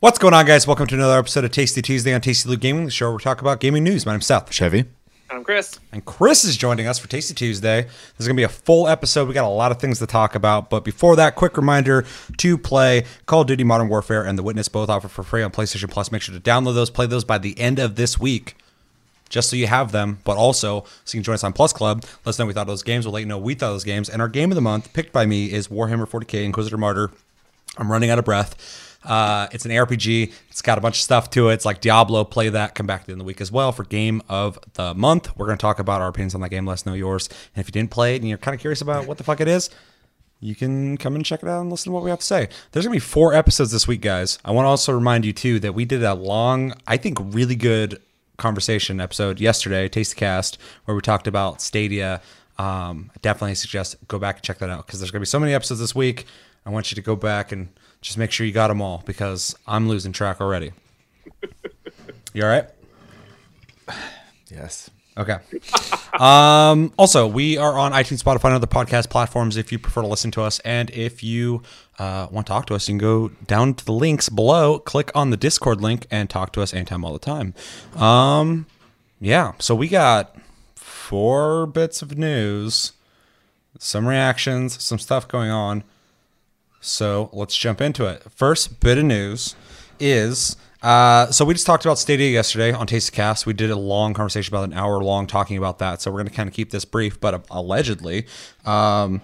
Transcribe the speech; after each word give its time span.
What's 0.00 0.20
going 0.20 0.32
on, 0.32 0.46
guys? 0.46 0.64
Welcome 0.64 0.86
to 0.86 0.94
another 0.94 1.18
episode 1.18 1.42
of 1.42 1.50
Tasty 1.50 1.82
Tuesday 1.82 2.14
on 2.14 2.20
Tasty 2.20 2.48
Loot 2.48 2.60
Gaming, 2.60 2.84
the 2.84 2.90
show 2.92 3.06
where 3.06 3.16
we 3.16 3.20
talk 3.20 3.40
about 3.40 3.58
gaming 3.58 3.82
news. 3.82 4.06
My 4.06 4.12
name's 4.12 4.26
Seth. 4.26 4.52
Chevy. 4.52 4.84
I'm 5.28 5.42
Chris. 5.42 5.80
And 5.90 6.04
Chris 6.04 6.44
is 6.44 6.56
joining 6.56 6.86
us 6.86 7.00
for 7.00 7.08
Tasty 7.08 7.34
Tuesday. 7.34 7.82
This 7.82 8.20
is 8.20 8.28
going 8.28 8.36
to 8.36 8.40
be 8.40 8.44
a 8.44 8.48
full 8.48 8.86
episode. 8.86 9.26
We 9.26 9.34
got 9.34 9.44
a 9.44 9.48
lot 9.48 9.72
of 9.72 9.80
things 9.80 9.98
to 9.98 10.06
talk 10.06 10.36
about. 10.36 10.70
But 10.70 10.84
before 10.84 11.16
that, 11.16 11.34
quick 11.34 11.56
reminder 11.56 12.06
to 12.36 12.56
play 12.56 13.06
Call 13.26 13.40
of 13.40 13.48
Duty 13.48 13.64
Modern 13.64 13.88
Warfare 13.88 14.24
and 14.24 14.38
The 14.38 14.44
Witness, 14.44 14.68
both 14.68 14.88
offer 14.88 15.08
for 15.08 15.24
free 15.24 15.42
on 15.42 15.50
PlayStation 15.50 15.90
Plus. 15.90 16.12
Make 16.12 16.22
sure 16.22 16.32
to 16.32 16.40
download 16.40 16.76
those, 16.76 16.90
play 16.90 17.06
those 17.06 17.24
by 17.24 17.38
the 17.38 17.58
end 17.58 17.80
of 17.80 17.96
this 17.96 18.20
week, 18.20 18.54
just 19.28 19.50
so 19.50 19.56
you 19.56 19.66
have 19.66 19.90
them. 19.90 20.20
But 20.22 20.36
also, 20.36 20.84
so 21.06 21.16
you 21.16 21.22
can 21.22 21.24
join 21.24 21.34
us 21.34 21.42
on 21.42 21.52
Plus 21.52 21.72
Club. 21.72 22.04
Let 22.24 22.28
us 22.28 22.38
know 22.38 22.46
we 22.46 22.52
thought 22.52 22.60
of 22.60 22.68
those 22.68 22.84
games. 22.84 23.04
We'll 23.04 23.14
let 23.14 23.20
you 23.20 23.26
know 23.26 23.36
we 23.38 23.54
thought 23.54 23.70
of 23.70 23.74
those 23.74 23.82
games. 23.84 24.08
And 24.08 24.22
our 24.22 24.28
game 24.28 24.52
of 24.52 24.54
the 24.54 24.60
month, 24.60 24.92
picked 24.92 25.12
by 25.12 25.26
me, 25.26 25.52
is 25.52 25.66
Warhammer 25.66 26.08
40k 26.08 26.44
Inquisitor 26.44 26.78
Martyr. 26.78 27.10
I'm 27.76 27.90
running 27.90 28.10
out 28.10 28.20
of 28.20 28.24
breath. 28.24 28.84
Uh, 29.04 29.48
it's 29.52 29.64
an 29.64 29.70
RPG. 29.70 30.32
It's 30.50 30.62
got 30.62 30.76
a 30.78 30.80
bunch 30.80 30.96
of 30.96 31.02
stuff 31.02 31.30
to 31.30 31.48
it. 31.48 31.54
It's 31.54 31.64
like 31.64 31.80
Diablo. 31.80 32.24
Play 32.24 32.48
that. 32.48 32.74
Come 32.74 32.86
back 32.86 33.08
of 33.08 33.16
the 33.18 33.24
week 33.24 33.40
as 33.40 33.52
well 33.52 33.72
for 33.72 33.84
game 33.84 34.22
of 34.28 34.58
the 34.74 34.94
month. 34.94 35.36
We're 35.36 35.46
going 35.46 35.58
to 35.58 35.62
talk 35.62 35.78
about 35.78 36.00
our 36.00 36.08
opinions 36.08 36.34
on 36.34 36.40
that 36.40 36.48
game. 36.50 36.66
Let 36.66 36.74
us 36.74 36.86
know 36.86 36.94
yours. 36.94 37.28
And 37.54 37.60
if 37.60 37.68
you 37.68 37.72
didn't 37.72 37.90
play 37.90 38.14
it 38.14 38.20
and 38.20 38.28
you're 38.28 38.38
kind 38.38 38.54
of 38.54 38.60
curious 38.60 38.80
about 38.80 39.06
what 39.06 39.18
the 39.18 39.24
fuck 39.24 39.40
it 39.40 39.48
is, 39.48 39.70
you 40.40 40.54
can 40.54 40.96
come 40.96 41.14
and 41.14 41.24
check 41.24 41.42
it 41.42 41.48
out 41.48 41.60
and 41.60 41.70
listen 41.70 41.90
to 41.90 41.94
what 41.94 42.04
we 42.04 42.10
have 42.10 42.20
to 42.20 42.26
say. 42.26 42.48
There's 42.72 42.84
going 42.86 42.92
to 42.92 43.04
be 43.04 43.10
four 43.10 43.34
episodes 43.34 43.72
this 43.72 43.88
week, 43.88 44.00
guys. 44.00 44.38
I 44.44 44.50
want 44.50 44.66
to 44.66 44.68
also 44.68 44.92
remind 44.92 45.24
you, 45.24 45.32
too, 45.32 45.58
that 45.60 45.74
we 45.74 45.84
did 45.84 46.02
a 46.02 46.14
long, 46.14 46.74
I 46.86 46.96
think, 46.96 47.18
really 47.20 47.56
good 47.56 48.00
conversation 48.36 49.00
episode 49.00 49.40
yesterday, 49.40 49.88
Taste 49.88 50.14
the 50.14 50.20
Cast, 50.20 50.58
where 50.84 50.94
we 50.94 51.00
talked 51.00 51.26
about 51.26 51.60
Stadia. 51.60 52.20
Um, 52.56 53.10
I 53.14 53.18
definitely 53.20 53.56
suggest 53.56 53.96
go 54.06 54.18
back 54.18 54.36
and 54.36 54.44
check 54.44 54.58
that 54.58 54.70
out 54.70 54.86
because 54.86 55.00
there's 55.00 55.10
going 55.10 55.20
to 55.20 55.22
be 55.22 55.26
so 55.26 55.40
many 55.40 55.54
episodes 55.54 55.80
this 55.80 55.94
week. 55.94 56.26
I 56.64 56.70
want 56.70 56.90
you 56.90 56.96
to 56.96 57.02
go 57.02 57.16
back 57.16 57.50
and 57.50 57.68
just 58.00 58.18
make 58.18 58.30
sure 58.30 58.46
you 58.46 58.52
got 58.52 58.68
them 58.68 58.80
all 58.80 59.02
because 59.06 59.56
I'm 59.66 59.88
losing 59.88 60.12
track 60.12 60.40
already. 60.40 60.72
You 62.32 62.42
all 62.44 62.48
right? 62.48 62.66
Yes. 64.50 64.88
Okay. 65.16 65.36
Um, 66.18 66.92
also, 66.98 67.26
we 67.28 67.58
are 67.58 67.78
on 67.78 67.92
iTunes, 67.92 68.22
Spotify, 68.22 68.46
and 68.46 68.54
other 68.54 68.66
podcast 68.66 69.08
platforms 69.08 69.56
if 69.56 69.70
you 69.70 69.78
prefer 69.78 70.00
to 70.00 70.08
listen 70.08 70.30
to 70.32 70.42
us. 70.42 70.58
And 70.60 70.90
if 70.90 71.22
you 71.22 71.62
uh, 71.98 72.26
want 72.30 72.46
to 72.46 72.52
talk 72.52 72.66
to 72.66 72.74
us, 72.74 72.88
you 72.88 72.92
can 72.94 72.98
go 72.98 73.28
down 73.46 73.74
to 73.74 73.84
the 73.84 73.92
links 73.92 74.28
below, 74.28 74.80
click 74.80 75.12
on 75.14 75.30
the 75.30 75.36
Discord 75.36 75.80
link, 75.80 76.06
and 76.10 76.28
talk 76.28 76.52
to 76.54 76.62
us 76.62 76.74
anytime, 76.74 77.04
all 77.04 77.12
the 77.12 77.18
time. 77.20 77.54
Um, 77.94 78.66
yeah. 79.20 79.52
So 79.58 79.76
we 79.76 79.86
got 79.86 80.34
four 80.74 81.66
bits 81.66 82.02
of 82.02 82.18
news, 82.18 82.92
some 83.78 84.08
reactions, 84.08 84.82
some 84.82 84.98
stuff 84.98 85.28
going 85.28 85.50
on. 85.50 85.84
So 86.80 87.30
let's 87.32 87.56
jump 87.56 87.80
into 87.80 88.06
it. 88.06 88.22
First 88.30 88.80
bit 88.80 88.98
of 88.98 89.04
news 89.04 89.54
is 90.00 90.56
uh, 90.82 91.30
so 91.32 91.44
we 91.44 91.54
just 91.54 91.66
talked 91.66 91.84
about 91.84 91.98
Stadia 91.98 92.30
yesterday 92.30 92.72
on 92.72 92.86
Taste 92.86 93.08
of 93.08 93.14
Cast. 93.14 93.46
We 93.46 93.52
did 93.52 93.70
a 93.70 93.76
long 93.76 94.14
conversation 94.14 94.54
about 94.54 94.68
an 94.68 94.74
hour 94.74 95.02
long 95.02 95.26
talking 95.26 95.56
about 95.56 95.78
that. 95.80 96.00
So 96.00 96.10
we're 96.10 96.18
going 96.18 96.28
to 96.28 96.34
kind 96.34 96.48
of 96.48 96.54
keep 96.54 96.70
this 96.70 96.84
brief, 96.84 97.20
but 97.20 97.44
allegedly, 97.50 98.26
um, 98.64 99.20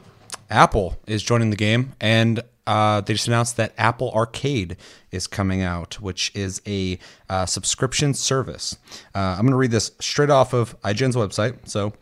Apple 0.50 0.98
is 1.06 1.22
joining 1.22 1.50
the 1.50 1.56
game 1.56 1.92
and 2.00 2.42
uh, 2.66 3.02
they 3.02 3.12
just 3.12 3.28
announced 3.28 3.56
that 3.58 3.72
Apple 3.76 4.10
Arcade 4.12 4.76
is 5.12 5.26
coming 5.26 5.62
out, 5.62 6.00
which 6.00 6.32
is 6.34 6.62
a 6.66 6.98
uh, 7.28 7.46
subscription 7.46 8.14
service. 8.14 8.78
Uh, 9.14 9.18
I'm 9.18 9.42
going 9.42 9.50
to 9.50 9.56
read 9.56 9.70
this 9.70 9.92
straight 10.00 10.30
off 10.30 10.54
of 10.54 10.80
IGN's 10.82 11.14
website. 11.14 11.68
So 11.68 11.92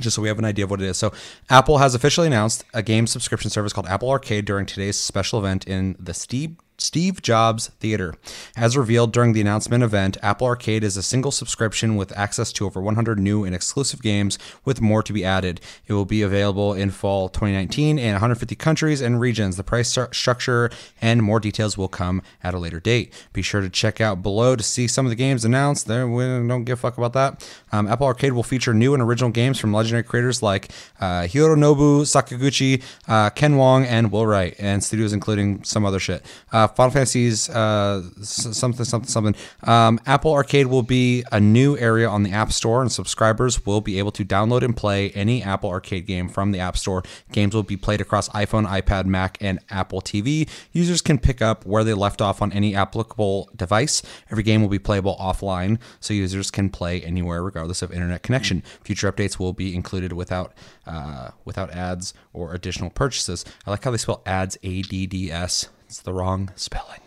just 0.00 0.16
so 0.16 0.22
we 0.22 0.28
have 0.28 0.38
an 0.38 0.44
idea 0.44 0.64
of 0.64 0.70
what 0.70 0.80
it 0.80 0.86
is. 0.86 0.96
So, 0.96 1.12
Apple 1.50 1.78
has 1.78 1.94
officially 1.94 2.26
announced 2.26 2.64
a 2.72 2.82
game 2.82 3.06
subscription 3.06 3.50
service 3.50 3.72
called 3.72 3.86
Apple 3.86 4.10
Arcade 4.10 4.44
during 4.44 4.66
today's 4.66 4.98
special 4.98 5.38
event 5.38 5.66
in 5.66 5.96
the 5.98 6.14
Steve 6.14 6.56
Steve 6.82 7.22
Jobs 7.22 7.68
Theater. 7.80 8.14
As 8.56 8.76
revealed 8.76 9.12
during 9.12 9.32
the 9.32 9.40
announcement 9.40 9.84
event, 9.84 10.16
Apple 10.22 10.46
Arcade 10.46 10.82
is 10.82 10.96
a 10.96 11.02
single 11.02 11.30
subscription 11.30 11.96
with 11.96 12.16
access 12.16 12.52
to 12.54 12.66
over 12.66 12.80
100 12.80 13.18
new 13.18 13.44
and 13.44 13.54
exclusive 13.54 14.02
games, 14.02 14.38
with 14.64 14.80
more 14.80 15.02
to 15.02 15.12
be 15.12 15.24
added. 15.24 15.60
It 15.86 15.92
will 15.92 16.04
be 16.04 16.22
available 16.22 16.74
in 16.74 16.90
fall 16.90 17.28
2019 17.28 17.98
in 17.98 18.12
150 18.12 18.54
countries 18.56 19.00
and 19.00 19.20
regions. 19.20 19.56
The 19.56 19.62
price 19.62 19.92
stru- 19.92 20.12
structure 20.14 20.70
and 21.00 21.22
more 21.22 21.40
details 21.40 21.78
will 21.78 21.88
come 21.88 22.22
at 22.42 22.54
a 22.54 22.58
later 22.58 22.80
date. 22.80 23.12
Be 23.32 23.42
sure 23.42 23.60
to 23.60 23.70
check 23.70 24.00
out 24.00 24.22
below 24.22 24.56
to 24.56 24.62
see 24.62 24.88
some 24.88 25.06
of 25.06 25.10
the 25.10 25.16
games 25.16 25.44
announced. 25.44 25.86
There, 25.86 26.08
we 26.08 26.24
don't 26.24 26.64
give 26.64 26.78
a 26.78 26.82
fuck 26.82 26.98
about 26.98 27.12
that. 27.12 27.48
Um, 27.72 27.88
Apple 27.88 28.06
Arcade 28.06 28.34
will 28.34 28.42
feature 28.42 28.74
new 28.74 28.92
and 28.92 29.02
original 29.02 29.30
games 29.30 29.58
from 29.58 29.72
legendary 29.72 30.02
creators 30.02 30.42
like 30.42 30.70
uh, 31.00 31.22
Hironobu 31.22 32.02
Sakaguchi, 32.02 32.82
uh, 33.08 33.30
Ken 33.30 33.56
Wong, 33.56 33.84
and 33.84 34.12
Will 34.12 34.26
Wright, 34.26 34.54
and 34.58 34.84
studios 34.84 35.12
including 35.12 35.64
some 35.64 35.84
other 35.84 35.98
shit. 35.98 36.24
Uh, 36.52 36.66
Final 36.68 36.90
Fantasy's 36.92 37.48
uh, 37.48 38.02
something, 38.22 38.84
something, 38.84 39.08
something. 39.08 39.34
Um, 39.62 39.98
Apple 40.04 40.32
Arcade 40.32 40.66
will 40.66 40.82
be 40.82 41.24
a 41.32 41.40
new 41.40 41.76
area 41.78 42.08
on 42.08 42.22
the 42.22 42.30
App 42.30 42.52
Store, 42.52 42.82
and 42.82 42.92
subscribers 42.92 43.64
will 43.64 43.80
be 43.80 43.98
able 43.98 44.12
to 44.12 44.24
download 44.24 44.62
and 44.62 44.76
play 44.76 45.10
any 45.10 45.42
Apple 45.42 45.70
Arcade 45.70 46.06
game 46.06 46.28
from 46.28 46.52
the 46.52 46.60
App 46.60 46.76
Store. 46.76 47.02
Games 47.32 47.54
will 47.54 47.62
be 47.62 47.78
played 47.78 48.02
across 48.02 48.28
iPhone, 48.30 48.66
iPad, 48.66 49.06
Mac, 49.06 49.38
and 49.40 49.58
Apple 49.70 50.02
TV. 50.02 50.48
Users 50.72 51.00
can 51.00 51.18
pick 51.18 51.40
up 51.40 51.64
where 51.64 51.84
they 51.84 51.94
left 51.94 52.20
off 52.20 52.42
on 52.42 52.52
any 52.52 52.74
applicable 52.74 53.48
device. 53.56 54.02
Every 54.30 54.42
game 54.42 54.60
will 54.60 54.68
be 54.68 54.78
playable 54.78 55.16
offline, 55.18 55.78
so 56.00 56.12
users 56.12 56.50
can 56.50 56.68
play 56.68 57.00
anywhere 57.00 57.42
regardless 57.42 57.61
of 57.82 57.92
internet 57.92 58.22
connection. 58.22 58.62
Future 58.82 59.10
updates 59.10 59.38
will 59.38 59.52
be 59.52 59.74
included 59.74 60.12
without 60.12 60.52
uh, 60.86 61.30
without 61.44 61.70
ads 61.70 62.14
or 62.32 62.54
additional 62.54 62.90
purchases. 62.90 63.44
I 63.66 63.70
like 63.70 63.84
how 63.84 63.90
they 63.90 63.98
spell 63.98 64.22
ads 64.26 64.58
A 64.62 64.82
D 64.82 65.06
D 65.06 65.30
S. 65.30 65.68
It's 65.86 66.00
the 66.00 66.12
wrong 66.12 66.50
spelling. 66.56 67.00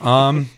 Um, 0.00 0.50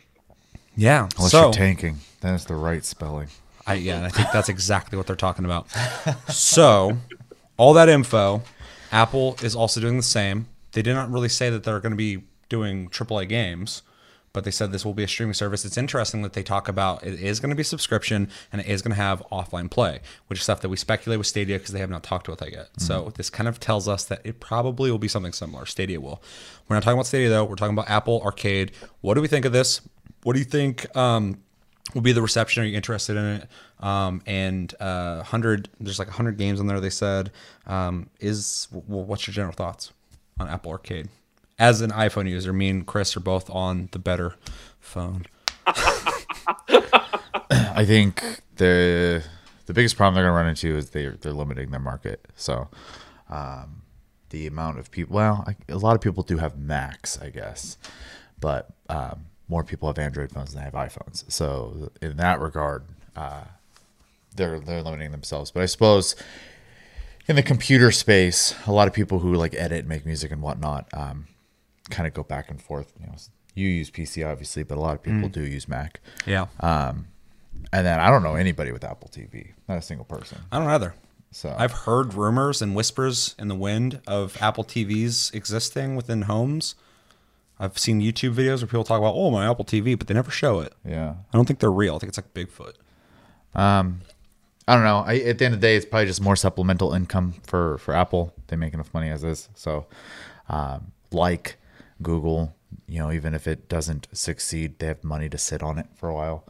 yeah. 0.76 1.09
Unless 1.16 1.32
so 1.32 1.42
you're 1.42 1.53
tanking, 1.53 1.98
then 2.20 2.34
it's 2.34 2.44
the 2.44 2.54
right 2.54 2.84
spelling. 2.84 3.28
I, 3.66 3.75
yeah, 3.75 3.97
and 3.97 4.06
I 4.06 4.10
think 4.10 4.28
that's 4.32 4.48
exactly 4.48 4.97
what 4.98 5.06
they're 5.06 5.16
talking 5.16 5.44
about. 5.44 5.69
So, 6.28 6.98
all 7.56 7.72
that 7.75 7.88
info, 7.88 8.42
Apple 8.92 9.36
is 9.42 9.56
also 9.56 9.81
doing 9.81 9.97
the 9.97 10.03
same. 10.03 10.48
They 10.72 10.82
did 10.82 10.94
not 10.94 11.10
really 11.10 11.31
say 11.31 11.48
that 11.50 11.65
they're 11.65 11.81
going 11.81 11.92
to 11.92 11.97
be 11.97 12.25
doing 12.48 12.91
AAA 12.91 13.28
games, 13.28 13.82
but 14.34 14.45
they 14.45 14.50
said 14.50 14.72
this 14.72 14.84
will 14.84 14.93
be 14.93 15.05
a 15.05 15.09
streaming 15.09 15.33
service. 15.33 15.65
It's 15.65 15.78
interesting 15.78 16.21
that 16.22 16.34
they 16.34 16.43
talk 16.43 16.69
about 16.69 17.03
it 17.06 17.15
is 17.15 17.41
going 17.41 17.50
to 17.50 17.56
be 17.56 17.62
subscription 17.62 18.28
and 18.53 18.61
it 18.61 18.67
is 18.67 18.83
going 18.83 18.91
to 18.91 19.00
have 19.00 19.22
offline 19.33 19.71
play, 19.71 20.00
which 20.27 20.41
is 20.41 20.43
stuff 20.43 20.61
that 20.61 20.69
we 20.69 20.77
speculate 20.77 21.19
with 21.19 21.28
Stadia 21.28 21.56
because 21.56 21.72
they 21.72 21.78
have 21.78 21.89
not 21.89 22.03
talked 22.03 22.28
about 22.28 22.39
that 22.39 22.53
yet. 22.53 22.69
So 22.77 23.12
this 23.17 23.31
kind 23.31 23.49
of 23.49 23.61
tells 23.61 23.89
us 23.89 24.05
that 24.05 24.21
it 24.25 24.41
probably 24.41 24.91
will 24.91 24.99
be 24.99 25.09
something 25.09 25.33
similar. 25.33 25.65
Stadia 25.65 26.00
will. 26.00 26.21
We're 26.69 26.77
not 26.77 26.83
talking 26.83 26.99
about 26.99 27.06
Stadia 27.06 27.31
though. 27.31 27.45
We're 27.45 27.55
talking 27.55 27.75
about 27.75 27.89
Apple 27.89 28.21
Arcade. 28.22 28.72
What 29.00 29.15
do 29.15 29.22
we 29.22 29.28
think 29.28 29.47
of 29.47 29.53
this? 29.53 29.81
What 30.25 30.34
do 30.34 30.41
you 30.41 30.45
think? 30.45 30.95
Um, 30.97 31.39
will 31.95 32.01
be 32.01 32.12
the 32.12 32.22
reception. 32.22 32.62
Are 32.62 32.66
you 32.66 32.77
interested 32.77 33.16
in 33.16 33.25
it? 33.25 33.49
Um, 33.78 34.22
and 34.27 34.75
uh, 34.81 35.22
hundred, 35.22 35.69
there's 35.78 35.99
like 35.99 36.09
hundred 36.09 36.39
games 36.39 36.59
on 36.59 36.66
there. 36.66 36.81
They 36.81 36.91
said, 36.91 37.31
um, 37.66 38.09
is 38.21 38.69
well, 38.72 39.05
what's 39.05 39.27
your 39.27 39.34
general 39.34 39.53
thoughts 39.53 39.93
on 40.41 40.49
Apple 40.49 40.72
Arcade? 40.72 41.09
As 41.59 41.81
an 41.81 41.91
iPhone 41.91 42.28
user, 42.28 42.53
me 42.53 42.69
and 42.69 42.87
Chris 42.87 43.16
are 43.16 43.20
both 43.20 43.48
on 43.50 43.88
the 43.92 43.98
better 43.98 44.34
phone. 44.81 45.26
I 45.66 46.12
think 47.87 48.41
the 48.56 49.25
the 49.66 49.72
biggest 49.72 49.97
problem 49.97 50.15
they're 50.15 50.25
going 50.25 50.32
to 50.32 50.37
run 50.37 50.48
into 50.48 50.76
is 50.76 50.91
they're 50.91 51.16
they're 51.20 51.32
limiting 51.32 51.70
their 51.70 51.81
market. 51.81 52.26
So, 52.37 52.69
um, 53.31 53.82
the 54.31 54.47
amount 54.47 54.78
of 54.78 54.91
people, 54.91 55.15
well, 55.15 55.44
I, 55.47 55.56
a 55.72 55.78
lot 55.78 55.94
of 55.94 56.00
people 56.00 56.22
do 56.22 56.38
have 56.38 56.59
Macs, 56.59 57.20
I 57.20 57.31
guess, 57.31 57.78
but 58.41 58.71
um, 58.88 59.26
more 59.48 59.62
people 59.62 59.88
have 59.88 59.98
Android 59.98 60.32
phones 60.32 60.53
than 60.53 60.60
they 60.60 60.65
have 60.65 60.75
iPhones. 60.75 61.30
So, 61.30 61.91
in 62.03 62.16
that 62.16 62.41
regard, 62.41 62.84
uh, 63.16 63.45
they're 64.34 64.60
they're 64.60 64.83
limiting 64.83 65.12
themselves. 65.12 65.51
But 65.51 65.62
I 65.62 65.66
suppose 65.66 66.16
in 67.27 67.36
the 67.36 67.42
computer 67.42 67.91
space, 67.91 68.54
a 68.66 68.72
lot 68.72 68.89
of 68.89 68.95
people 68.95 69.21
who 69.21 69.34
like 69.34 69.54
edit, 69.54 69.86
make 69.86 70.04
music, 70.04 70.30
and 70.30 70.42
whatnot, 70.42 70.89
um, 70.92 71.27
kind 71.91 72.07
of 72.07 72.15
go 72.15 72.22
back 72.22 72.51
and 72.51 72.60
forth. 72.60 72.92
You 73.01 73.07
know, 73.07 73.15
you 73.54 73.69
use 73.69 73.91
PC 73.91 74.28
obviously, 74.28 74.63
but 74.63 74.77
a 74.78 74.81
lot 74.81 74.95
of 74.95 75.03
people 75.03 75.28
do 75.28 75.42
use 75.42 75.69
Mac. 75.69 76.01
Yeah, 76.27 76.47
And 77.72 77.86
then 77.86 77.98
I 78.01 78.10
don't 78.10 78.22
know 78.22 78.34
anybody 78.34 78.72
with 78.72 78.84
Apple 78.84 79.09
TV, 79.13 79.53
not 79.69 79.78
a 79.78 79.83
single 79.83 80.04
person. 80.04 80.39
I 80.53 80.59
don't 80.59 80.69
either. 80.69 80.95
So 81.31 81.54
I've 81.59 81.72
heard 81.72 82.15
rumors 82.15 82.63
and 82.63 82.77
whispers 82.77 83.34
in 83.39 83.48
the 83.48 83.57
wind 83.57 84.01
of 84.07 84.41
Apple 84.41 84.63
TVs 84.65 85.34
existing 85.34 85.97
within 85.97 86.22
homes. 86.22 86.77
I've 87.59 87.77
seen 87.78 88.01
YouTube 88.01 88.34
videos 88.34 88.59
where 88.60 88.66
people 88.66 88.84
talk 88.84 88.98
about, 88.98 89.15
oh, 89.16 89.30
my 89.30 89.48
Apple 89.48 89.65
TV, 89.65 89.97
but 89.98 90.07
they 90.07 90.15
never 90.15 90.30
show 90.30 90.60
it. 90.60 90.72
yeah, 90.84 91.15
I 91.33 91.37
don't 91.37 91.45
think 91.47 91.59
they're 91.60 91.72
real. 91.72 91.97
I 91.97 91.98
think 91.98 92.09
it's 92.09 92.19
like 92.19 92.34
Bigfoot. 92.34 92.75
Um, 93.54 94.01
I 94.66 94.75
don't 94.75 94.84
know. 94.84 94.98
I, 95.07 95.16
at 95.16 95.39
the 95.39 95.45
end 95.45 95.54
of 95.54 95.60
the 95.60 95.66
day, 95.66 95.77
it's 95.77 95.87
probably 95.87 96.07
just 96.07 96.21
more 96.21 96.37
supplemental 96.37 96.92
income 96.92 97.34
for 97.47 97.78
for 97.78 97.95
Apple. 97.95 98.33
They 98.48 98.57
make 98.57 98.75
enough 98.75 98.92
money 98.95 99.10
as 99.10 99.22
is. 99.25 99.48
So, 99.54 99.87
um, 100.48 100.92
like 101.13 101.57
Google, 102.02 102.54
you 102.86 102.98
know, 102.98 103.10
even 103.12 103.34
if 103.34 103.46
it 103.46 103.68
doesn't 103.68 104.08
succeed, 104.12 104.78
they 104.78 104.86
have 104.86 105.02
money 105.04 105.28
to 105.28 105.38
sit 105.38 105.62
on 105.62 105.78
it 105.78 105.86
for 105.94 106.08
a 106.08 106.14
while. 106.14 106.44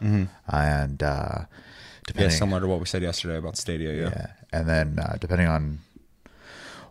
And 0.49 1.03
uh, 1.03 1.45
Yeah, 2.17 2.29
similar 2.31 2.61
to 2.61 2.67
what 2.67 2.81
we 2.81 2.87
said 2.87 3.03
yesterday 3.03 3.37
about 3.37 3.57
Stadia. 3.57 3.93
Yeah. 3.93 4.09
Yeah, 4.11 4.27
and 4.53 4.69
then 4.69 4.99
uh, 4.99 5.17
depending 5.21 5.49
on 5.49 5.81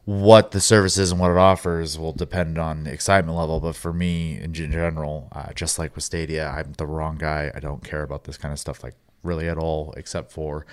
what 0.05 0.51
the 0.51 0.59
service 0.59 0.97
is 0.97 1.11
and 1.11 1.19
what 1.21 1.31
it 1.31 1.37
offers 1.37 1.97
will 1.97 2.11
depend 2.11 2.57
on 2.57 2.83
the 2.83 2.91
excitement 2.91 3.37
level. 3.37 3.59
But 3.61 3.75
for 3.75 3.93
me, 3.93 4.37
in 4.37 4.53
gen- 4.53 4.71
general, 4.71 5.29
uh, 5.31 5.53
just 5.53 5.79
like 5.79 5.95
with 5.95 6.03
Stadia, 6.03 6.49
I'm 6.49 6.73
the 6.73 6.85
wrong 6.85 7.17
guy. 7.17 7.51
I 7.55 7.59
don't 7.59 7.83
care 7.83 8.03
about 8.03 8.25
this 8.25 8.37
kind 8.37 8.51
of 8.51 8.59
stuff 8.59 8.83
like 8.83 8.95
really 9.23 9.47
at 9.47 9.57
all, 9.57 9.93
except 9.97 10.31
for 10.31 10.65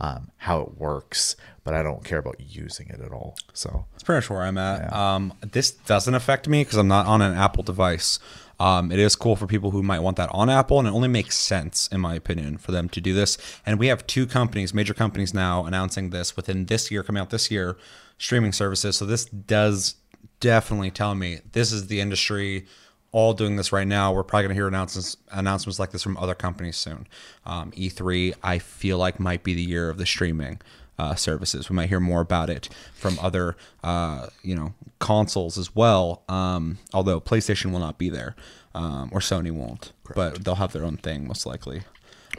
um, 0.00 0.30
how 0.38 0.60
it 0.60 0.78
works. 0.78 1.36
But 1.64 1.74
I 1.74 1.82
don't 1.82 2.04
care 2.04 2.18
about 2.18 2.40
using 2.40 2.88
it 2.88 3.00
at 3.00 3.12
all. 3.12 3.36
So 3.52 3.86
That's 3.92 4.02
pretty 4.02 4.18
much 4.18 4.30
where 4.30 4.42
I'm 4.42 4.58
at. 4.58 4.92
Um, 4.92 5.34
this 5.42 5.70
doesn't 5.70 6.14
affect 6.14 6.48
me 6.48 6.64
because 6.64 6.78
I'm 6.78 6.88
not 6.88 7.06
on 7.06 7.20
an 7.20 7.34
Apple 7.34 7.62
device. 7.62 8.18
Um, 8.60 8.90
it 8.90 8.98
is 8.98 9.14
cool 9.14 9.36
for 9.36 9.46
people 9.46 9.70
who 9.70 9.82
might 9.82 10.00
want 10.00 10.16
that 10.16 10.30
on 10.32 10.50
Apple, 10.50 10.80
and 10.80 10.88
it 10.88 10.90
only 10.90 11.08
makes 11.08 11.36
sense, 11.36 11.88
in 11.88 12.00
my 12.00 12.14
opinion, 12.14 12.58
for 12.58 12.72
them 12.72 12.88
to 12.88 13.00
do 13.00 13.14
this. 13.14 13.38
And 13.64 13.78
we 13.78 13.86
have 13.86 14.04
two 14.06 14.26
companies, 14.26 14.74
major 14.74 14.94
companies 14.94 15.32
now, 15.32 15.64
announcing 15.64 16.10
this 16.10 16.34
within 16.34 16.66
this 16.66 16.90
year, 16.90 17.04
coming 17.04 17.20
out 17.20 17.30
this 17.30 17.50
year, 17.50 17.76
streaming 18.18 18.52
services. 18.52 18.96
So 18.96 19.06
this 19.06 19.26
does 19.26 19.94
definitely 20.40 20.90
tell 20.90 21.14
me 21.14 21.40
this 21.52 21.70
is 21.70 21.86
the 21.86 22.00
industry 22.00 22.66
all 23.12 23.32
doing 23.32 23.56
this 23.56 23.72
right 23.72 23.86
now. 23.86 24.12
We're 24.12 24.22
probably 24.22 24.44
going 24.44 24.50
to 24.50 24.54
hear 24.54 24.68
announcements 24.68 25.16
announcements 25.30 25.78
like 25.78 25.90
this 25.90 26.02
from 26.02 26.16
other 26.16 26.34
companies 26.34 26.76
soon. 26.76 27.06
Um, 27.46 27.70
E3, 27.72 28.34
I 28.42 28.58
feel 28.58 28.98
like 28.98 29.18
might 29.18 29.42
be 29.42 29.54
the 29.54 29.62
year 29.62 29.88
of 29.88 29.98
the 29.98 30.06
streaming 30.06 30.60
uh, 30.98 31.14
services. 31.14 31.70
We 31.70 31.76
might 31.76 31.88
hear 31.88 32.00
more 32.00 32.20
about 32.20 32.50
it 32.50 32.68
from 32.94 33.18
other, 33.20 33.56
uh, 33.82 34.28
you 34.42 34.54
know, 34.54 34.74
consoles 34.98 35.56
as 35.56 35.74
well. 35.74 36.22
Um, 36.28 36.78
although 36.92 37.20
PlayStation 37.20 37.72
will 37.72 37.78
not 37.78 37.98
be 37.98 38.08
there, 38.10 38.34
um, 38.74 39.10
or 39.12 39.20
Sony 39.20 39.50
won't, 39.50 39.92
but 40.14 40.44
they'll 40.44 40.56
have 40.56 40.72
their 40.72 40.84
own 40.84 40.96
thing 40.96 41.26
most 41.26 41.46
likely. 41.46 41.82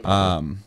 Um, 0.04 0.62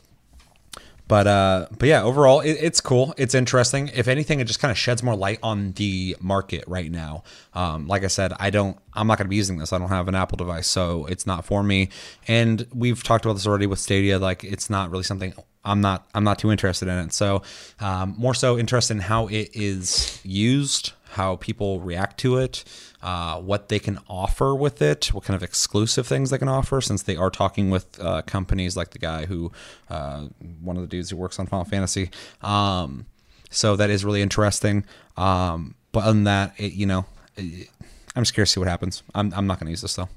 but 1.08 1.28
uh, 1.28 1.68
but 1.78 1.90
yeah, 1.90 2.02
overall, 2.04 2.40
it, 2.40 2.58
it's 2.60 2.80
cool. 2.80 3.14
It's 3.18 3.36
interesting. 3.36 3.90
If 3.94 4.08
anything, 4.08 4.40
it 4.40 4.46
just 4.46 4.60
kind 4.60 4.72
of 4.72 4.78
sheds 4.78 5.04
more 5.04 5.16
light 5.16 5.40
on 5.44 5.74
the 5.74 6.16
market 6.20 6.64
right 6.68 6.90
now. 6.90 7.24
Um, 7.54 7.88
like 7.88 8.04
I 8.04 8.08
said, 8.08 8.34
I 8.40 8.50
don't. 8.50 8.78
I'm 8.94 9.08
not 9.08 9.18
going 9.18 9.26
to 9.26 9.30
be 9.30 9.36
using 9.36 9.58
this. 9.58 9.74
I 9.74 9.80
don't 9.80 9.90
have 9.90 10.08
an 10.08 10.16
Apple 10.16 10.38
device, 10.38 10.68
so 10.68 11.06
it's 11.06 11.26
not 11.26 11.46
for 11.46 11.62
me. 11.64 11.90
And 12.28 12.66
we've 12.74 13.04
talked 13.04 13.26
about 13.26 13.34
this 13.34 13.48
already 13.48 13.66
with 13.66 13.80
Stadia. 13.80 14.18
Like, 14.18 14.44
it's 14.44 14.70
not 14.70 14.92
really 14.92 15.04
something 15.04 15.34
I'm 15.66 15.82
not. 15.82 16.08
I'm 16.14 16.24
not 16.24 16.40
too 16.40 16.52
interested 16.52 16.88
in 16.88 16.98
it. 17.00 17.14
So, 17.14 17.42
um, 17.80 18.16
more 18.18 18.34
so 18.34 18.58
interested 18.58 18.96
in 18.96 19.02
how 19.02 19.28
it 19.28 19.50
is 19.54 20.20
used, 20.24 20.94
how 21.14 21.36
people 21.38 21.80
react 21.80 22.20
to 22.20 22.38
it, 22.38 22.64
uh, 23.02 23.40
what 23.40 23.70
they 23.70 23.80
can 23.80 24.00
offer 24.10 24.54
with 24.56 24.82
it, 24.82 25.14
what 25.14 25.24
kind 25.24 25.36
of 25.36 25.44
exclusive 25.44 26.08
things 26.08 26.30
they 26.30 26.38
can 26.38 26.48
offer, 26.50 26.82
since 26.82 27.04
they 27.04 27.16
are 27.16 27.30
talking 27.30 27.70
with 27.70 28.00
uh, 28.02 28.22
companies 28.24 28.76
like 28.76 28.90
the 28.92 29.00
guy 29.00 29.26
who, 29.26 29.52
uh, 29.90 30.28
one 30.62 30.76
of 30.76 30.82
the 30.82 30.88
dudes 30.88 31.10
who 31.10 31.16
works 31.18 31.38
on 31.40 31.46
Final 31.48 31.66
Fantasy. 31.66 32.10
Um, 32.42 33.06
so 33.52 33.76
that 33.76 33.90
is 33.90 34.04
really 34.04 34.22
interesting. 34.22 34.86
Um, 35.18 35.76
but 35.92 36.00
other 36.04 36.14
than 36.14 36.24
that, 36.24 36.54
it, 36.58 36.74
you 36.74 36.86
know, 36.88 37.06
it, 37.38 37.70
I'm 38.16 38.24
just 38.24 38.34
curious 38.34 38.50
to 38.50 38.54
see 38.56 38.60
what 38.60 38.70
happens. 38.70 39.04
I'm, 39.14 39.34
I'm 39.36 39.46
not 39.48 39.60
going 39.60 39.68
to 39.68 39.72
use 39.72 39.82
this 39.82 39.96
though. 39.96 40.10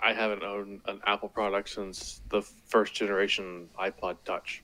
I 0.00 0.12
haven't 0.12 0.42
owned 0.42 0.80
an 0.86 1.00
Apple 1.06 1.28
product 1.28 1.70
since 1.70 2.20
the 2.28 2.42
first 2.42 2.94
generation 2.94 3.68
iPod 3.80 4.16
Touch. 4.24 4.62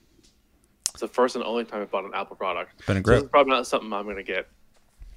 It's 0.91 1.01
the 1.01 1.07
first 1.07 1.35
and 1.35 1.43
only 1.43 1.65
time 1.65 1.81
I 1.81 1.85
bought 1.85 2.05
an 2.05 2.11
Apple 2.13 2.35
product. 2.37 2.85
Been 2.87 2.97
a 2.97 2.99
So 2.99 3.03
great- 3.03 3.19
it's 3.23 3.29
probably 3.29 3.51
not 3.51 3.67
something 3.67 3.91
I'm 3.91 4.03
going 4.05 4.15
to 4.15 4.23
get. 4.23 4.47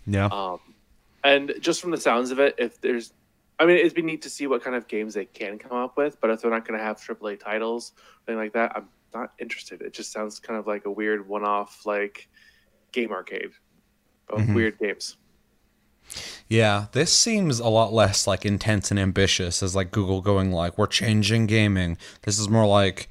Yeah. 0.08 0.26
Um, 0.26 0.58
and 1.22 1.54
just 1.60 1.80
from 1.80 1.90
the 1.90 1.96
sounds 2.00 2.30
of 2.30 2.38
it, 2.40 2.54
if 2.58 2.80
there's, 2.80 3.12
I 3.58 3.66
mean, 3.66 3.76
it'd 3.76 3.94
be 3.94 4.02
neat 4.02 4.22
to 4.22 4.30
see 4.30 4.46
what 4.46 4.62
kind 4.64 4.74
of 4.74 4.88
games 4.88 5.14
they 5.14 5.26
can 5.26 5.58
come 5.58 5.76
up 5.76 5.96
with. 5.96 6.20
But 6.20 6.30
if 6.30 6.40
they're 6.40 6.50
not 6.50 6.66
going 6.66 6.78
to 6.78 6.84
have 6.84 6.96
AAA 6.96 7.38
titles, 7.40 7.92
anything 8.26 8.42
like 8.42 8.52
that, 8.54 8.72
I'm 8.74 8.88
not 9.14 9.32
interested. 9.38 9.82
It 9.82 9.92
just 9.92 10.12
sounds 10.12 10.38
kind 10.38 10.58
of 10.58 10.66
like 10.66 10.86
a 10.86 10.90
weird 10.90 11.28
one-off, 11.28 11.84
like 11.86 12.28
game 12.92 13.12
arcade 13.12 13.50
of 14.30 14.40
Mm-hmm. 14.40 14.54
weird 14.54 14.78
games. 14.78 15.16
Yeah, 16.48 16.86
this 16.92 17.14
seems 17.14 17.58
a 17.60 17.68
lot 17.68 17.92
less 17.92 18.26
like 18.26 18.46
intense 18.46 18.90
and 18.90 18.98
ambitious 18.98 19.62
as 19.62 19.76
like 19.76 19.90
Google 19.90 20.22
going 20.22 20.50
like 20.52 20.78
we're 20.78 20.86
changing 20.86 21.46
gaming. 21.46 21.98
This 22.22 22.38
is 22.38 22.48
more 22.48 22.66
like 22.66 23.08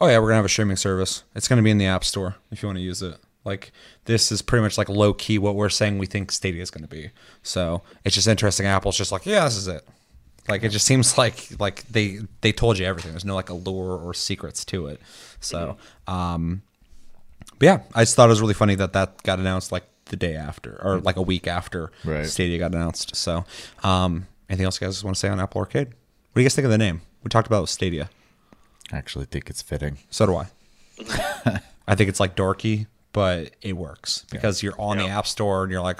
oh 0.00 0.06
yeah, 0.08 0.18
we're 0.18 0.26
going 0.26 0.32
to 0.32 0.36
have 0.36 0.44
a 0.44 0.48
streaming 0.48 0.76
service. 0.76 1.24
It's 1.34 1.48
going 1.48 1.58
to 1.58 1.62
be 1.62 1.70
in 1.70 1.78
the 1.78 1.86
App 1.86 2.04
Store 2.04 2.36
if 2.50 2.62
you 2.62 2.68
want 2.68 2.78
to 2.78 2.82
use 2.82 3.02
it. 3.02 3.18
Like 3.48 3.72
this 4.04 4.30
is 4.30 4.42
pretty 4.42 4.62
much 4.62 4.76
like 4.78 4.88
low 4.88 5.12
key 5.12 5.38
what 5.38 5.54
we're 5.56 5.68
saying 5.70 5.98
we 5.98 6.06
think 6.06 6.30
Stadia 6.30 6.62
is 6.62 6.70
going 6.70 6.84
to 6.84 6.88
be. 6.88 7.10
So, 7.42 7.82
it's 8.04 8.14
just 8.14 8.28
interesting 8.28 8.66
Apple's 8.66 8.96
just 8.96 9.10
like, 9.12 9.26
yeah, 9.26 9.44
this 9.44 9.56
is 9.56 9.68
it. 9.68 9.82
Like 10.48 10.62
it 10.62 10.70
just 10.70 10.86
seems 10.86 11.18
like 11.18 11.48
like 11.58 11.86
they 11.88 12.20
they 12.40 12.52
told 12.52 12.78
you 12.78 12.86
everything. 12.86 13.12
There's 13.12 13.24
no 13.24 13.34
like 13.34 13.50
allure 13.50 13.98
or 13.98 14.14
secrets 14.14 14.64
to 14.66 14.86
it. 14.86 15.00
So, 15.40 15.76
um 16.06 16.62
but 17.58 17.66
yeah, 17.66 17.80
I 17.94 18.02
just 18.02 18.14
thought 18.14 18.28
it 18.28 18.34
was 18.36 18.40
really 18.40 18.54
funny 18.54 18.74
that 18.76 18.92
that 18.92 19.22
got 19.24 19.38
announced 19.40 19.72
like 19.72 19.84
the 20.06 20.16
day 20.16 20.36
after 20.36 20.80
or 20.82 21.00
like 21.00 21.16
a 21.16 21.22
week 21.22 21.46
after 21.46 21.90
Right. 22.04 22.26
Stadia 22.26 22.58
got 22.58 22.72
announced. 22.72 23.14
So, 23.16 23.44
um, 23.82 24.26
anything 24.48 24.64
else 24.64 24.80
you 24.80 24.86
guys 24.86 25.02
want 25.04 25.16
to 25.16 25.20
say 25.20 25.28
on 25.28 25.38
Apple 25.40 25.58
Arcade? 25.60 25.88
What 25.88 26.34
do 26.36 26.40
you 26.40 26.44
guys 26.46 26.54
think 26.54 26.64
of 26.64 26.70
the 26.70 26.78
name? 26.78 27.02
We 27.24 27.28
talked 27.28 27.46
about 27.48 27.68
Stadia. 27.68 28.08
I 28.92 28.96
actually 28.96 29.26
think 29.26 29.50
it's 29.50 29.60
fitting. 29.60 29.98
So 30.08 30.24
do 30.26 30.36
I. 30.36 30.46
I 31.86 31.94
think 31.94 32.08
it's 32.08 32.20
like 32.20 32.36
dorky, 32.36 32.86
but 33.18 33.50
it 33.62 33.72
works 33.76 34.24
because 34.30 34.62
you're 34.62 34.80
on 34.80 34.96
the 34.98 35.08
App 35.08 35.26
Store 35.26 35.64
and 35.64 35.72
you're 35.72 35.80
like 35.82 35.98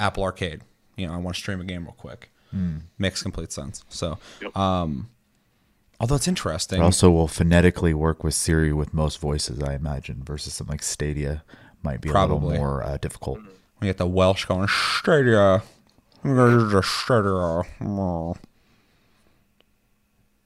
Apple 0.00 0.22
Arcade. 0.22 0.62
You 0.96 1.06
know, 1.06 1.12
I 1.12 1.16
want 1.18 1.36
to 1.36 1.40
stream 1.42 1.60
a 1.60 1.64
game 1.64 1.84
real 1.84 1.92
quick. 1.92 2.30
Makes 2.96 3.22
complete 3.22 3.52
sense. 3.52 3.84
So, 3.90 4.18
Yep. 4.40 4.56
um, 4.56 5.10
although 6.00 6.14
it's 6.14 6.26
interesting, 6.26 6.80
It 6.80 6.82
also 6.84 7.10
will 7.10 7.28
phonetically 7.28 7.92
work 7.92 8.24
with 8.24 8.32
Siri 8.32 8.72
with 8.72 8.94
most 8.94 9.20
voices, 9.20 9.62
I 9.62 9.74
imagine, 9.74 10.22
versus 10.24 10.54
something 10.54 10.72
like 10.72 10.82
Stadia 10.82 11.42
might 11.82 12.00
be 12.00 12.08
a 12.08 12.12
Probably. 12.12 12.52
little 12.52 12.56
more 12.64 12.82
uh, 12.82 12.96
difficult. 12.96 13.40
we 13.80 13.88
get 13.88 13.98
the 13.98 14.06
Welsh 14.06 14.46
going 14.46 14.68
Stadia. 14.68 15.62
I'm 16.24 16.34
gonna 16.36 16.52
use 16.62 16.72
the 16.72 16.82
Stadia. 16.82 17.62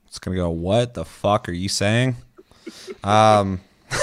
It's 0.08 0.18
gonna 0.18 0.36
go. 0.36 0.50
What 0.50 0.94
the 0.94 1.04
fuck 1.04 1.48
are 1.48 1.52
you 1.52 1.68
saying? 1.68 2.16
Um. 3.04 3.60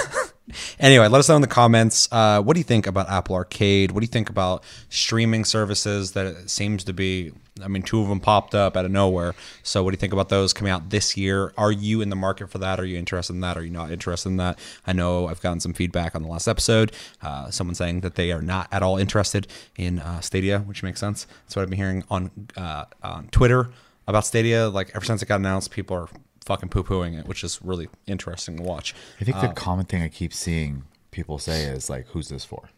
anyway, 0.80 1.08
let 1.08 1.20
us 1.20 1.30
know 1.30 1.36
in 1.36 1.42
the 1.42 1.48
comments. 1.48 2.08
Uh, 2.12 2.42
what 2.42 2.54
do 2.54 2.60
you 2.60 2.64
think 2.64 2.88
about 2.88 3.10
Apple 3.10 3.36
Arcade? 3.36 3.92
What 3.92 4.02
do 4.02 4.06
you 4.06 4.12
think 4.12 4.30
about 4.30 4.64
streaming 4.90 5.46
services 5.46 6.14
that 6.14 6.26
it 6.26 6.50
seems 6.50 6.84
to 6.86 6.94
be? 6.94 7.32
I 7.62 7.68
mean, 7.68 7.82
two 7.82 8.02
of 8.02 8.08
them 8.08 8.20
popped 8.20 8.54
up 8.54 8.78
out 8.78 8.86
of 8.86 8.92
nowhere. 8.92 9.34
So, 9.64 9.84
what 9.84 9.92
do 9.92 9.96
you 9.96 10.00
think 10.00 10.14
about 10.14 10.30
those 10.30 10.54
coming 10.54 10.72
out 10.72 10.90
this 10.90 11.18
year? 11.18 11.54
Are 11.58 11.72
you 11.72 12.02
in 12.02 12.10
the 12.10 12.16
market 12.16 12.50
for 12.50 12.60
that? 12.60 12.80
Are 12.80 12.86
you 12.86 12.98
interested 12.98 13.34
in 13.34 13.42
that? 13.42 13.58
Are 13.58 13.64
you 13.64 13.72
not 13.72 13.92
interested 13.92 14.30
in 14.30 14.38
that? 14.38 14.60
I 14.86 14.94
know 14.94 15.28
I've 15.28 15.42
gotten 15.42 15.60
some 15.60 15.74
feedback 15.74 16.16
on 16.16 16.22
the 16.22 16.30
last 16.30 16.48
episode. 16.48 16.92
Uh, 17.22 17.50
someone 17.50 17.76
saying 17.76 18.02
that 18.02 18.16
they 18.16 18.32
are 18.32 18.42
not 18.42 18.68
at 18.72 18.84
all 18.84 18.98
interested 18.98 19.48
in 19.76 20.00
uh, 20.00 20.22
Stadia, 20.22 20.60
which 20.60 20.84
makes 20.84 21.00
sense. 21.00 21.26
That's 21.44 21.56
what 21.56 21.64
I've 21.64 21.70
been 21.70 21.78
hearing 21.78 22.04
on 22.10 22.32
uh, 22.56 22.86
on 23.04 23.28
Twitter 23.30 23.70
about 24.08 24.26
Stadia. 24.26 24.70
Like 24.70 24.92
ever 24.96 25.06
since 25.06 25.22
it 25.22 25.26
got 25.28 25.40
announced, 25.40 25.72
people 25.72 25.98
are 25.98 26.08
fucking 26.48 26.70
poo 26.70 26.84
pooing 26.84 27.20
it, 27.20 27.28
which 27.28 27.44
is 27.44 27.60
really 27.62 27.90
interesting 28.08 28.58
to 28.58 28.64
watch. 28.64 28.96
I 29.20 29.26
think 29.26 29.38
the 29.42 29.50
uh, 29.50 29.54
common 29.54 29.86
thing 29.86 30.02
I 30.02 30.08
keep 30.08 30.34
seeing 30.34 30.84
people 31.12 31.38
say 31.38 31.64
is 31.64 31.90
like, 31.90 32.08
"Who's 32.08 32.30
this 32.30 32.46
for?" 32.46 32.70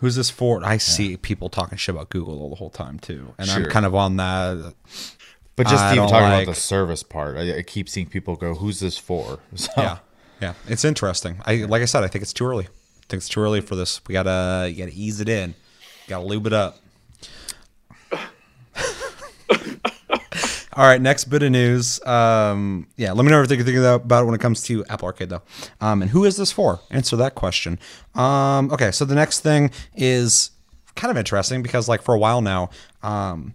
Who's 0.00 0.14
this 0.14 0.30
for? 0.30 0.64
I 0.64 0.76
see 0.76 1.16
people 1.16 1.48
talking 1.48 1.76
shit 1.76 1.94
about 1.94 2.10
Google 2.10 2.40
all 2.40 2.50
the 2.50 2.56
whole 2.56 2.70
time 2.70 2.98
too, 3.00 3.34
and 3.38 3.50
I'm 3.50 3.64
kind 3.64 3.84
of 3.84 3.94
on 3.94 4.16
that. 4.16 4.74
But 5.56 5.66
just 5.66 5.82
I 5.82 5.96
even 5.96 6.08
talking 6.08 6.28
like- 6.28 6.44
about 6.44 6.54
the 6.54 6.60
service 6.60 7.02
part, 7.02 7.36
I, 7.36 7.58
I 7.58 7.62
keep 7.62 7.88
seeing 7.88 8.06
people 8.06 8.36
go, 8.36 8.54
"Who's 8.54 8.78
this 8.78 8.96
for?" 8.96 9.40
So, 9.56 9.72
Yeah, 9.76 9.98
yeah, 10.40 10.54
it's 10.68 10.84
interesting. 10.84 11.40
I 11.46 11.56
like 11.64 11.82
I 11.82 11.86
said, 11.86 12.04
I 12.04 12.08
think 12.08 12.22
it's 12.22 12.32
too 12.32 12.46
early. 12.46 12.66
I 12.66 13.04
think 13.08 13.20
it's 13.22 13.28
too 13.28 13.40
early 13.40 13.60
for 13.60 13.74
this. 13.74 14.00
We 14.06 14.12
gotta 14.12 14.68
you 14.70 14.76
gotta 14.84 14.96
ease 14.96 15.20
it 15.20 15.28
in, 15.28 15.54
gotta 16.06 16.24
lube 16.24 16.46
it 16.46 16.52
up. 16.52 16.78
All 20.78 20.86
right, 20.86 21.02
next 21.02 21.24
bit 21.24 21.42
of 21.42 21.50
news. 21.50 22.00
Um, 22.06 22.86
yeah, 22.96 23.10
let 23.10 23.24
me 23.24 23.32
know 23.32 23.40
what 23.40 23.50
you 23.50 23.64
think 23.64 23.78
about 23.78 24.22
it 24.22 24.26
when 24.26 24.34
it 24.36 24.40
comes 24.40 24.62
to 24.62 24.84
Apple 24.84 25.06
Arcade, 25.06 25.28
though. 25.28 25.42
Um, 25.80 26.02
and 26.02 26.12
who 26.12 26.24
is 26.24 26.36
this 26.36 26.52
for? 26.52 26.78
Answer 26.88 27.16
that 27.16 27.34
question. 27.34 27.80
Um, 28.14 28.70
okay, 28.70 28.92
so 28.92 29.04
the 29.04 29.16
next 29.16 29.40
thing 29.40 29.72
is 29.96 30.52
kind 30.94 31.10
of 31.10 31.16
interesting 31.16 31.64
because, 31.64 31.88
like, 31.88 32.00
for 32.00 32.14
a 32.14 32.18
while 32.20 32.40
now, 32.40 32.70
um, 33.02 33.54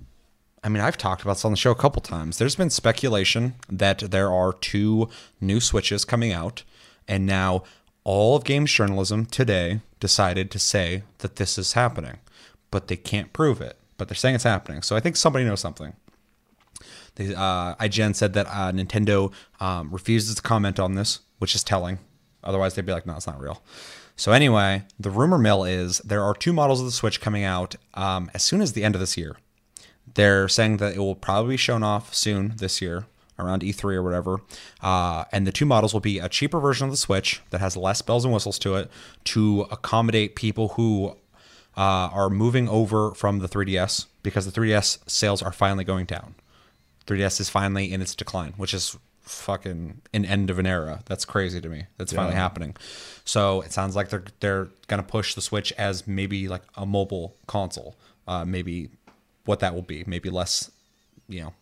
I 0.66 0.68
mean, 0.68 0.84
I've 0.84 0.98
talked 0.98 1.22
about 1.22 1.36
this 1.36 1.46
on 1.46 1.54
the 1.54 1.58
show 1.58 1.72
a 1.72 1.76
couple 1.76 2.02
times. 2.02 2.40
There's 2.40 2.58
been 2.58 2.70
speculation 2.70 3.56
that 3.70 4.00
there 4.00 4.30
are 4.30 4.52
two 4.52 5.08
new 5.40 5.62
Switches 5.62 6.04
coming 6.04 6.34
out, 6.34 6.64
and 7.08 7.26
now 7.26 7.64
all 8.04 8.36
of 8.36 8.44
games 8.44 8.70
journalism 8.70 9.26
today 9.28 9.80
decided 10.02 10.52
to 10.52 10.60
say 10.60 11.04
that 11.20 11.38
this 11.38 11.58
is 11.58 11.72
happening, 11.72 12.18
but 12.70 12.90
they 12.90 12.98
can't 12.98 13.32
prove 13.32 13.62
it. 13.62 13.78
But 13.98 14.10
they're 14.10 14.16
saying 14.16 14.36
it's 14.36 14.44
happening. 14.44 14.82
So 14.82 14.98
I 14.98 15.00
think 15.00 15.16
somebody 15.16 15.46
knows 15.46 15.62
something. 15.62 15.94
They, 17.16 17.34
uh, 17.36 17.76
IGN 17.76 18.16
said 18.16 18.34
that 18.34 18.48
uh, 18.48 18.72
Nintendo 18.72 19.32
um, 19.60 19.92
refuses 19.92 20.36
to 20.36 20.42
comment 20.42 20.80
on 20.80 20.96
this, 20.96 21.20
which 21.40 21.56
is 21.56 21.64
telling. 21.64 22.00
Otherwise, 22.44 22.76
they'd 22.76 22.86
be 22.86 22.92
like, 22.92 23.06
no, 23.06 23.16
it's 23.16 23.28
not 23.28 23.40
real. 23.40 23.64
So, 24.16 24.32
anyway, 24.32 24.84
the 25.00 25.10
rumor 25.10 25.38
mill 25.38 25.64
is 25.64 26.00
there 26.00 26.24
are 26.24 26.34
two 26.34 26.54
models 26.54 26.80
of 26.80 26.86
the 26.86 26.92
Switch 26.92 27.22
coming 27.22 27.44
out 27.44 27.76
um, 27.94 28.30
as 28.34 28.44
soon 28.44 28.62
as 28.62 28.74
the 28.74 28.84
end 28.84 28.96
of 28.96 29.02
this 29.02 29.18
year. 29.18 29.38
They're 30.16 30.48
saying 30.48 30.78
that 30.78 30.96
it 30.96 31.00
will 31.00 31.16
probably 31.16 31.54
be 31.54 31.58
shown 31.58 31.82
off 31.82 32.14
soon 32.14 32.54
this 32.58 32.82
year, 32.82 33.06
around 33.40 33.64
E3 33.64 33.96
or 33.96 34.04
whatever. 34.04 34.42
Uh, 34.82 35.24
and 35.32 35.48
the 35.48 35.52
two 35.52 35.66
models 35.66 35.94
will 35.94 36.02
be 36.02 36.20
a 36.20 36.30
cheaper 36.30 36.60
version 36.60 36.86
of 36.86 36.92
the 36.92 36.98
Switch 36.98 37.42
that 37.50 37.62
has 37.62 37.76
less 37.76 38.02
bells 38.02 38.26
and 38.26 38.34
whistles 38.34 38.60
to 38.60 38.76
it 38.76 38.92
to 39.26 39.62
accommodate 39.72 40.36
people 40.36 40.70
who 40.70 41.16
uh, 41.76 42.10
are 42.12 42.30
moving 42.30 42.70
over 42.70 43.12
from 43.16 43.40
the 43.40 43.50
3DS 43.50 44.06
because 44.22 44.50
the 44.50 44.52
3DS 44.52 45.10
sales 45.10 45.42
are 45.42 45.52
finally 45.52 45.84
going 45.84 46.06
down. 46.06 46.36
3DS 47.08 47.40
is 47.40 47.50
finally 47.50 47.92
in 47.92 48.02
its 48.02 48.16
decline, 48.16 48.54
which 48.58 48.74
is 48.74 48.98
fucking 49.22 50.02
an 50.14 50.26
end 50.26 50.50
of 50.50 50.60
an 50.60 50.66
era. 50.66 51.02
That's 51.06 51.26
crazy 51.26 51.62
to 51.62 51.70
me. 51.70 51.86
That's 51.98 52.14
finally 52.14 52.36
happening. 52.36 52.76
So 53.26 53.62
it 53.62 53.72
sounds 53.72 53.96
like 53.96 54.10
they're 54.10 54.26
they're 54.40 54.68
gonna 54.88 55.04
push 55.04 55.34
the 55.34 55.42
Switch 55.42 55.72
as 55.74 56.08
maybe 56.08 56.48
like 56.48 56.64
a 56.76 56.86
mobile 56.86 57.36
console. 57.48 57.96
Uh, 58.28 58.46
maybe 58.46 58.90
what 59.46 59.60
that 59.60 59.74
will 59.74 59.82
be. 59.82 60.04
Maybe 60.08 60.30
less, 60.30 60.72
you 61.28 61.42
know, 61.42 61.54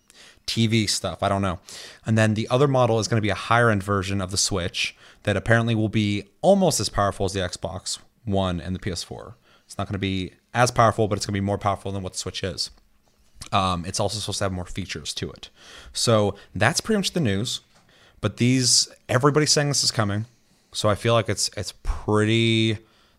TV 0.46 0.90
stuff. 0.90 1.24
I 1.24 1.30
don't 1.30 1.42
know. 1.42 1.60
And 2.06 2.18
then 2.18 2.34
the 2.34 2.48
other 2.50 2.68
model 2.68 3.00
is 3.00 3.08
going 3.08 3.18
to 3.18 3.26
be 3.26 3.30
a 3.30 3.36
higher 3.36 3.70
end 3.70 3.84
version 3.84 4.22
of 4.22 4.32
the 4.32 4.38
Switch 4.38 4.96
that 5.24 5.38
apparently 5.38 5.76
will 5.76 5.90
be 5.90 6.26
almost 6.42 6.80
as 6.80 6.90
powerful 6.90 7.26
as 7.26 7.34
the 7.34 7.40
Xbox 7.40 8.00
One 8.26 8.60
and 8.60 8.76
the 8.76 8.80
PS4. 8.80 9.34
It's 9.66 9.78
not 9.78 9.88
going 9.88 9.94
to 9.94 10.00
be 10.00 10.34
as 10.54 10.70
powerful, 10.72 11.08
but 11.08 11.18
it's 11.18 11.26
going 11.26 11.34
to 11.34 11.42
be 11.42 11.46
more 11.46 11.58
powerful 11.58 11.92
than 11.92 12.04
what 12.04 12.14
the 12.14 12.20
Switch 12.20 12.44
is. 12.44 12.72
Um, 13.52 13.86
it's 13.86 14.00
also 14.00 14.20
supposed 14.20 14.40
to 14.40 14.46
have 14.46 14.52
more 14.52 14.66
features 14.66 15.14
to 15.16 15.30
it. 15.32 15.50
So 15.94 16.36
that's 16.56 16.82
pretty 16.82 16.98
much 16.98 17.12
the 17.12 17.20
news. 17.20 17.62
But 18.22 18.38
these, 18.38 18.88
everybody's 19.10 19.52
saying 19.52 19.70
this 19.70 19.84
is 19.84 19.92
coming. 19.92 20.26
So 20.74 20.90
I 20.90 20.96
feel 20.96 21.14
like 21.14 21.28
it's 21.28 21.50
it's 21.58 21.74
pretty 21.84 22.78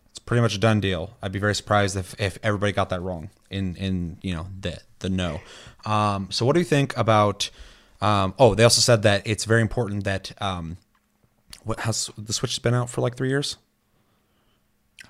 it's 0.09 0.19
pretty 0.19 0.41
much 0.41 0.55
a 0.55 0.59
done 0.59 0.79
deal. 0.79 1.15
I'd 1.21 1.31
be 1.31 1.39
very 1.39 1.55
surprised 1.55 1.95
if, 1.95 2.19
if 2.19 2.39
everybody 2.41 2.71
got 2.71 2.89
that 2.89 3.01
wrong 3.01 3.29
in 3.49 3.75
in 3.75 4.17
you 4.21 4.33
know 4.33 4.47
the 4.59 4.79
the 4.99 5.09
no. 5.09 5.41
Um, 5.85 6.29
so 6.31 6.45
what 6.45 6.53
do 6.53 6.59
you 6.59 6.65
think 6.65 6.97
about? 6.97 7.49
Um, 8.01 8.33
oh, 8.39 8.55
they 8.55 8.63
also 8.63 8.81
said 8.81 9.03
that 9.03 9.25
it's 9.25 9.45
very 9.45 9.61
important 9.61 10.03
that 10.03 10.31
um, 10.41 10.77
what 11.63 11.81
has 11.81 12.09
the 12.17 12.33
Switch 12.33 12.51
has 12.51 12.59
been 12.59 12.73
out 12.73 12.89
for 12.89 13.01
like 13.01 13.15
three 13.15 13.29
years. 13.29 13.57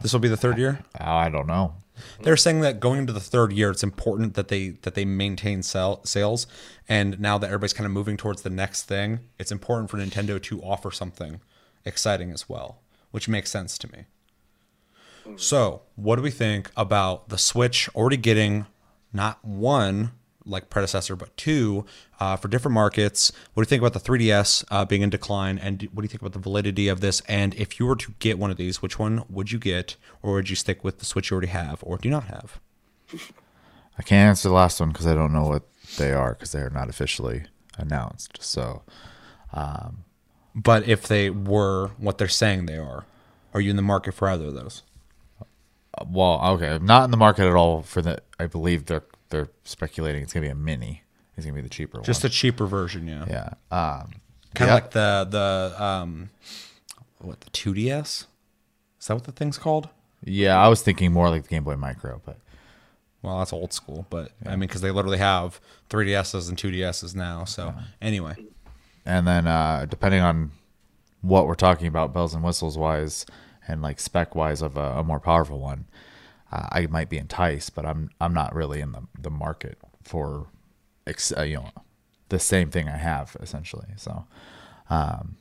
This 0.01 0.11
will 0.11 0.19
be 0.19 0.27
the 0.27 0.37
third 0.37 0.57
year. 0.57 0.79
I 0.97 1.29
don't 1.29 1.47
know. 1.47 1.75
They're 2.21 2.37
saying 2.37 2.61
that 2.61 2.79
going 2.79 2.99
into 2.99 3.13
the 3.13 3.19
third 3.19 3.53
year, 3.53 3.71
it's 3.71 3.83
important 3.83 4.33
that 4.35 4.47
they 4.47 4.69
that 4.81 4.95
they 4.95 5.05
maintain 5.05 5.63
sell, 5.63 6.03
sales. 6.05 6.47
And 6.87 7.19
now 7.19 7.37
that 7.37 7.47
everybody's 7.47 7.73
kind 7.73 7.85
of 7.85 7.91
moving 7.91 8.17
towards 8.17 8.41
the 8.41 8.49
next 8.49 8.83
thing, 8.83 9.19
it's 9.37 9.51
important 9.51 9.89
for 9.89 9.97
Nintendo 9.97 10.41
to 10.43 10.61
offer 10.61 10.91
something 10.91 11.41
exciting 11.85 12.31
as 12.31 12.49
well, 12.49 12.81
which 13.11 13.27
makes 13.27 13.51
sense 13.51 13.77
to 13.79 13.91
me. 13.91 14.05
So, 15.37 15.83
what 15.95 16.17
do 16.17 16.21
we 16.21 16.31
think 16.31 16.69
about 16.75 17.29
the 17.29 17.37
Switch 17.37 17.89
already 17.95 18.17
getting 18.17 18.65
not 19.13 19.43
one 19.43 20.11
like 20.45 20.69
predecessor, 20.69 21.15
but 21.15 21.35
two 21.37 21.85
uh, 22.19 22.35
for 22.35 22.47
different 22.47 22.73
markets? 22.73 23.31
What 23.53 23.63
do 23.63 23.65
you 23.65 23.69
think 23.69 23.81
about 23.81 23.93
the 23.93 23.99
3DS 24.11 24.65
uh, 24.71 24.85
being 24.85 25.01
in 25.01 25.09
decline? 25.09 25.57
And 25.57 25.81
what 25.93 26.01
do 26.01 26.05
you 26.05 26.09
think 26.09 26.21
about 26.21 26.33
the 26.33 26.39
validity 26.39 26.87
of 26.87 27.01
this? 27.01 27.21
And 27.27 27.53
if 27.55 27.79
you 27.79 27.85
were 27.85 27.95
to 27.97 28.13
get 28.19 28.39
one 28.39 28.51
of 28.51 28.57
these, 28.57 28.81
which 28.81 28.99
one 28.99 29.23
would 29.29 29.51
you 29.51 29.59
get, 29.59 29.95
or 30.21 30.33
would 30.33 30.49
you 30.49 30.55
stick 30.55 30.83
with 30.83 30.99
the 30.99 31.05
Switch 31.05 31.31
you 31.31 31.35
already 31.35 31.47
have, 31.47 31.79
or 31.83 31.97
do 31.97 32.09
not 32.09 32.25
have? 32.25 32.59
I 33.97 34.03
can't 34.03 34.29
answer 34.29 34.49
the 34.49 34.55
last 34.55 34.79
one 34.79 34.89
because 34.89 35.07
I 35.07 35.13
don't 35.13 35.33
know 35.33 35.45
what 35.45 35.63
they 35.97 36.11
are 36.13 36.33
because 36.33 36.51
they 36.51 36.59
are 36.61 36.69
not 36.69 36.89
officially 36.89 37.45
announced. 37.77 38.37
So, 38.41 38.81
But 40.55 40.87
if 40.87 41.07
they 41.07 41.29
were 41.29 41.89
what 41.97 42.17
they're 42.17 42.27
saying 42.27 42.65
they 42.65 42.77
are, 42.77 43.05
are 43.53 43.61
you 43.61 43.69
in 43.69 43.75
the 43.75 43.81
market 43.83 44.13
for 44.13 44.27
either 44.29 44.45
of 44.45 44.55
those? 44.55 44.83
uh, 45.97 46.05
well, 46.07 46.39
okay, 46.55 46.69
I'm 46.69 46.85
not 46.85 47.05
in 47.05 47.11
the 47.11 47.17
market 47.17 47.47
at 47.47 47.55
all 47.55 47.81
for 47.83 48.01
the. 48.01 48.19
I 48.39 48.47
believe 48.47 48.85
they're 48.85 49.03
they're 49.33 49.49
speculating 49.63 50.23
it's 50.23 50.31
gonna 50.31 50.45
be 50.45 50.51
a 50.51 50.55
mini. 50.55 51.03
It's 51.35 51.45
gonna 51.45 51.55
be 51.55 51.61
the 51.61 51.69
cheaper 51.69 51.97
one. 51.97 52.05
Just 52.05 52.23
a 52.23 52.29
cheaper 52.29 52.65
version, 52.65 53.07
yeah. 53.07 53.25
yeah. 53.27 53.49
Um, 53.71 54.13
Kind 54.53 54.69
of 54.69 54.73
yeah. 54.73 54.73
like 54.75 54.91
the 54.91 55.27
the 55.77 55.83
um, 55.83 56.29
what 57.19 57.41
the 57.41 57.49
2DS? 57.49 58.25
Is 58.99 59.07
that 59.07 59.15
what 59.15 59.23
the 59.23 59.31
thing's 59.31 59.57
called? 59.57 59.89
Yeah, 60.23 60.57
I 60.57 60.67
was 60.67 60.81
thinking 60.81 61.11
more 61.11 61.29
like 61.29 61.43
the 61.43 61.49
Game 61.49 61.63
Boy 61.63 61.75
Micro, 61.75 62.21
but 62.23 62.37
Well, 63.21 63.39
that's 63.39 63.51
old 63.51 63.73
school, 63.73 64.05
but 64.09 64.31
I 64.45 64.51
mean, 64.51 64.61
because 64.61 64.81
they 64.81 64.91
literally 64.91 65.17
have 65.17 65.59
3DSs 65.89 66.47
and 66.49 66.57
2DSs 66.57 67.15
now. 67.15 67.45
So 67.45 67.73
anyway, 68.01 68.35
and 69.05 69.27
then 69.27 69.47
uh, 69.47 69.87
depending 69.89 70.21
on 70.21 70.51
what 71.21 71.47
we're 71.47 71.55
talking 71.55 71.87
about, 71.87 72.13
bells 72.13 72.33
and 72.33 72.43
whistles 72.43 72.77
wise, 72.77 73.25
and 73.67 73.81
like 73.81 73.99
spec 73.99 74.35
wise 74.35 74.61
of 74.61 74.77
a, 74.77 74.99
a 74.99 75.03
more 75.03 75.19
powerful 75.19 75.59
one, 75.59 75.85
uh, 76.53 76.67
I 76.71 76.85
might 76.85 77.09
be 77.09 77.17
enticed, 77.17 77.73
but 77.73 77.85
I'm 77.85 78.11
I'm 78.21 78.33
not 78.33 78.53
really 78.53 78.79
in 78.79 78.91
the 78.91 79.01
the 79.19 79.31
market 79.31 79.79
for, 80.03 80.47
ex- 81.07 81.33
uh, 81.35 81.41
you 81.41 81.55
know, 81.55 81.71
the 82.29 82.37
same 82.39 82.69
thing 82.69 82.87
I 82.87 82.97
have 82.97 83.35
essentially. 83.41 83.87
So, 83.97 84.25
um, 84.89 85.37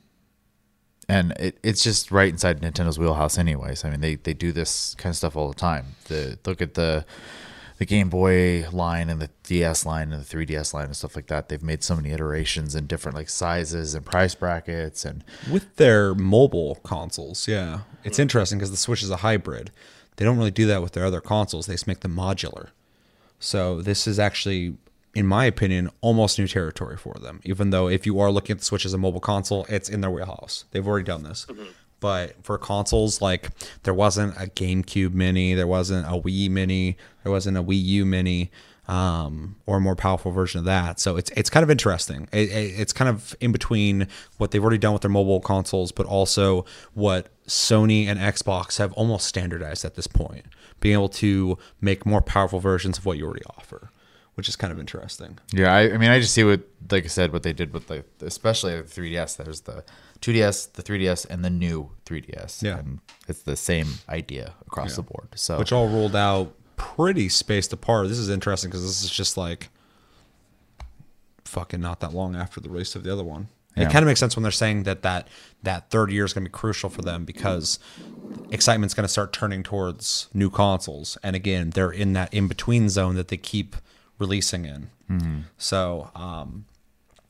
and 1.08 1.32
it, 1.32 1.58
it's 1.62 1.84
just 1.84 2.10
right 2.10 2.30
inside 2.30 2.62
Nintendo's 2.62 2.98
wheelhouse, 2.98 3.36
anyways. 3.36 3.84
I 3.84 3.90
mean, 3.90 4.00
they 4.00 4.14
they 4.14 4.32
do 4.32 4.52
this 4.52 4.94
kind 4.94 5.12
of 5.12 5.16
stuff 5.16 5.36
all 5.36 5.48
the 5.48 5.54
time. 5.54 5.96
The 6.08 6.38
look 6.46 6.62
at 6.62 6.74
the 6.74 7.04
the 7.76 7.84
Game 7.84 8.08
Boy 8.08 8.66
line 8.70 9.10
and 9.10 9.20
the 9.20 9.28
DS 9.42 9.84
line 9.84 10.12
and 10.12 10.22
the 10.24 10.36
3DS 10.36 10.72
line 10.72 10.84
and 10.86 10.96
stuff 10.96 11.16
like 11.16 11.26
that. 11.26 11.48
They've 11.48 11.62
made 11.62 11.82
so 11.82 11.96
many 11.96 12.10
iterations 12.10 12.74
in 12.74 12.86
different 12.86 13.16
like 13.16 13.28
sizes 13.28 13.94
and 13.94 14.06
price 14.06 14.34
brackets 14.34 15.04
and 15.04 15.24
with 15.50 15.76
their 15.76 16.14
mobile 16.14 16.76
consoles, 16.84 17.48
yeah, 17.48 17.80
it's 18.02 18.18
interesting 18.18 18.58
because 18.58 18.70
the 18.70 18.76
Switch 18.78 19.02
is 19.02 19.10
a 19.10 19.16
hybrid. 19.16 19.72
They 20.16 20.24
don't 20.24 20.36
really 20.38 20.50
do 20.50 20.66
that 20.66 20.82
with 20.82 20.92
their 20.92 21.04
other 21.06 21.20
consoles. 21.20 21.66
They 21.66 21.74
just 21.74 21.86
make 21.86 22.00
them 22.00 22.14
modular. 22.16 22.68
So 23.40 23.80
this 23.82 24.06
is 24.06 24.18
actually, 24.18 24.76
in 25.14 25.26
my 25.26 25.44
opinion, 25.46 25.90
almost 26.00 26.38
new 26.38 26.46
territory 26.46 26.96
for 26.96 27.14
them. 27.20 27.40
Even 27.44 27.70
though 27.70 27.88
if 27.88 28.06
you 28.06 28.20
are 28.20 28.30
looking 28.30 28.54
at 28.54 28.58
the 28.60 28.64
Switch 28.64 28.84
as 28.86 28.94
a 28.94 28.98
mobile 28.98 29.20
console, 29.20 29.66
it's 29.68 29.88
in 29.88 30.00
their 30.00 30.10
wheelhouse. 30.10 30.64
They've 30.70 30.86
already 30.86 31.04
done 31.04 31.22
this. 31.22 31.46
But 32.00 32.34
for 32.44 32.58
consoles, 32.58 33.20
like 33.22 33.50
there 33.84 33.94
wasn't 33.94 34.34
a 34.36 34.46
GameCube 34.46 35.12
Mini, 35.14 35.54
there 35.54 35.66
wasn't 35.68 36.06
a 36.06 36.20
Wii 36.20 36.50
Mini, 36.50 36.96
there 37.22 37.30
wasn't 37.32 37.56
a 37.56 37.62
Wii 37.62 37.80
U 37.84 38.04
Mini, 38.04 38.50
um, 38.88 39.54
or 39.66 39.76
a 39.76 39.80
more 39.80 39.94
powerful 39.94 40.32
version 40.32 40.58
of 40.58 40.64
that. 40.64 40.98
So 40.98 41.16
it's 41.16 41.30
it's 41.36 41.48
kind 41.48 41.62
of 41.62 41.70
interesting. 41.70 42.28
It, 42.32 42.50
it- 42.50 42.80
it's 42.80 42.92
kind 42.92 43.08
of 43.08 43.36
in 43.40 43.52
between 43.52 44.08
what 44.38 44.50
they've 44.50 44.62
already 44.62 44.78
done 44.78 44.92
with 44.92 45.02
their 45.02 45.10
mobile 45.12 45.40
consoles, 45.40 45.92
but 45.92 46.04
also 46.06 46.64
what 46.94 47.28
Sony 47.46 48.06
and 48.06 48.18
Xbox 48.18 48.78
have 48.78 48.92
almost 48.94 49.26
standardized 49.26 49.84
at 49.84 49.94
this 49.94 50.06
point, 50.06 50.46
being 50.80 50.94
able 50.94 51.08
to 51.08 51.58
make 51.80 52.06
more 52.06 52.20
powerful 52.22 52.60
versions 52.60 52.98
of 52.98 53.06
what 53.06 53.18
you 53.18 53.24
already 53.24 53.44
offer, 53.58 53.90
which 54.34 54.48
is 54.48 54.56
kind 54.56 54.72
of 54.72 54.78
interesting. 54.78 55.38
yeah. 55.52 55.72
I, 55.74 55.92
I 55.94 55.96
mean, 55.98 56.10
I 56.10 56.20
just 56.20 56.34
see 56.34 56.44
what 56.44 56.60
like 56.90 57.04
I 57.04 57.08
said 57.08 57.32
what 57.32 57.42
they 57.42 57.52
did 57.52 57.72
with 57.72 57.88
the 57.88 58.04
especially 58.20 58.76
the 58.76 58.82
3DS. 58.84 59.36
There's 59.36 59.62
the 59.62 59.84
2DS, 60.20 60.72
the 60.74 60.82
3DS, 60.82 61.26
and 61.28 61.44
the 61.44 61.50
new 61.50 61.90
3DS. 62.06 62.62
Yeah. 62.62 62.78
and 62.78 63.00
it's 63.28 63.42
the 63.42 63.56
same 63.56 63.88
idea 64.08 64.54
across 64.66 64.96
the 64.96 65.02
board. 65.02 65.28
So 65.34 65.58
which 65.58 65.72
all 65.72 65.88
rolled 65.88 66.14
out 66.16 66.54
pretty 66.76 67.28
spaced 67.28 67.72
apart. 67.72 68.08
This 68.08 68.18
is 68.18 68.28
interesting 68.28 68.70
because 68.70 68.82
this 68.82 69.02
is 69.02 69.10
just 69.10 69.36
like 69.36 69.68
fucking 71.44 71.80
not 71.80 72.00
that 72.00 72.14
long 72.14 72.34
after 72.36 72.60
the 72.60 72.68
release 72.70 72.94
of 72.94 73.02
the 73.02 73.12
other 73.12 73.24
one. 73.24 73.48
It 73.74 73.84
kind 73.90 74.02
of 74.02 74.06
makes 74.06 74.20
sense 74.20 74.36
when 74.36 74.42
they're 74.42 74.52
saying 74.52 74.82
that 74.82 75.02
that 75.02 75.28
that 75.62 75.90
third 75.90 76.10
year 76.12 76.24
is 76.24 76.32
going 76.32 76.44
to 76.44 76.50
be 76.50 76.52
crucial 76.52 76.90
for 76.90 77.00
them 77.02 77.24
because 77.24 77.78
excitement's 78.50 78.92
going 78.94 79.04
to 79.04 79.08
start 79.08 79.32
turning 79.32 79.62
towards 79.62 80.28
new 80.34 80.50
consoles, 80.50 81.16
and 81.22 81.34
again, 81.34 81.70
they're 81.70 81.90
in 81.90 82.12
that 82.12 82.32
in 82.34 82.48
between 82.48 82.88
zone 82.88 83.14
that 83.14 83.28
they 83.28 83.36
keep 83.38 83.76
releasing 84.18 84.64
in. 84.66 84.88
So, 85.58 86.10
um, 86.14 86.64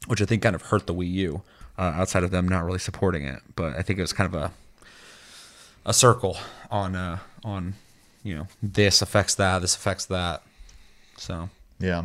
which 0.06 0.20
I 0.20 0.24
think 0.24 0.42
kind 0.42 0.54
of 0.54 0.62
hurt 0.62 0.86
the 0.86 0.94
Wii 0.94 1.10
U 1.12 1.42
uh, 1.78 1.82
outside 1.82 2.22
of 2.24 2.30
them 2.30 2.48
not 2.48 2.64
really 2.64 2.78
supporting 2.78 3.24
it, 3.24 3.40
but 3.56 3.74
I 3.76 3.82
think 3.82 3.98
it 3.98 4.02
was 4.02 4.12
kind 4.12 4.32
of 4.32 4.40
a 4.40 4.52
a 5.84 5.92
circle 5.92 6.38
on 6.70 6.94
uh 6.94 7.18
on 7.44 7.74
you 8.22 8.36
know 8.36 8.46
this 8.62 9.02
affects 9.02 9.34
that 9.36 9.60
this 9.60 9.74
affects 9.76 10.06
that. 10.06 10.42
So. 11.16 11.50
Yeah, 11.80 12.04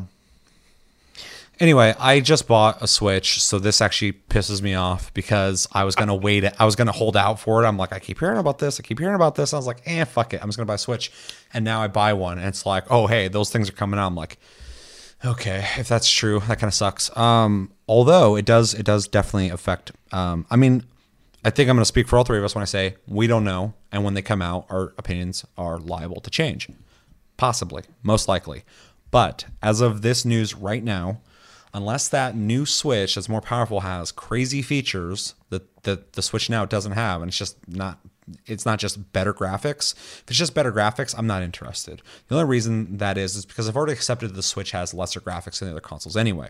anyway 1.59 1.93
i 1.99 2.19
just 2.19 2.47
bought 2.47 2.81
a 2.81 2.87
switch 2.87 3.41
so 3.41 3.59
this 3.59 3.81
actually 3.81 4.13
pisses 4.13 4.61
me 4.61 4.73
off 4.75 5.13
because 5.13 5.67
i 5.71 5.83
was 5.83 5.95
gonna 5.95 6.15
wait 6.15 6.43
i 6.59 6.65
was 6.65 6.75
gonna 6.75 6.91
hold 6.91 7.17
out 7.17 7.39
for 7.39 7.63
it. 7.63 7.67
I'm 7.67 7.77
like 7.77 7.93
i 7.93 7.99
keep 7.99 8.19
hearing 8.19 8.37
about 8.37 8.59
this 8.59 8.79
i 8.79 8.83
keep 8.83 8.99
hearing 8.99 9.15
about 9.15 9.35
this. 9.35 9.53
I 9.53 9.57
was 9.57 9.67
like 9.67 9.81
eh 9.85 10.03
fuck 10.03 10.33
it 10.33 10.41
i'm 10.41 10.47
just 10.47 10.57
gonna 10.57 10.67
buy 10.67 10.75
a 10.75 10.77
switch. 10.79 11.11
And 11.53 11.63
now 11.65 11.81
i 11.81 11.87
buy 11.87 12.13
one 12.13 12.37
and 12.37 12.47
it's 12.47 12.65
like 12.65 12.85
oh 12.89 13.07
hey 13.07 13.27
those 13.27 13.49
things 13.49 13.69
are 13.69 13.73
coming 13.73 13.99
out. 13.99 14.07
I'm 14.07 14.15
like 14.15 14.37
okay 15.25 15.65
if 15.77 15.87
that's 15.87 16.09
true 16.09 16.39
that 16.41 16.59
kind 16.59 16.69
of 16.69 16.73
sucks. 16.73 17.15
Um 17.17 17.71
although 17.87 18.35
it 18.35 18.45
does 18.45 18.73
it 18.73 18.85
does 18.85 19.07
definitely 19.07 19.49
affect 19.49 19.91
um 20.11 20.45
i 20.51 20.55
mean 20.55 20.83
i 21.43 21.49
think 21.49 21.69
i'm 21.69 21.77
to 21.77 21.85
speak 21.85 22.07
for 22.07 22.17
all 22.17 22.23
three 22.23 22.37
of 22.37 22.43
us 22.43 22.53
when 22.53 22.61
i 22.61 22.65
say 22.65 22.95
we 23.07 23.27
don't 23.27 23.43
know 23.43 23.73
and 23.91 24.03
when 24.03 24.13
they 24.13 24.21
come 24.21 24.41
out 24.41 24.65
our 24.69 24.93
opinions 24.97 25.45
are 25.57 25.77
liable 25.79 26.21
to 26.21 26.29
change. 26.29 26.69
Possibly 27.37 27.83
most 28.03 28.27
likely. 28.27 28.63
But 29.09 29.45
as 29.61 29.79
of 29.79 30.01
this 30.01 30.25
news 30.25 30.53
right 30.53 30.83
now 30.83 31.21
unless 31.77 32.07
that 32.09 32.35
new 32.35 32.65
switch 32.65 33.15
that's 33.15 33.29
more 33.29 33.41
powerful 33.41 33.81
has 33.81 34.11
crazy 34.11 34.61
features 34.61 35.35
that, 35.49 35.83
that 35.83 36.13
the 36.13 36.21
switch 36.21 36.49
now 36.49 36.65
doesn't 36.65 36.93
have 36.93 37.21
and 37.21 37.29
it's 37.29 37.37
just 37.37 37.55
not 37.67 37.99
it's 38.45 38.65
not 38.65 38.79
just 38.79 39.13
better 39.13 39.33
graphics 39.33 39.93
if 39.93 40.23
it's 40.27 40.37
just 40.37 40.55
better 40.55 40.71
graphics 40.71 41.13
i'm 41.17 41.27
not 41.27 41.43
interested 41.43 42.01
the 42.27 42.35
only 42.35 42.47
reason 42.47 42.97
that 42.97 43.17
is 43.17 43.35
is 43.35 43.45
because 43.45 43.69
i've 43.69 43.77
already 43.77 43.93
accepted 43.93 44.33
the 44.33 44.43
switch 44.43 44.71
has 44.71 44.93
lesser 44.93 45.21
graphics 45.21 45.59
than 45.59 45.67
the 45.67 45.73
other 45.73 45.79
consoles 45.79 46.17
anyway 46.17 46.49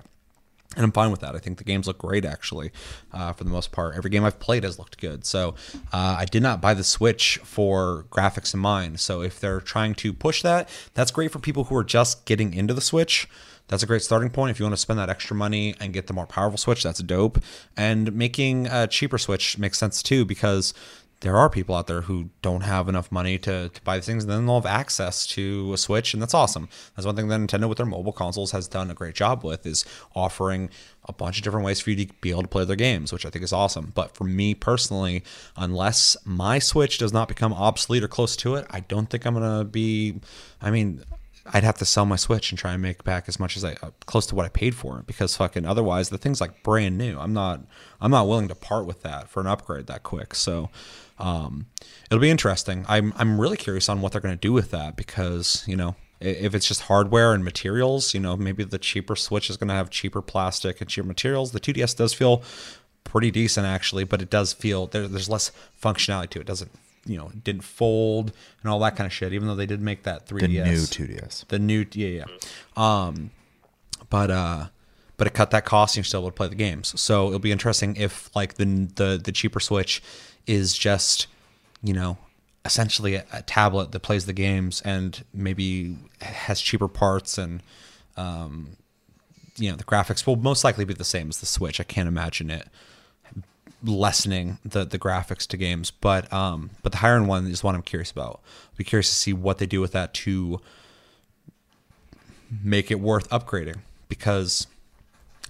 and 0.75 0.83
I'm 0.83 0.91
fine 0.91 1.11
with 1.11 1.21
that. 1.21 1.33
I 1.33 1.39
think 1.39 1.59
the 1.59 1.63
games 1.63 1.87
look 1.87 1.97
great, 1.97 2.25
actually, 2.25 2.71
uh, 3.13 3.31
for 3.31 3.45
the 3.45 3.49
most 3.49 3.71
part. 3.71 3.95
Every 3.95 4.11
game 4.11 4.25
I've 4.25 4.39
played 4.39 4.63
has 4.63 4.77
looked 4.77 4.99
good. 4.99 5.25
So 5.25 5.55
uh, 5.93 6.17
I 6.19 6.25
did 6.25 6.43
not 6.43 6.59
buy 6.61 6.73
the 6.73 6.83
Switch 6.83 7.39
for 7.43 8.05
graphics 8.11 8.53
in 8.53 8.59
mind. 8.59 8.99
So 8.99 9.21
if 9.21 9.39
they're 9.39 9.61
trying 9.61 9.95
to 9.95 10.11
push 10.11 10.41
that, 10.41 10.67
that's 10.93 11.09
great 11.09 11.31
for 11.31 11.39
people 11.39 11.65
who 11.65 11.75
are 11.77 11.85
just 11.85 12.25
getting 12.25 12.53
into 12.53 12.73
the 12.73 12.81
Switch. 12.81 13.29
That's 13.67 13.83
a 13.83 13.87
great 13.87 14.01
starting 14.01 14.29
point. 14.29 14.51
If 14.51 14.59
you 14.59 14.65
want 14.65 14.73
to 14.73 14.81
spend 14.81 14.99
that 14.99 15.09
extra 15.09 15.35
money 15.35 15.75
and 15.79 15.93
get 15.93 16.07
the 16.07 16.13
more 16.13 16.25
powerful 16.25 16.57
Switch, 16.57 16.83
that's 16.83 16.99
dope. 16.99 17.39
And 17.75 18.13
making 18.13 18.67
a 18.67 18.87
cheaper 18.87 19.17
Switch 19.17 19.57
makes 19.57 19.77
sense 19.77 20.01
too 20.01 20.25
because 20.25 20.73
there 21.21 21.35
are 21.35 21.49
people 21.49 21.73
out 21.73 21.87
there 21.87 22.01
who 22.01 22.29
don't 22.41 22.61
have 22.61 22.87
enough 22.87 23.11
money 23.11 23.39
to, 23.39 23.69
to 23.69 23.81
buy 23.81 23.99
things, 23.99 24.23
and 24.23 24.31
then 24.31 24.45
they'll 24.45 24.61
have 24.61 24.67
access 24.67 25.25
to 25.25 25.73
a 25.73 25.77
Switch, 25.77 26.13
and 26.13 26.21
that's 26.21 26.33
awesome. 26.33 26.69
That's 26.95 27.07
one 27.07 27.15
thing 27.15 27.27
that 27.29 27.39
Nintendo 27.39 27.67
with 27.67 27.77
their 27.77 27.87
mobile 27.87 28.11
consoles 28.11 28.51
has 28.51 28.67
done 28.67 28.91
a 28.91 28.93
great 28.93 29.15
job 29.15 29.43
with 29.43 29.65
is 29.65 29.83
offering 30.15 30.69
a 31.05 31.13
bunch 31.13 31.37
of 31.37 31.43
different 31.43 31.65
ways 31.65 31.79
for 31.79 31.89
you 31.89 32.05
to 32.05 32.13
be 32.21 32.29
able 32.29 32.43
to 32.43 32.47
play 32.47 32.65
their 32.65 32.75
games, 32.75 33.11
which 33.11 33.25
I 33.25 33.29
think 33.31 33.43
is 33.43 33.53
awesome. 33.53 33.93
But 33.95 34.13
for 34.13 34.25
me 34.25 34.53
personally, 34.53 35.23
unless 35.55 36.15
my 36.23 36.59
Switch 36.59 36.99
does 36.99 37.13
not 37.13 37.27
become 37.27 37.53
obsolete 37.53 38.03
or 38.03 38.07
close 38.07 38.35
to 38.37 38.55
it, 38.55 38.67
I 38.69 38.81
don't 38.81 39.09
think 39.09 39.25
I'm 39.25 39.33
gonna 39.33 39.63
be. 39.63 40.19
I 40.61 40.69
mean, 40.69 41.03
I'd 41.53 41.63
have 41.63 41.77
to 41.77 41.85
sell 41.85 42.05
my 42.05 42.15
Switch 42.15 42.51
and 42.51 42.59
try 42.59 42.73
and 42.73 42.81
make 42.81 43.03
back 43.03 43.27
as 43.27 43.39
much 43.39 43.57
as 43.57 43.63
I 43.63 43.73
uh, 43.81 43.91
close 44.05 44.25
to 44.27 44.35
what 44.35 44.45
I 44.45 44.49
paid 44.49 44.75
for 44.75 44.99
it 44.99 45.07
because 45.07 45.35
fucking 45.35 45.65
otherwise 45.65 46.09
the 46.09 46.17
thing's 46.17 46.41
like 46.41 46.63
brand 46.63 46.97
new. 46.97 47.17
I'm 47.19 47.33
not 47.33 47.61
I'm 48.01 48.11
not 48.11 48.27
willing 48.27 48.47
to 48.49 48.55
part 48.55 48.85
with 48.85 49.03
that 49.03 49.29
for 49.29 49.39
an 49.39 49.47
upgrade 49.47 49.87
that 49.87 50.03
quick. 50.03 50.35
So 50.35 50.69
um, 51.19 51.67
it'll 52.09 52.21
be 52.21 52.29
interesting. 52.29 52.85
I'm 52.87 53.13
I'm 53.17 53.39
really 53.39 53.57
curious 53.57 53.89
on 53.89 54.01
what 54.01 54.11
they're 54.11 54.21
going 54.21 54.35
to 54.35 54.39
do 54.39 54.53
with 54.53 54.71
that 54.71 54.95
because 54.95 55.63
you 55.67 55.75
know 55.75 55.95
if 56.19 56.55
it's 56.55 56.67
just 56.67 56.83
hardware 56.83 57.33
and 57.33 57.43
materials, 57.43 58.13
you 58.13 58.19
know 58.19 58.35
maybe 58.35 58.63
the 58.63 58.79
cheaper 58.79 59.15
Switch 59.15 59.49
is 59.49 59.57
going 59.57 59.69
to 59.69 59.75
have 59.75 59.89
cheaper 59.89 60.21
plastic 60.21 60.81
and 60.81 60.89
cheaper 60.89 61.07
materials. 61.07 61.51
The 61.51 61.59
2DS 61.59 61.95
does 61.95 62.13
feel 62.13 62.43
pretty 63.03 63.31
decent 63.31 63.65
actually, 63.65 64.03
but 64.03 64.21
it 64.21 64.29
does 64.29 64.53
feel 64.53 64.87
there, 64.87 65.07
there's 65.07 65.29
less 65.29 65.51
functionality 65.81 66.29
to 66.31 66.39
it. 66.39 66.41
it. 66.41 66.47
Doesn't 66.47 66.71
you 67.07 67.17
know 67.17 67.31
didn't 67.43 67.63
fold 67.63 68.31
and 68.61 68.69
all 68.71 68.79
that 68.79 68.95
kind 68.95 69.05
of 69.07 69.13
shit. 69.13 69.33
Even 69.33 69.47
though 69.47 69.55
they 69.55 69.65
did 69.65 69.81
make 69.81 70.03
that 70.03 70.27
3DS 70.27 70.39
The 70.41 70.47
new 70.47 71.07
2DS. 71.17 71.47
the 71.47 71.59
new 71.59 71.85
yeah 71.93 72.07
yeah 72.07 72.25
um 72.75 73.31
but 74.09 74.29
uh 74.29 74.67
but 75.17 75.25
it 75.27 75.33
cut 75.33 75.49
that 75.51 75.65
cost 75.65 75.93
and 75.93 75.97
you're 75.97 76.03
still 76.05 76.19
able 76.21 76.29
to 76.29 76.35
play 76.35 76.47
the 76.47 76.55
games 76.55 76.99
so 76.99 77.27
it'll 77.27 77.39
be 77.39 77.51
interesting 77.51 77.95
if 77.95 78.29
like 78.35 78.55
the 78.55 78.65
the 78.95 79.19
the 79.23 79.31
cheaper 79.31 79.59
switch 79.59 80.03
is 80.45 80.77
just 80.77 81.27
you 81.81 81.93
know 81.93 82.17
essentially 82.65 83.15
a, 83.15 83.25
a 83.33 83.41
tablet 83.41 83.91
that 83.93 84.01
plays 84.01 84.25
the 84.25 84.33
games 84.33 84.81
and 84.81 85.23
maybe 85.33 85.97
has 86.21 86.59
cheaper 86.61 86.87
parts 86.87 87.37
and 87.37 87.63
um 88.17 88.75
you 89.57 89.71
know 89.71 89.75
the 89.77 89.83
graphics 89.83 90.27
will 90.27 90.35
most 90.35 90.63
likely 90.63 90.85
be 90.85 90.93
the 90.93 91.03
same 91.05 91.29
as 91.29 91.39
the 91.39 91.45
switch 91.45 91.79
i 91.79 91.83
can't 91.83 92.07
imagine 92.07 92.51
it 92.51 92.67
lessening 93.83 94.57
the 94.65 94.83
the 94.83 94.97
graphics 94.97 95.45
to 95.45 95.55
games 95.55 95.91
but 95.91 96.31
um 96.33 96.71
but 96.81 96.91
the 96.91 96.97
higher 96.97 97.15
end 97.15 97.27
one 97.27 97.45
is 97.45 97.63
what 97.63 97.75
i'm 97.75 97.83
curious 97.83 98.09
about 98.09 98.41
be 98.75 98.83
curious 98.83 99.07
to 99.09 99.15
see 99.15 99.33
what 99.33 99.59
they 99.59 99.67
do 99.67 99.79
with 99.79 99.91
that 99.91 100.13
to 100.13 100.59
make 102.63 102.89
it 102.89 102.99
worth 102.99 103.29
upgrading 103.29 103.77
because 104.09 104.67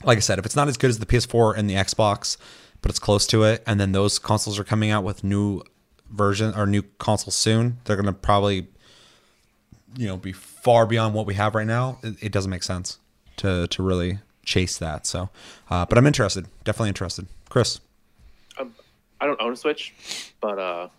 like 0.04 0.18
I 0.18 0.22
said, 0.22 0.40
if 0.40 0.46
it's 0.46 0.56
not 0.56 0.68
as 0.68 0.78
good 0.78 0.90
as 0.90 1.00
the 1.00 1.06
PS4 1.06 1.58
and 1.58 1.70
the 1.70 1.76
Xbox, 1.76 2.38
but 2.82 2.90
it's 2.90 3.00
close 3.00 3.26
to 3.28 3.44
it, 3.44 3.64
and 3.66 3.80
then 3.80 3.92
those 3.92 4.20
consoles 4.20 4.60
are 4.60 4.64
coming 4.64 4.92
out 4.92 5.04
with 5.04 5.24
new 5.24 5.62
version 6.10 6.54
or 6.56 6.66
new 6.66 6.84
consoles 7.00 7.36
soon, 7.36 7.80
they're 7.84 7.96
gonna 7.96 8.14
probably, 8.14 8.68
you 9.98 10.08
know, 10.08 10.18
be 10.18 10.32
far 10.32 10.86
beyond 10.86 11.14
what 11.14 11.26
we 11.26 11.34
have 11.34 11.56
right 11.56 11.68
now. 11.68 12.00
It, 12.04 12.16
it 12.22 12.32
doesn't 12.32 12.52
make 12.52 12.64
sense 12.64 13.00
to 13.38 13.68
to 13.68 13.84
really 13.84 14.20
chase 14.44 14.78
that. 14.78 15.06
So, 15.06 15.30
uh, 15.70 15.86
but 15.86 15.98
I'm 15.98 16.08
interested, 16.08 16.46
definitely 16.64 16.90
interested. 16.90 17.28
Chris, 17.50 17.80
I 19.20 19.26
don't 19.26 19.42
own 19.42 19.54
a 19.54 19.56
Switch, 19.56 20.34
but 20.42 20.60
uh, 20.60 20.90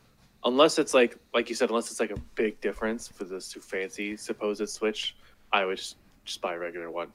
unless 0.44 0.78
it's 0.78 0.94
like 0.94 1.16
like 1.34 1.48
you 1.48 1.54
said, 1.54 1.70
unless 1.70 1.90
it's 1.90 2.00
like 2.00 2.10
a 2.10 2.20
big 2.34 2.60
difference 2.60 3.08
for 3.08 3.24
this 3.24 3.48
too 3.48 3.60
fancy 3.60 4.16
supposed 4.16 4.68
Switch, 4.68 5.16
I 5.52 5.64
would 5.64 5.78
just, 5.78 5.96
just 6.24 6.40
buy 6.40 6.54
a 6.54 6.58
regular 6.58 6.90
one. 6.90 7.12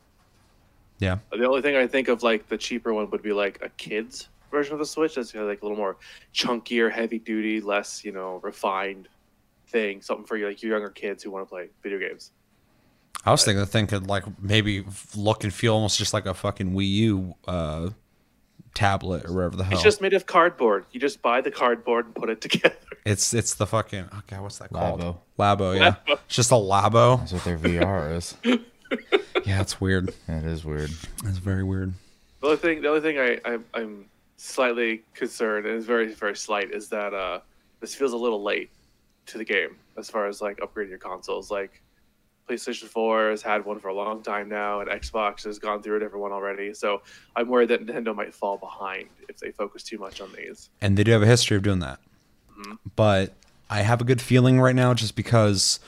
yeah, 0.99 1.17
The 1.32 1.45
only 1.45 1.62
thing 1.62 1.75
I 1.75 1.88
think 1.88 2.08
of 2.08 2.23
like 2.23 2.47
the 2.47 2.58
cheaper 2.58 2.93
one 2.93 3.10
would 3.10 3.23
be 3.23 3.34
like 3.34 3.60
a 3.62 3.69
kid's 3.69 4.30
version 4.51 4.73
of 4.73 4.80
the 4.80 4.86
Switch 4.86 5.15
that's 5.15 5.34
like 5.34 5.62
a 5.62 5.65
little 5.65 5.78
more 5.78 5.97
chunkier, 6.34 6.91
heavy 6.91 7.19
duty, 7.19 7.60
less 7.62 8.06
you 8.06 8.12
know 8.12 8.39
refined 8.43 9.10
thing. 9.67 10.01
Something 10.01 10.25
for 10.25 10.38
like 10.38 10.62
your 10.62 10.73
younger 10.73 10.89
kids 10.89 11.23
who 11.23 11.32
want 11.32 11.45
to 11.45 11.49
play 11.49 11.69
video 11.82 11.99
games. 11.99 12.32
I 13.25 13.32
was 13.32 13.43
thinking 13.45 13.60
the 13.60 13.65
thing 13.65 13.88
could 13.88 14.08
like 14.08 14.25
maybe 14.41 14.84
look 15.15 15.43
and 15.43 15.54
feel 15.54 15.73
almost 15.73 15.97
just 15.97 16.13
like 16.13 16.25
a 16.25 16.34
fucking 16.34 16.73
Wii 16.73 16.89
U 16.89 17.36
uh, 17.47 17.89
tablet 18.73 19.25
or 19.25 19.33
whatever 19.33 19.55
the 19.57 19.63
hell. 19.63 19.73
It's 19.73 19.83
just 19.83 20.01
made 20.01 20.13
of 20.13 20.25
cardboard. 20.25 20.86
You 20.91 20.99
just 20.99 21.21
buy 21.21 21.41
the 21.41 21.51
cardboard 21.51 22.05
and 22.05 22.15
put 22.15 22.29
it 22.29 22.41
together. 22.47 22.75
It's 23.05 23.33
it's 23.33 23.55
the 23.55 23.67
fucking 23.67 24.09
okay. 24.19 24.39
What's 24.39 24.59
that 24.59 24.69
called? 24.71 25.01
Labo. 25.01 25.17
Labo. 25.39 25.77
Yeah. 25.77 25.95
Labo. 26.07 26.19
It's 26.25 26.36
just 26.36 26.51
a 26.51 26.55
labo. 26.55 27.19
That's 27.19 27.33
what 27.33 27.43
their 27.43 27.57
VR 27.57 28.15
is. 28.15 28.36
Yeah, 29.45 29.59
it's 29.59 29.81
weird. 29.81 30.09
It 30.27 30.45
is 30.45 30.63
weird. 30.63 30.91
It's 31.25 31.38
very 31.39 31.63
weird. 31.63 31.93
The 32.41 32.47
only 32.47 32.57
thing, 32.57 32.81
the 32.81 32.88
only 32.89 33.01
thing 33.01 33.17
I, 33.19 33.39
I 33.43 33.57
I'm 33.73 34.05
slightly 34.38 35.03
concerned, 35.15 35.65
and 35.65 35.75
it's 35.75 35.86
very 35.86 36.13
very 36.13 36.36
slight, 36.36 36.71
is 36.71 36.89
that 36.89 37.13
uh 37.13 37.39
this 37.79 37.93
feels 37.95 38.13
a 38.13 38.17
little 38.17 38.41
late 38.41 38.69
to 39.25 39.38
the 39.38 39.43
game 39.43 39.75
as 39.97 40.09
far 40.09 40.27
as 40.27 40.41
like 40.41 40.57
upgrading 40.59 40.89
your 40.89 40.97
consoles. 40.99 41.51
Like 41.51 41.81
PlayStation 42.49 42.86
4 42.86 43.32
has 43.32 43.41
had 43.41 43.65
one 43.65 43.79
for 43.79 43.88
a 43.88 43.93
long 43.93 44.21
time 44.21 44.49
now, 44.49 44.82
and 44.82 44.89
Xbox 44.89 45.43
has 45.45 45.60
gone 45.60 45.82
through 45.82 45.97
a 45.97 45.99
different 45.99 46.21
one 46.21 46.32
already. 46.32 46.73
So 46.73 47.01
I'm 47.36 47.47
worried 47.47 47.69
that 47.69 47.86
Nintendo 47.86 48.15
might 48.15 48.34
fall 48.34 48.58
behind 48.58 49.08
if 49.29 49.38
they 49.38 49.51
focus 49.51 49.84
too 49.84 49.97
much 49.97 50.21
on 50.21 50.32
these. 50.34 50.69
And 50.82 50.97
they 50.97 51.03
do 51.03 51.12
have 51.12 51.23
a 51.23 51.27
history 51.27 51.58
of 51.58 51.63
doing 51.63 51.79
that. 51.79 51.99
But 52.95 53.34
I 53.69 53.82
have 53.82 54.01
a 54.01 54.03
good 54.03 54.21
feeling 54.21 54.60
right 54.60 54.75
now, 54.75 54.93
just 54.93 55.15
because 55.15 55.79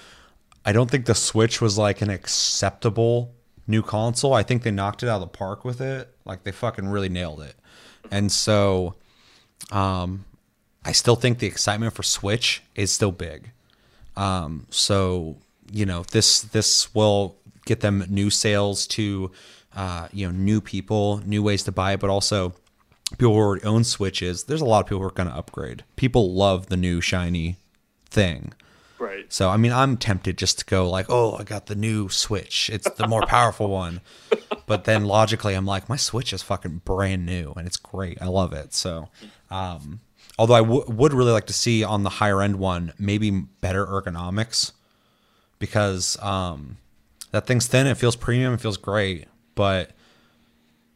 I 0.66 0.72
don't 0.72 0.90
think 0.90 1.06
the 1.06 1.16
Switch 1.16 1.62
was 1.62 1.78
like 1.78 2.02
an 2.02 2.10
acceptable 2.10 3.34
new 3.68 3.82
console. 3.82 4.34
I 4.34 4.44
think 4.44 4.64
they 4.64 4.72
knocked 4.72 5.04
it 5.04 5.10
out 5.10 5.16
of 5.16 5.22
the 5.22 5.28
park 5.28 5.66
with 5.66 5.82
it. 5.82 6.10
Like 6.26 6.44
they 6.44 6.52
fucking 6.52 6.88
really 6.88 7.10
nailed 7.10 7.42
it. 7.42 7.56
And 8.12 8.32
so, 8.32 8.96
um, 9.72 10.26
I 10.84 10.92
still 10.92 11.16
think 11.16 11.40
the 11.40 11.48
excitement 11.48 11.94
for 11.94 12.04
Switch 12.04 12.62
is 12.76 12.92
still 12.92 13.12
big. 13.12 13.52
Um, 14.16 14.68
so 14.70 15.38
you 15.72 15.86
know 15.86 16.04
this 16.12 16.42
this 16.42 16.94
will 16.94 17.38
get 17.66 17.82
them 17.82 18.06
new 18.10 18.30
sales 18.30 18.88
to 18.88 19.32
uh, 19.76 20.08
you 20.12 20.26
know 20.26 20.32
new 20.32 20.62
people, 20.62 21.22
new 21.26 21.44
ways 21.44 21.64
to 21.64 21.72
buy 21.72 21.94
it, 21.94 22.00
but 22.00 22.10
also 22.10 22.54
people 23.18 23.34
who 23.34 23.40
already 23.40 23.66
own 23.66 23.84
Switches. 23.84 24.46
There's 24.46 24.62
a 24.62 24.66
lot 24.66 24.82
of 24.82 24.86
people 24.88 25.00
who 25.00 25.08
are 25.08 25.12
going 25.12 25.30
to 25.30 25.36
upgrade. 25.36 25.84
People 25.96 26.34
love 26.34 26.68
the 26.68 26.78
new 26.78 27.02
shiny 27.02 27.58
thing. 28.10 28.54
Right. 28.98 29.32
So 29.32 29.50
I 29.50 29.58
mean, 29.58 29.74
I'm 29.74 29.98
tempted 29.98 30.38
just 30.38 30.60
to 30.60 30.66
go 30.66 30.90
like, 30.90 31.08
oh, 31.10 31.36
I 31.36 31.44
got 31.44 31.66
the 31.66 31.76
new 31.76 32.10
Switch. 32.10 32.70
It's 32.72 32.90
the 32.92 33.08
more 33.08 33.26
powerful 33.26 33.68
one. 33.68 34.02
But 34.68 34.86
then 34.86 35.06
logically, 35.06 35.54
I'm 35.54 35.68
like, 35.68 35.88
my 35.88 35.96
Switch 35.96 36.34
is 36.34 36.42
fucking 36.42 36.82
brand 36.86 37.24
new 37.24 37.54
and 37.56 37.68
it's 37.68 37.78
great. 37.78 38.20
I 38.20 38.26
love 38.26 38.52
it. 38.52 38.74
So, 38.74 39.10
um, 39.52 40.00
although 40.40 40.56
I 40.56 40.62
w- 40.62 40.86
would 40.88 41.14
really 41.14 41.32
like 41.32 41.46
to 41.48 41.54
see 41.54 41.84
on 41.84 42.02
the 42.02 42.10
higher 42.10 42.42
end 42.42 42.56
one 42.58 42.92
maybe 42.98 43.30
better 43.30 43.86
ergonomics 43.86 44.72
because 45.60 46.22
um, 46.22 46.78
that 47.32 47.48
thing's 47.48 47.68
thin. 47.68 47.88
It 47.88 47.98
feels 47.98 48.16
premium. 48.16 48.54
It 48.54 48.62
feels 48.62 48.78
great, 48.78 49.28
but 49.56 49.92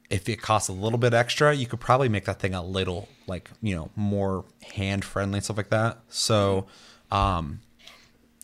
if 0.10 0.28
it 0.28 0.42
costs 0.42 0.70
a 0.70 0.74
little 0.74 0.98
bit 0.98 1.14
extra, 1.14 1.54
you 1.54 1.68
could 1.68 1.80
probably 1.80 2.10
make 2.10 2.26
that 2.26 2.40
thing 2.40 2.54
a 2.54 2.64
little 2.64 3.08
like 3.28 3.50
you 3.62 3.76
know 3.76 3.90
more 3.96 4.46
hand 4.76 5.06
friendly 5.06 5.38
and 5.38 5.44
stuff 5.44 5.58
like 5.58 5.70
that. 5.70 6.00
So 6.10 6.66
um, 7.12 7.62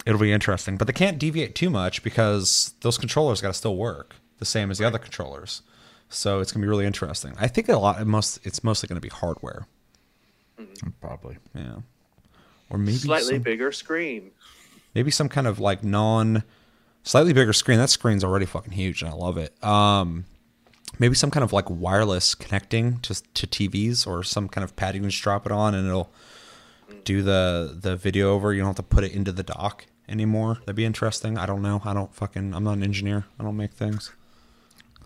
it'll 0.06 0.20
be 0.20 0.32
interesting, 0.32 0.78
but 0.78 0.88
they 0.88 0.94
can't 0.94 1.18
deviate 1.18 1.56
too 1.56 1.70
much 1.70 2.04
because 2.04 2.74
those 2.82 2.98
controllers 2.98 3.42
got 3.42 3.50
to 3.50 3.54
still 3.54 3.76
work 3.76 4.16
the 4.40 4.46
same 4.46 4.70
as 4.72 4.78
the 4.78 4.86
other 4.86 5.00
controllers. 5.00 5.62
So 6.10 6.40
it's 6.40 6.52
gonna 6.52 6.64
be 6.64 6.70
really 6.70 6.86
interesting. 6.86 7.34
I 7.40 7.48
think 7.48 7.68
a 7.68 7.78
lot. 7.78 8.06
Most 8.06 8.46
it's 8.46 8.64
mostly 8.64 8.88
gonna 8.88 9.02
be 9.02 9.10
hardware. 9.10 9.68
Probably. 11.02 11.38
Yeah, 11.54 11.78
or 12.70 12.78
maybe 12.78 12.98
Slightly 12.98 13.36
some, 13.36 13.42
bigger 13.42 13.72
screen. 13.72 14.32
Maybe 14.96 15.12
some 15.12 15.30
kind 15.30 15.46
of 15.46 15.60
like 15.60 15.84
non 15.84 16.44
slightly 17.04 17.34
bigger 17.34 17.54
screen. 17.54 17.78
That 17.78 17.90
screen's 17.90 18.24
already 18.24 18.46
fucking 18.46 18.74
huge 18.74 19.02
and 19.02 19.12
I 19.12 19.14
love 19.14 19.38
it. 19.38 19.62
Um 19.64 20.26
maybe 20.98 21.14
some 21.14 21.30
kind 21.30 21.44
of 21.44 21.52
like 21.54 21.70
wireless 21.70 22.34
connecting 22.34 23.00
to 23.02 23.22
to 23.34 23.46
TVs 23.46 24.08
or 24.08 24.24
some 24.24 24.48
kind 24.48 24.64
of 24.64 24.76
pad 24.76 24.96
you 24.96 25.02
can 25.02 25.10
just 25.10 25.22
drop 25.22 25.46
it 25.46 25.52
on 25.52 25.76
and 25.76 25.88
it'll 25.88 26.10
do 27.04 27.22
the 27.22 27.78
the 27.80 27.96
video 27.96 28.34
over. 28.34 28.54
You 28.54 28.62
don't 28.62 28.70
have 28.70 28.76
to 28.78 28.84
put 28.84 29.04
it 29.04 29.12
into 29.12 29.32
the 29.32 29.44
dock 29.44 29.86
anymore. 30.08 30.56
That'd 30.62 30.76
be 30.76 30.86
interesting. 30.86 31.38
I 31.38 31.46
don't 31.46 31.62
know. 31.62 31.82
I 31.84 31.94
don't 31.94 32.14
fucking 32.16 32.54
I'm 32.54 32.64
not 32.64 32.78
an 32.78 32.84
engineer. 32.84 33.26
I 33.40 33.44
don't 33.44 33.58
make 33.58 33.74
things. 33.74 34.12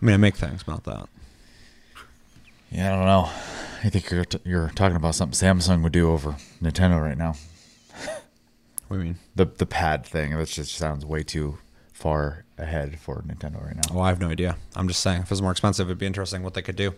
I 0.02 0.06
mean 0.06 0.14
I 0.14 0.18
make 0.18 0.38
things, 0.38 0.68
not 0.68 0.84
that. 0.86 1.10
Yeah, 2.72 2.94
I 2.94 2.96
don't 2.96 3.06
know. 3.06 3.30
I 3.84 3.90
think 3.90 4.12
you're 4.12 4.26
t- 4.26 4.40
you're 4.46 4.72
talking 4.76 4.96
about 4.96 5.16
something 5.16 5.36
Samsung 5.36 5.82
would 5.84 5.92
do 5.92 6.12
over 6.12 6.36
Nintendo 6.62 7.02
right 7.02 7.18
now. 7.18 7.34
What 8.90 8.98
do 8.98 9.04
you 9.04 9.10
mean? 9.10 9.20
The 9.36 9.46
the 9.46 9.68
pad 9.68 10.04
thing. 10.04 10.36
That 10.36 10.48
just 10.48 10.74
sounds 10.74 11.06
way 11.06 11.22
too 11.22 11.60
far 11.94 12.44
ahead 12.58 13.00
for 13.00 13.22
Nintendo 13.22 13.64
right 13.64 13.76
now. 13.76 13.94
Well, 13.94 14.04
I 14.04 14.10
have 14.10 14.20
no 14.20 14.30
idea. 14.30 14.58
I'm 14.76 14.88
just 14.88 15.02
saying, 15.02 15.22
if 15.22 15.26
it 15.26 15.30
was 15.30 15.44
more 15.44 15.52
expensive, 15.52 15.88
it'd 15.88 16.00
be 16.00 16.08
interesting 16.08 16.42
what 16.42 16.56
they 16.56 16.64
could 16.64 16.76
do. 16.76 16.96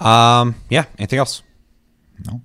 Um, 0.00 0.54
yeah. 0.70 0.86
Anything 0.98 1.18
else? 1.18 1.42
No. 2.24 2.40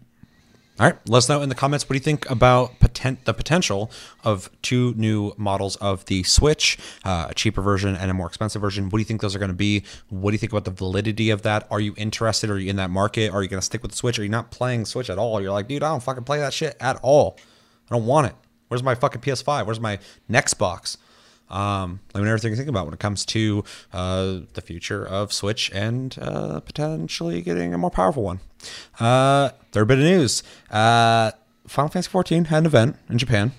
All 0.79 0.87
right. 0.87 0.97
Let 1.07 1.19
us 1.19 1.29
know 1.29 1.41
in 1.41 1.47
the 1.47 1.55
comments. 1.55 1.85
What 1.85 1.93
do 1.93 1.95
you 1.95 2.03
think 2.03 2.29
about 2.29 2.77
potent- 2.79 3.23
the 3.23 3.33
potential 3.33 3.89
of 4.25 4.49
two 4.61 4.93
new 4.97 5.33
models 5.37 5.77
of 5.77 6.03
the 6.05 6.23
Switch, 6.23 6.77
uh, 7.05 7.27
a 7.29 7.33
cheaper 7.33 7.61
version 7.61 7.95
and 7.95 8.11
a 8.11 8.13
more 8.13 8.27
expensive 8.27 8.61
version? 8.61 8.85
What 8.85 8.93
do 8.93 8.99
you 8.99 9.05
think 9.05 9.21
those 9.21 9.33
are 9.33 9.39
going 9.39 9.51
to 9.51 9.55
be? 9.55 9.83
What 10.09 10.31
do 10.31 10.33
you 10.33 10.39
think 10.39 10.51
about 10.51 10.65
the 10.65 10.71
validity 10.71 11.29
of 11.29 11.43
that? 11.43 11.67
Are 11.71 11.79
you 11.79 11.93
interested? 11.95 12.49
Are 12.49 12.59
you 12.59 12.69
in 12.69 12.75
that 12.77 12.89
market? 12.89 13.31
Are 13.31 13.41
you 13.43 13.47
going 13.47 13.61
to 13.61 13.65
stick 13.65 13.81
with 13.81 13.91
the 13.91 13.97
Switch? 13.97 14.19
Are 14.19 14.23
you 14.23 14.29
not 14.29 14.51
playing 14.51 14.85
Switch 14.85 15.09
at 15.09 15.17
all? 15.17 15.39
You're 15.39 15.51
like, 15.51 15.69
dude, 15.69 15.83
I 15.83 15.89
don't 15.89 16.03
fucking 16.03 16.25
play 16.25 16.39
that 16.39 16.53
shit 16.53 16.75
at 16.81 16.99
all. 17.01 17.37
I 17.89 17.95
don't 17.95 18.05
want 18.05 18.27
it. 18.27 18.35
Where's 18.73 18.81
my 18.81 18.95
fucking 18.95 19.21
PS5? 19.21 19.67
Where's 19.67 19.79
my 19.79 19.99
next 20.27 20.55
box? 20.55 20.97
Um, 21.47 21.99
let 22.15 22.25
everything 22.25 22.53
you 22.53 22.55
think 22.55 22.69
about 22.69 22.86
when 22.86 22.95
it 22.95 22.99
comes 22.99 23.23
to 23.27 23.63
uh, 23.93 24.39
the 24.55 24.63
future 24.65 25.05
of 25.05 25.31
Switch 25.31 25.69
and 25.71 26.17
uh, 26.19 26.59
potentially 26.62 27.43
getting 27.43 27.75
a 27.75 27.77
more 27.77 27.91
powerful 27.91 28.23
one. 28.23 28.39
Uh, 28.99 29.49
third 29.73 29.88
bit 29.88 29.99
of 29.99 30.05
news: 30.05 30.41
uh, 30.71 31.29
Final 31.67 31.89
Fantasy 31.89 32.09
XIV 32.09 32.47
had 32.47 32.63
an 32.63 32.65
event 32.65 32.95
in 33.07 33.19
Japan. 33.19 33.51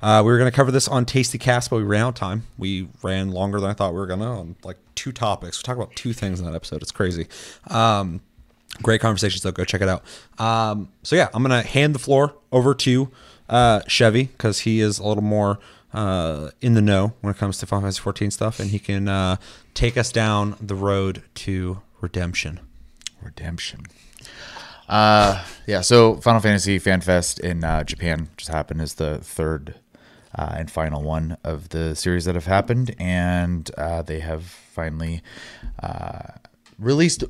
Uh, 0.00 0.22
we 0.24 0.30
were 0.30 0.38
going 0.38 0.48
to 0.48 0.54
cover 0.54 0.70
this 0.70 0.86
on 0.86 1.04
Tasty 1.04 1.36
Cast, 1.36 1.68
but 1.68 1.78
we 1.78 1.82
ran 1.82 2.02
out 2.02 2.08
of 2.10 2.14
time. 2.14 2.44
We 2.56 2.86
ran 3.02 3.32
longer 3.32 3.58
than 3.58 3.70
I 3.70 3.72
thought 3.72 3.92
we 3.92 3.98
were 3.98 4.06
going 4.06 4.20
to 4.20 4.26
on 4.26 4.54
like 4.62 4.76
two 4.94 5.10
topics. 5.10 5.58
We 5.58 5.64
talked 5.64 5.80
about 5.80 5.96
two 5.96 6.12
things 6.12 6.38
in 6.38 6.46
that 6.46 6.54
episode. 6.54 6.80
It's 6.80 6.92
crazy. 6.92 7.26
Um, 7.66 8.20
great 8.84 9.00
conversations 9.00 9.42
though. 9.42 9.50
Go 9.50 9.64
check 9.64 9.80
it 9.80 9.88
out. 9.88 10.04
Um, 10.38 10.92
so 11.02 11.16
yeah, 11.16 11.28
I'm 11.34 11.42
going 11.42 11.60
to 11.60 11.68
hand 11.68 11.92
the 11.92 11.98
floor 11.98 12.36
over 12.52 12.72
to 12.72 13.10
uh, 13.50 13.80
Chevy 13.86 14.24
because 14.24 14.60
he 14.60 14.80
is 14.80 14.98
a 14.98 15.06
little 15.06 15.22
more 15.22 15.58
uh, 15.92 16.50
in 16.60 16.74
the 16.74 16.80
know 16.80 17.12
when 17.20 17.32
it 17.34 17.36
comes 17.36 17.58
to 17.58 17.66
Final 17.66 17.82
Fantasy 17.82 18.00
14 18.00 18.30
stuff, 18.30 18.60
and 18.60 18.70
he 18.70 18.78
can 18.78 19.08
uh, 19.08 19.36
take 19.74 19.98
us 19.98 20.10
down 20.10 20.56
the 20.60 20.74
road 20.74 21.22
to 21.34 21.82
redemption. 22.00 22.60
Redemption. 23.20 23.86
Uh, 24.88 25.44
yeah. 25.66 25.82
So 25.82 26.16
Final 26.16 26.40
Fantasy 26.40 26.78
Fan 26.78 27.00
Fest 27.00 27.38
in 27.40 27.62
uh, 27.64 27.84
Japan 27.84 28.28
just 28.36 28.50
happened. 28.50 28.80
Is 28.80 28.94
the 28.94 29.18
third 29.18 29.74
uh, 30.34 30.54
and 30.56 30.70
final 30.70 31.02
one 31.02 31.36
of 31.44 31.70
the 31.70 31.94
series 31.94 32.24
that 32.24 32.34
have 32.34 32.46
happened, 32.46 32.94
and 32.98 33.70
uh, 33.76 34.02
they 34.02 34.20
have 34.20 34.44
finally 34.44 35.22
uh, 35.82 36.34
released 36.78 37.24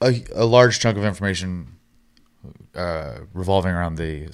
a, 0.00 0.22
a 0.34 0.44
large 0.44 0.78
chunk 0.80 0.96
of 0.96 1.04
information 1.04 1.76
uh, 2.74 3.20
revolving 3.32 3.72
around 3.72 3.96
the 3.96 4.28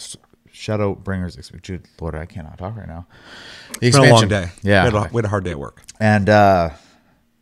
s- 0.62 0.78
Shadowbringers. 0.78 1.62
Dude, 1.62 1.82
Lord, 2.00 2.14
I 2.14 2.26
cannot 2.26 2.58
talk 2.58 2.76
right 2.76 2.88
now. 2.88 3.06
The 3.80 3.86
It's 3.86 3.98
been 3.98 4.08
a 4.08 4.12
long 4.12 4.28
day. 4.28 4.50
Yeah, 4.62 4.88
we 4.88 4.92
had, 4.98 5.06
a, 5.10 5.12
we 5.12 5.18
had 5.18 5.24
a 5.24 5.28
hard 5.28 5.44
day 5.44 5.50
at 5.52 5.58
work. 5.58 5.82
and 6.00 6.28
uh, 6.28 6.70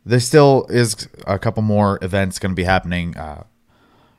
there 0.05 0.19
still 0.19 0.65
is 0.69 1.07
a 1.27 1.37
couple 1.37 1.63
more 1.63 1.99
events 2.01 2.39
going 2.39 2.51
to 2.51 2.55
be 2.55 2.63
happening. 2.63 3.15
Uh, 3.17 3.43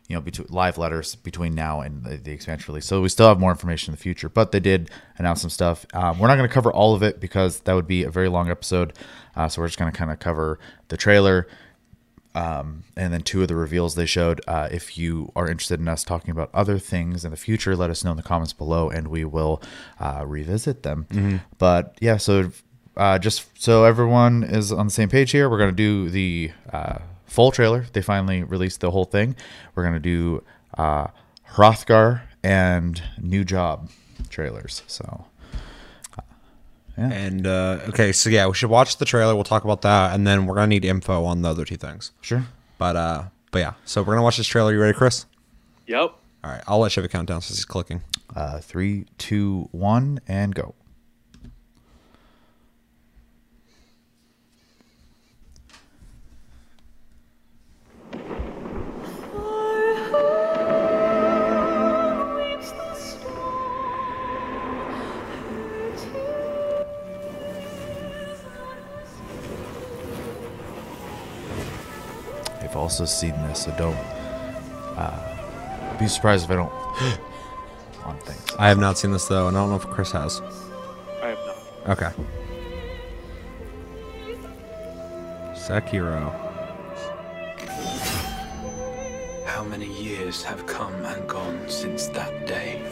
you 0.08 0.16
know, 0.16 0.20
between 0.20 0.46
live 0.50 0.76
letters 0.76 1.14
between 1.14 1.54
now 1.54 1.80
and 1.80 2.04
the, 2.04 2.16
the 2.18 2.32
expansion 2.32 2.70
release. 2.70 2.84
So 2.84 3.00
we 3.00 3.08
still 3.08 3.28
have 3.28 3.40
more 3.40 3.50
information 3.50 3.92
in 3.92 3.96
the 3.96 4.02
future, 4.02 4.28
but 4.28 4.52
they 4.52 4.60
did 4.60 4.90
announce 5.16 5.40
some 5.40 5.48
stuff. 5.48 5.86
Um, 5.94 6.18
we're 6.18 6.26
not 6.28 6.36
going 6.36 6.46
to 6.46 6.52
cover 6.52 6.70
all 6.70 6.94
of 6.94 7.02
it 7.02 7.18
because 7.18 7.60
that 7.60 7.72
would 7.72 7.86
be 7.86 8.02
a 8.02 8.10
very 8.10 8.28
long 8.28 8.50
episode. 8.50 8.92
Uh, 9.34 9.48
so 9.48 9.62
we're 9.62 9.68
just 9.68 9.78
going 9.78 9.90
to 9.90 9.96
kind 9.96 10.10
of 10.10 10.18
cover 10.18 10.58
the 10.88 10.98
trailer, 10.98 11.46
um, 12.34 12.84
and 12.96 13.12
then 13.12 13.20
two 13.22 13.42
of 13.42 13.48
the 13.48 13.54
reveals 13.56 13.94
they 13.94 14.06
showed. 14.06 14.40
Uh, 14.48 14.68
if 14.70 14.96
you 14.96 15.30
are 15.36 15.48
interested 15.48 15.80
in 15.80 15.88
us 15.88 16.02
talking 16.04 16.30
about 16.30 16.50
other 16.54 16.78
things 16.78 17.24
in 17.24 17.30
the 17.30 17.36
future, 17.36 17.76
let 17.76 17.90
us 17.90 18.04
know 18.04 18.10
in 18.12 18.16
the 18.16 18.22
comments 18.22 18.52
below, 18.52 18.88
and 18.88 19.08
we 19.08 19.24
will 19.24 19.60
uh, 20.00 20.24
revisit 20.26 20.82
them. 20.82 21.06
But 21.58 21.96
yeah, 22.00 22.16
so 22.16 22.50
uh, 22.96 23.18
just 23.18 23.48
so 23.60 23.84
everyone 23.84 24.42
is 24.42 24.72
on 24.72 24.86
the 24.86 24.92
same 24.92 25.08
page 25.08 25.30
here, 25.30 25.48
we're 25.48 25.58
gonna 25.58 25.72
do 25.72 26.10
the 26.10 26.50
uh, 26.72 26.98
full 27.26 27.50
trailer. 27.52 27.86
They 27.92 28.02
finally 28.02 28.42
released 28.42 28.80
the 28.80 28.90
whole 28.90 29.04
thing. 29.06 29.36
We're 29.74 29.84
gonna 29.84 29.98
do 30.00 30.42
uh, 30.76 31.08
Hrothgar 31.54 32.22
and 32.42 33.02
New 33.20 33.44
Job 33.44 33.90
trailers. 34.28 34.82
So 34.86 35.26
And 36.96 37.46
uh, 37.46 37.80
okay, 37.88 38.12
so 38.12 38.28
yeah, 38.30 38.46
we 38.46 38.54
should 38.54 38.70
watch 38.70 38.98
the 38.98 39.04
trailer. 39.04 39.34
We'll 39.34 39.44
talk 39.44 39.64
about 39.64 39.82
that, 39.82 40.14
and 40.14 40.26
then 40.26 40.46
we're 40.46 40.54
gonna 40.54 40.66
need 40.68 40.84
info 40.84 41.24
on 41.24 41.42
the 41.42 41.48
other 41.48 41.64
two 41.64 41.76
things. 41.76 42.12
sure. 42.20 42.44
But 42.78 42.96
uh, 42.96 43.22
but 43.50 43.58
yeah, 43.60 43.72
so 43.84 44.02
we're 44.02 44.14
gonna 44.14 44.22
watch 44.22 44.36
this 44.36 44.46
trailer. 44.46 44.72
You 44.72 44.80
ready, 44.80 44.96
Chris? 44.96 45.26
Yep. 45.86 46.14
All 46.44 46.50
right, 46.50 46.62
I'll 46.66 46.80
let 46.80 46.96
you 46.96 47.02
Chevy 47.02 47.08
count 47.08 47.28
down 47.28 47.40
since 47.40 47.58
he's 47.58 47.64
clicking. 47.64 48.02
Uh, 48.34 48.58
three, 48.58 49.06
two, 49.18 49.68
one, 49.70 50.20
and 50.26 50.54
go. 50.54 50.74
Also 72.82 73.04
seen 73.04 73.32
this, 73.46 73.64
so 73.64 73.74
don't 73.78 73.96
uh, 74.98 75.98
be 75.98 76.08
surprised 76.08 76.44
if 76.44 76.50
I 76.50 76.56
don't 76.56 76.72
on 78.04 78.18
things. 78.18 78.44
I 78.58 78.68
have 78.68 78.78
not 78.78 78.98
seen 78.98 79.12
this 79.12 79.26
though, 79.26 79.46
and 79.46 79.56
I 79.56 79.60
don't 79.60 79.70
know 79.70 79.76
if 79.76 79.86
Chris 79.86 80.10
has. 80.10 80.40
I 81.22 81.28
have 81.28 81.38
not. 81.46 81.90
Okay. 81.90 82.10
Sekiro. 85.54 86.34
How 89.46 89.62
many 89.62 89.86
years 90.02 90.42
have 90.42 90.66
come 90.66 90.94
and 91.04 91.28
gone 91.28 91.68
since 91.68 92.08
that 92.08 92.48
day? 92.48 92.82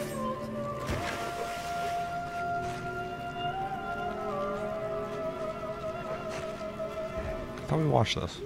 thought 7.67 7.79
we 7.79 7.87
watched 7.87 8.19
this. 8.19 8.41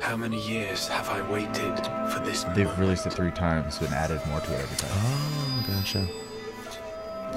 How 0.00 0.16
many 0.16 0.40
years 0.48 0.86
have 0.88 1.08
I 1.08 1.20
waited 1.30 1.76
for 2.12 2.20
this 2.24 2.44
They've 2.44 2.58
moment? 2.66 2.78
released 2.78 3.06
it 3.06 3.12
three 3.12 3.30
times 3.32 3.80
and 3.80 3.92
added 3.92 4.20
more 4.28 4.40
to 4.40 4.52
it 4.54 4.60
every 4.60 4.76
time. 4.76 4.90
Oh, 4.92 5.64
gotcha. 5.68 6.06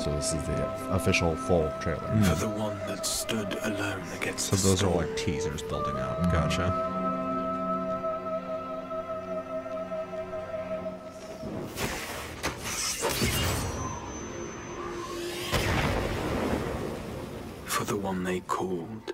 So 0.02 0.12
this 0.16 0.34
is 0.34 0.44
the 0.44 0.94
official 0.94 1.36
full 1.36 1.72
trailer. 1.82 2.00
Hmm. 2.00 2.24
For 2.24 2.36
the 2.36 2.50
one 2.50 2.78
that 2.88 3.06
stood 3.06 3.58
alone 3.64 4.04
against 4.20 4.50
So 4.50 4.56
the 4.56 4.68
those 4.70 4.84
are 4.84 4.90
like 4.92 5.16
teasers 5.18 5.62
building 5.64 5.96
up. 5.98 6.22
Mm-hmm. 6.22 6.32
Gotcha. 6.32 6.96
For 17.66 17.84
the 17.86 17.96
one 17.98 18.24
they 18.24 18.40
called. 18.42 19.14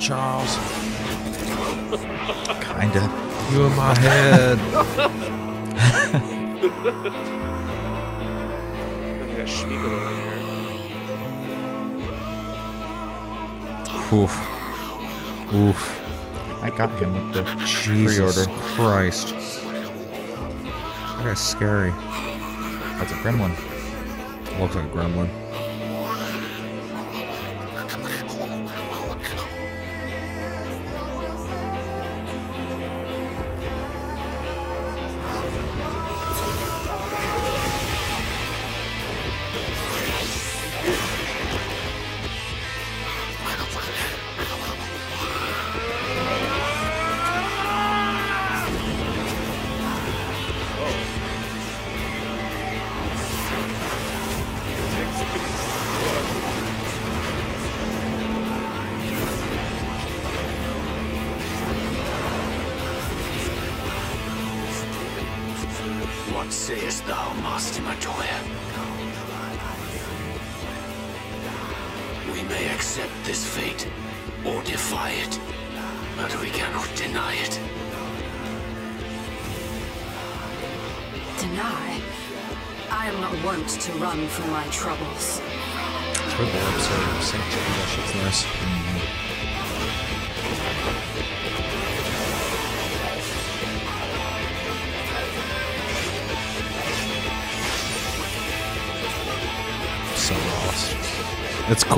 Charles. 0.00 0.56
Kinda. 2.64 3.02
You 3.52 3.66
in 3.66 3.76
my 3.76 3.94
head. 3.98 4.58
I 4.58 4.60
got 9.36 9.46
Schmiegel 9.46 9.92
over 9.92 10.14
here. 10.16 10.30
Oof. 14.12 14.34
Oof. 15.54 15.80
I 16.62 16.70
got 16.70 16.90
him 16.98 17.12
with 17.14 17.32
the 17.34 17.42
Jesus 17.66 18.16
pre-order. 18.16 18.46
Christ. 18.74 19.28
That 21.16 21.24
guy's 21.24 21.38
scary. 21.40 21.90
That's 22.98 23.12
a 23.12 23.14
gremlin. 23.16 23.54
Looks 24.58 24.74
like 24.74 24.86
a 24.86 24.88
gremlin. 24.88 25.28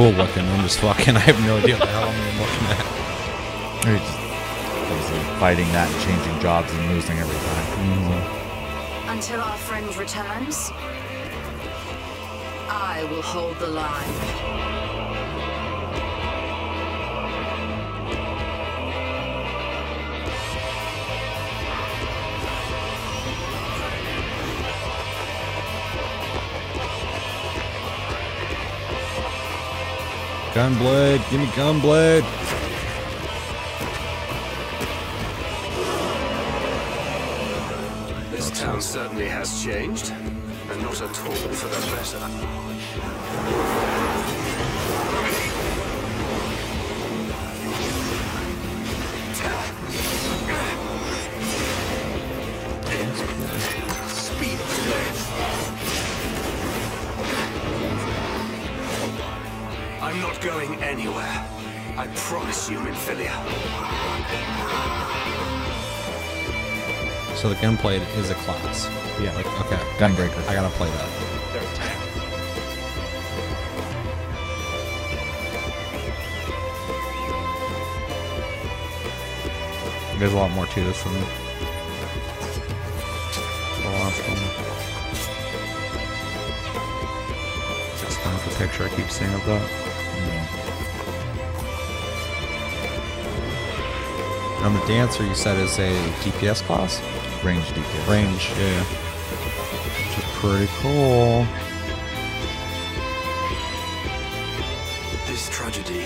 Cool 0.02 0.12
looking. 0.12 0.44
I'm 0.44 0.62
just 0.62 0.80
fucking. 0.80 1.16
I 1.20 1.20
have 1.20 1.40
no 1.44 1.58
idea 1.58 1.78
what 1.78 1.86
the 1.86 1.94
hell 1.94 2.08
I'm 2.08 2.38
looking 2.42 2.66
at. 2.74 2.82
Or 3.86 3.98
just 3.98 4.18
obviously 4.90 5.20
fighting 5.38 5.68
that 5.72 5.88
and 5.90 6.02
changing 6.02 6.40
jobs 6.40 6.72
and 6.74 6.88
losing 6.90 7.18
every 7.18 7.36
time. 7.36 7.66
Mm-hmm. 7.78 9.10
Until 9.10 9.40
our 9.40 9.56
friend 9.58 9.86
returns, 9.96 10.72
I 12.68 13.06
will 13.10 13.22
hold 13.22 13.56
the 13.58 13.68
line. 13.68 14.81
Gunblade, 30.62 31.18
give 31.28 31.40
me 31.40 31.46
Gunblade. 31.46 32.22
This 38.30 38.50
town 38.60 38.80
certainly 38.80 39.26
has 39.26 39.64
changed, 39.64 40.12
and 40.12 40.82
not 40.82 41.02
at 41.02 41.02
all 41.02 41.32
for 41.32 41.66
the 41.66 41.96
better. 41.96 42.20
Promise 62.14 62.70
you, 62.70 62.78
Minfilia. 62.78 63.32
So 67.36 67.48
the 67.48 67.56
Gunblade 67.56 68.06
is 68.16 68.30
a 68.30 68.34
class. 68.34 68.88
Yeah. 69.20 69.34
Like 69.34 69.46
okay, 69.60 69.76
Gunbreaker. 69.98 70.48
I 70.48 70.54
gotta 70.54 70.74
play 70.76 70.88
that. 70.88 71.08
They're 71.52 71.62
a 71.62 71.74
tank. 71.74 71.98
There's 80.18 80.32
a 80.32 80.36
lot 80.36 80.50
more 80.52 80.66
to 80.66 80.84
this 80.84 81.02
than 81.02 81.14
the 81.14 81.20
last 83.90 84.22
one. 84.28 84.38
Just 88.00 88.20
kind 88.20 88.36
of 88.36 88.44
the 88.48 88.54
picture 88.56 88.84
I 88.84 88.88
keep 88.90 89.10
seeing 89.10 89.34
of 89.34 89.44
that. 89.46 89.91
And 94.64 94.76
the 94.76 94.86
dancer 94.86 95.24
you 95.24 95.34
said 95.34 95.58
is 95.58 95.78
a 95.78 95.90
DPS 96.22 96.62
class? 96.62 97.00
Range 97.44 97.64
DPS. 97.64 98.08
Range, 98.08 98.50
yeah. 98.58 98.84
Which 98.84 100.18
is 100.18 100.30
pretty 100.38 100.68
cool. 100.80 101.46
This 105.26 105.48
tragedy, 105.50 106.04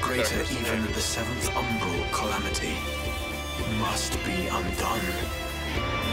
greater 0.00 0.42
even 0.44 0.82
than 0.82 0.92
the 0.92 1.00
seventh 1.00 1.50
umbral 1.50 2.10
calamity, 2.12 2.74
must 3.78 4.12
be 4.24 4.46
undone. 4.46 6.08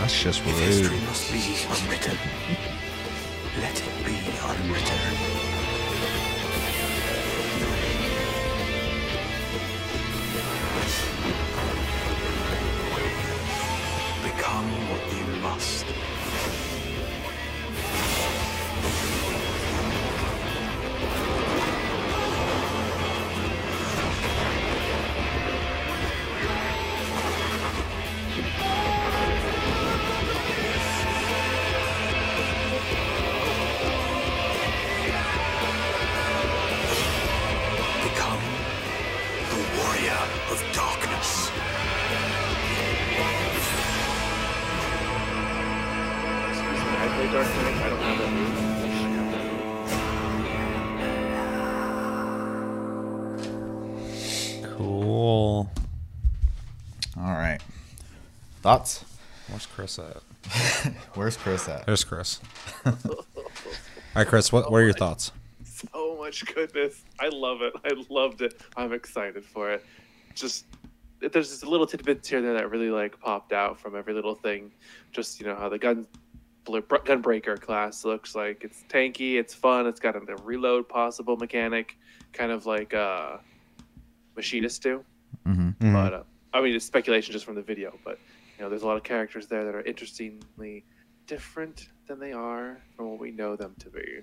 That's 0.00 0.20
just 0.20 0.40
If 0.40 0.46
rude. 0.46 0.56
history 0.58 1.00
must 1.06 1.32
be 1.32 1.64
unwritten, 1.70 2.18
what 14.92 15.12
you 15.16 15.40
must. 15.40 15.91
Thoughts? 58.62 59.04
Where's 59.48 59.66
Chris 59.66 59.98
at? 59.98 60.22
Where's 61.14 61.36
Chris 61.36 61.68
at? 61.68 61.84
There's 61.84 62.04
Chris. 62.04 62.40
All 62.86 62.94
right, 64.14 64.26
Chris, 64.26 64.52
what, 64.52 64.70
what 64.70 64.78
are 64.78 64.84
your 64.84 64.92
thoughts? 64.92 65.32
so 65.92 66.16
much 66.16 66.44
goodness. 66.54 67.04
I 67.18 67.28
love 67.28 67.62
it. 67.62 67.72
I 67.84 67.90
loved 68.08 68.42
it. 68.42 68.60
I'm 68.76 68.92
excited 68.92 69.44
for 69.44 69.70
it. 69.70 69.84
Just 70.34 70.66
there's 71.20 71.50
just 71.50 71.66
little 71.66 71.86
tidbits 71.86 72.28
here 72.28 72.38
and 72.38 72.46
there 72.46 72.54
that 72.54 72.70
really 72.70 72.90
like 72.90 73.18
popped 73.20 73.52
out 73.52 73.78
from 73.78 73.96
every 73.96 74.12
little 74.12 74.34
thing. 74.34 74.72
Just 75.12 75.40
you 75.40 75.46
know 75.46 75.54
how 75.54 75.68
the 75.68 75.78
gun 75.78 76.06
bl- 76.64 76.78
gunbreaker 76.78 77.60
class 77.60 78.04
looks 78.04 78.34
like. 78.34 78.64
It's 78.64 78.84
tanky. 78.88 79.38
It's 79.38 79.54
fun. 79.54 79.86
It's 79.86 80.00
got 80.00 80.16
a, 80.16 80.18
a 80.18 80.36
reload 80.42 80.88
possible 80.88 81.36
mechanic, 81.36 81.96
kind 82.32 82.50
of 82.50 82.66
like 82.66 82.94
uh, 82.94 83.38
machinists 84.36 84.78
do. 84.78 85.04
Mm-hmm. 85.46 85.92
But 85.92 86.14
uh, 86.14 86.22
I 86.54 86.60
mean, 86.60 86.74
it's 86.74 86.84
speculation 86.84 87.32
just 87.32 87.44
from 87.44 87.54
the 87.54 87.62
video. 87.62 87.98
But 88.04 88.14
you 88.14 88.31
know, 88.62 88.70
there's 88.70 88.82
a 88.82 88.86
lot 88.86 88.96
of 88.96 89.02
characters 89.02 89.46
there 89.48 89.64
that 89.64 89.74
are 89.74 89.82
interestingly 89.82 90.84
different 91.26 91.88
than 92.06 92.18
they 92.18 92.32
are 92.32 92.80
from 92.96 93.10
what 93.10 93.18
we 93.20 93.30
know 93.30 93.56
them 93.56 93.74
to 93.80 93.90
be. 93.90 94.20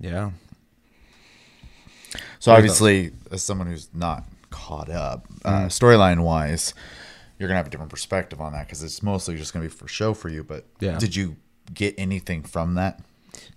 Yeah. 0.00 0.30
So 2.38 2.52
obviously, 2.52 3.12
as 3.30 3.42
someone 3.42 3.66
who's 3.66 3.88
not 3.92 4.24
caught 4.50 4.88
up, 4.88 5.26
uh, 5.44 5.66
storyline 5.66 6.20
wise, 6.22 6.72
you're 7.38 7.48
gonna 7.48 7.56
have 7.58 7.66
a 7.66 7.70
different 7.70 7.90
perspective 7.90 8.40
on 8.40 8.52
that 8.52 8.66
because 8.66 8.82
it's 8.82 9.02
mostly 9.02 9.36
just 9.36 9.52
gonna 9.52 9.64
be 9.64 9.70
for 9.70 9.86
show 9.88 10.14
for 10.14 10.28
you. 10.28 10.42
But 10.42 10.64
Yeah. 10.80 10.98
did 10.98 11.14
you 11.14 11.36
get 11.72 11.94
anything 11.98 12.42
from 12.42 12.74
that? 12.74 13.00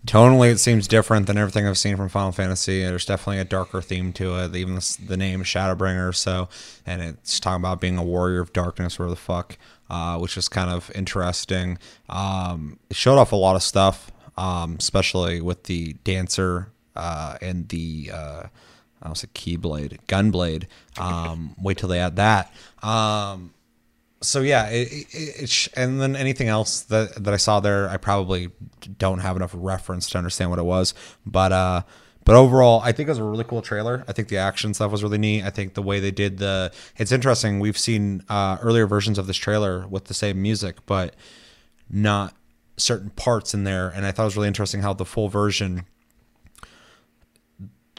Tonally, 0.06 0.52
it 0.52 0.58
seems 0.60 0.88
different 0.88 1.28
than 1.28 1.38
everything 1.38 1.68
I've 1.68 1.78
seen 1.78 1.96
from 1.96 2.10
Final 2.10 2.32
Fantasy. 2.32 2.84
There's 2.84 3.06
definitely 3.06 3.40
a 3.40 3.46
darker 3.46 3.82
theme 3.82 4.14
to 4.14 4.36
it. 4.38 4.56
Even 4.56 4.76
the, 4.76 4.98
the 5.08 5.18
name 5.18 5.44
Shadowbringer, 5.44 6.16
so 6.16 6.50
and 6.86 7.02
it's 7.02 7.40
talking 7.40 7.62
about 7.62 7.80
being 7.80 7.98
a 7.98 8.04
warrior 8.04 8.42
of 8.42 8.52
darkness, 8.52 9.00
or 9.00 9.10
the 9.10 9.16
fuck, 9.16 9.58
uh, 9.90 10.18
which 10.18 10.38
is 10.38 10.50
kind 10.50 10.72
of 10.72 10.92
interesting. 10.96 11.78
Um, 12.10 12.80
it 12.90 12.96
showed 12.96 13.20
off 13.20 13.32
a 13.32 13.36
lot 13.36 13.56
of 13.56 13.64
stuff, 13.64 14.12
um, 14.38 14.78
especially 14.80 15.40
with 15.40 15.64
the 15.64 15.94
dancer 16.04 16.72
uh, 16.96 17.38
and 17.42 17.70
the 17.70 18.12
uh, 18.14 18.44
I 19.02 19.06
don't 19.06 19.16
say 19.16 19.28
keyblade, 19.34 19.98
gunblade. 20.08 20.66
Um, 20.98 21.56
wait 21.62 21.78
till 21.78 21.90
they 21.90 22.00
add 22.00 22.16
that. 22.18 22.54
Um, 22.84 23.54
so 24.22 24.42
yeah, 24.42 24.68
it, 24.70 24.92
it, 24.92 25.42
it 25.44 25.68
and 25.76 26.00
then 26.00 26.16
anything 26.16 26.48
else 26.48 26.82
that 26.84 27.24
that 27.24 27.34
I 27.34 27.38
saw 27.38 27.60
there, 27.60 27.90
I 27.90 27.98
probably 27.98 28.50
don't 28.98 29.20
have 29.20 29.36
enough 29.36 29.52
reference 29.56 30.10
to 30.12 30.18
understand 30.18 30.50
what 30.50 30.60
it 30.60 30.66
was. 30.66 30.94
But 31.26 31.52
uh, 31.52 31.82
But 32.24 32.36
overall, 32.36 32.82
I 32.82 32.92
think 32.92 33.08
it 33.08 33.12
was 33.12 33.18
a 33.18 33.24
really 33.24 33.44
cool 33.44 33.62
trailer. 33.62 34.06
I 34.08 34.14
think 34.14 34.28
the 34.28 34.38
action 34.38 34.74
stuff 34.74 34.92
was 34.92 35.04
really 35.04 35.18
neat. 35.18 35.44
I 35.44 35.50
think 35.50 35.74
the 35.74 35.82
way 35.82 36.00
they 36.00 36.12
did 36.12 36.38
the 36.38 36.72
it's 36.98 37.12
interesting. 37.12 37.60
We've 37.60 37.78
seen 37.78 38.24
uh, 38.30 38.58
earlier 38.62 38.86
versions 38.86 39.18
of 39.18 39.28
this 39.28 39.38
trailer 39.38 39.88
with 39.88 40.06
the 40.06 40.14
same 40.14 40.42
music, 40.42 40.86
but 40.86 41.16
not 41.90 42.36
certain 42.78 43.10
parts 43.12 43.54
in 43.54 43.64
there. 43.64 43.90
And 43.90 44.06
I 44.06 44.12
thought 44.12 44.24
it 44.24 44.26
was 44.26 44.36
really 44.38 44.48
interesting 44.48 44.82
how 44.82 44.94
the 44.94 45.06
full 45.06 45.30
version 45.30 45.86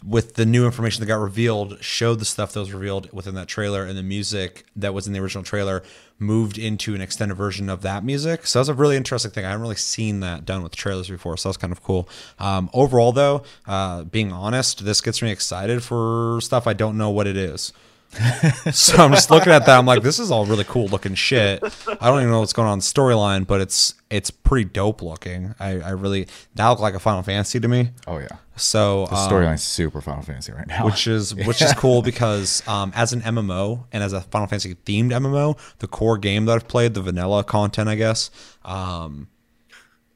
with 0.05 0.35
the 0.35 0.47
new 0.47 0.67
information 0.67 1.01
that 1.01 1.07
got 1.07 1.21
revealed 1.21 1.83
showed 1.83 2.19
the 2.19 2.25
stuff 2.25 2.53
that 2.53 2.61
was 2.61 2.73
revealed 2.73 3.13
within 3.13 3.35
that 3.37 3.47
trailer 3.47 3.85
and 3.85 3.97
the 3.97 4.03
music 4.03 4.65
that 4.75 4.93
was 4.95 5.07
in 5.07 5.13
the 5.13 5.21
original 5.21 5.45
trailer 5.45 5.83
moved 6.23 6.57
into 6.57 6.95
an 6.95 7.01
extended 7.01 7.35
version 7.35 7.69
of 7.69 7.83
that 7.83 8.05
music. 8.05 8.47
So 8.47 8.59
that's 8.59 8.69
a 8.69 8.75
really 8.75 8.97
interesting 8.97 9.31
thing. 9.31 9.45
I 9.45 9.51
haven't 9.51 9.63
really 9.63 9.77
seen 9.77 10.21
that 10.21 10.45
done 10.45 10.63
with 10.63 10.75
trailers 10.75 11.09
before 11.09 11.37
so 11.37 11.49
that's 11.49 11.59
kind 11.59 11.73
of 11.73 11.83
cool. 11.83 12.09
Um, 12.39 12.71
overall 12.73 13.13
though 13.13 13.43
uh, 13.67 14.05
being 14.05 14.33
honest 14.33 14.85
this 14.85 15.01
gets 15.01 15.23
me 15.23 15.31
excited 15.31 15.83
for 15.83 16.41
stuff 16.41 16.67
i 16.67 16.73
don't 16.73 16.97
know 16.97 17.11
what 17.11 17.27
it 17.27 17.37
is 17.37 17.73
so 18.73 19.03
I'm 19.03 19.13
just 19.13 19.31
looking 19.31 19.53
at 19.53 19.65
that. 19.67 19.79
I'm 19.79 19.87
like, 19.87 20.03
this 20.03 20.19
is 20.19 20.31
all 20.31 20.45
really 20.45 20.65
cool 20.65 20.87
looking 20.89 21.15
shit. 21.15 21.63
I 21.89 22.09
don't 22.09 22.21
even 22.21 22.31
know 22.31 22.41
what's 22.41 22.53
going 22.53 22.69
on 22.69 22.75
in 22.75 22.79
the 22.81 22.85
storyline, 22.85 23.47
but 23.47 23.61
it's 23.61 23.95
it's 24.11 24.31
pretty 24.31 24.69
dope 24.69 25.01
looking. 25.01 25.55
I, 25.59 25.81
I 25.81 25.91
really 25.91 26.29
that 26.55 26.69
looked 26.69 26.83
like 26.83 26.95
a 26.95 26.99
Final 26.99 27.23
Fantasy 27.23 27.59
to 27.61 27.69
me. 27.69 27.91
Oh 28.07 28.19
yeah, 28.19 28.29
So 28.57 29.07
the 29.07 29.17
um, 29.17 29.31
storyline's 29.31 29.63
super 29.63 30.01
Final 30.03 30.23
Fantasy 30.23 30.53
right 30.53 30.67
now. 30.67 30.85
which 30.85 31.07
is 31.07 31.35
which 31.47 31.63
is 31.63 31.73
cool 31.73 32.03
because 32.03 32.67
um, 32.69 32.93
as 32.95 33.13
an 33.15 33.23
MMO 33.23 33.85
and 33.93 34.03
as 34.03 34.13
a 34.13 34.21
Final 34.21 34.47
Fantasy 34.47 34.75
themed 34.75 35.11
MMO, 35.11 35.59
the 35.79 35.87
core 35.87 36.19
game 36.19 36.45
that 36.47 36.53
I've 36.53 36.69
played, 36.69 36.93
the 36.95 37.03
vanilla 37.03 37.45
content, 37.45 37.89
I 37.89 37.95
guess, 37.95 38.31
um, 38.65 39.29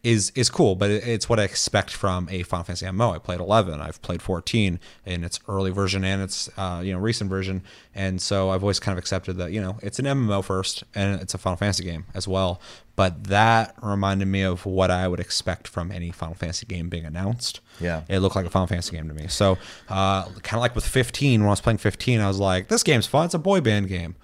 is 0.07 0.31
is 0.37 0.49
cool. 0.49 0.77
But 0.77 0.91
it's 0.91 1.29
what 1.29 1.41
I 1.41 1.43
expect 1.43 1.91
from 1.91 2.29
a 2.31 2.45
Final 2.45 2.65
Fantasy 2.65 2.87
MMO. 2.87 3.15
I 3.15 3.19
played 3.19 3.41
11, 3.41 3.81
I've 3.81 4.01
played 4.03 4.23
14 4.23 4.79
in 5.05 5.25
its 5.25 5.41
early 5.49 5.73
version 5.73 6.05
and 6.05 6.23
its 6.23 6.49
uh, 6.57 6.81
you 6.85 6.93
know 6.93 6.99
recent 6.99 7.29
version, 7.29 7.63
and 7.95 8.23
so 8.23 8.51
I've 8.51 8.63
always 8.63 8.79
kind 8.79 8.97
of 8.97 8.99
accepted 8.99 9.37
that 9.39 9.51
you 9.51 9.61
know 9.61 9.79
it's 9.83 9.99
an 9.99 10.05
MMO 10.05 10.45
first 10.45 10.85
and 10.95 11.21
it's 11.21 11.35
a 11.35 11.39
Final 11.39 11.57
Fantasy 11.57 11.85
game 11.85 12.07
as 12.15 12.29
well. 12.29 12.61
But 12.95 13.25
that 13.25 13.75
reminded 13.83 14.27
me 14.29 14.43
of 14.43 14.65
what 14.65 14.91
I 14.91 15.07
would 15.07 15.21
expect 15.21 15.69
from 15.69 15.93
any 15.93 16.13
Final 16.13 16.35
Fantasy 16.35 16.65
game 16.65 16.89
being 16.89 17.05
announced. 17.05 17.61
Yeah. 17.79 18.03
It 18.09 18.21
looked 18.21 18.37
like 18.37 18.47
a 18.47 18.51
Final 18.51 18.69
Fantasy 18.69 18.97
game 18.97 19.07
to 19.09 19.13
me. 19.13 19.27
So, 19.29 19.59
uh, 19.91 20.25
kind 20.25 20.55
of 20.55 20.61
like 20.61 20.75
with 20.75 20.87
15, 20.87 21.41
when 21.41 21.47
I 21.47 21.51
was 21.51 21.61
playing 21.61 21.77
15, 21.77 22.23
I 22.23 22.27
was 22.27 22.39
like, 22.39 22.69
this 22.69 22.83
game's 22.83 23.07
fun. 23.07 23.27
It's 23.27 23.35
a 23.35 23.39
boy 23.39 23.61
band 23.61 23.89
game. 23.89 24.15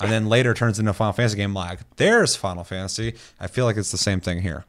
And 0.00 0.10
then 0.10 0.26
later 0.26 0.54
turns 0.54 0.78
into 0.78 0.90
a 0.90 0.94
Final 0.94 1.12
Fantasy 1.12 1.36
game. 1.36 1.52
Like, 1.52 1.80
there's 1.96 2.34
Final 2.34 2.64
Fantasy. 2.64 3.14
I 3.38 3.46
feel 3.46 3.66
like 3.66 3.76
it's 3.76 3.90
the 3.90 3.98
same 3.98 4.20
thing 4.20 4.40
here. 4.40 4.64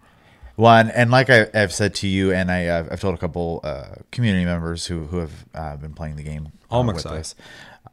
One 0.55 0.89
and 0.91 1.11
like 1.11 1.29
I, 1.29 1.47
I've 1.53 1.73
said 1.73 1.93
to 1.95 2.07
you, 2.07 2.31
and 2.31 2.49
I, 2.49 2.67
uh, 2.67 2.87
I've 2.91 3.01
told 3.01 3.13
a 3.15 3.17
couple 3.17 3.59
uh, 3.63 3.95
community 4.11 4.45
members 4.45 4.85
who 4.85 5.03
who 5.05 5.17
have 5.17 5.45
uh, 5.53 5.75
been 5.77 5.93
playing 5.93 6.15
the 6.15 6.23
game. 6.23 6.47
Uh, 6.71 6.75
with 6.95 7.05
us. 7.19 7.35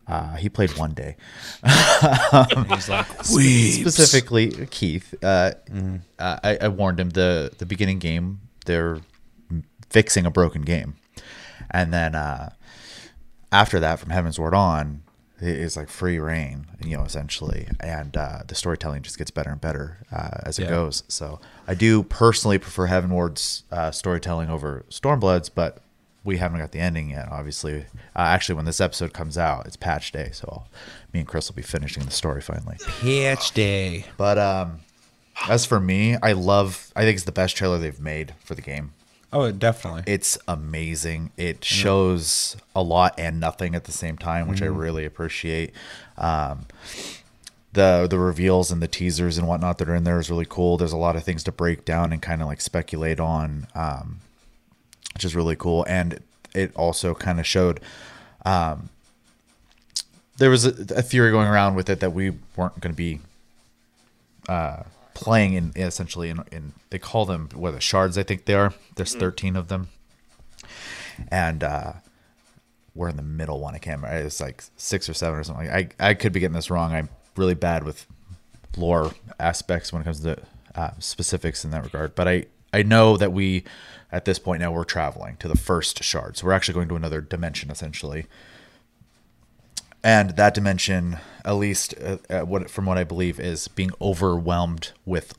Uh, 0.09 0.35
he 0.37 0.49
played 0.49 0.77
one 0.79 0.93
day. 0.95 1.17
He's 1.65 2.89
like, 2.89 3.07
specifically 3.73 4.67
Keith. 4.71 5.15
Uh, 5.23 5.53
Mm-hmm. 5.71 5.97
uh, 6.19 6.39
I, 6.45 6.59
I 6.63 6.69
warned 6.69 7.01
him 7.01 7.11
the 7.11 7.53
the 7.59 7.67
beginning 7.67 7.99
game 7.99 8.41
they're 8.67 9.01
fixing 9.91 10.25
a 10.27 10.31
broken 10.31 10.63
game, 10.63 10.95
and 11.71 11.93
then 11.93 12.15
uh, 12.15 12.51
after 13.51 13.81
that, 13.81 13.99
from 13.99 14.11
Heavensward 14.11 14.53
on, 14.55 15.03
is 15.43 15.77
like 15.77 15.89
free 15.89 16.19
reign, 16.19 16.67
you 16.85 16.97
know, 16.97 17.03
essentially, 17.05 17.69
and 17.81 18.17
uh, 18.17 18.41
the 18.47 18.55
storytelling 18.55 19.03
just 19.03 19.19
gets 19.19 19.31
better 19.31 19.51
and 19.51 19.61
better 19.61 19.99
uh, 20.13 20.39
as 20.45 20.59
it 20.59 20.65
Yeah. 20.65 20.71
goes. 20.71 21.03
So 21.09 21.41
I 21.67 21.75
do 21.75 22.03
personally 22.05 22.59
prefer 22.59 22.87
Heavensward's 22.89 23.65
uh, 23.73 23.91
storytelling 23.91 24.49
over 24.51 24.85
Stormbloods, 24.91 25.51
but 25.55 25.79
we 26.25 26.37
haven't 26.37 26.61
got 26.61 26.71
the 26.73 26.79
ending 26.79 27.11
yet. 27.11 27.29
Obviously, 27.31 27.81
uh, 28.15 28.21
actually, 28.21 28.55
when 28.55 28.65
this 28.65 28.81
episode 28.81 29.13
comes 29.13 29.37
out, 29.37 29.67
it's 29.67 29.77
patch 29.77 30.13
day, 30.13 30.31
so 30.33 30.65
me 31.13 31.21
and 31.21 31.29
Chris 31.29 31.49
will 31.49 31.57
be 31.57 31.63
finishing 31.63 32.05
the 32.05 32.13
story 32.13 32.41
finally. 32.41 32.77
Pitch 33.01 33.51
Day. 33.53 34.05
But 34.17 34.39
um, 34.39 34.79
as 35.49 35.65
for 35.67 35.81
me, 35.81 36.17
I 36.23 36.33
love. 36.33 36.93
I 36.95 37.03
think 37.03 37.17
it's 37.17 37.25
the 37.25 37.33
best 37.33 37.57
trailer 37.57 37.79
they've 37.79 37.99
made 37.99 38.35
for 38.45 38.55
the 38.55 38.63
game. 38.63 38.93
Oh, 39.33 39.51
definitely. 39.51 40.03
It's 40.07 40.37
amazing. 40.47 41.31
It 41.39 41.65
shows 41.65 42.57
a 42.77 42.83
lot 42.83 43.15
and 43.19 43.41
nothing 43.41 43.75
at 43.75 43.85
the 43.85 43.93
same 43.93 44.19
time, 44.19 44.47
which 44.49 44.61
Mm-hmm. 44.61 44.75
I 44.75 44.79
really 44.79 45.05
appreciate. 45.07 45.73
Um, 46.19 46.67
the 47.73 48.07
the 48.09 48.19
reveals 48.19 48.71
and 48.71 48.83
the 48.83 48.89
teasers 48.89 49.39
and 49.39 49.49
whatnot 49.49 49.79
that 49.79 49.89
are 49.89 49.95
in 49.95 50.05
there 50.05 50.21
is 50.21 50.29
really 50.31 50.45
cool. 50.47 50.77
There's 50.77 50.93
a 50.93 50.99
lot 50.99 51.17
of 51.17 51.25
things 51.25 51.43
to 51.45 51.53
break 51.53 51.87
down 51.87 52.13
and 52.13 52.21
kind 52.21 52.43
of 52.43 52.49
like 52.49 52.61
speculate 52.61 53.19
on, 53.19 53.67
um, 53.75 54.21
which 55.15 55.25
is 55.25 55.35
really 55.35 55.57
cool. 55.57 55.87
And 55.89 56.21
it 56.55 56.75
also 56.77 57.15
kind 57.15 57.41
of 57.41 57.47
showed. 57.47 57.81
Um, 58.45 58.91
there 60.37 60.51
was 60.51 60.67
a, 60.67 60.71
a 60.99 61.03
theory 61.03 61.31
going 61.31 61.47
around 61.49 61.75
with 61.75 61.89
it 61.89 62.01
that 62.01 62.13
we 62.13 62.31
weren't 62.57 62.81
going 62.81 62.93
to 62.93 62.97
be 62.97 63.21
uh, 64.49 64.83
playing 65.23 65.55
in 65.55 65.73
essentially 65.77 66.29
in, 66.29 66.43
in 66.51 66.73
they 66.91 66.99
call 66.99 67.25
them 67.25 67.49
what 67.55 67.73
the 67.73 67.81
shards 67.81 68.19
I 68.19 68.23
think 68.23 68.45
they 68.45 68.55
are. 68.55 68.73
There's 68.97 69.15
13 69.15 69.57
of 69.57 69.69
them, 69.69 69.89
and 71.29 71.63
uh, 71.63 71.93
we're 72.95 73.09
in 73.09 73.17
the 73.17 73.23
middle 73.23 73.61
one. 73.61 73.75
I 73.75 73.79
can't 73.79 74.03
remember. 74.03 74.27
It's 74.27 74.41
like 74.41 74.63
six 74.77 75.09
or 75.09 75.15
seven 75.15 75.39
or 75.39 75.45
something. 75.45 75.71
I 75.71 75.89
I 75.99 76.15
could 76.15 76.33
be 76.33 76.41
getting 76.41 76.55
this 76.55 76.71
wrong. 76.71 76.93
I'm 76.93 77.09
really 77.37 77.55
bad 77.55 77.85
with 77.85 78.07
lore 78.77 79.13
aspects 79.39 79.93
when 79.93 80.03
it 80.03 80.05
comes 80.05 80.21
to 80.21 80.39
uh, 80.75 80.91
specifics 80.99 81.65
in 81.65 81.71
that 81.71 81.85
regard. 81.85 82.15
But 82.15 82.29
I 82.29 82.47
I 82.73 82.83
know 82.83 83.17
that 83.17 83.33
we 83.33 83.65
at 84.11 84.25
this 84.25 84.39
point 84.39 84.61
now 84.61 84.73
we're 84.73 84.85
traveling 84.85 85.37
to 85.39 85.49
the 85.49 85.57
first 85.57 86.03
shard. 86.03 86.37
So 86.37 86.47
we're 86.47 86.53
actually 86.53 86.75
going 86.75 86.89
to 86.89 86.97
another 86.97 87.21
dimension 87.21 87.71
essentially. 87.71 88.27
And 90.05 90.31
that 90.31 90.55
dimension, 90.55 91.19
at 91.45 91.53
least 91.53 91.95
uh, 92.03 92.17
uh, 92.29 92.41
what 92.41 92.69
from 92.71 92.87
what 92.87 92.99
I 92.99 93.05
believe, 93.05 93.39
is 93.39 93.69
being 93.69 93.91
overwhelmed 94.01 94.93
with 95.05 95.35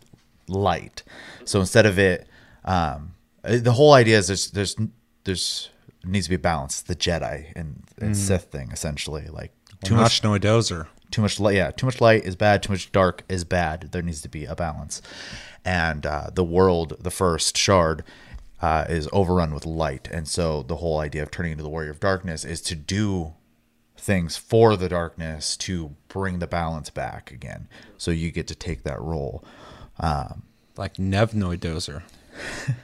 light. 0.47 1.03
So 1.45 1.59
instead 1.59 1.85
of 1.85 1.99
it, 1.99 2.27
um, 2.63 3.13
uh, 3.43 3.57
the 3.57 3.73
whole 3.73 3.93
idea 3.93 4.17
is 4.17 4.27
there's 4.27 4.51
there's 4.51 4.75
there's 5.25 5.69
needs 6.05 6.27
to 6.27 6.29
be 6.29 6.37
balance. 6.37 6.81
The 6.81 6.95
Jedi 6.95 7.51
and, 7.55 7.83
and 7.99 8.15
Sith 8.15 8.45
thing 8.45 8.71
essentially, 8.71 9.27
like 9.27 9.51
Too 9.83 9.95
much 9.95 10.23
no 10.23 10.31
dozer. 10.39 10.87
too 11.11 11.21
much 11.21 11.39
light 11.39 11.55
yeah 11.55 11.69
too 11.71 11.85
much 11.85 11.99
light 11.99 12.23
is 12.23 12.35
bad 12.37 12.63
too 12.63 12.71
much 12.71 12.91
dark 12.93 13.23
is 13.29 13.43
bad 13.43 13.89
there 13.91 14.01
needs 14.01 14.21
to 14.21 14.29
be 14.29 14.45
a 14.45 14.55
balance 14.55 15.01
and 15.65 16.05
uh, 16.05 16.29
the 16.33 16.43
world 16.43 16.95
the 17.01 17.11
first 17.11 17.57
shard 17.57 18.03
uh, 18.61 18.85
is 18.89 19.07
overrun 19.11 19.53
with 19.53 19.65
light 19.65 20.07
and 20.11 20.27
so 20.27 20.63
the 20.63 20.77
whole 20.77 20.99
idea 20.99 21.21
of 21.21 21.29
turning 21.29 21.51
into 21.51 21.63
the 21.63 21.69
warrior 21.69 21.91
of 21.91 21.99
darkness 21.99 22.43
is 22.45 22.61
to 22.61 22.75
do 22.75 23.33
things 24.03 24.35
for 24.37 24.75
the 24.75 24.89
darkness 24.89 25.55
to 25.57 25.95
bring 26.09 26.39
the 26.39 26.47
balance 26.47 26.89
back 26.89 27.31
again 27.31 27.67
so 27.97 28.11
you 28.11 28.31
get 28.31 28.47
to 28.47 28.55
take 28.55 28.83
that 28.83 29.01
role 29.01 29.43
Like 30.77 30.97
Nev 30.99 31.31
Dozer. 31.31 32.01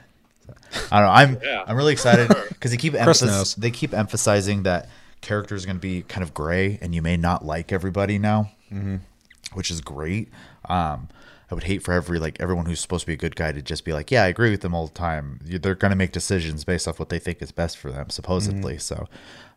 I 0.90 1.00
don't 1.00 1.06
know. 1.06 1.12
I'm 1.12 1.38
Yeah. 1.42 1.64
I'm 1.66 1.76
really 1.76 1.92
excited 1.92 2.28
because 2.48 2.70
they 2.70 2.76
keep 2.76 2.94
Chris 2.94 3.22
emphas- 3.22 3.26
knows. 3.26 3.54
they 3.56 3.70
keep 3.70 3.92
emphasizing 3.92 4.62
that 4.64 4.88
characters 5.20 5.64
are 5.64 5.66
going 5.66 5.76
to 5.76 5.80
be 5.80 6.02
kind 6.02 6.22
of 6.22 6.32
gray, 6.32 6.78
and 6.80 6.94
you 6.94 7.02
may 7.02 7.16
not 7.16 7.44
like 7.44 7.72
everybody 7.72 8.18
now, 8.18 8.50
mm-hmm. 8.72 8.96
which 9.52 9.70
is 9.70 9.80
great. 9.80 10.28
Um, 10.68 11.08
I 11.50 11.54
would 11.54 11.64
hate 11.64 11.82
for 11.82 11.92
every 11.92 12.20
like 12.20 12.40
everyone 12.40 12.66
who's 12.66 12.80
supposed 12.80 13.02
to 13.02 13.06
be 13.08 13.14
a 13.14 13.16
good 13.16 13.34
guy 13.34 13.50
to 13.50 13.60
just 13.60 13.84
be 13.84 13.92
like, 13.92 14.10
yeah, 14.10 14.22
I 14.22 14.28
agree 14.28 14.50
with 14.50 14.60
them 14.60 14.74
all 14.74 14.86
the 14.86 14.94
time. 14.94 15.40
They're 15.42 15.74
going 15.74 15.90
to 15.90 15.96
make 15.96 16.12
decisions 16.12 16.64
based 16.64 16.86
off 16.86 17.00
what 17.00 17.08
they 17.08 17.18
think 17.18 17.42
is 17.42 17.50
best 17.50 17.76
for 17.76 17.90
them, 17.90 18.08
supposedly. 18.10 18.78
So, 18.78 19.08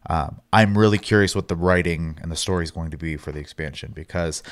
um, 0.08 0.42
I'm 0.52 0.78
really 0.78 0.98
curious 0.98 1.36
what 1.36 1.48
the 1.48 1.56
writing 1.56 2.18
and 2.22 2.32
the 2.32 2.36
story 2.36 2.64
is 2.64 2.72
going 2.72 2.92
to 2.92 2.98
be 2.98 3.18
for 3.18 3.32
the 3.32 3.40
expansion 3.40 3.92
because 3.94 4.44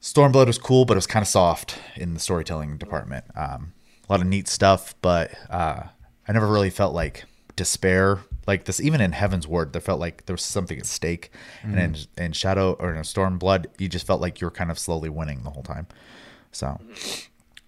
Stormblood 0.00 0.46
was 0.46 0.58
cool, 0.58 0.84
but 0.84 0.94
it 0.94 0.96
was 0.98 1.06
kind 1.06 1.22
of 1.22 1.28
soft 1.28 1.78
in 1.96 2.14
the 2.14 2.20
storytelling 2.20 2.76
department. 2.76 3.24
Um, 3.34 3.72
a 4.08 4.12
lot 4.12 4.20
of 4.20 4.26
neat 4.26 4.48
stuff, 4.48 4.94
but 5.00 5.30
uh, 5.48 5.84
I 6.28 6.32
never 6.32 6.46
really 6.46 6.70
felt 6.70 6.94
like 6.94 7.24
despair 7.56 8.18
like 8.46 8.66
this. 8.66 8.80
Even 8.80 9.00
in 9.00 9.12
Heavensward, 9.12 9.72
there 9.72 9.80
felt 9.80 10.00
like 10.00 10.26
there 10.26 10.34
was 10.34 10.42
something 10.42 10.78
at 10.78 10.84
stake, 10.84 11.30
and 11.62 11.78
in, 11.78 11.96
in 12.22 12.32
Shadow 12.32 12.72
or 12.74 12.94
in 12.94 13.00
Stormblood, 13.02 13.66
you 13.78 13.88
just 13.88 14.06
felt 14.06 14.20
like 14.20 14.40
you 14.42 14.46
were 14.46 14.50
kind 14.50 14.70
of 14.70 14.78
slowly 14.78 15.08
winning 15.08 15.42
the 15.42 15.50
whole 15.50 15.62
time. 15.62 15.86
So 16.52 16.78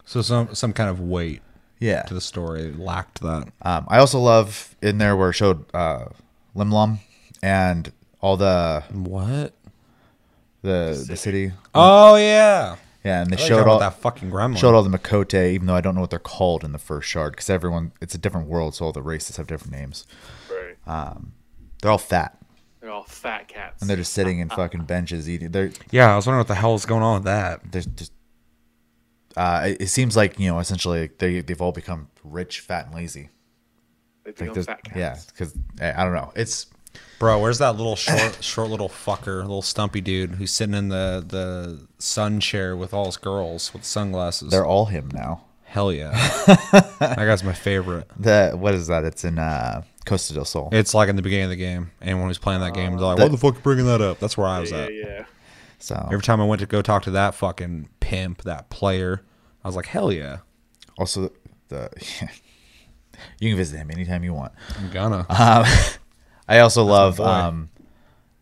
So 0.04 0.20
some 0.20 0.54
some 0.54 0.72
kind 0.74 0.90
of 0.90 1.00
weight 1.00 1.40
yeah, 1.78 2.02
to 2.02 2.12
the 2.14 2.20
story 2.20 2.72
lacked 2.72 3.20
that. 3.22 3.48
um, 3.62 3.86
I 3.88 3.98
also 3.98 4.18
love 4.20 4.76
in 4.82 4.98
there 4.98 5.16
where 5.16 5.30
it 5.30 5.34
showed 5.34 5.64
uh, 5.74 6.06
Limlum 6.56 6.98
and 7.42 7.92
all 8.20 8.36
the 8.36 8.82
What? 8.92 9.52
the 10.62 11.04
the 11.06 11.16
city. 11.16 11.52
Oh 11.74 12.16
yeah. 12.16 12.76
Yeah, 13.04 13.22
and 13.22 13.30
they 13.30 13.36
I 13.36 13.38
thought 13.38 13.48
you 13.48 13.54
were 13.54 13.60
showed 13.62 13.68
all 13.70 13.78
that 13.78 14.00
fucking 14.00 14.30
gremlin. 14.32 14.56
showed 14.58 14.74
all 14.74 14.82
the 14.82 14.98
Miqo'te, 14.98 15.52
even 15.52 15.68
though 15.68 15.76
I 15.76 15.80
don't 15.80 15.94
know 15.94 16.00
what 16.00 16.10
they're 16.10 16.18
called 16.18 16.64
in 16.64 16.72
the 16.72 16.78
first 16.78 17.08
shard, 17.08 17.34
because 17.34 17.48
everyone 17.48 17.92
it's 18.00 18.16
a 18.16 18.18
different 18.18 18.48
world, 18.48 18.74
so 18.74 18.86
all 18.86 18.92
the 18.92 19.00
races 19.02 19.36
have 19.36 19.46
different 19.46 19.72
names. 19.74 20.06
Right. 20.50 21.14
They're 21.82 21.90
all 21.92 21.98
fat, 21.98 22.36
They're 22.80 22.90
all 22.90 23.04
fat 23.04 23.46
cats. 23.46 23.80
and 23.80 23.88
they're 23.88 23.96
just 23.98 24.12
sitting 24.12 24.40
in 24.40 24.48
fucking 24.60 24.84
benches 24.86 25.28
eating. 25.28 25.52
They're 25.52 25.70
yeah, 25.92 26.12
I 26.12 26.16
was 26.16 26.26
wondering 26.26 26.40
what 26.40 26.48
the 26.48 26.56
hell 26.56 26.74
is 26.74 26.84
going 26.84 27.04
on 27.04 27.14
with 27.18 27.24
that. 27.24 27.60
there's 27.70 27.86
just. 27.86 28.12
Uh, 29.36 29.66
it, 29.68 29.82
it 29.82 29.86
seems 29.88 30.16
like 30.16 30.40
you 30.40 30.48
know, 30.50 30.58
essentially, 30.58 31.10
they 31.18 31.42
they've 31.42 31.60
all 31.60 31.70
become 31.70 32.08
rich, 32.24 32.58
fat, 32.60 32.86
and 32.86 32.94
lazy. 32.94 33.28
Like, 34.26 34.40
Like 34.40 34.46
young 34.46 34.54
there's, 34.54 34.66
fat 34.66 34.82
cats. 34.84 34.96
yeah, 34.96 35.16
because 35.28 35.54
I 35.80 36.02
don't 36.04 36.14
know. 36.14 36.32
It's 36.34 36.66
Bro, 37.18 37.40
where's 37.40 37.58
that 37.58 37.76
little 37.76 37.96
short, 37.96 38.38
short 38.42 38.68
little 38.70 38.88
fucker, 38.88 39.40
little 39.42 39.62
stumpy 39.62 40.00
dude 40.00 40.32
who's 40.36 40.50
sitting 40.52 40.74
in 40.74 40.88
the 40.88 41.24
the 41.26 41.86
sun 41.98 42.40
chair 42.40 42.76
with 42.76 42.92
all 42.92 43.06
his 43.06 43.16
girls 43.16 43.72
with 43.72 43.84
sunglasses? 43.84 44.50
they're 44.50 44.66
all 44.66 44.86
him 44.86 45.10
now. 45.14 45.44
Hell 45.64 45.92
yeah, 45.92 46.10
that 47.00 47.14
guy's 47.16 47.42
my 47.44 47.52
favorite. 47.52 48.08
The 48.18 48.52
what 48.54 48.74
is 48.74 48.86
that? 48.86 49.04
It's 49.04 49.24
in 49.24 49.38
uh, 49.38 49.82
Costa 50.06 50.32
del 50.34 50.44
Sol. 50.44 50.68
It's 50.72 50.94
like 50.94 51.08
in 51.08 51.16
the 51.16 51.22
beginning 51.22 51.44
of 51.44 51.50
the 51.50 51.56
game. 51.56 51.90
Anyone 52.00 52.28
who's 52.28 52.38
playing 52.38 52.60
that 52.60 52.72
game, 52.74 52.92
they're 52.96 53.06
like, 53.06 53.18
"What 53.18 53.30
the 53.30 53.36
fuck, 53.36 53.54
are 53.54 53.56
you 53.56 53.62
bringing 53.62 53.86
that 53.86 54.00
up?" 54.00 54.18
That's 54.18 54.36
where 54.38 54.46
I 54.46 54.60
was 54.60 54.70
Yeah, 54.70 54.78
at. 54.78 54.94
yeah. 54.94 55.24
so 55.78 55.96
Every 56.10 56.22
time 56.22 56.40
I 56.40 56.44
went 56.46 56.60
to 56.60 56.66
go 56.66 56.80
talk 56.82 57.02
to 57.04 57.10
that 57.12 57.34
fucking 57.34 57.88
pimp, 58.00 58.42
that 58.44 58.70
player, 58.70 59.22
I 59.64 59.68
was 59.68 59.76
like, 59.76 59.86
"Hell 59.86 60.12
yeah, 60.12 60.38
also 60.98 61.30
the 61.68 61.90
you 63.40 63.50
can 63.50 63.56
visit 63.56 63.76
him 63.78 63.90
anytime 63.90 64.24
you 64.24 64.32
want. 64.34 64.52
I'm 64.78 64.90
gonna." 64.90 65.26
I 66.48 66.58
also 66.60 66.84
love 66.84 67.18
um, 67.20 67.70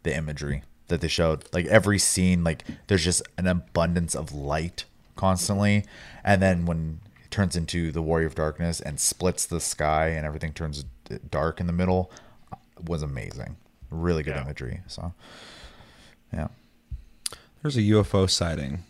the 0.03 0.15
imagery 0.15 0.63
that 0.89 1.01
they 1.01 1.09
showed. 1.09 1.45
Like 1.53 1.67
every 1.67 1.99
scene, 1.99 2.45
like 2.45 2.65
there's 2.87 3.05
just 3.05 3.23
an 3.39 3.47
abundance 3.47 4.15
of 4.15 4.33
light 4.33 4.85
constantly, 5.17 5.85
and 6.23 6.43
then 6.43 6.67
when 6.67 7.01
it 7.25 7.31
turns 7.31 7.57
into 7.57 7.91
the 7.93 8.03
Warrior 8.03 8.27
of 8.27 8.35
Darkness 8.35 8.81
and 8.81 9.01
splits 9.01 9.47
the 9.47 9.61
sky 9.61 10.09
and 10.09 10.27
everything 10.27 10.53
turns 10.53 10.85
dark 11.31 11.61
in 11.61 11.67
the 11.67 11.73
middle, 11.73 12.11
was 12.87 13.03
amazing. 13.03 13.57
Really 13.91 14.23
good 14.23 14.35
Yeah. 14.35 14.43
imagery. 14.43 14.81
So, 14.87 15.15
yeah. 16.33 16.49
There's 17.63 17.77
a 17.77 17.83
UFO 17.83 18.29
sighting 18.29 18.83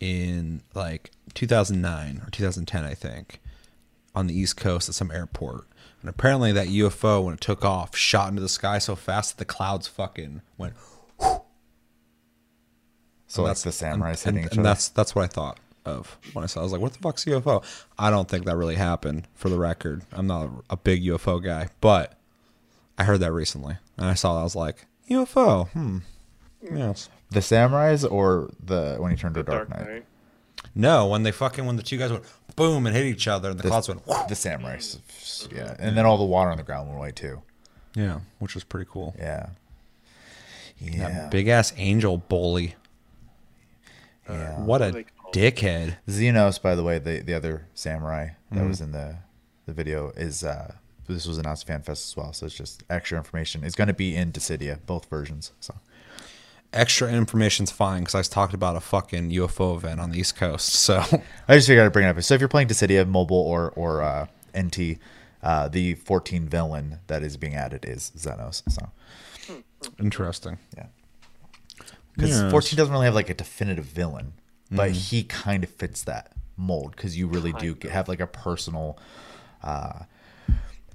in 0.00 0.62
like 0.74 1.10
2009 1.34 2.22
or 2.26 2.30
2010, 2.30 2.84
I 2.84 2.94
think, 2.94 3.40
on 4.14 4.26
the 4.26 4.38
East 4.38 4.56
Coast 4.56 4.88
at 4.88 4.94
some 4.94 5.10
airport. 5.10 5.66
And 6.00 6.10
apparently, 6.10 6.52
that 6.52 6.68
UFO, 6.68 7.24
when 7.24 7.34
it 7.34 7.40
took 7.40 7.64
off, 7.64 7.96
shot 7.96 8.28
into 8.28 8.42
the 8.42 8.48
sky 8.48 8.78
so 8.78 8.94
fast 8.94 9.36
that 9.36 9.38
the 9.38 9.52
clouds 9.52 9.88
fucking 9.88 10.42
went. 10.58 10.74
So 13.26 13.42
and 13.44 13.48
like 13.48 13.58
the 13.58 13.70
samurais 13.70 14.26
and, 14.26 14.36
hitting 14.36 14.36
and, 14.36 14.46
each 14.46 14.52
and 14.52 14.60
other. 14.60 14.68
that's 14.68 14.88
that's 14.90 15.14
what 15.14 15.24
I 15.24 15.26
thought 15.26 15.58
of 15.84 16.18
when 16.34 16.44
I 16.44 16.46
saw. 16.46 16.60
it. 16.60 16.62
I 16.62 16.64
was 16.64 16.72
like, 16.72 16.80
"What 16.80 16.92
the 16.92 16.98
fuck's 17.00 17.26
a 17.26 17.30
UFO?" 17.30 17.64
I 17.98 18.10
don't 18.10 18.28
think 18.28 18.44
that 18.44 18.56
really 18.56 18.76
happened. 18.76 19.26
For 19.34 19.48
the 19.48 19.58
record, 19.58 20.02
I'm 20.12 20.26
not 20.28 20.50
a 20.70 20.76
big 20.76 21.02
UFO 21.02 21.42
guy, 21.42 21.68
but 21.80 22.16
I 22.96 23.02
heard 23.04 23.18
that 23.20 23.32
recently, 23.32 23.76
and 23.96 24.06
I 24.06 24.14
saw 24.14 24.34
that. 24.34 24.40
I 24.40 24.44
was 24.44 24.54
like, 24.54 24.86
"UFO? 25.10 25.68
Hmm. 25.70 25.98
Yes. 26.62 27.08
the 27.30 27.40
samurais 27.40 28.08
or 28.08 28.50
the 28.62 28.96
when 28.98 29.10
he 29.10 29.16
turned 29.16 29.34
to 29.34 29.42
The 29.42 29.50
Dark, 29.50 29.68
Dark 29.68 29.80
Knight. 29.86 29.92
Knight. 29.94 30.04
No, 30.74 31.06
when 31.06 31.22
they 31.22 31.30
fucking 31.32 31.66
when 31.66 31.76
the 31.76 31.82
two 31.82 31.96
guys 31.98 32.10
went 32.10 32.24
boom 32.56 32.86
and 32.86 32.94
hit 32.96 33.04
each 33.06 33.28
other, 33.28 33.50
and 33.50 33.58
the, 33.58 33.62
The, 33.62 33.68
clouds 33.68 33.88
went. 33.88 34.04
the 34.28 34.34
samurai, 34.34 34.80
Yeah, 35.54 35.76
and 35.78 35.96
then 35.96 36.04
all 36.06 36.18
the 36.18 36.24
water 36.24 36.50
on 36.50 36.56
the 36.56 36.62
ground 36.64 36.88
went 36.88 36.98
away 36.98 37.12
too. 37.12 37.42
Yeah, 37.94 38.20
which 38.40 38.54
was 38.54 38.64
pretty 38.64 38.88
cool. 38.90 39.14
Yeah. 39.18 39.50
Yeah. 40.78 41.08
That 41.08 41.30
big 41.30 41.46
ass 41.48 41.72
angel 41.76 42.18
bully. 42.18 42.74
yeah. 44.28 44.60
What 44.60 44.82
a 44.82 44.86
are 44.86 44.90
they 44.90 45.04
called? 45.04 45.34
dickhead. 45.34 45.96
Zenos, 46.08 46.60
by 46.60 46.74
the 46.74 46.82
way, 46.82 46.98
the 46.98 47.20
the 47.20 47.34
other 47.34 47.66
samurai 47.74 48.30
that 48.50 48.58
Mm-hmm. 48.58 48.68
was 48.68 48.80
in 48.80 48.92
the 48.92 49.18
the 49.66 49.72
video 49.72 50.10
is 50.16 50.42
uh 50.44 50.74
this 51.06 51.26
was 51.26 51.36
announced 51.38 51.68
at 51.68 51.84
FanFest 51.84 51.90
as 51.90 52.14
well, 52.16 52.32
so 52.32 52.46
it's 52.46 52.54
just 52.54 52.82
extra 52.88 53.18
information. 53.18 53.62
It's 53.62 53.74
going 53.76 53.88
to 53.88 53.92
be 53.94 54.16
in 54.16 54.32
Dissidia, 54.32 54.78
both 54.86 55.04
versions. 55.10 55.52
So 55.60 55.74
Extra 56.74 57.08
information's 57.12 57.70
fine 57.70 58.00
because 58.00 58.14
I 58.14 58.18
was 58.18 58.28
talking 58.28 58.54
about 58.56 58.76
a 58.76 58.80
fucking 58.80 59.30
UFO 59.30 59.76
event 59.76 60.00
on 60.00 60.10
the 60.10 60.18
East 60.18 60.36
Coast. 60.36 60.74
So 60.74 60.98
I 61.48 61.54
just 61.56 61.68
figured 61.68 61.86
I'd 61.86 61.92
bring 61.92 62.06
it 62.06 62.08
up. 62.10 62.22
So 62.22 62.34
if 62.34 62.40
you're 62.40 62.48
playing 62.48 62.68
Dissidia 62.68 63.06
mobile 63.08 63.36
or 63.38 63.70
or 63.76 64.02
uh, 64.02 64.26
NT, 64.58 64.98
uh, 65.42 65.68
the 65.68 65.94
14 65.94 66.48
villain 66.48 66.98
that 67.06 67.22
is 67.22 67.36
being 67.36 67.54
added 67.54 67.84
is 67.86 68.12
Zenos. 68.16 68.62
So 68.70 68.90
interesting. 70.00 70.58
yeah, 70.76 70.86
because 72.14 72.30
Yes. 72.30 72.50
14 72.50 72.76
doesn't 72.76 72.92
really 72.92 73.04
have 73.06 73.14
like 73.14 73.30
a 73.30 73.34
definitive 73.34 73.84
villain, 73.84 74.32
but 74.70 74.90
Mm-hmm. 74.90 74.98
he 74.98 75.22
kind 75.24 75.62
of 75.64 75.70
fits 75.70 76.02
that 76.04 76.32
mold 76.56 76.92
because 76.96 77.16
you 77.16 77.26
really 77.26 77.52
do 77.54 77.74
get, 77.74 77.90
have 77.90 78.08
like 78.08 78.20
a 78.20 78.26
personal 78.26 78.98
uh, 79.62 80.00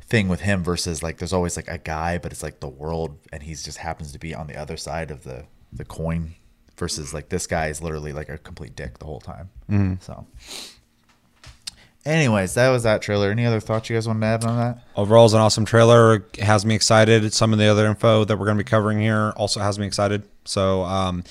thing 0.02 0.28
with 0.28 0.42
him 0.42 0.64
versus 0.64 1.04
like 1.04 1.18
there's 1.20 1.34
always 1.34 1.56
like 1.56 1.68
a 1.68 1.78
guy, 1.78 2.18
but 2.18 2.32
it's 2.32 2.44
like 2.44 2.60
the 2.60 2.68
world, 2.68 3.18
and 3.32 3.44
he's 3.44 3.64
just 3.64 3.78
happens 3.80 4.12
to 4.12 4.20
be 4.20 4.34
on 4.34 4.48
the 4.48 4.56
other 4.56 4.76
side 4.78 5.12
of 5.12 5.24
the 5.24 5.46
the 5.72 5.86
coin. 5.86 6.36
Versus 6.78 7.14
like 7.14 7.28
this 7.28 7.46
guy 7.46 7.68
is 7.68 7.82
literally 7.82 8.14
like 8.14 8.30
a 8.30 8.38
complete 8.38 8.74
dick 8.74 9.00
the 9.00 9.06
whole 9.06 9.20
time. 9.20 9.50
Mm-hmm. 9.70 9.96
So, 10.00 10.26
anyways, 12.06 12.54
that 12.54 12.70
was 12.70 12.84
that 12.84 13.02
trailer. 13.02 13.32
Any 13.32 13.46
other 13.46 13.60
thoughts 13.60 13.90
you 13.90 13.98
guys 13.98 14.08
want 14.08 14.22
to 14.22 14.28
add 14.28 14.46
on 14.46 14.56
that? 14.56 14.84
Overall, 14.96 15.26
is 15.26 15.34
an 15.34 15.42
awesome 15.42 15.66
trailer. 15.66 16.16
It 16.16 16.38
has 16.38 16.66
me 16.66 16.76
excited. 16.76 17.34
Some 17.34 17.52
of 17.52 17.60
the 17.60 17.66
other 17.66 17.86
info 17.86 18.24
that 18.24 18.38
we're 18.38 18.46
going 18.46 18.58
to 18.58 18.64
be 18.64 18.70
covering 18.70 19.02
here 19.02 19.34
also 19.36 19.60
has 19.60 19.78
me 19.78 19.86
excited. 19.88 20.24
So, 20.46 20.84
um, 20.84 21.26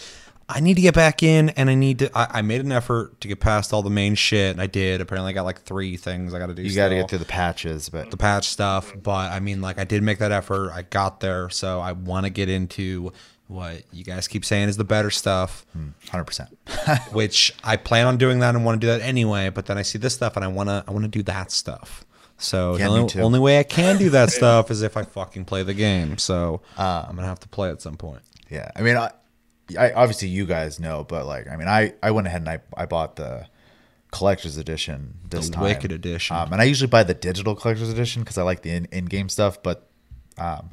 I 0.51 0.61
need 0.61 0.74
to 0.74 0.82
get 0.82 0.95
back 0.95 1.22
in, 1.22 1.49
and 1.51 1.70
I 1.70 1.74
need 1.74 2.01
to. 2.01 2.11
I, 2.14 2.39
I 2.39 2.43
made 2.43 2.61
an 2.61 2.72
effort 2.72 3.18
to 3.22 3.28
get 3.28 3.41
past 3.41 3.72
all 3.72 3.82
the 3.82 3.89
main 3.89 4.16
shit, 4.16 4.53
and 4.53 4.61
I 4.61 4.66
did. 4.66 5.01
Apparently, 5.01 5.30
I 5.30 5.32
got 5.32 5.45
like 5.45 5.62
three 5.62 5.97
things 5.97 6.34
I 6.34 6.39
got 6.39 6.47
to 6.49 6.55
do. 6.55 6.62
You 6.62 6.74
got 6.74 6.89
to 6.89 6.95
get 6.95 7.09
through 7.09 7.20
the 7.20 7.24
patches, 7.24 7.89
but 7.89 8.11
the 8.11 8.18
patch 8.18 8.49
stuff, 8.49 8.95
but 9.03 9.32
I 9.32 9.41
mean, 9.41 9.62
like, 9.62 9.78
I 9.78 9.84
did 9.84 10.03
make 10.03 10.18
that 10.18 10.32
effort. 10.32 10.72
I 10.72 10.82
got 10.82 11.20
there, 11.20 11.49
so 11.49 11.80
I 11.80 11.93
want 11.93 12.24
to 12.24 12.30
get 12.30 12.51
into 12.51 13.12
what 13.49 13.83
you 13.93 14.05
guys 14.05 14.29
keep 14.29 14.45
saying 14.45 14.69
is 14.69 14.77
the 14.77 14.85
better 14.85 15.11
stuff, 15.11 15.67
hundred 16.11 16.25
percent. 16.25 16.57
which 17.13 17.53
I 17.65 17.77
plan 17.77 18.07
on 18.07 18.17
doing 18.19 18.39
that 18.41 18.55
and 18.55 18.65
want 18.65 18.81
to 18.81 18.87
do 18.87 18.91
that 18.93 19.01
anyway. 19.01 19.49
But 19.49 19.67
then 19.67 19.77
I 19.79 19.83
see 19.83 19.99
this 19.99 20.15
stuff, 20.15 20.37
and 20.37 20.45
I 20.45 20.49
want 20.49 20.69
to, 20.69 20.85
I 20.87 20.91
want 20.93 21.05
to 21.05 21.09
do 21.09 21.23
that 21.25 21.51
stuff. 21.51 22.05
So 22.37 22.77
Yeah, 22.77 22.85
the 22.85 22.91
only, 22.93 23.21
only 23.21 23.39
way 23.41 23.59
I 23.59 23.63
can 23.65 23.97
do 23.99 24.11
that 24.11 24.31
stuff 24.39 24.71
is 24.71 24.83
if 24.83 24.97
I 24.97 25.03
fucking 25.03 25.45
play 25.47 25.63
the 25.65 25.75
game. 25.75 26.19
So 26.19 26.61
Uh, 26.77 27.07
I'm 27.09 27.17
gonna 27.17 27.27
have 27.27 27.41
to 27.41 27.49
play 27.49 27.71
at 27.71 27.83
some 27.83 27.97
point. 27.97 28.23
Yeah, 28.49 28.71
I 28.77 28.83
mean, 28.83 28.97
I, 28.97 29.11
I 29.79 29.93
obviously 29.93 30.29
you 30.29 30.47
guys 30.47 30.79
know, 30.79 31.05
but 31.05 31.27
like, 31.27 31.49
I 31.49 31.57
mean, 31.57 31.69
I 31.69 31.95
I 32.03 32.11
went 32.13 32.27
ahead 32.27 32.43
and 32.43 32.49
I 32.49 32.61
I 32.77 32.87
bought 32.87 33.17
the 33.17 33.47
collector's 34.11 34.57
edition 34.57 35.15
this 35.29 35.49
The 35.49 35.55
time, 35.55 35.65
Wicked 35.65 35.93
edition. 35.93 36.37
um, 36.37 36.53
and 36.53 36.61
I 36.63 36.65
usually 36.65 36.89
buy 36.89 37.03
the 37.03 37.13
digital 37.15 37.55
collector's 37.55 37.91
edition 37.91 38.23
because 38.23 38.39
I 38.39 38.43
like 38.43 38.63
the 38.63 38.71
in 38.71 38.85
in 38.93 39.07
game 39.07 39.29
stuff, 39.29 39.63
but 39.63 39.89
um, 40.39 40.71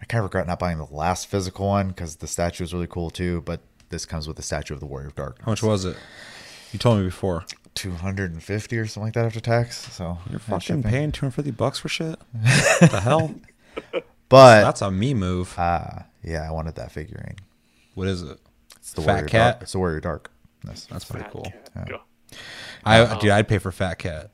I 0.00 0.04
kind 0.04 0.18
of 0.20 0.24
regret 0.24 0.46
not 0.46 0.58
buying 0.58 0.78
the 0.78 0.84
last 0.90 1.26
physical 1.26 1.68
one 1.68 1.88
because 1.88 2.16
the 2.16 2.26
statue 2.26 2.64
is 2.64 2.74
really 2.74 2.86
cool 2.86 3.10
too. 3.10 3.42
But 3.42 3.60
this 3.88 4.04
comes 4.06 4.26
with 4.28 4.36
the 4.36 4.42
statue 4.42 4.74
of 4.74 4.80
the 4.80 4.86
Warrior 4.86 5.08
of 5.08 5.14
Darkness. 5.14 5.44
How 5.44 5.52
much 5.52 5.62
was 5.62 5.84
it? 5.84 5.96
You 6.72 6.78
told 6.78 6.98
me 6.98 7.04
before. 7.04 7.44
Two 7.74 7.92
hundred 7.92 8.32
and 8.32 8.42
fifty 8.42 8.78
or 8.78 8.86
something 8.86 9.06
like 9.08 9.14
that 9.14 9.26
after 9.26 9.40
tax. 9.40 9.92
So 9.92 10.18
You're 10.26 10.34
and 10.34 10.42
fucking 10.42 10.60
shipping. 10.60 10.82
paying 10.82 11.12
250 11.12 11.50
bucks 11.52 11.78
for 11.78 11.88
shit. 11.88 12.18
what 12.80 12.90
the 12.90 13.00
hell? 13.00 13.34
But 14.28 14.64
That's 14.64 14.82
a 14.82 14.90
me 14.90 15.14
move. 15.14 15.56
uh, 15.56 16.00
yeah, 16.22 16.48
I 16.48 16.50
wanted 16.50 16.74
that 16.76 16.90
figurine. 16.90 17.36
What 17.94 18.08
is 18.08 18.22
it? 18.22 18.38
It's 18.76 18.92
the 18.92 19.02
Fat 19.02 19.12
Warrior 19.12 19.28
Cat? 19.28 19.52
Dark. 19.54 19.62
It's 19.62 19.72
the 19.72 19.78
Warrior 19.78 20.00
Dark. 20.00 20.30
Yes. 20.66 20.86
That's 20.90 21.04
pretty 21.04 21.26
cool. 21.30 21.42
cat. 21.44 21.88
Yeah. 21.88 21.96
I 22.84 23.18
dude, 23.20 23.30
I'd 23.30 23.46
pay 23.46 23.58
for 23.58 23.70
Fat 23.70 24.00
Cat. 24.00 24.30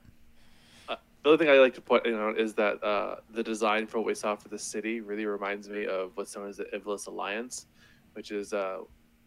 The 1.22 1.30
other 1.30 1.38
thing 1.38 1.48
I 1.48 1.58
like 1.60 1.74
to 1.74 1.80
point 1.80 2.06
out 2.06 2.38
is 2.38 2.54
that 2.54 2.82
uh, 2.82 3.16
the 3.30 3.42
design 3.42 3.86
for 3.86 3.98
what 3.98 4.06
we 4.06 4.14
saw 4.14 4.34
for 4.34 4.48
the 4.48 4.58
city 4.58 5.00
really 5.00 5.24
reminds 5.24 5.68
me 5.68 5.86
of 5.86 6.10
what's 6.16 6.34
known 6.34 6.48
as 6.48 6.56
the 6.56 6.64
Ivalice 6.74 7.06
Alliance, 7.06 7.66
which 8.14 8.32
is 8.32 8.52
uh, 8.52 8.78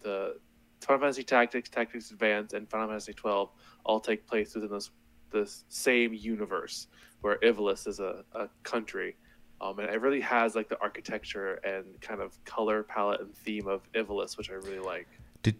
the 0.01 0.37
Final 0.81 0.99
Fantasy 1.01 1.23
Tactics, 1.23 1.69
Tactics 1.69 2.11
Advance, 2.11 2.53
and 2.53 2.69
Final 2.69 2.89
Fantasy 2.89 3.13
twelve 3.13 3.49
all 3.85 3.99
take 4.01 4.27
place 4.27 4.55
within 4.55 4.69
this 4.71 4.91
this 5.31 5.63
same 5.69 6.13
universe 6.13 6.87
where 7.21 7.37
Ivalice 7.39 7.87
is 7.87 7.99
a, 7.99 8.23
a 8.33 8.47
country. 8.63 9.15
Um, 9.61 9.79
and 9.79 9.89
it 9.89 10.01
really 10.01 10.21
has 10.21 10.53
like 10.53 10.67
the 10.67 10.79
architecture 10.81 11.55
and 11.63 11.99
kind 12.01 12.21
of 12.21 12.37
color 12.43 12.83
palette 12.83 13.21
and 13.21 13.33
theme 13.33 13.67
of 13.67 13.89
Ivalice, 13.93 14.37
which 14.37 14.49
I 14.51 14.55
really 14.55 14.79
like. 14.79 15.07
Did 15.43 15.55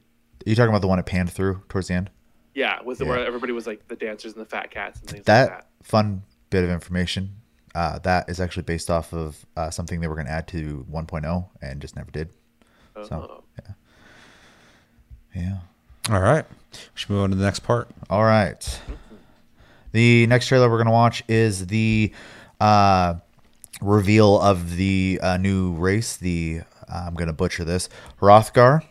are 0.46 0.50
you 0.50 0.56
talking 0.56 0.70
about 0.70 0.82
the 0.82 0.88
one 0.88 1.00
it 1.00 1.06
panned 1.06 1.32
through 1.32 1.64
towards 1.70 1.88
the 1.88 1.94
end? 1.94 2.10
Yeah, 2.54 2.82
with 2.84 2.98
the, 3.00 3.06
Yeah. 3.06 3.12
where 3.12 3.26
everybody 3.26 3.54
was 3.54 3.66
like 3.66 3.88
the 3.88 3.96
dancers 3.96 4.34
and 4.34 4.42
the 4.42 4.50
fat 4.50 4.70
cats 4.70 5.00
and 5.00 5.10
things 5.10 5.26
that, 5.26 5.50
like 5.50 5.60
that. 5.60 5.68
Fun 5.86 6.24
bit 6.50 6.64
of 6.64 6.70
information 6.72 7.36
uh, 7.76 8.00
that 8.00 8.28
is 8.30 8.40
actually 8.40 8.64
based 8.64 8.90
off 8.90 9.14
of 9.14 9.46
uh, 9.56 9.70
something 9.70 10.00
they 10.02 10.08
were 10.08 10.16
going 10.16 10.26
to 10.28 10.32
add 10.32 10.48
to 10.48 10.86
1.0 10.92 11.46
and 11.62 11.80
just 11.82 11.96
never 11.96 12.10
did 12.12 12.30
so 13.04 13.44
Oh. 13.60 13.74
yeah 15.36 15.58
All 16.10 16.22
right. 16.22 16.46
We 16.74 16.78
should 16.96 17.10
move 17.12 17.24
on 17.24 17.30
to 17.32 17.36
the 17.36 17.44
next 17.44 17.60
part. 17.60 17.88
all 18.10 18.24
right 18.24 18.82
the 19.92 20.26
next 20.28 20.48
trailer 20.48 20.70
we're 20.70 20.78
going 20.78 20.86
to 20.88 20.92
watch 20.92 21.24
is 21.28 21.68
the 21.68 22.12
uh, 22.60 23.16
reveal 23.82 24.40
of 24.42 24.76
the 24.78 25.20
uh, 25.22 25.38
new 25.38 25.74
race 25.74 26.18
the 26.18 26.62
uh, 26.90 27.04
i'm 27.08 27.14
going 27.14 27.28
to 27.28 27.34
butcher 27.34 27.64
this 27.64 27.90
Hrothgar 28.22 28.82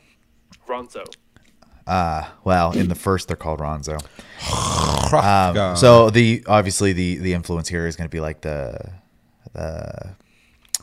Ronso. 0.69 1.05
Well 1.87 2.73
in 2.73 2.89
the 2.89 2.95
first 2.95 3.29
they're 3.29 3.37
called 3.37 3.61
Ronso 3.61 4.01
Um, 5.15 5.57
Um, 5.57 5.77
so 5.77 6.11
the 6.11 6.43
obviously 6.47 6.93
the 6.93 7.19
the 7.19 7.33
influence 7.35 7.69
here 7.69 7.87
is 7.87 7.95
going 7.97 8.09
to 8.09 8.15
be 8.15 8.21
like 8.21 8.41
the 8.41 8.93
the 9.53 10.17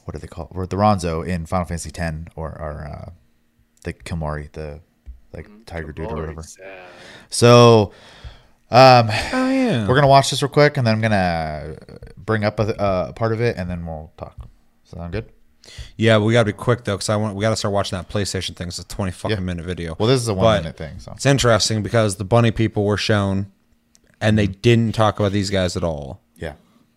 what 0.06 0.16
are 0.16 0.20
they 0.20 0.28
call 0.28 0.48
or 0.52 0.66
the 0.66 0.78
Ronso 0.78 1.26
in 1.28 1.46
Final 1.46 1.66
Fantasy 1.66 1.92
X 1.94 2.16
or 2.36 2.50
or 2.50 2.88
uh, 2.88 3.12
the 3.84 3.94
Kimahri 3.94 4.52
the 4.54 4.80
like 5.34 5.48
tiger 5.66 5.92
dude 5.92 6.12
or 6.12 6.16
whatever. 6.16 6.44
Sad. 6.44 6.86
So 7.30 7.92
oh 8.72 9.50
yeah. 9.52 9.88
We're 9.88 9.96
gonna 9.96 10.08
watch 10.08 10.30
this 10.30 10.42
real 10.42 10.50
quick, 10.50 10.78
and 10.78 10.88
then 10.88 10.94
I'm 10.96 11.02
gonna 11.02 11.78
bring 12.18 12.44
up 12.46 12.60
a, 12.60 12.74
a 13.10 13.14
part 13.14 13.34
of 13.34 13.42
it, 13.42 13.58
and 13.58 13.70
then 13.70 13.86
we'll 13.86 14.12
talk. 14.18 14.36
Sound 14.84 15.12
good? 15.12 15.32
Yeah, 15.98 16.18
we 16.18 16.34
gotta 16.34 16.46
be 16.48 16.54
quick 16.54 16.84
though, 16.84 16.96
because 16.96 17.10
I 17.10 17.16
want 17.16 17.36
we 17.36 17.42
gotta 17.42 17.56
start 17.56 17.74
watching 17.74 17.98
that 17.98 18.10
PlayStation 18.10 18.56
thing. 18.56 18.68
It's 18.68 18.80
a 18.80 18.84
twenty 18.88 19.12
fucking 19.12 19.38
Yeah. 19.38 19.42
minute 19.44 19.66
video. 19.66 19.96
Well, 20.00 20.08
this 20.10 20.22
is 20.22 20.28
a 20.28 20.34
one 20.34 20.44
But 20.44 20.64
minute 20.64 20.78
thing, 20.78 21.00
so 21.00 21.12
It's 21.14 21.26
interesting 21.26 21.84
because 21.84 22.16
the 22.16 22.24
bunny 22.24 22.52
people 22.52 22.84
were 22.86 22.98
shown, 22.98 23.52
and 24.20 24.38
they 24.38 24.48
didn't 24.48 24.94
talk 24.96 25.20
about 25.20 25.32
these 25.32 25.50
guys 25.50 25.78
at 25.78 25.84
all, 25.84 26.20
yeah, 26.36 26.54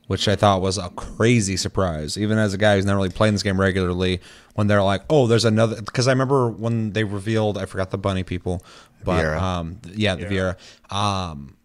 which 0.07 0.27
I 0.29 0.37
thought 0.37 0.63
was 0.63 0.79
a 0.79 0.89
crazy 0.91 1.57
surprise. 1.57 2.17
Even 2.17 2.39
as 2.39 2.55
a 2.55 2.59
guy 2.59 2.77
who's 2.77 2.87
not 2.87 2.95
really 2.97 3.11
playing 3.11 3.35
this 3.35 3.43
game 3.43 3.61
regularly, 3.61 4.21
when 4.55 4.67
they're 4.67 4.83
like, 4.83 5.03
"Oh, 5.11 5.27
there's 5.27 5.45
another," 5.45 5.83
because 5.83 6.09
I 6.09 6.13
remember 6.13 6.49
when 6.49 6.93
they 6.95 7.05
revealed, 7.05 7.59
I 7.59 7.67
forgot 7.67 7.91
the 7.91 7.99
bunny 7.99 8.23
people, 8.23 8.65
but 9.05 9.23
Viera. 9.25 9.41
um, 9.41 9.79
yeah, 9.95 10.15
the 10.15 10.25
Viera, 10.25 10.57
um. 10.95 11.57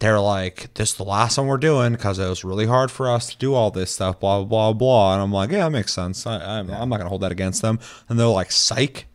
They're 0.00 0.20
like, 0.20 0.72
this 0.74 0.90
is 0.90 0.96
the 0.96 1.04
last 1.04 1.38
one 1.38 1.48
we're 1.48 1.56
doing 1.56 1.92
because 1.92 2.20
it 2.20 2.28
was 2.28 2.44
really 2.44 2.66
hard 2.66 2.90
for 2.90 3.10
us 3.10 3.30
to 3.30 3.36
do 3.36 3.54
all 3.54 3.70
this 3.72 3.92
stuff, 3.92 4.20
blah, 4.20 4.38
blah, 4.44 4.44
blah, 4.44 4.72
blah. 4.72 5.14
And 5.14 5.22
I'm 5.22 5.32
like, 5.32 5.50
yeah, 5.50 5.64
that 5.64 5.70
makes 5.70 5.92
sense. 5.92 6.24
I, 6.24 6.36
I'm, 6.36 6.70
I'm 6.70 6.88
not 6.88 6.98
going 6.98 7.06
to 7.06 7.08
hold 7.08 7.22
that 7.22 7.32
against 7.32 7.62
them. 7.62 7.80
And 8.08 8.16
they're 8.18 8.26
like, 8.28 8.52
psych. 8.52 9.06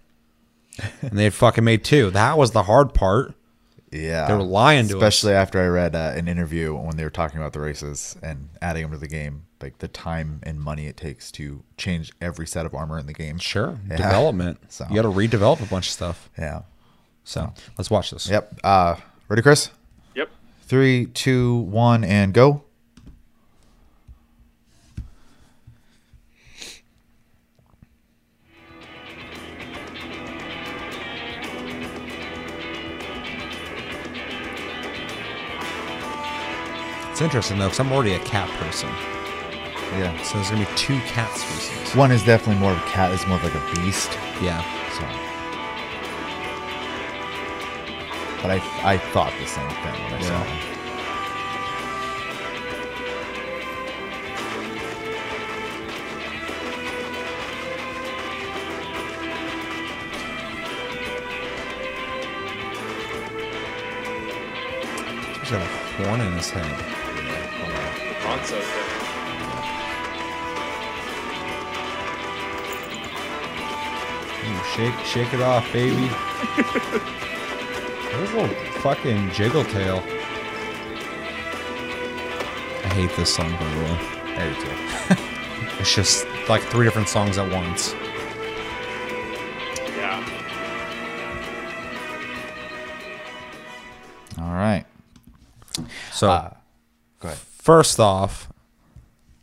and 1.02 1.18
they 1.18 1.30
fucking 1.30 1.64
made 1.64 1.84
two. 1.86 2.10
That 2.10 2.38
was 2.38 2.52
the 2.52 2.64
hard 2.64 2.94
part. 2.94 3.34
yeah. 3.92 4.28
They 4.28 4.34
were 4.34 4.44
lying 4.44 4.88
to 4.90 4.98
us. 4.98 5.04
Especially 5.04 5.34
after 5.34 5.62
I 5.62 5.68
read 5.68 5.96
uh, 5.96 6.14
an 6.16 6.28
interview 6.28 6.76
when 6.76 6.98
they 6.98 7.04
were 7.06 7.10
talking 7.10 7.38
about 7.40 7.54
the 7.54 7.60
races 7.62 8.18
and 8.22 8.50
adding 8.62 8.82
them 8.82 8.92
to 8.92 8.98
the 8.98 9.08
game, 9.08 9.44
like 9.62 9.78
the 9.78 9.88
time 9.88 10.42
and 10.44 10.60
money 10.60 10.88
it 10.88 10.98
takes 10.98 11.32
to 11.34 11.64
change 11.78 12.12
every 12.20 12.46
set 12.48 12.66
of 12.66 12.74
armor 12.74 13.00
in 13.00 13.06
the 13.06 13.14
game. 13.14 13.38
Sure. 13.38 13.80
Yeah. 13.90 13.96
Development. 13.98 14.58
So- 14.68 14.86
You 14.90 14.96
got 14.96 15.04
to 15.04 15.08
redevelop 15.16 15.62
a 15.62 15.66
bunch 15.68 15.88
of 15.88 15.94
stuff. 15.94 16.30
Yeah. 16.38 16.64
So 17.24 17.54
let's 17.78 17.90
watch 17.90 18.12
this. 18.12 18.28
Yep. 18.30 18.60
Uh, 18.66 18.96
ready, 19.30 19.42
Chris? 19.42 19.70
Three, 20.74 21.06
two, 21.06 21.58
one, 21.58 22.04
and 22.04 22.34
go. 22.34 22.64
It's 37.12 37.22
interesting 37.22 37.60
though, 37.60 37.66
because 37.66 37.80
I'm 37.80 37.92
already 37.92 38.14
a 38.14 38.20
cat 38.22 38.50
person. 38.58 38.90
Yeah. 40.00 40.20
So 40.24 40.40
there's 40.40 40.50
gonna 40.50 40.66
be 40.66 40.72
two 40.76 40.98
cat 41.02 41.32
species. 41.38 41.96
One 41.96 42.12
is 42.12 42.24
definitely 42.24 42.60
more 42.60 42.72
of 42.72 42.80
a 42.80 42.86
cat. 42.86 43.12
It's 43.12 43.28
more 43.28 43.38
of 43.38 43.44
like 43.44 43.54
a 43.54 43.76
beast. 43.76 44.10
Yeah. 44.42 44.64
So. 44.98 45.23
But 48.44 48.52
I, 48.52 48.56
I 48.84 48.98
thought 48.98 49.32
the 49.40 49.46
same 49.46 49.70
thing 49.70 50.04
when 50.04 50.14
I 50.14 50.22
saw 50.22 50.34
Yeah. 50.34 50.44
him. 50.44 50.70
He's 65.40 65.52
got 65.52 65.62
a 65.62 65.66
horn 66.04 66.22
in 66.22 66.34
his 66.34 66.50
head. 66.50 66.80
Bronzo 68.22 68.60
thing. 68.62 68.90
Ooh, 74.46 74.64
shake, 74.76 75.06
shake 75.06 75.34
it 75.34 75.42
off, 75.42 75.72
baby. 75.72 76.10
A 78.14 78.18
little 78.22 78.48
fucking 78.82 79.32
jiggle 79.32 79.64
tail. 79.66 80.04
I 82.84 82.90
hate 82.94 83.12
this 83.16 83.34
song, 83.34 83.52
by 83.52 83.70
the 83.74 83.82
way. 83.82 83.98
I 84.38 84.54
do 84.54 85.16
too. 85.16 85.24
It's 85.80 85.94
just 85.94 86.26
like 86.48 86.62
three 86.64 86.86
different 86.86 87.10
songs 87.10 87.38
at 87.38 87.52
once. 87.52 87.94
Yeah. 89.98 90.24
All 94.40 94.54
right. 94.54 94.86
So, 96.14 96.30
uh, 96.32 96.54
Go 97.20 97.28
ahead. 97.30 97.38
first 97.38 98.00
off, 98.00 98.48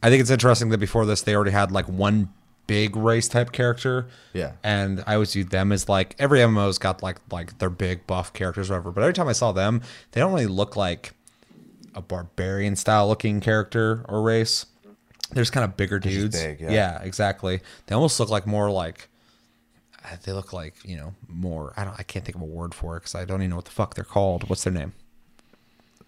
I 0.02 0.08
think 0.08 0.22
it's 0.22 0.30
interesting 0.30 0.70
that 0.70 0.78
before 0.78 1.04
this 1.04 1.20
they 1.22 1.34
already 1.34 1.50
had 1.50 1.70
like 1.72 1.86
one 1.88 2.32
big 2.70 2.94
race 2.94 3.26
type 3.26 3.50
character. 3.50 4.06
Yeah. 4.32 4.52
And 4.62 5.02
I 5.04 5.14
always 5.14 5.32
viewed 5.32 5.50
them 5.50 5.72
as 5.72 5.88
like 5.88 6.14
every 6.20 6.38
MMO's 6.38 6.78
got 6.78 7.02
like 7.02 7.16
like 7.28 7.58
their 7.58 7.68
big 7.68 8.06
buff 8.06 8.32
characters 8.32 8.70
or 8.70 8.74
whatever. 8.74 8.92
But 8.92 9.00
every 9.00 9.12
time 9.12 9.26
I 9.26 9.32
saw 9.32 9.50
them, 9.50 9.82
they 10.12 10.20
don't 10.20 10.32
really 10.32 10.46
look 10.46 10.76
like 10.76 11.14
a 11.96 12.00
barbarian 12.00 12.76
style 12.76 13.08
looking 13.08 13.40
character 13.40 14.06
or 14.08 14.22
race. 14.22 14.66
They're 15.32 15.42
just 15.42 15.52
kind 15.52 15.64
of 15.64 15.76
bigger 15.76 15.98
dudes. 15.98 16.40
big, 16.40 16.60
yeah. 16.60 17.02
exactly. 17.02 17.60
They 17.86 17.94
almost 17.96 18.20
look 18.20 18.30
like 18.30 18.46
more 18.46 18.70
like 18.70 19.08
uh, 20.04 20.14
they 20.22 20.30
look 20.30 20.52
like 20.52 20.74
you 20.84 20.96
know 20.96 21.14
more. 21.28 21.74
I 21.76 21.84
don't. 21.84 21.98
I 21.98 22.04
can't 22.04 22.24
think 22.24 22.36
of 22.36 22.42
a 22.42 22.44
word 22.44 22.72
for 22.72 22.96
it 22.96 23.00
because 23.00 23.16
I 23.16 23.24
don't 23.24 23.40
even 23.40 23.50
know 23.50 23.56
what 23.56 23.64
the 23.64 23.72
fuck 23.72 23.94
they're 23.96 24.04
called. 24.04 24.48
What's 24.48 24.62
their 24.62 24.72
name? 24.72 24.92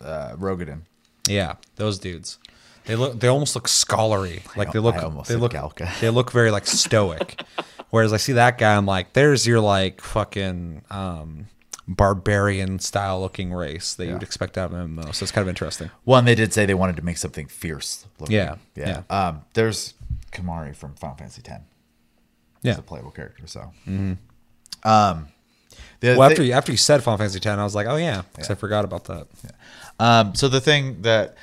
Uh, 0.00 0.36
Roegadyn. 0.36 0.82
Yeah, 1.28 1.56
those 1.74 1.98
dudes. 1.98 2.38
They 2.84 2.96
look. 2.96 3.18
They 3.20 3.28
almost 3.28 3.54
look 3.54 3.68
scholarly. 3.68 4.42
Like 4.56 4.72
they 4.72 4.78
look. 4.78 4.96
almost 4.96 5.28
they 5.28 5.36
look. 5.36 5.52
Galka. 5.52 5.98
They 6.00 6.10
look 6.10 6.32
very 6.32 6.50
like 6.50 6.66
stoic. 6.66 7.40
Whereas 7.90 8.12
I 8.12 8.16
see 8.16 8.32
that 8.32 8.56
guy, 8.58 8.74
I'm 8.74 8.86
like, 8.86 9.12
there's 9.12 9.46
your 9.46 9.60
like 9.60 10.00
fucking 10.00 10.82
um, 10.90 11.46
barbarian 11.86 12.78
style 12.78 13.20
looking 13.20 13.52
race 13.52 13.94
that 13.94 14.06
you 14.06 14.14
would 14.14 14.22
expect 14.22 14.56
out 14.56 14.72
of 14.72 14.78
an 14.78 14.96
MMO. 14.96 15.14
So 15.14 15.24
it's 15.24 15.30
kind 15.32 15.42
of 15.42 15.48
interesting. 15.50 15.90
One, 16.04 16.24
they 16.24 16.34
did 16.34 16.54
say 16.54 16.64
they 16.64 16.74
wanted 16.74 16.96
to 16.96 17.02
make 17.02 17.18
something 17.18 17.46
fierce. 17.48 18.06
Looking. 18.18 18.34
Yeah, 18.36 18.54
Yeah. 18.74 19.02
Um, 19.10 19.42
there's 19.52 19.92
Kimahri 20.32 20.74
from 20.74 20.94
Final 20.94 21.16
Fantasy 21.16 21.42
X. 21.44 21.60
Yeah. 22.62 22.72
He's 22.72 22.78
a 22.78 22.82
playable 22.82 23.10
character. 23.10 23.46
So. 23.46 23.72
Um. 24.84 25.28
The 26.00 26.08
Mm-hmm. 26.08 26.18
Well, 26.18 26.22
after 26.30 26.42
thi- 26.42 26.48
you, 26.48 26.52
after 26.54 26.72
you 26.72 26.78
said 26.78 27.02
Final 27.02 27.18
Fantasy 27.18 27.36
X, 27.38 27.46
I 27.46 27.62
was 27.62 27.74
like, 27.74 27.86
oh 27.86 27.96
yeah, 27.96 28.22
because 28.32 28.50
I 28.50 28.54
forgot 28.54 28.84
about 28.84 29.04
that. 29.04 29.26
Um, 30.00 30.34
so 30.34 30.48
the 30.48 30.60
thing 30.60 31.02
that 31.02 31.36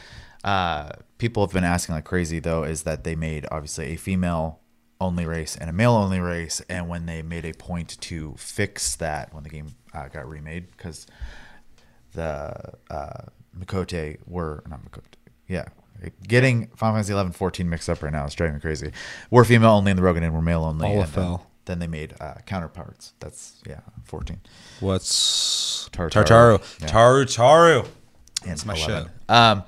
uh, 0.43 0.89
people 1.19 1.45
have 1.45 1.53
been 1.53 1.63
asking 1.63 1.93
like 1.93 2.05
crazy 2.05 2.39
though 2.39 2.63
is 2.63 2.83
that 2.83 3.03
they 3.03 3.15
made 3.15 3.45
obviously 3.51 3.93
a 3.93 3.95
female 3.95 4.59
only 5.01 5.25
race 5.25 5.55
and 5.55 5.69
a 5.69 5.73
male 5.73 5.93
only 5.93 6.19
race, 6.19 6.61
and 6.67 6.89
when 6.89 7.05
they 7.05 7.21
made 7.21 7.45
a 7.45 7.53
point 7.53 7.97
to 8.01 8.33
fix 8.37 8.95
that 8.97 9.33
when 9.33 9.43
the 9.43 9.49
game 9.49 9.67
uh, 9.93 10.07
got 10.07 10.27
remade 10.27 10.71
because 10.71 11.05
the 12.13 12.53
uh, 12.89 13.21
Miqo'te 13.57 14.17
were 14.25 14.63
not 14.67 14.83
Miqo'te, 14.83 15.15
yeah. 15.47 15.65
Getting 16.25 16.67
Final 16.77 16.95
Fantasy 16.95 17.11
11, 17.11 17.33
14 17.33 17.69
mixed 17.69 17.89
up 17.89 18.01
right 18.01 18.11
now 18.11 18.25
is 18.25 18.33
driving 18.33 18.55
me 18.55 18.61
crazy. 18.61 18.91
We're 19.29 19.43
female 19.43 19.71
only, 19.71 19.91
and 19.91 19.97
the 19.97 20.03
Rogan 20.03 20.23
and 20.23 20.33
were 20.33 20.41
male 20.41 20.63
only. 20.63 20.87
then, 20.87 21.05
Lalafell. 21.05 21.41
then 21.65 21.79
they 21.79 21.87
made 21.87 22.13
uh, 22.21 22.35
counterparts. 22.45 23.13
That's 23.19 23.61
yeah, 23.67 23.81
14. 24.05 24.39
What's 24.79 25.89
Tartaru. 25.91 26.23
Tartaru? 26.25 26.81
Yeah. 26.81 26.87
Tarutaru. 26.87 27.85
and 28.43 28.51
That's 28.51 28.65
my 28.65 28.75
11. 28.75 29.03
shit. 29.03 29.11
Um, 29.29 29.63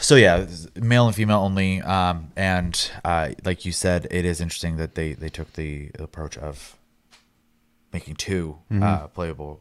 so 0.00 0.16
yeah, 0.16 0.46
male 0.76 1.06
and 1.06 1.14
female 1.14 1.40
only. 1.40 1.80
Um, 1.82 2.32
and 2.36 2.90
uh, 3.04 3.30
like 3.44 3.64
you 3.64 3.72
said, 3.72 4.06
it 4.10 4.24
is 4.24 4.40
interesting 4.40 4.76
that 4.76 4.94
they 4.94 5.14
they 5.14 5.28
took 5.28 5.52
the 5.54 5.90
approach 5.98 6.36
of 6.38 6.76
making 7.92 8.16
2 8.16 8.58
Mm-hmm. 8.72 8.82
uh, 8.82 9.06
playable, 9.08 9.60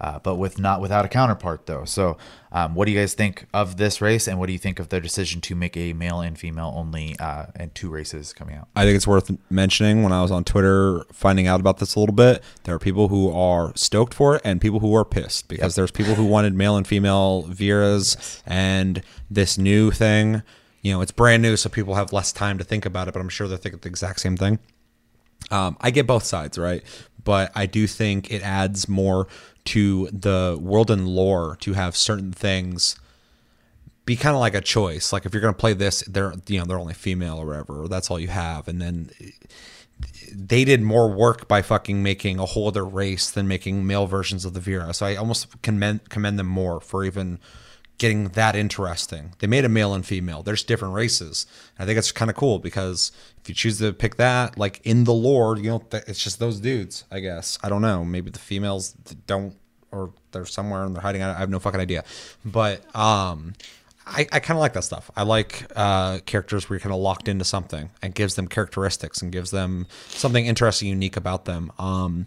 uh, 0.00 0.18
but 0.20 0.36
with 0.36 0.58
not 0.58 0.80
without 0.80 1.04
a 1.04 1.08
counterpart 1.08 1.66
though. 1.66 1.84
So, 1.84 2.16
um, 2.52 2.74
what 2.74 2.86
do 2.86 2.92
you 2.92 2.98
guys 2.98 3.14
think 3.14 3.46
of 3.52 3.76
this 3.76 4.00
race, 4.00 4.28
and 4.28 4.38
what 4.38 4.46
do 4.46 4.52
you 4.52 4.58
think 4.58 4.78
of 4.78 4.88
their 4.88 5.00
decision 5.00 5.40
to 5.42 5.54
make 5.54 5.76
a 5.76 5.92
male 5.92 6.20
and 6.20 6.38
female 6.38 6.72
only 6.76 7.16
uh, 7.18 7.46
and 7.56 7.74
two 7.74 7.90
races 7.90 8.32
coming 8.32 8.56
out? 8.56 8.68
I 8.76 8.84
think 8.84 8.96
it's 8.96 9.06
worth 9.06 9.30
mentioning 9.50 10.02
when 10.02 10.12
I 10.12 10.22
was 10.22 10.30
on 10.30 10.44
Twitter 10.44 11.04
finding 11.12 11.46
out 11.46 11.60
about 11.60 11.78
this 11.78 11.94
a 11.94 12.00
little 12.00 12.14
bit. 12.14 12.42
There 12.64 12.74
are 12.74 12.78
people 12.78 13.08
who 13.08 13.30
are 13.32 13.72
stoked 13.74 14.14
for 14.14 14.36
it 14.36 14.42
and 14.44 14.60
people 14.60 14.80
who 14.80 14.94
are 14.94 15.04
pissed 15.04 15.48
because 15.48 15.74
there's 15.74 15.90
people 15.90 16.14
who 16.14 16.24
wanted 16.24 16.54
male 16.54 16.76
and 16.76 16.86
female 16.86 17.44
Vieras 17.44 18.42
and 18.46 19.02
this 19.30 19.58
new 19.58 19.90
thing. 19.90 20.42
You 20.82 20.92
know, 20.92 21.00
it's 21.00 21.12
brand 21.12 21.42
new, 21.42 21.56
so 21.56 21.68
people 21.68 21.96
have 21.96 22.12
less 22.12 22.32
time 22.32 22.56
to 22.58 22.64
think 22.64 22.86
about 22.86 23.08
it, 23.08 23.14
but 23.14 23.20
I'm 23.20 23.28
sure 23.28 23.48
they're 23.48 23.58
thinking 23.58 23.80
the 23.80 23.88
exact 23.88 24.20
same 24.20 24.36
thing. 24.36 24.60
Um, 25.50 25.76
I 25.80 25.90
get 25.90 26.06
both 26.06 26.24
sides, 26.24 26.58
right? 26.58 26.82
But 27.22 27.52
I 27.54 27.66
do 27.66 27.86
think 27.86 28.30
it 28.30 28.42
adds 28.42 28.88
more 28.88 29.26
to 29.68 30.08
the 30.12 30.58
world 30.60 30.90
and 30.90 31.06
lore 31.06 31.56
to 31.60 31.74
have 31.74 31.96
certain 31.96 32.32
things 32.32 32.98
be 34.08 34.16
kind 34.16 34.34
of 34.34 34.40
like 34.40 34.54
a 34.54 34.62
choice. 34.62 35.12
Like 35.12 35.26
if 35.26 35.34
you're 35.34 35.42
gonna 35.42 35.52
play 35.52 35.74
this, 35.74 36.02
they're 36.08 36.32
you 36.46 36.58
know 36.58 36.64
they're 36.64 36.78
only 36.78 36.94
female 36.94 37.36
or 37.36 37.46
whatever, 37.46 37.82
or 37.82 37.88
that's 37.88 38.10
all 38.10 38.18
you 38.18 38.28
have, 38.28 38.66
and 38.66 38.80
then 38.80 39.10
they 40.32 40.64
did 40.64 40.80
more 40.80 41.12
work 41.12 41.46
by 41.46 41.60
fucking 41.60 42.02
making 42.02 42.38
a 42.38 42.46
whole 42.46 42.68
other 42.68 42.86
race 42.86 43.30
than 43.30 43.46
making 43.46 43.86
male 43.86 44.06
versions 44.06 44.46
of 44.46 44.54
the 44.54 44.60
Viera. 44.60 44.94
So 44.94 45.04
I 45.04 45.16
almost 45.16 45.60
commend 45.60 46.08
commend 46.08 46.38
them 46.38 46.46
more 46.46 46.80
for 46.80 47.04
even 47.04 47.38
getting 47.98 48.28
that 48.28 48.56
interesting. 48.56 49.34
They 49.40 49.46
made 49.46 49.64
a 49.64 49.68
male 49.68 49.92
and 49.92 50.06
female. 50.06 50.42
There's 50.42 50.62
different 50.62 50.94
races. 50.94 51.46
I 51.78 51.84
think 51.84 51.98
it's 51.98 52.12
kind 52.12 52.30
of 52.30 52.36
cool 52.36 52.58
because 52.58 53.12
if 53.40 53.48
you 53.48 53.54
choose 53.54 53.78
to 53.78 53.92
pick 53.92 54.16
that, 54.16 54.56
like 54.56 54.80
in 54.84 55.04
the 55.04 55.12
lore, 55.12 55.56
you 55.56 55.70
know, 55.70 55.82
it's 55.92 56.22
just 56.22 56.38
those 56.38 56.60
dudes. 56.60 57.04
I 57.10 57.20
guess 57.20 57.58
I 57.62 57.68
don't 57.68 57.82
know. 57.82 58.04
Maybe 58.04 58.30
the 58.30 58.38
females 58.38 58.92
don't 59.26 59.56
or 59.90 60.12
they're 60.32 60.46
somewhere 60.46 60.84
and 60.84 60.94
they're 60.94 61.02
hiding. 61.02 61.22
I 61.22 61.38
have 61.38 61.50
no 61.50 61.58
fucking 61.58 61.80
idea. 61.80 62.04
But 62.44 62.84
um, 62.94 63.54
I, 64.06 64.26
I 64.32 64.40
kind 64.40 64.56
of 64.56 64.60
like 64.60 64.74
that 64.74 64.84
stuff. 64.84 65.10
I 65.16 65.22
like 65.22 65.66
uh, 65.76 66.18
characters 66.26 66.68
where 66.68 66.76
you're 66.76 66.82
kind 66.82 66.94
of 66.94 67.00
locked 67.00 67.28
into 67.28 67.44
something 67.44 67.90
and 68.02 68.14
gives 68.14 68.34
them 68.34 68.48
characteristics 68.48 69.22
and 69.22 69.32
gives 69.32 69.50
them 69.50 69.86
something 70.08 70.46
interesting, 70.46 70.88
unique 70.88 71.16
about 71.16 71.44
them. 71.46 71.72
Um, 71.78 72.26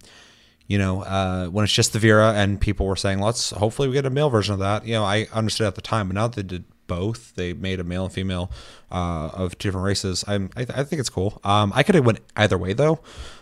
you 0.72 0.78
know, 0.78 1.02
uh, 1.02 1.48
when 1.48 1.66
it's 1.66 1.74
just 1.74 1.92
the 1.92 2.00
Viera 2.00 2.34
and 2.34 2.62
people 2.62 2.86
were 2.86 2.96
saying, 2.96 3.20
let's 3.20 3.50
hopefully 3.50 3.90
we 3.90 3.94
get 3.94 4.06
a 4.06 4.10
male 4.10 4.30
version 4.30 4.54
of 4.54 4.60
that. 4.60 4.86
You 4.86 4.94
know, 4.94 5.04
I 5.04 5.28
understood 5.34 5.68
at 5.68 5.76
the 5.76 5.82
time, 5.82 6.08
but 6.08 6.16
now 6.16 6.30
they 6.30 6.44
did 6.44 6.64
both, 6.88 7.36
they 7.36 7.52
made 7.52 7.82
a 7.82 7.84
male 7.84 8.06
and 8.06 8.14
female 8.14 8.50
uh, 8.90 9.32
of 9.34 9.58
different 9.58 9.84
races. 9.84 10.24
I'm, 10.30 10.50
I, 10.56 10.64
th- 10.64 10.80
I 10.80 10.86
think 10.86 11.02
it's 11.02 11.10
cool. 11.10 11.42
Um, 11.44 11.74
I 11.76 11.84
could 11.84 11.96
have 11.96 12.06
went 12.06 12.20
either 12.38 12.58
way 12.58 12.72
though, 12.72 13.02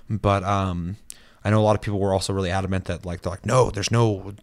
but 0.09 0.43
um, 0.43 0.95
I 1.45 1.51
know 1.51 1.59
a 1.59 1.61
lot 1.61 1.75
of 1.75 1.82
people 1.82 1.99
were 1.99 2.13
also 2.13 2.34
really 2.34 2.49
adamant 2.49 2.86
that 2.86 3.05
like 3.05 3.21
they're 3.21 3.30
like, 3.30 3.45
no, 3.45 3.69
there's 3.69 3.91
no, 3.91 4.34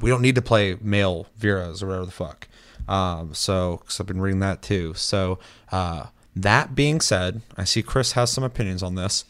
we 0.00 0.08
don't 0.08 0.22
need 0.22 0.36
to 0.36 0.42
play 0.42 0.76
male 0.80 1.26
Vieras 1.40 1.82
or 1.82 1.88
whatever 1.88 2.04
the 2.04 2.12
fuck. 2.12 2.46
Um, 2.86 3.34
so, 3.34 3.78
because 3.78 3.98
I've 3.98 4.06
been 4.06 4.20
reading 4.20 4.38
that 4.38 4.62
too. 4.62 4.94
So, 4.94 5.40
uh, 5.72 6.06
that 6.36 6.76
being 6.76 7.00
said, 7.00 7.40
I 7.56 7.64
see 7.64 7.82
Chris 7.82 8.12
has 8.12 8.30
some 8.30 8.44
opinions 8.44 8.84
on 8.84 8.94
this. 8.94 9.24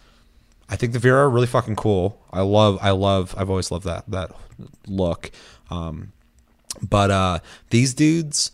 I 0.68 0.76
think 0.76 0.92
the 0.92 0.98
Viera 0.98 1.18
are 1.18 1.30
really 1.30 1.46
fucking 1.46 1.76
cool. 1.76 2.20
I 2.32 2.40
love, 2.42 2.78
I 2.82 2.90
love, 2.90 3.34
I've 3.38 3.50
always 3.50 3.70
loved 3.70 3.84
that 3.84 4.04
that 4.08 4.32
look. 4.86 5.30
Um, 5.70 6.12
but 6.82 7.10
uh, 7.10 7.38
these 7.70 7.94
dudes, 7.94 8.50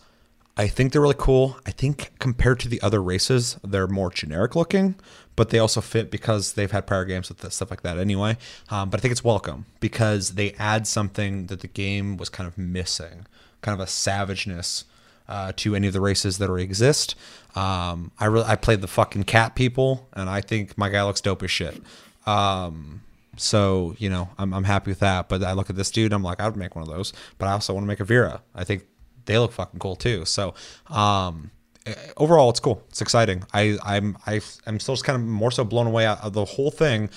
I 0.55 0.67
think 0.67 0.91
they're 0.91 1.01
really 1.01 1.15
cool. 1.17 1.57
I 1.65 1.71
think 1.71 2.11
compared 2.19 2.59
to 2.61 2.69
the 2.69 2.81
other 2.81 3.01
races, 3.01 3.57
they're 3.63 3.87
more 3.87 4.11
generic 4.11 4.55
looking, 4.55 4.95
but 5.35 5.49
they 5.49 5.57
also 5.59 5.81
fit 5.81 6.11
because 6.11 6.53
they've 6.53 6.71
had 6.71 6.85
prior 6.85 7.05
games 7.05 7.29
with 7.29 7.39
this, 7.39 7.55
stuff 7.55 7.71
like 7.71 7.81
that 7.81 7.97
anyway. 7.97 8.37
Um, 8.69 8.89
but 8.89 8.99
I 8.99 9.01
think 9.01 9.11
it's 9.11 9.23
welcome 9.23 9.65
because 9.79 10.35
they 10.35 10.53
add 10.53 10.85
something 10.85 11.47
that 11.47 11.61
the 11.61 11.67
game 11.67 12.17
was 12.17 12.29
kind 12.29 12.47
of 12.47 12.57
missing, 12.57 13.25
kind 13.61 13.73
of 13.73 13.85
a 13.85 13.89
savageness 13.89 14.85
uh, 15.33 15.51
to 15.55 15.75
any 15.75 15.87
of 15.87 15.93
the 15.93 15.99
races 15.99 16.37
that 16.37 16.47
already 16.47 16.63
exist. 16.63 17.15
Um, 17.55 18.11
I 18.19 18.25
really 18.25 18.45
I 18.45 18.55
played 18.55 18.81
the 18.81 18.87
fucking 18.87 19.23
cat 19.23 19.55
people, 19.55 20.07
and 20.13 20.29
I 20.29 20.41
think 20.41 20.77
my 20.77 20.89
guy 20.89 21.03
looks 21.03 21.21
dope 21.21 21.41
as 21.41 21.49
shit. 21.49 21.81
Um, 22.27 23.01
so 23.35 23.95
you 23.97 24.11
know 24.11 24.29
I'm 24.37 24.53
I'm 24.53 24.63
happy 24.63 24.91
with 24.91 24.99
that. 24.99 25.29
But 25.29 25.43
I 25.43 25.53
look 25.53 25.71
at 25.71 25.75
this 25.75 25.89
dude, 25.89 26.13
I'm 26.13 26.21
like 26.21 26.39
I 26.39 26.47
would 26.47 26.55
make 26.55 26.75
one 26.75 26.83
of 26.83 26.87
those, 26.87 27.13
but 27.39 27.47
I 27.47 27.53
also 27.53 27.73
want 27.73 27.83
to 27.83 27.87
make 27.87 27.99
a 27.99 28.05
Viera. 28.05 28.41
I 28.53 28.63
think 28.63 28.85
they 29.25 29.39
look 29.39 29.53
fucking 29.53 29.79
cool 29.79 29.95
too. 29.95 30.23
So 30.25 30.53
um, 30.91 31.49
eh, 31.87 31.95
overall, 32.17 32.51
it's 32.51 32.59
cool. 32.59 32.83
It's 32.89 33.01
exciting. 33.01 33.43
I 33.53 33.79
I'm 33.83 34.19
I 34.27 34.39
I'm 34.67 34.79
still 34.79 34.93
just 34.93 35.03
kind 35.03 35.15
of 35.15 35.27
more 35.27 35.49
so 35.49 35.63
blown 35.63 35.87
away 35.87 36.05
out 36.05 36.21
of 36.21 36.33
the 36.33 36.45
whole 36.45 36.69
thing 36.69 37.09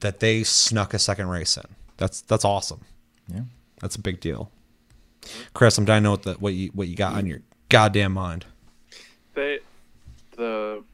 that 0.00 0.18
they 0.18 0.42
snuck 0.42 0.92
a 0.92 0.98
second 0.98 1.28
race 1.28 1.56
in. 1.56 1.66
That's 1.98 2.20
that's 2.22 2.44
awesome. 2.44 2.80
Yeah. 3.28 3.42
That's 3.80 3.94
a 3.94 4.00
big 4.00 4.18
deal. 4.18 4.50
Chris, 5.52 5.78
I'm 5.78 5.84
dying 5.84 6.02
to 6.02 6.04
know 6.04 6.10
what 6.12 6.22
the, 6.22 6.34
what 6.34 6.54
you 6.54 6.70
what 6.74 6.88
you 6.88 6.96
got 6.96 7.14
on 7.14 7.26
your 7.26 7.40
goddamn 7.68 8.12
mind. 8.12 8.44
They, 9.34 9.60
the 10.36 10.84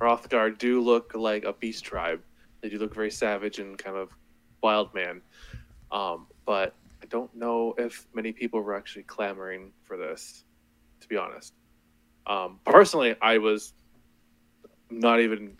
Hrothgar 0.00 0.56
do 0.58 0.80
look 0.80 1.14
like 1.14 1.44
a 1.44 1.52
beast 1.52 1.84
tribe. 1.84 2.20
They 2.60 2.68
do 2.68 2.78
look 2.78 2.94
very 2.94 3.10
savage 3.10 3.58
and 3.58 3.76
kind 3.78 3.96
of 3.96 4.10
wild 4.62 4.94
man. 4.94 5.20
Um, 5.92 6.26
but 6.44 6.74
I 7.02 7.06
don't 7.06 7.34
know 7.34 7.74
if 7.78 8.06
many 8.14 8.32
people 8.32 8.60
were 8.60 8.74
actually 8.74 9.04
clamoring 9.04 9.72
for 9.84 9.96
this, 9.96 10.44
to 11.00 11.08
be 11.08 11.16
honest. 11.16 11.54
Um, 12.26 12.58
personally, 12.64 13.14
I 13.22 13.38
was 13.38 13.72
not 14.90 15.20
even 15.20 15.56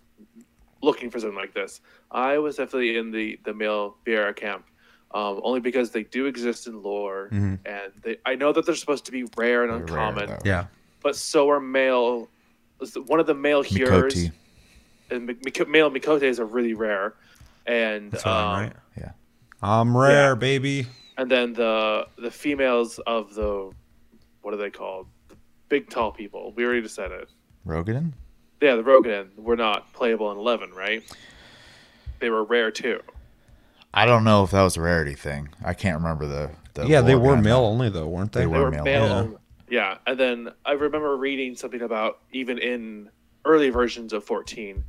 looking 0.82 1.10
for 1.10 1.20
something 1.20 1.36
like 1.36 1.54
this. 1.54 1.80
I 2.10 2.38
was 2.38 2.56
definitely 2.56 2.96
in 2.96 3.10
the 3.10 3.38
the 3.44 3.54
male 3.54 3.96
Viera 4.06 4.34
camp, 4.34 4.66
um, 5.12 5.40
only 5.42 5.60
because 5.60 5.90
they 5.90 6.02
do 6.04 6.26
exist 6.26 6.66
in 6.66 6.82
lore, 6.82 7.28
and 7.32 7.58
they 8.02 8.16
I 8.26 8.34
know 8.34 8.52
that 8.52 8.66
they're 8.66 8.74
supposed 8.74 9.04
to 9.06 9.12
be 9.12 9.24
rare 9.36 9.62
and 9.62 9.70
They're 9.72 9.80
uncommon 9.80 10.28
though. 10.28 10.38
Yeah. 10.44 10.66
but 11.02 11.16
so 11.16 11.48
are 11.50 11.60
male. 11.60 12.28
One 13.06 13.20
of 13.20 13.26
the 13.26 13.34
male 13.34 13.62
heroes, 13.62 14.14
Miqo'te. 14.14 14.32
and 15.10 15.26
Mik- 15.26 15.44
Mik- 15.44 15.68
male 15.68 15.90
Miqo'tes 15.90 16.38
are 16.38 16.44
really 16.44 16.74
rare, 16.74 17.14
and 17.66 18.10
That's 18.12 18.24
what 18.24 18.32
I'm 18.34 18.46
um, 18.54 18.60
right. 18.64 18.72
Yeah. 18.98 19.10
I'm 19.62 19.96
rare, 19.96 20.30
yeah. 20.30 20.34
baby. 20.34 20.86
and 21.16 21.30
then 21.30 21.54
the 21.54 22.06
the 22.18 22.30
females 22.30 22.98
of 23.06 23.34
the 23.34 23.70
what 24.42 24.52
are 24.52 24.58
they 24.58 24.70
called? 24.70 25.06
The 25.28 25.36
big 25.70 25.88
tall 25.88 26.12
people. 26.12 26.52
We 26.54 26.64
already 26.66 26.82
just 26.82 26.94
said 26.94 27.10
it. 27.12 27.30
Rogan? 27.64 28.14
Yeah, 28.60 28.76
the 28.76 28.84
Rogan 28.84 29.30
were 29.36 29.56
not 29.56 29.92
playable 29.94 30.30
in 30.32 30.36
eleven, 30.38 30.70
right? 30.72 31.02
They 32.20 32.28
were 32.30 32.44
rare 32.44 32.70
too. 32.70 33.00
I 33.96 34.04
don't 34.06 34.24
know 34.24 34.44
if 34.44 34.50
that 34.50 34.62
was 34.62 34.76
a 34.76 34.82
rarity 34.82 35.14
thing. 35.14 35.48
I 35.64 35.72
can't 35.74 35.96
remember 35.96 36.26
the. 36.26 36.50
the 36.74 36.86
yeah, 36.86 37.00
they 37.00 37.14
were 37.14 37.28
behind 37.30 37.44
male 37.44 37.62
that. 37.62 37.66
only 37.68 37.88
though, 37.88 38.06
weren't 38.06 38.32
they? 38.32 38.40
They 38.40 38.46
They 38.46 38.52
were 38.58 38.64
were 38.64 38.70
male. 38.70 38.84
male. 38.84 39.30
Yeah. 39.32 39.36
Yeah, 39.68 39.98
and 40.06 40.20
then 40.20 40.50
I 40.64 40.72
remember 40.72 41.16
reading 41.16 41.56
something 41.56 41.82
about 41.82 42.20
even 42.32 42.58
in 42.58 43.10
early 43.44 43.70
versions 43.70 44.12
of 44.12 44.22
14, 44.24 44.84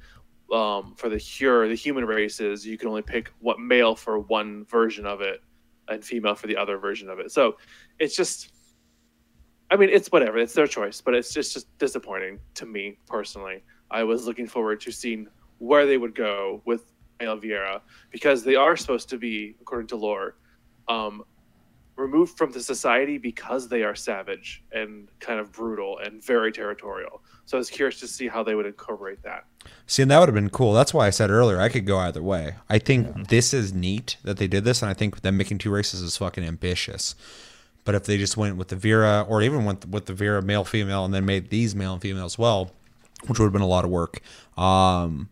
um, 0.53 0.93
for 0.95 1.09
the 1.09 1.15
Hyur, 1.15 1.67
the 1.67 1.73
human 1.75 2.05
races, 2.05 2.65
you 2.65 2.77
can 2.77 2.87
only 2.89 3.01
pick 3.01 3.31
what 3.39 3.59
male 3.59 3.95
for 3.95 4.19
one 4.19 4.65
version 4.65 5.07
of 5.07 5.21
it, 5.21 5.41
and 5.87 6.03
female 6.05 6.35
for 6.35 6.45
the 6.47 6.57
other 6.57 6.77
version 6.77 7.09
of 7.09 7.19
it. 7.19 7.31
So 7.31 7.57
it's 7.97 8.15
just, 8.15 8.51
I 9.71 9.77
mean, 9.77 9.89
it's 9.89 10.09
whatever. 10.11 10.37
It's 10.37 10.53
their 10.53 10.67
choice, 10.67 11.01
but 11.01 11.15
it's 11.15 11.33
just 11.33 11.53
just 11.53 11.75
disappointing 11.79 12.39
to 12.55 12.65
me 12.67 12.99
personally. 13.07 13.63
I 13.89 14.03
was 14.03 14.27
looking 14.27 14.47
forward 14.47 14.79
to 14.81 14.91
seeing 14.91 15.27
where 15.59 15.85
they 15.87 15.97
would 15.97 16.13
go 16.13 16.61
with 16.65 16.83
male 16.83 16.96
Viera 17.19 17.81
because 18.11 18.43
they 18.43 18.55
are 18.55 18.77
supposed 18.77 19.09
to 19.09 19.17
be, 19.17 19.55
according 19.61 19.87
to 19.87 19.95
lore, 19.95 20.35
um, 20.87 21.23
removed 21.95 22.37
from 22.37 22.51
the 22.51 22.61
society 22.61 23.17
because 23.17 23.67
they 23.67 23.83
are 23.83 23.95
savage 23.95 24.63
and 24.71 25.09
kind 25.19 25.39
of 25.39 25.51
brutal 25.51 25.97
and 25.99 26.23
very 26.23 26.51
territorial. 26.51 27.21
So 27.45 27.57
I 27.57 27.59
was 27.59 27.69
curious 27.69 27.99
to 28.01 28.07
see 28.07 28.27
how 28.27 28.43
they 28.43 28.55
would 28.55 28.65
incorporate 28.65 29.23
that. 29.23 29.45
See, 29.87 30.03
and 30.03 30.11
that 30.11 30.19
would 30.19 30.29
have 30.29 30.35
been 30.35 30.49
cool. 30.49 30.73
That's 30.73 30.93
why 30.93 31.07
I 31.07 31.09
said 31.09 31.31
earlier 31.31 31.59
I 31.59 31.69
could 31.69 31.85
go 31.85 31.97
either 31.97 32.21
way. 32.21 32.55
I 32.69 32.77
think 32.77 33.29
this 33.29 33.53
is 33.53 33.73
neat 33.73 34.17
that 34.23 34.37
they 34.37 34.47
did 34.47 34.63
this, 34.63 34.81
and 34.81 34.89
I 34.89 34.93
think 34.93 35.21
them 35.21 35.37
making 35.37 35.57
two 35.57 35.71
races 35.71 36.01
is 36.01 36.17
fucking 36.17 36.43
ambitious. 36.43 37.15
But 37.83 37.95
if 37.95 38.03
they 38.03 38.17
just 38.17 38.37
went 38.37 38.57
with 38.57 38.67
the 38.67 38.75
Viera, 38.75 39.27
or 39.27 39.41
even 39.41 39.65
went 39.65 39.87
with 39.87 40.05
the 40.05 40.13
Viera 40.13 40.43
male 40.43 40.65
female, 40.65 41.05
and 41.05 41.13
then 41.13 41.25
made 41.25 41.49
these 41.49 41.73
male 41.73 41.93
and 41.93 42.01
female 42.01 42.25
as 42.25 42.37
well, 42.37 42.71
which 43.25 43.39
would 43.39 43.45
have 43.45 43.53
been 43.53 43.61
a 43.61 43.67
lot 43.67 43.85
of 43.85 43.89
work. 43.89 44.19
Um, 44.57 45.29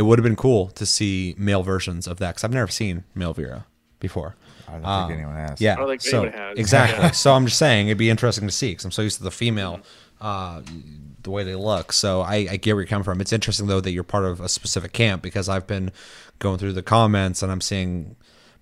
it 0.00 0.04
would 0.06 0.18
have 0.18 0.24
been 0.24 0.34
cool 0.36 0.68
to 0.70 0.86
see 0.86 1.34
male 1.36 1.62
versions 1.62 2.06
of 2.06 2.18
that 2.20 2.30
because 2.30 2.44
I've 2.44 2.54
never 2.54 2.70
seen 2.70 3.04
male 3.14 3.34
Viera 3.34 3.64
before. 4.00 4.34
I 4.66 4.72
don't 4.72 4.84
Um, 4.86 5.08
think 5.08 5.18
anyone 5.18 5.36
has. 5.36 5.60
Yeah. 5.60 5.74
I 5.74 5.76
don't 5.76 5.88
think 5.88 6.00
so, 6.00 6.22
anyone 6.22 6.38
has. 6.38 6.58
Exactly. 6.58 6.98
Yeah. 7.04 7.10
so 7.10 7.34
I'm 7.34 7.44
just 7.44 7.58
saying 7.58 7.88
it'd 7.88 7.98
be 7.98 8.08
interesting 8.08 8.48
to 8.48 8.52
see 8.54 8.70
because 8.70 8.86
I'm 8.86 8.90
so 8.92 9.02
used 9.02 9.18
to 9.18 9.24
the 9.24 9.30
female, 9.30 9.80
uh, 10.22 10.62
the 11.22 11.30
way 11.30 11.44
they 11.44 11.54
look. 11.54 11.92
So 11.92 12.22
I, 12.22 12.46
I 12.50 12.56
get 12.56 12.74
where 12.74 12.82
you're 12.82 12.88
coming 12.88 13.04
from. 13.04 13.20
It's 13.20 13.32
interesting 13.32 13.66
though 13.66 13.80
that 13.80 13.90
you're 13.92 14.02
part 14.04 14.24
of 14.24 14.40
a 14.40 14.48
specific 14.48 14.92
camp 14.92 15.20
because 15.22 15.48
I've 15.50 15.66
been 15.66 15.92
going 16.38 16.56
through 16.58 16.72
the 16.72 16.82
comments 16.82 17.42
and 17.42 17.52
I'm 17.52 17.60
seeing 17.60 18.16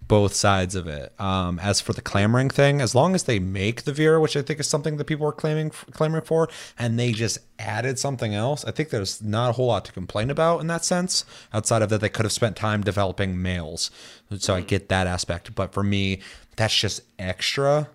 both 0.09 0.35
sides 0.35 0.75
of 0.75 0.87
it. 0.89 1.13
Um, 1.21 1.59
as 1.59 1.81
for 1.81 1.93
the 1.93 2.01
clamoring 2.01 2.49
thing, 2.51 2.81
as 2.81 2.95
long 2.95 3.15
as 3.15 3.25
they 3.25 3.39
make 3.39 3.83
the 3.83 3.93
Viera, 3.93 4.21
which 4.21 4.37
I 4.37 4.43
think 4.43 4.59
is 4.59 4.67
something 4.67 4.97
that 4.97 5.05
people 5.05 5.27
are 5.29 5.33
claiming 5.33 5.71
clamoring 5.71 6.25
for, 6.25 6.49
and 6.79 6.99
they 6.99 7.13
just 7.13 7.39
added 7.59 7.99
something 7.99 8.35
else, 8.35 8.65
I 8.65 8.71
think 8.71 8.89
there's 8.89 9.23
not 9.23 9.51
a 9.51 9.53
whole 9.53 9.67
lot 9.67 9.85
to 9.85 9.93
complain 9.93 10.31
about 10.31 10.61
in 10.61 10.67
that 10.69 10.85
sense. 10.85 11.25
Outside 11.53 11.83
of 11.83 11.91
that, 11.91 12.01
they 12.01 12.09
could 12.09 12.25
have 12.25 12.33
spent 12.33 12.57
time 12.57 12.83
developing 12.83 13.41
males, 13.41 13.91
so 14.39 14.55
I 14.55 14.63
get 14.63 14.89
that 14.89 15.07
aspect. 15.07 15.55
But 15.55 15.73
for 15.73 15.83
me, 15.83 16.21
that's 16.57 16.75
just 16.77 17.03
extra, 17.19 17.89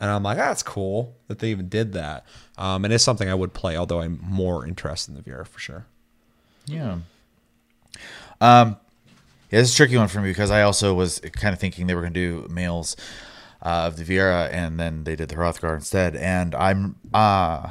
and 0.00 0.10
I'm 0.10 0.22
like, 0.22 0.38
ah, 0.38 0.48
that's 0.48 0.62
cool 0.62 1.16
that 1.26 1.40
they 1.40 1.50
even 1.50 1.68
did 1.68 1.92
that. 1.92 2.24
Um, 2.56 2.84
and 2.84 2.94
it's 2.94 3.04
something 3.04 3.28
I 3.28 3.34
would 3.34 3.52
play, 3.52 3.76
although 3.76 4.00
I'm 4.00 4.20
more 4.22 4.66
interested 4.66 5.10
in 5.10 5.22
the 5.22 5.28
Viera 5.28 5.46
for 5.46 5.58
sure. 5.58 5.86
Yeah. 6.66 6.98
Um, 8.40 8.76
yeah, 9.50 9.60
is 9.60 9.72
a 9.72 9.76
tricky 9.76 9.96
one 9.96 10.08
for 10.08 10.20
me 10.20 10.30
because 10.30 10.50
I 10.50 10.62
also 10.62 10.94
was 10.94 11.20
kind 11.20 11.52
of 11.52 11.60
thinking 11.60 11.86
they 11.86 11.94
were 11.94 12.02
going 12.02 12.12
to 12.14 12.42
do 12.44 12.48
males 12.52 12.96
uh, 13.62 13.86
of 13.86 13.96
the 13.96 14.04
Viera, 14.04 14.52
and 14.52 14.78
then 14.78 15.04
they 15.04 15.16
did 15.16 15.28
the 15.28 15.36
Hrothgar 15.36 15.74
instead. 15.74 16.16
And 16.16 16.54
I'm, 16.54 16.96
uh, 17.12 17.70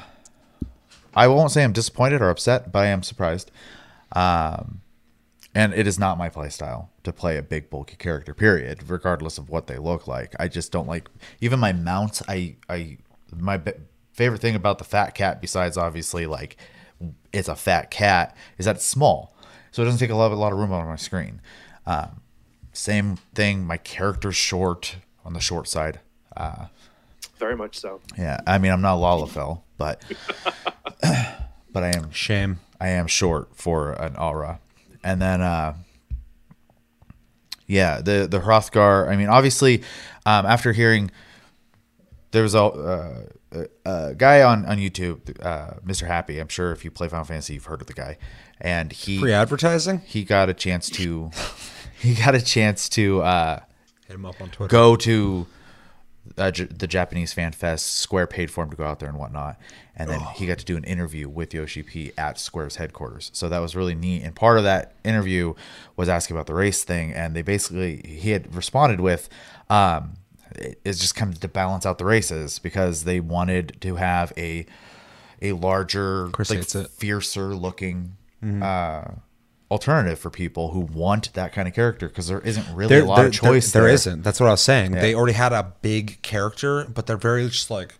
I 1.16 1.28
won't 1.28 1.52
say 1.52 1.64
I'm 1.64 1.74
disappointed 1.74 2.22
or 2.22 2.30
upset, 2.30 2.72
but 2.72 2.80
I 2.80 2.88
am 2.88 3.04
surprised. 3.04 3.52
Um, 4.14 4.82
and 5.56 5.74
it 5.74 5.88
is 5.88 5.98
not 5.98 6.18
my 6.18 6.30
playstyle 6.30 6.90
to 7.04 7.12
play 7.12 7.38
a 7.38 7.42
big 7.42 7.70
bulky 7.70 7.96
character. 7.96 8.34
Period, 8.34 8.90
regardless 8.90 9.38
of 9.38 9.50
what 9.50 9.68
they 9.68 9.78
look 9.78 10.08
like. 10.08 10.36
I 10.40 10.48
just 10.48 10.72
don't 10.72 10.88
like 10.88 11.10
even 11.42 11.60
my 11.60 11.74
mount. 11.74 12.22
I, 12.28 12.58
I, 12.70 12.98
my 13.36 13.58
b- 13.58 13.72
favorite 14.12 14.42
thing 14.42 14.56
about 14.56 14.78
the 14.78 14.84
fat 14.84 15.16
cat, 15.16 15.42
besides 15.42 15.78
obviously 15.78 16.26
like 16.28 16.58
it's 17.32 17.48
a 17.48 17.56
fat 17.56 17.90
cat, 17.92 18.36
is 18.58 18.66
that 18.66 18.76
it's 18.76 18.86
small, 18.86 19.36
so 19.72 19.82
it 19.82 19.86
doesn't 19.86 20.00
take 20.00 20.10
a 20.10 20.16
lot, 20.16 20.32
a 20.32 20.36
lot 20.36 20.54
of 20.54 20.60
room 20.60 20.72
on 20.72 20.86
my 20.88 20.96
screen. 20.96 21.42
Um, 21.88 22.22
same 22.74 23.16
thing. 23.34 23.66
My 23.66 23.78
character's 23.78 24.36
short 24.36 24.98
on 25.26 25.34
the 25.34 25.40
short 25.40 25.68
side. 25.68 26.00
Uh, 26.36 26.68
Very 27.40 27.56
much 27.56 27.80
so. 27.80 28.02
yeah, 28.18 28.40
I 28.46 28.58
mean 28.60 28.72
I'm 28.72 28.82
not 28.82 28.98
Lalafell, 28.98 29.62
but 29.78 30.04
but 31.72 31.84
I 31.84 31.96
am 31.96 32.12
Shame. 32.12 32.60
I 32.80 32.90
am 32.90 33.08
short 33.08 33.56
for 33.56 33.94
an 33.94 34.16
Au 34.18 34.34
Ra. 34.34 34.58
And 35.04 35.20
then 35.22 35.42
uh 35.42 35.74
Yeah, 37.66 38.02
the 38.02 38.28
the 38.30 38.40
Hrothgar. 38.42 39.08
I 39.10 39.16
mean, 39.16 39.30
obviously, 39.30 39.82
um, 40.26 40.46
after 40.46 40.74
hearing, 40.74 41.10
there 42.32 42.44
was 42.44 42.54
a, 42.54 42.64
uh, 42.64 43.22
a, 43.52 43.66
a 43.90 44.16
guy 44.16 44.42
on 44.44 44.66
on 44.66 44.78
YouTube, 44.78 45.20
uh, 45.44 45.76
Mr. 45.86 46.06
Happy. 46.06 46.40
I'm 46.40 46.48
sure 46.50 46.72
if 46.72 46.84
you 46.86 46.92
play 46.92 47.08
Final 47.08 47.26
Fantasy, 47.26 47.54
you've 47.56 47.66
heard 47.66 47.82
of 47.82 47.88
the 47.88 47.94
guy, 47.94 48.18
and 48.62 48.92
he 48.92 49.20
Free 49.20 49.34
advertising? 49.34 50.00
he 50.06 50.24
got 50.24 50.50
a 50.50 50.54
chance 50.54 50.90
to 50.92 51.32
he 52.02 52.14
got 52.16 52.36
a 52.36 52.42
chance 52.42 52.90
to 52.90 53.22
uh, 53.22 53.60
Hit 54.08 54.16
him 54.16 54.26
up 54.26 54.40
on 54.42 54.50
Twitter. 54.50 54.70
go 54.72 54.96
to 54.98 55.48
uh, 56.38 56.52
J- 56.52 56.66
the 56.66 56.88
Japanese 56.88 57.34
Fan 57.34 57.52
Fest. 57.52 57.86
Square 57.98 58.28
paid 58.28 58.52
for 58.52 58.64
him 58.64 58.70
to 58.70 58.76
go 58.76 58.84
out 58.86 59.00
there 59.00 59.10
and 59.10 59.18
whatnot, 59.18 59.58
and 59.96 60.10
then 60.10 60.20
he 60.36 60.46
got 60.46 60.58
to 60.60 60.66
do 60.66 60.78
an 60.78 60.84
interview 60.84 61.28
with 61.30 61.54
Yoshi 61.54 61.84
P 61.84 62.12
at 62.18 62.40
Square's 62.40 62.76
headquarters. 62.76 63.30
So 63.34 63.50
that 63.50 63.60
was 63.60 63.76
really 63.76 63.96
neat. 63.96 64.24
And 64.24 64.36
part 64.36 64.58
of 64.58 64.64
that 64.64 64.94
interview 65.04 65.54
was 65.96 66.10
asking 66.10 66.36
about 66.36 66.48
the 66.48 66.54
race 66.54 66.84
thing, 66.84 67.14
and 67.14 67.36
they 67.36 67.42
basically 67.42 68.02
he 68.06 68.32
had 68.32 68.54
responded 68.56 69.00
with. 69.00 69.30
Um, 69.70 70.14
it, 70.56 70.80
it 70.86 70.94
just 70.94 71.16
comes 71.16 71.40
to 71.40 71.48
balance 71.48 71.86
out 71.86 71.98
the 71.98 72.06
races 72.06 72.58
because 72.60 73.04
they 73.04 73.20
wanted 73.20 73.78
to 73.82 73.96
have 73.96 74.32
a 74.38 74.66
a 75.42 75.52
larger, 75.54 76.28
like 76.84 76.90
fiercer 76.90 77.54
looking 77.56 78.16
uh, 78.64 79.12
alternative 79.70 80.18
for 80.18 80.30
people 80.30 80.72
who 80.72 80.80
want 80.82 81.34
that 81.34 81.52
kind 81.54 81.68
of 81.68 81.74
character 81.74 82.08
because 82.08 82.28
there 82.28 82.40
isn't 82.40 82.66
really 82.76 82.90
There, 82.90 83.02
a 83.04 83.06
lot 83.06 83.18
there, 83.18 83.26
of 83.28 83.34
choice. 83.34 83.72
there 83.72 83.84
there 83.84 83.92
isn't. 83.92 84.22
That's 84.24 84.40
what 84.40 84.48
I 84.48 84.52
was 84.52 84.62
saying. 84.62 84.92
They 84.94 85.14
already 85.14 85.34
had 85.34 85.52
a 85.54 85.74
big 85.82 86.22
character, 86.22 86.86
but 86.86 87.06
they're 87.08 87.18
very 87.18 87.48
just 87.50 87.70
like 87.70 87.96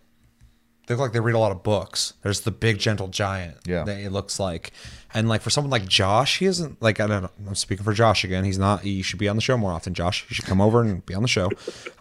they 0.86 0.94
look 0.94 1.02
like 1.02 1.12
they 1.12 1.20
read 1.20 1.34
a 1.34 1.38
lot 1.38 1.52
of 1.52 1.62
books. 1.62 2.14
There's 2.22 2.40
the 2.40 2.50
big 2.50 2.78
gentle 2.78 3.08
giant. 3.08 3.58
Yeah. 3.66 3.84
that 3.84 3.98
it 4.00 4.10
looks 4.10 4.40
like, 4.40 4.72
and 5.12 5.28
like 5.28 5.42
for 5.42 5.50
someone 5.50 5.70
like 5.70 5.86
Josh, 5.86 6.38
he 6.38 6.46
isn't 6.46 6.80
like 6.80 6.98
I 6.98 7.06
don't 7.06 7.24
know. 7.24 7.30
I'm 7.46 7.54
speaking 7.54 7.84
for 7.84 7.92
Josh 7.92 8.24
again. 8.24 8.42
He's 8.44 8.58
not. 8.58 8.80
He 8.80 9.02
should 9.02 9.18
be 9.18 9.28
on 9.28 9.36
the 9.36 9.42
show 9.42 9.58
more 9.58 9.70
often. 9.72 9.92
Josh, 9.92 10.24
you 10.30 10.34
should 10.34 10.46
come 10.46 10.62
over 10.62 10.80
and 10.80 11.04
be 11.04 11.12
on 11.14 11.20
the 11.20 11.28
show. 11.28 11.50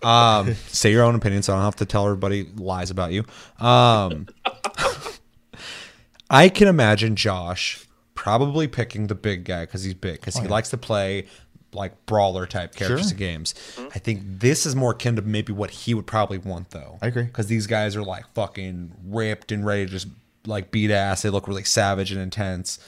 Um, 0.02 0.54
say 0.68 0.92
your 0.94 1.04
own 1.04 1.16
opinion, 1.16 1.44
so 1.44 1.52
I 1.52 1.58
don't 1.58 1.66
have 1.66 1.76
to 1.78 1.86
tell 1.86 2.06
everybody 2.06 2.48
lies 2.56 2.90
about 2.90 3.12
you. 3.12 3.26
Um, 3.60 4.28
I 6.30 6.50
can 6.50 6.68
imagine 6.70 7.16
Josh 7.18 7.86
probably 8.28 8.68
picking 8.68 9.08
the 9.08 9.16
big 9.16 9.46
guy 9.46 9.62
because 9.62 9.84
he's 9.84 9.94
big 9.94 10.16
because 10.20 10.38
oh, 10.38 10.42
he 10.42 10.50
likes 10.50 10.70
to 10.70 10.78
play 10.78 11.26
like 11.72 12.06
brawler 12.06 12.46
type 12.46 12.76
characters 12.76 13.04
Sure. 13.04 13.12
in 13.12 13.18
games. 13.18 13.54
Mm-hmm. 13.54 13.88
I 13.96 14.00
think 14.00 14.22
this 14.26 14.66
is 14.66 14.76
more 14.76 14.92
akin 14.92 15.16
to 15.16 15.22
maybe 15.22 15.54
what 15.54 15.72
he 15.72 15.94
would 15.94 16.08
probably 16.08 16.38
want 16.38 16.72
though. 16.72 16.98
I 17.02 17.08
agree. 17.08 17.24
because 17.24 17.48
these 17.48 17.68
guys 17.68 17.96
are 17.96 18.04
like 18.04 18.26
fucking 18.34 18.92
ripped 19.06 19.54
and 19.54 19.66
ready 19.66 19.86
to 19.86 19.92
just 19.92 20.08
like 20.46 20.72
beat 20.72 20.92
ass. 20.92 21.22
They 21.22 21.30
look 21.30 21.48
really 21.48 21.64
savage 21.64 22.12
and 22.12 22.20
intense. 22.20 22.80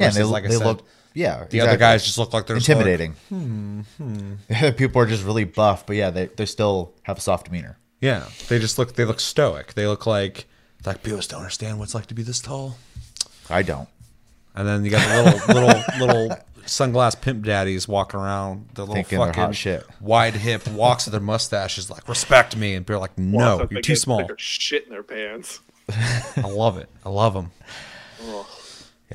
Yeah, 0.00 0.06
and 0.06 0.14
they, 0.16 0.20
Versus, 0.20 0.32
like 0.32 0.44
I 0.44 0.48
they 0.48 0.56
said, 0.56 0.66
look. 0.66 0.86
Yeah, 1.14 1.44
the 1.48 1.60
other 1.60 1.76
guys 1.76 2.04
just 2.04 2.18
look 2.18 2.32
like 2.32 2.46
they're 2.46 2.56
just 2.56 2.68
like, 2.68 2.78
intimidating. 2.78 3.14
Hmm, 3.28 3.80
hmm. 3.98 4.70
People 4.76 5.00
are 5.02 5.06
just 5.06 5.24
really 5.24 5.44
buff, 5.44 5.86
but 5.86 5.94
yeah, 5.94 6.10
they 6.10 6.26
they 6.26 6.46
still 6.46 6.92
have 7.04 7.18
a 7.18 7.20
soft 7.20 7.46
demeanor. 7.46 7.78
yeah, 8.00 8.26
they 8.48 8.58
just 8.58 8.78
look. 8.78 8.94
They 8.94 9.04
look 9.04 9.20
stoic. 9.20 9.74
They 9.74 9.86
look 9.86 10.06
like 10.06 10.46
like 10.84 11.04
people 11.04 11.18
just 11.18 11.30
don't 11.30 11.40
understand 11.40 11.78
what 11.78 11.84
it's 11.84 11.94
like 11.94 12.06
to 12.06 12.14
be 12.14 12.22
this 12.24 12.40
tall. 12.40 12.76
I 13.48 13.62
don't. 13.62 13.88
And 14.58 14.66
then 14.68 14.84
you 14.84 14.90
got 14.90 15.06
the 15.08 15.22
little 15.54 15.54
little 15.54 16.06
little 16.26 16.36
sunglass 16.66 17.18
pimp 17.18 17.44
daddies 17.46 17.88
walking 17.88 18.20
around 18.20 18.68
the 18.74 18.82
little 18.82 18.94
Thinking 18.96 19.18
they're 19.20 19.28
fucking 19.28 19.42
hot 19.42 19.54
shit. 19.54 19.86
wide 20.02 20.34
hip 20.34 20.68
walks 20.68 21.06
with 21.06 21.12
their 21.12 21.20
mustaches 21.22 21.88
like 21.88 22.06
respect 22.08 22.54
me 22.56 22.74
and 22.74 22.84
they're 22.84 22.98
like 22.98 23.16
no 23.16 23.54
Walk 23.54 23.62
up 23.62 23.70
you're 23.72 23.78
and 23.78 23.84
too 23.84 23.92
get- 23.94 23.98
small. 24.00 24.18
like 24.18 24.30
a 24.30 24.34
shit 24.36 24.84
in 24.84 24.90
their 24.90 25.02
pants. 25.02 25.60
I 26.36 26.40
love 26.42 26.76
it. 26.76 26.90
I 27.06 27.08
love 27.08 27.32
them 27.32 27.52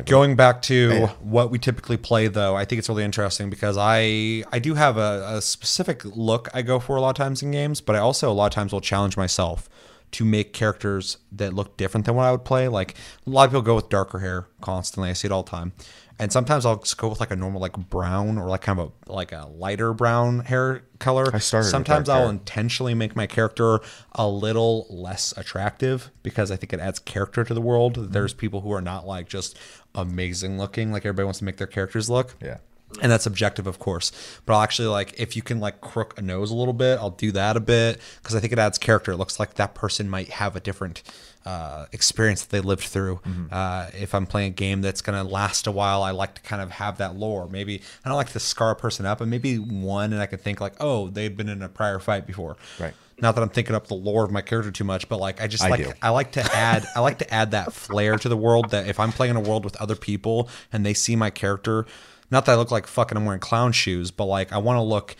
going 0.05 0.35
back 0.35 0.61
to 0.63 1.05
what 1.21 1.51
we 1.51 1.59
typically 1.59 1.97
play 1.97 2.27
though 2.27 2.55
I 2.55 2.65
think 2.65 2.79
it's 2.79 2.89
really 2.89 3.03
interesting 3.03 3.49
because 3.51 3.77
I 3.79 4.43
I 4.51 4.57
do 4.59 4.73
have 4.73 4.97
a, 4.97 5.23
a 5.35 5.41
specific 5.41 6.03
look 6.03 6.49
I 6.53 6.63
go 6.63 6.79
for 6.79 6.95
a 6.95 7.01
lot 7.01 7.11
of 7.11 7.15
times 7.15 7.43
in 7.43 7.51
games 7.51 7.79
but 7.79 7.95
I 7.95 7.99
also 7.99 8.31
a 8.31 8.33
lot 8.33 8.47
of 8.47 8.53
times 8.53 8.73
will 8.73 8.81
challenge 8.81 9.17
myself 9.17 9.69
to 10.13 10.25
make 10.25 10.53
characters 10.53 11.17
that 11.31 11.53
look 11.53 11.77
different 11.77 12.05
than 12.05 12.15
what 12.15 12.23
I 12.23 12.31
would 12.31 12.45
play 12.45 12.67
like 12.67 12.95
a 13.25 13.29
lot 13.29 13.45
of 13.45 13.51
people 13.51 13.61
go 13.61 13.75
with 13.75 13.89
darker 13.89 14.19
hair 14.19 14.47
constantly 14.61 15.09
I 15.09 15.13
see 15.13 15.27
it 15.27 15.31
all 15.31 15.43
the 15.43 15.51
time 15.51 15.73
and 16.19 16.31
sometimes 16.31 16.65
I'll 16.65 16.77
just 16.77 16.97
go 16.97 17.07
with 17.07 17.19
like 17.19 17.31
a 17.31 17.35
normal 17.35 17.59
like 17.59 17.75
brown 17.89 18.37
or 18.37 18.47
like 18.47 18.61
kind 18.61 18.79
of 18.79 18.91
a 19.07 19.11
like 19.11 19.31
a 19.31 19.47
lighter 19.47 19.93
brown 19.93 20.41
hair 20.41 20.83
color. 20.99 21.25
I 21.33 21.39
started 21.39 21.69
Sometimes 21.69 22.07
I'll 22.07 22.21
hair. 22.21 22.29
intentionally 22.29 22.93
make 22.93 23.15
my 23.15 23.25
character 23.25 23.79
a 24.13 24.27
little 24.27 24.85
less 24.89 25.33
attractive 25.35 26.11
because 26.21 26.51
I 26.51 26.55
think 26.55 26.71
it 26.71 26.79
adds 26.79 26.99
character 26.99 27.43
to 27.43 27.53
the 27.53 27.61
world. 27.61 27.97
Mm-hmm. 27.97 28.11
There's 28.11 28.33
people 28.33 28.61
who 28.61 28.71
are 28.71 28.81
not 28.81 29.07
like 29.07 29.27
just 29.27 29.57
amazing 29.95 30.57
looking, 30.57 30.91
like 30.91 31.03
everybody 31.03 31.25
wants 31.25 31.39
to 31.39 31.45
make 31.45 31.57
their 31.57 31.67
characters 31.67 32.09
look. 32.09 32.35
Yeah. 32.41 32.57
And 33.01 33.11
that's 33.11 33.23
subjective, 33.23 33.67
of 33.67 33.79
course. 33.79 34.11
But 34.45 34.53
I'll 34.53 34.61
actually 34.61 34.87
like 34.87 35.13
if 35.17 35.35
you 35.35 35.41
can 35.41 35.59
like 35.59 35.81
crook 35.81 36.17
a 36.17 36.21
nose 36.21 36.51
a 36.51 36.55
little 36.55 36.73
bit, 36.73 36.99
I'll 36.99 37.09
do 37.09 37.31
that 37.31 37.57
a 37.57 37.59
bit 37.59 37.99
because 38.21 38.35
I 38.35 38.39
think 38.39 38.53
it 38.53 38.59
adds 38.59 38.77
character. 38.77 39.11
It 39.11 39.17
looks 39.17 39.39
like 39.39 39.55
that 39.55 39.73
person 39.73 40.09
might 40.09 40.29
have 40.29 40.55
a 40.55 40.59
different 40.59 41.03
uh, 41.45 41.87
experience 41.91 42.43
that 42.43 42.49
they 42.51 42.61
lived 42.61 42.83
through. 42.83 43.19
Uh, 43.51 43.89
if 43.93 44.15
I'm 44.15 44.25
playing 44.25 44.51
a 44.51 44.55
game 44.55 44.81
that's 44.81 45.01
gonna 45.01 45.23
last 45.23 45.67
a 45.67 45.71
while, 45.71 46.03
I 46.03 46.11
like 46.11 46.35
to 46.35 46.41
kind 46.41 46.61
of 46.61 46.71
have 46.71 46.99
that 46.99 47.15
lore. 47.15 47.47
Maybe 47.49 47.81
I 48.05 48.09
don't 48.09 48.17
like 48.17 48.31
to 48.31 48.39
scar 48.39 48.71
a 48.71 48.75
person 48.75 49.05
up, 49.05 49.19
but 49.19 49.27
maybe 49.27 49.57
one, 49.57 50.13
and 50.13 50.21
I 50.21 50.25
can 50.25 50.39
think 50.39 50.61
like, 50.61 50.75
oh, 50.79 51.09
they've 51.09 51.35
been 51.35 51.49
in 51.49 51.61
a 51.61 51.69
prior 51.69 51.99
fight 51.99 52.25
before. 52.25 52.57
Right. 52.79 52.93
Not 53.19 53.35
that 53.35 53.41
I'm 53.41 53.49
thinking 53.49 53.75
up 53.75 53.87
the 53.87 53.93
lore 53.93 54.23
of 54.23 54.31
my 54.31 54.41
character 54.41 54.71
too 54.71 54.83
much, 54.83 55.07
but 55.07 55.19
like 55.19 55.41
I 55.41 55.47
just 55.47 55.63
I 55.63 55.69
like 55.69 55.83
do. 55.83 55.93
I 56.01 56.09
like 56.09 56.31
to 56.33 56.41
add 56.55 56.85
I 56.95 56.99
like 56.99 57.19
to 57.19 57.33
add 57.33 57.51
that 57.51 57.73
flair 57.73 58.17
to 58.17 58.29
the 58.29 58.37
world 58.37 58.71
that 58.71 58.87
if 58.87 58.99
I'm 58.99 59.11
playing 59.11 59.31
in 59.31 59.37
a 59.37 59.47
world 59.47 59.63
with 59.63 59.75
other 59.77 59.95
people 59.95 60.49
and 60.71 60.85
they 60.85 60.93
see 60.93 61.15
my 61.15 61.29
character, 61.29 61.85
not 62.33 62.45
that 62.45 62.53
I 62.53 62.55
look 62.55 62.71
like 62.71 62.87
fucking 62.87 63.15
I'm 63.15 63.25
wearing 63.25 63.39
clown 63.39 63.71
shoes, 63.71 64.11
but 64.11 64.25
like 64.25 64.51
I 64.51 64.57
want 64.57 64.77
to 64.77 64.81
look 64.81 65.15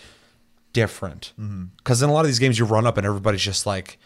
different. 0.73 1.31
Mm-hmm. 1.39 1.65
Because 1.77 2.01
in 2.01 2.09
a 2.09 2.13
lot 2.13 2.21
of 2.21 2.27
these 2.27 2.39
games, 2.39 2.57
you 2.59 2.65
run 2.65 2.87
up 2.87 2.97
and 2.97 3.05
everybody's 3.05 3.41
just 3.41 3.65
like 3.65 3.99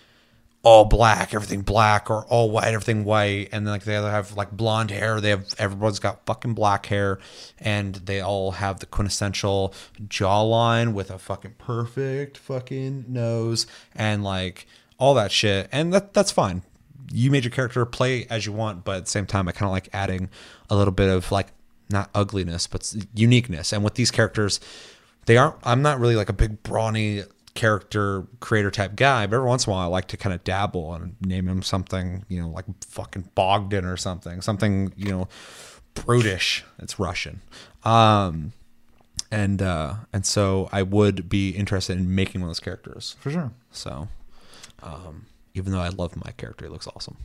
all 0.62 0.84
black, 0.84 1.34
everything 1.34 1.62
black, 1.62 2.10
or 2.10 2.26
all 2.26 2.52
white, 2.52 2.68
everything 2.68 3.06
white, 3.06 3.48
and 3.54 3.66
then 3.66 3.72
like 3.72 3.86
they 3.86 3.96
either 3.96 4.12
have 4.12 4.36
like 4.36 4.52
blonde 4.52 4.92
hair, 4.92 5.22
they 5.22 5.30
have 5.30 5.48
everyone's 5.58 6.00
got 6.00 6.26
fucking 6.26 6.54
black 6.54 6.88
hair, 6.88 7.20
and 7.58 7.96
they 7.96 8.20
all 8.20 8.52
have 8.52 8.82
the 8.82 8.86
quintessential 8.86 9.74
jawline 10.08 10.94
with 10.94 11.10
a 11.10 11.18
fucking 11.18 11.56
perfect 11.58 12.38
fucking 12.38 13.06
nose 13.08 13.66
and 13.96 14.24
like 14.24 14.68
all 14.98 15.14
that 15.14 15.32
shit, 15.32 15.70
and 15.72 15.94
that 15.94 16.14
that's 16.14 16.32
fine. 16.32 16.62
You 17.10 17.32
made 17.32 17.46
your 17.46 17.52
character 17.52 17.86
play 17.86 18.28
as 18.30 18.46
you 18.46 18.52
want, 18.52 18.84
but 18.84 18.98
at 18.98 19.06
the 19.06 19.12
same 19.12 19.26
time, 19.26 19.48
I 19.48 19.54
kind 19.54 19.68
of 19.68 19.72
like 19.72 19.88
adding 19.94 20.30
a 20.70 20.76
little 20.76 20.92
bit 20.92 21.08
of 21.08 21.32
like 21.32 21.48
not 21.90 22.10
ugliness, 22.14 22.68
but 22.68 22.94
uniqueness. 23.14 23.72
And 23.74 23.84
with 23.84 23.96
these 23.96 24.12
characters, 24.12 24.60
they 25.26 25.38
aren't. 25.38 25.56
I'm 25.64 25.82
not 25.82 26.00
really 26.00 26.16
like 26.16 26.30
a 26.30 26.34
big 26.34 26.64
brawny 26.64 27.24
character 27.54 28.28
creator 28.40 28.70
type 28.70 28.96
guy, 28.96 29.26
but 29.26 29.36
every 29.38 29.48
once 29.48 29.66
in 29.66 29.72
a 29.72 29.76
while 29.76 29.84
I 29.84 29.88
like 29.88 30.08
to 30.10 30.18
kind 30.18 30.34
of 30.34 30.44
dabble 30.44 30.94
and 30.94 31.16
name 31.22 31.48
him 31.48 31.62
something, 31.64 32.24
you 32.30 32.40
know, 32.42 32.50
like 32.50 32.66
fucking 32.86 33.30
Bogdan 33.36 33.84
or 33.86 33.98
something, 33.98 34.42
something 34.42 34.94
you 34.96 35.10
know, 35.10 35.28
brutish. 35.96 36.64
It's 36.80 37.00
Russian. 37.00 37.42
Um, 37.84 38.54
and 39.32 39.62
uh, 39.62 39.96
and 40.14 40.26
so 40.26 40.70
I 40.72 40.84
would 40.84 41.30
be 41.30 41.50
interested 41.50 41.98
in 41.98 42.14
making 42.14 42.42
one 42.42 42.50
of 42.50 42.52
those 42.52 42.60
characters 42.60 43.16
For 43.20 43.32
sure. 43.32 43.52
so, 43.72 44.08
um, 44.84 45.26
even 45.54 45.72
though 45.74 45.80
I 45.82 45.90
love 45.90 46.16
my 46.16 46.32
character, 46.38 46.66
he 46.66 46.72
looks 46.72 46.88
awesome. 46.88 47.18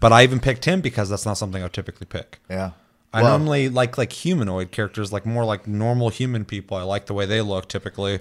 But 0.00 0.12
I 0.12 0.22
even 0.24 0.38
picked 0.40 0.64
him 0.64 0.80
because 0.80 1.08
that's 1.08 1.24
not 1.26 1.34
something 1.34 1.62
I 1.62 1.64
would 1.66 1.72
typically 1.72 2.06
pick. 2.06 2.40
Yeah. 2.50 2.72
I 3.12 3.22
normally 3.22 3.68
like 3.68 3.96
like 3.96 4.12
humanoid 4.12 4.70
characters, 4.70 5.12
like 5.12 5.24
more 5.24 5.44
like 5.44 5.66
normal 5.66 6.10
human 6.10 6.44
people. 6.44 6.76
I 6.76 6.82
like 6.82 7.06
the 7.06 7.14
way 7.14 7.26
they 7.26 7.40
look. 7.40 7.68
Typically, 7.68 8.20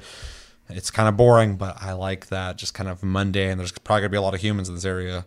it's 0.70 0.92
kind 0.92 1.10
of 1.10 1.18
boring, 1.18 1.56
but 1.56 1.78
I 1.82 1.94
like 1.94 2.28
that 2.28 2.58
just 2.58 2.74
kind 2.74 2.90
of 2.90 3.04
mundane. 3.04 3.58
There's 3.58 3.72
probably 3.72 4.02
gonna 4.02 4.10
be 4.10 4.18
a 4.18 4.22
lot 4.22 4.34
of 4.34 4.42
humans 4.42 4.70
in 4.70 4.76
this 4.76 4.86
area. 4.86 5.26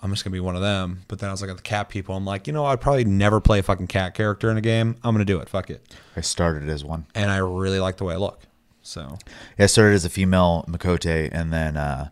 I'm 0.00 0.10
just 0.10 0.24
gonna 0.24 0.32
be 0.32 0.40
one 0.40 0.56
of 0.56 0.62
them. 0.62 1.02
But 1.08 1.18
then 1.18 1.28
I 1.28 1.32
was 1.32 1.42
like 1.42 1.50
at 1.50 1.56
the 1.56 1.62
cat 1.62 1.88
people. 1.88 2.16
I'm 2.16 2.24
like, 2.24 2.46
you 2.46 2.52
know, 2.52 2.64
I'd 2.64 2.80
probably 2.80 3.04
never 3.04 3.40
play 3.40 3.58
a 3.58 3.62
fucking 3.62 3.88
cat 3.88 4.14
character 4.14 4.50
in 4.50 4.56
a 4.56 4.62
game. 4.62 4.96
I'm 5.02 5.14
gonna 5.14 5.24
do 5.24 5.38
it. 5.38 5.48
Fuck 5.48 5.70
it. 5.70 5.94
I 6.16 6.22
started 6.22 6.68
as 6.68 6.82
one. 6.82 7.06
And 7.14 7.30
I 7.30 7.38
really 7.38 7.80
like 7.80 7.98
the 7.98 8.04
way 8.04 8.14
I 8.14 8.18
look. 8.18 8.40
So 8.82 9.18
Yeah, 9.58 9.64
I 9.64 9.66
started 9.66 9.94
as 9.94 10.04
a 10.04 10.10
female 10.10 10.64
Miqo'te, 10.68 11.30
and 11.32 11.52
then 11.52 11.76
uh, 11.76 12.08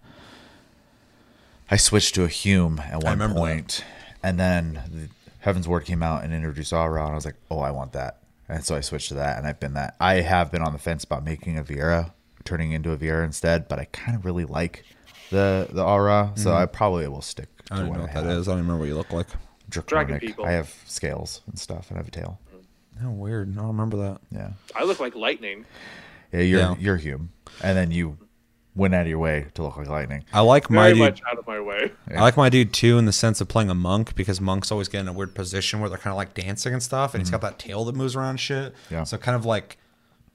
I 1.70 1.76
switched 1.76 2.14
to 2.16 2.24
a 2.24 2.28
Hume 2.28 2.80
at 2.80 3.02
one 3.02 3.12
remember 3.12 3.36
point, 3.38 3.84
and 4.22 4.40
then 4.40 4.82
the 4.90 5.08
Heavensward 5.44 5.84
came 5.84 6.02
out 6.02 6.24
and 6.24 6.32
introduced 6.32 6.72
Au 6.72 6.86
Ra, 6.86 7.04
and 7.04 7.12
I 7.12 7.14
was 7.14 7.24
like, 7.24 7.36
oh, 7.50 7.58
I 7.60 7.70
want 7.70 7.92
that, 7.92 8.18
and 8.48 8.64
so 8.64 8.76
I 8.76 8.80
switched 8.80 9.08
to 9.08 9.14
that, 9.14 9.38
and 9.38 9.46
I've 9.46 9.58
been 9.60 9.74
that. 9.74 9.96
I 10.00 10.14
have 10.14 10.52
been 10.52 10.62
on 10.62 10.72
the 10.72 10.78
fence 10.78 11.04
about 11.04 11.24
making 11.24 11.58
a 11.58 11.64
Viera, 11.64 12.12
turning 12.44 12.72
into 12.72 12.92
a 12.92 12.96
Viera 12.96 13.24
instead, 13.24 13.66
but 13.68 13.78
I 13.78 13.86
kind 13.86 14.16
of 14.16 14.24
really 14.24 14.44
like 14.44 14.84
the 15.30 15.68
the 15.72 15.82
Au 15.84 15.96
Ra, 15.98 16.34
so 16.34 16.54
I 16.54 16.66
probably 16.66 17.08
will 17.08 17.22
stick 17.22 17.48
to 17.56 17.62
Mm-hmm. 17.62 17.74
I 17.74 17.78
don't 17.78 17.88
what 17.88 17.94
know 17.96 18.02
I 18.02 18.06
what 18.06 18.14
that 18.14 18.24
have. 18.30 18.38
is. 18.38 18.48
I 18.48 18.52
don't 18.52 18.60
remember 18.60 18.80
what 18.80 18.88
you 18.88 18.94
look 18.96 19.12
like. 19.12 19.26
Draconic. 19.70 20.20
people. 20.20 20.44
I 20.44 20.50
have 20.52 20.74
scales 20.86 21.40
and 21.46 21.58
stuff, 21.58 21.88
and 21.90 21.96
I 21.96 22.00
have 22.00 22.08
a 22.08 22.10
tail. 22.10 22.38
Oh, 23.02 23.10
weird. 23.10 23.50
I 23.50 23.54
don't 23.60 23.68
remember 23.68 23.96
that. 23.98 24.20
Yeah, 24.30 24.50
I 24.76 24.84
look 24.84 25.00
like 25.00 25.14
lightning. 25.14 25.64
yeah, 26.32 26.40
you're 26.40 26.60
Yeah. 26.60 26.74
you're 26.78 26.96
Hume, 26.98 27.30
and 27.62 27.76
then 27.76 27.90
you 27.90 28.18
went 28.74 28.94
out 28.94 29.02
of 29.02 29.08
your 29.08 29.18
way 29.18 29.46
to 29.54 29.62
look 29.62 29.76
like 29.76 29.88
lightning. 29.88 30.24
I 30.32 30.40
like 30.40 30.70
my 30.70 30.90
dude. 30.90 30.98
much 30.98 31.20
out 31.30 31.38
of 31.38 31.46
my 31.46 31.60
way. 31.60 31.92
I 32.14 32.20
like 32.22 32.36
my 32.36 32.48
dude 32.48 32.72
too 32.72 32.96
in 32.98 33.04
the 33.04 33.12
sense 33.12 33.40
of 33.40 33.48
playing 33.48 33.68
a 33.70 33.74
monk 33.74 34.14
because 34.14 34.40
monks 34.40 34.72
always 34.72 34.88
get 34.88 35.00
in 35.00 35.08
a 35.08 35.12
weird 35.12 35.34
position 35.34 35.80
where 35.80 35.88
they're 35.90 35.98
kind 35.98 36.12
of 36.12 36.16
like 36.16 36.32
dancing 36.34 36.72
and 36.72 36.82
stuff, 36.82 37.14
and 37.14 37.20
he's 37.20 37.30
got 37.30 37.40
that 37.42 37.58
tail 37.58 37.84
that 37.84 37.94
moves 37.94 38.16
around 38.16 38.30
and 38.30 38.40
shit. 38.40 38.72
Mm-hmm. 38.74 38.94
Yeah. 38.94 39.04
So 39.04 39.18
kind 39.18 39.36
of 39.36 39.44
like, 39.44 39.76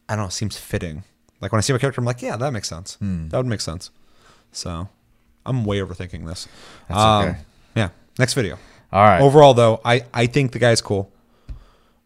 I 0.07 0.15
don't 0.15 0.23
know, 0.25 0.27
it 0.27 0.33
seems 0.33 0.55
fitting. 0.57 1.03
Like 1.41 1.51
when 1.51 1.57
I 1.57 1.61
see 1.61 1.73
my 1.73 1.79
character, 1.79 1.99
I'm 2.01 2.05
like, 2.05 2.21
yeah, 2.21 2.37
that 2.37 2.51
makes 2.51 2.67
sense. 2.69 2.95
Hmm. 2.95 3.27
That 3.29 3.37
would 3.37 3.45
make 3.47 3.61
sense. 3.61 3.89
So 4.51 4.87
I'm 5.45 5.65
way 5.65 5.79
overthinking 5.79 6.25
this. 6.27 6.47
That's 6.87 6.99
Um, 6.99 7.23
okay. 7.29 7.37
Yeah. 7.75 7.89
Next 8.19 8.33
video. 8.33 8.57
All 8.91 9.03
right. 9.03 9.21
Overall, 9.21 9.53
though, 9.53 9.81
I 9.83 10.03
I 10.13 10.27
think 10.27 10.51
the 10.51 10.59
guy's 10.59 10.81
cool. 10.81 11.11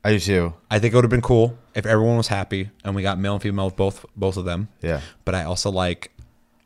I 0.03 0.13
do 0.13 0.19
too. 0.19 0.53
I 0.69 0.79
think 0.79 0.93
it 0.93 0.97
would 0.97 1.03
have 1.03 1.11
been 1.11 1.21
cool 1.21 1.57
if 1.75 1.85
everyone 1.85 2.17
was 2.17 2.27
happy 2.27 2.69
and 2.83 2.95
we 2.95 3.03
got 3.03 3.19
male 3.19 3.33
and 3.33 3.41
female 3.41 3.69
both 3.69 4.03
both 4.15 4.35
of 4.35 4.45
them. 4.45 4.67
Yeah. 4.81 5.01
But 5.25 5.35
I 5.35 5.43
also 5.43 5.69
like 5.69 6.11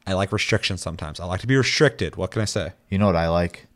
I 0.08 0.14
like 0.14 0.32
restrictions 0.32 0.82
sometimes. 0.82 1.20
I 1.20 1.26
like 1.26 1.42
to 1.42 1.48
be 1.48 1.56
restricted. 1.56 2.16
What 2.16 2.32
can 2.32 2.42
I 2.42 2.46
say? 2.46 2.74
You 2.90 2.98
know 2.98 3.08
what 3.08 3.16
I 3.16 3.28
like? 3.28 3.68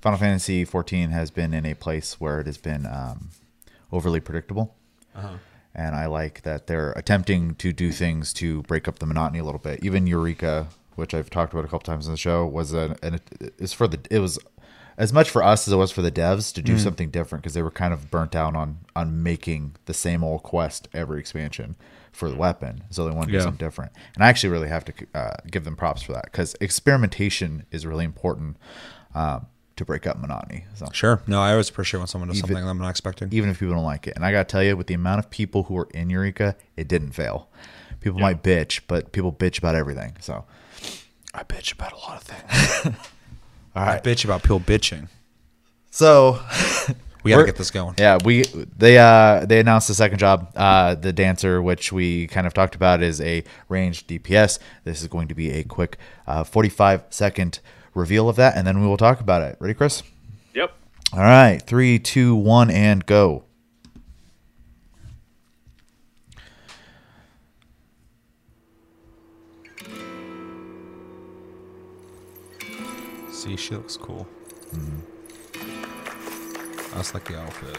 Final 0.00 0.18
Fantasy 0.18 0.64
14 0.64 1.10
has 1.10 1.30
been 1.30 1.54
in 1.54 1.64
a 1.64 1.74
place 1.74 2.20
where 2.20 2.40
it 2.40 2.46
has 2.46 2.58
been 2.58 2.84
um, 2.86 3.30
overly 3.90 4.20
predictable. 4.20 4.74
And 5.74 5.96
I 5.96 6.06
like 6.06 6.42
that 6.42 6.66
they're 6.66 6.92
attempting 6.92 7.54
to 7.56 7.72
do 7.72 7.90
things 7.90 8.32
to 8.34 8.62
break 8.64 8.86
up 8.86 8.98
the 8.98 9.06
monotony 9.06 9.38
a 9.38 9.44
little 9.44 9.58
bit. 9.60 9.82
Even 9.82 10.06
Eureka, 10.06 10.68
which 10.96 11.14
I've 11.14 11.30
talked 11.30 11.52
about 11.52 11.64
a 11.64 11.68
couple 11.68 11.80
times 11.80 12.06
in 12.06 12.12
the 12.12 12.18
show, 12.18 12.46
was 12.46 12.72
an, 12.72 12.96
an 13.02 13.20
is 13.58 13.72
for 13.72 13.88
the 13.88 13.98
it 14.10 14.18
was 14.18 14.38
as 14.96 15.12
much 15.12 15.28
for 15.30 15.42
us 15.42 15.66
as 15.66 15.72
it 15.72 15.76
was 15.76 15.90
for 15.90 16.02
the 16.02 16.12
devs 16.12 16.52
to 16.54 16.62
do 16.62 16.78
something 16.78 17.10
different 17.10 17.42
because 17.42 17.54
they 17.54 17.62
were 17.62 17.70
kind 17.70 17.92
of 17.92 18.10
burnt 18.10 18.36
out 18.36 18.54
on 18.54 18.78
on 18.94 19.22
making 19.22 19.74
the 19.86 19.94
same 19.94 20.22
old 20.22 20.42
quest 20.44 20.86
every 20.94 21.18
expansion 21.18 21.74
for 22.14 22.30
the 22.30 22.36
weapon. 22.36 22.84
So 22.90 23.04
they 23.04 23.10
wanted 23.10 23.26
to 23.28 23.32
Yeah. 23.32 23.38
do 23.40 23.44
something 23.44 23.66
different. 23.66 23.92
And 24.14 24.24
I 24.24 24.28
actually 24.28 24.50
really 24.50 24.68
have 24.68 24.84
to 24.86 24.92
uh, 25.14 25.34
give 25.50 25.64
them 25.64 25.76
props 25.76 26.02
for 26.02 26.12
that 26.12 26.24
because 26.24 26.54
experimentation 26.60 27.64
is 27.70 27.84
really 27.84 28.04
important 28.04 28.56
um, 29.14 29.46
to 29.76 29.84
break 29.84 30.06
up 30.06 30.16
monotony. 30.18 30.64
So 30.74 30.86
Sure. 30.92 31.20
No, 31.26 31.40
I 31.40 31.50
always 31.52 31.68
appreciate 31.68 31.98
when 31.98 32.06
someone 32.06 32.28
does 32.28 32.38
Even- 32.38 32.48
something 32.50 32.68
I'm 32.68 32.78
not 32.78 32.90
expecting. 32.90 33.28
even 33.32 33.50
if 33.50 33.58
people 33.58 33.74
don't 33.74 33.84
like 33.84 34.06
it. 34.06 34.14
And 34.16 34.24
I 34.24 34.30
got 34.32 34.48
to 34.48 34.52
tell 34.52 34.62
you, 34.62 34.76
with 34.76 34.86
the 34.86 34.94
amount 34.94 35.18
of 35.18 35.30
people 35.30 35.64
who 35.64 35.74
were 35.74 35.88
in 35.92 36.08
Eureka, 36.10 36.54
it 36.76 36.86
didn't 36.88 37.12
fail. 37.12 37.48
People 38.00 38.20
might 38.20 38.42
bitch, 38.42 38.80
but 38.86 39.12
people 39.12 39.32
bitch 39.32 39.58
about 39.58 39.74
everything. 39.74 40.16
So, 40.20 40.44
I 41.32 41.42
bitch 41.42 41.72
about 41.72 41.92
a 41.92 41.96
lot 41.96 42.16
of 42.16 42.22
things. 42.22 42.96
All 43.74 43.84
right. 43.84 43.96
I 43.96 44.00
bitch 44.00 44.24
about 44.24 44.42
people 44.42 44.60
bitching. 44.60 45.08
so 45.90 46.38
We 47.24 47.30
got 47.30 47.38
to 47.38 47.46
get 47.46 47.56
this 47.56 47.70
going. 47.70 47.94
yeah, 47.98 48.18
we 48.22 48.42
they 48.76 48.98
uh 48.98 49.46
they 49.46 49.58
announced 49.58 49.88
the 49.88 49.94
second 49.94 50.18
job, 50.18 50.52
uh 50.54 50.94
the 50.94 51.12
dancer, 51.12 51.62
which 51.62 51.90
we 51.90 52.26
kind 52.26 52.46
of 52.46 52.52
talked 52.52 52.74
about, 52.74 53.02
is 53.02 53.20
a 53.22 53.42
ranged 53.68 54.06
DPS. 54.08 54.58
This 54.84 55.00
is 55.00 55.08
going 55.08 55.28
to 55.28 55.34
be 55.34 55.50
a 55.52 55.64
quick 55.64 55.96
uh, 56.26 56.44
45 56.44 57.04
second 57.08 57.60
reveal 57.94 58.28
of 58.28 58.36
that, 58.36 58.56
and 58.56 58.66
then 58.66 58.80
we 58.80 58.86
will 58.86 58.98
talk 58.98 59.20
about 59.20 59.40
it. 59.42 59.56
Ready, 59.58 59.72
Chris? 59.74 60.02
Yep. 60.54 60.72
All 61.14 61.20
right, 61.20 61.62
three, 61.62 61.98
two, 61.98 62.34
one, 62.36 62.70
and 62.70 63.06
go. 63.06 63.44
See, 73.30 73.56
she 73.56 73.74
looks 73.74 73.96
cool. 73.96 74.26
I 74.72 74.76
just 76.96 77.14
like 77.14 77.24
the 77.24 77.38
outfit. 77.38 77.78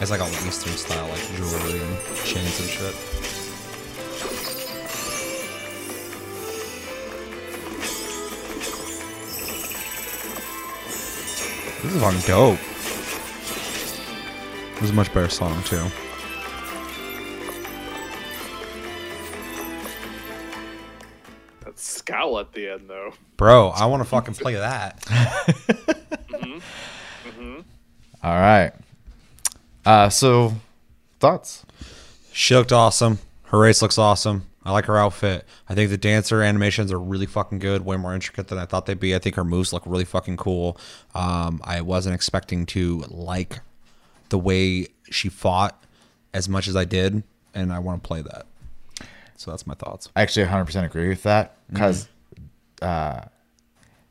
It's 0.00 0.10
like 0.10 0.20
all 0.20 0.28
the 0.28 0.46
Eastern 0.46 0.72
style, 0.72 1.08
like 1.08 1.20
jewelry 1.36 1.80
and 1.80 1.98
chains 2.24 2.60
and 2.60 2.68
shit. 2.68 2.94
This 11.82 11.94
is 11.94 12.00
fucking 12.02 12.20
dope. 12.20 12.58
This 14.74 14.84
is 14.84 14.90
a 14.90 14.94
much 14.94 15.12
better 15.12 15.28
song 15.28 15.62
too. 15.64 15.86
Scowl 22.04 22.38
at 22.38 22.52
the 22.52 22.68
end, 22.68 22.88
though. 22.88 23.12
Bro, 23.36 23.70
I 23.70 23.86
want 23.86 24.02
to 24.02 24.08
fucking 24.08 24.34
play 24.34 24.54
that. 24.54 25.02
All 28.22 28.34
right. 28.34 28.72
Uh, 29.84 30.08
so 30.08 30.54
thoughts? 31.20 31.64
She 32.32 32.54
looked 32.54 32.72
awesome. 32.72 33.18
Her 33.44 33.58
race 33.58 33.82
looks 33.82 33.98
awesome. 33.98 34.46
I 34.64 34.72
like 34.72 34.86
her 34.86 34.96
outfit. 34.96 35.44
I 35.68 35.74
think 35.74 35.90
the 35.90 35.98
dancer 35.98 36.42
animations 36.42 36.90
are 36.90 36.98
really 36.98 37.26
fucking 37.26 37.58
good, 37.58 37.84
way 37.84 37.98
more 37.98 38.14
intricate 38.14 38.48
than 38.48 38.58
I 38.58 38.64
thought 38.64 38.86
they'd 38.86 38.98
be. 38.98 39.14
I 39.14 39.18
think 39.18 39.36
her 39.36 39.44
moves 39.44 39.74
look 39.74 39.82
really 39.84 40.06
fucking 40.06 40.38
cool. 40.38 40.78
Um, 41.14 41.60
I 41.64 41.82
wasn't 41.82 42.14
expecting 42.14 42.64
to 42.66 43.04
like 43.08 43.60
the 44.30 44.38
way 44.38 44.88
she 45.10 45.28
fought 45.28 45.84
as 46.32 46.48
much 46.48 46.66
as 46.66 46.76
I 46.76 46.86
did, 46.86 47.22
and 47.54 47.72
I 47.72 47.78
want 47.78 48.02
to 48.02 48.08
play 48.08 48.22
that. 48.22 48.46
So 49.36 49.50
that's 49.50 49.66
my 49.66 49.74
thoughts. 49.74 50.08
I 50.14 50.22
actually 50.22 50.46
100% 50.46 50.84
agree 50.84 51.08
with 51.08 51.22
that 51.24 51.56
because 51.70 52.08
uh, 52.82 53.22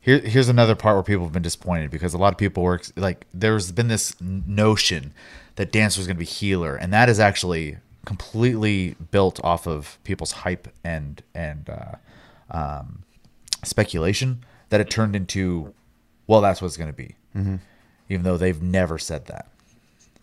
here, 0.00 0.18
here's 0.18 0.48
another 0.48 0.74
part 0.74 0.96
where 0.96 1.02
people 1.02 1.24
have 1.24 1.32
been 1.32 1.42
disappointed 1.42 1.90
because 1.90 2.12
a 2.14 2.18
lot 2.18 2.32
of 2.32 2.38
people 2.38 2.62
were 2.62 2.80
like, 2.96 3.26
there's 3.32 3.72
been 3.72 3.88
this 3.88 4.14
notion 4.20 5.12
that 5.56 5.72
Dancer 5.72 5.98
was 6.00 6.06
going 6.06 6.16
to 6.16 6.20
be 6.20 6.24
healer, 6.26 6.76
and 6.76 6.92
that 6.92 7.08
is 7.08 7.18
actually 7.18 7.78
completely 8.04 8.96
built 9.10 9.42
off 9.42 9.66
of 9.66 9.98
people's 10.04 10.32
hype 10.32 10.68
and 10.84 11.22
and 11.34 11.70
uh, 11.70 11.94
um, 12.50 13.02
speculation 13.62 14.44
that 14.68 14.80
it 14.80 14.90
turned 14.90 15.16
into, 15.16 15.72
well, 16.26 16.40
that's 16.42 16.60
what 16.60 16.66
it's 16.66 16.76
going 16.76 16.90
to 16.90 16.96
be, 16.96 17.14
even 18.10 18.24
though 18.24 18.36
they've 18.36 18.60
never 18.60 18.98
said 18.98 19.26
that. 19.26 19.48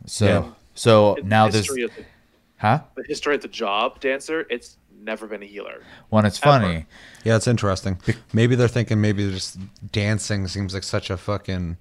So 0.05 0.25
Yeah. 0.25 0.51
so 0.75 1.15
In 1.15 1.29
now 1.29 1.45
the 1.47 1.53
this, 1.53 1.67
history 1.67 1.87
the, 1.87 2.05
huh? 2.57 2.81
the 2.95 3.03
history 3.07 3.35
of 3.35 3.41
the 3.41 3.47
job 3.47 3.99
dancer, 3.99 4.45
it's 4.49 4.77
never 5.01 5.27
been 5.27 5.41
a 5.43 5.45
healer. 5.45 5.81
When 6.09 6.25
it's 6.25 6.37
Ever. 6.41 6.45
funny. 6.51 6.85
Yeah, 7.23 7.35
it's 7.35 7.47
interesting. 7.47 7.99
Maybe 8.33 8.55
they're 8.55 8.67
thinking 8.67 9.01
maybe 9.01 9.23
they're 9.23 9.33
just 9.33 9.57
dancing 9.91 10.47
seems 10.47 10.73
like 10.73 10.83
such 10.83 11.09
a 11.09 11.17
fucking 11.17 11.77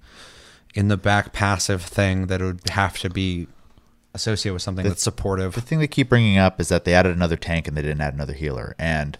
in 0.73 0.87
the 0.87 0.97
back 0.97 1.33
passive 1.33 1.81
thing 1.83 2.27
that 2.27 2.41
it 2.41 2.45
would 2.45 2.69
have 2.69 2.97
to 2.99 3.09
be 3.09 3.47
associated 4.13 4.53
with 4.53 4.61
something 4.61 4.85
that's 4.85 5.01
supportive. 5.03 5.53
the 5.55 5.61
thing 5.61 5.79
they 5.79 5.87
keep 5.87 6.09
bringing 6.09 6.37
up 6.37 6.59
is 6.59 6.67
that 6.69 6.83
they 6.85 6.93
added 6.93 7.15
another 7.15 7.37
tank 7.37 7.67
and 7.67 7.75
they 7.77 7.81
didn't 7.81 8.01
add 8.01 8.13
another 8.13 8.33
healer. 8.33 8.75
And 8.77 9.17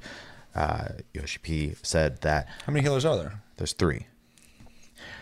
uh, 0.55 0.89
Yoshi 1.13 1.39
P 1.39 1.75
said 1.81 2.21
that 2.21 2.47
How 2.65 2.73
many 2.73 2.83
healers 2.83 3.05
are 3.05 3.15
there? 3.17 3.41
there's 3.57 3.73
three. 3.73 4.07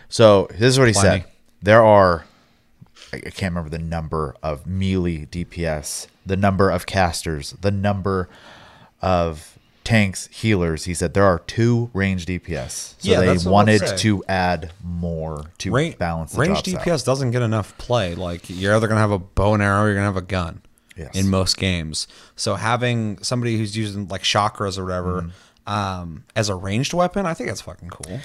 So 0.08 0.48
this 0.50 0.62
is 0.62 0.78
what 0.78 0.88
he 0.88 0.94
Plenty. 0.94 1.20
said: 1.22 1.30
there 1.62 1.84
are, 1.84 2.24
I 3.12 3.16
I 3.18 3.30
can't 3.30 3.54
remember 3.54 3.70
the 3.70 3.78
number 3.78 4.34
of 4.42 4.66
melee 4.66 5.26
DPS, 5.26 6.08
the 6.26 6.36
number 6.36 6.70
of 6.70 6.86
casters, 6.86 7.52
the 7.60 7.70
number 7.70 8.28
of 9.02 9.58
tanks, 9.84 10.28
healers. 10.28 10.84
He 10.84 10.94
said 10.94 11.14
there 11.14 11.24
are 11.24 11.38
two 11.40 11.90
range 11.94 12.26
DPS. 12.26 12.70
So 12.70 13.10
Yeah, 13.10 13.20
they 13.20 13.26
that's 13.26 13.44
what 13.44 13.50
I 13.50 13.54
wanted 13.54 13.96
to 13.98 14.24
add 14.28 14.72
more 14.84 15.46
to 15.58 15.70
Range, 15.72 15.96
balance 15.98 16.32
the 16.32 16.40
range 16.40 16.62
jobs 16.62 16.74
out. 16.74 16.86
DPS 16.86 17.04
doesn't 17.04 17.30
get 17.32 17.42
enough 17.42 17.76
play. 17.78 18.14
Like 18.14 18.48
you're 18.48 18.74
either 18.76 18.86
gonna 18.88 19.00
have 19.00 19.10
a 19.10 19.18
bow 19.18 19.54
and 19.54 19.62
arrow, 19.62 19.82
or 19.82 19.86
you're 19.86 19.94
gonna 19.94 20.06
have 20.06 20.16
a 20.16 20.20
gun. 20.22 20.62
Yes. 20.96 21.14
In 21.14 21.30
most 21.30 21.56
games, 21.56 22.06
so 22.36 22.56
having 22.56 23.22
somebody 23.22 23.56
who's 23.56 23.74
using 23.74 24.08
like 24.08 24.22
chakrams 24.22 24.76
or 24.78 24.84
whatever 24.84 25.22
Mm-hmm. 25.22 25.72
um, 25.72 26.24
as 26.36 26.50
a 26.50 26.54
ranged 26.54 26.92
weapon, 26.92 27.24
I 27.24 27.32
think 27.32 27.48
that's 27.48 27.62
fucking 27.62 27.88
cool. 27.88 28.20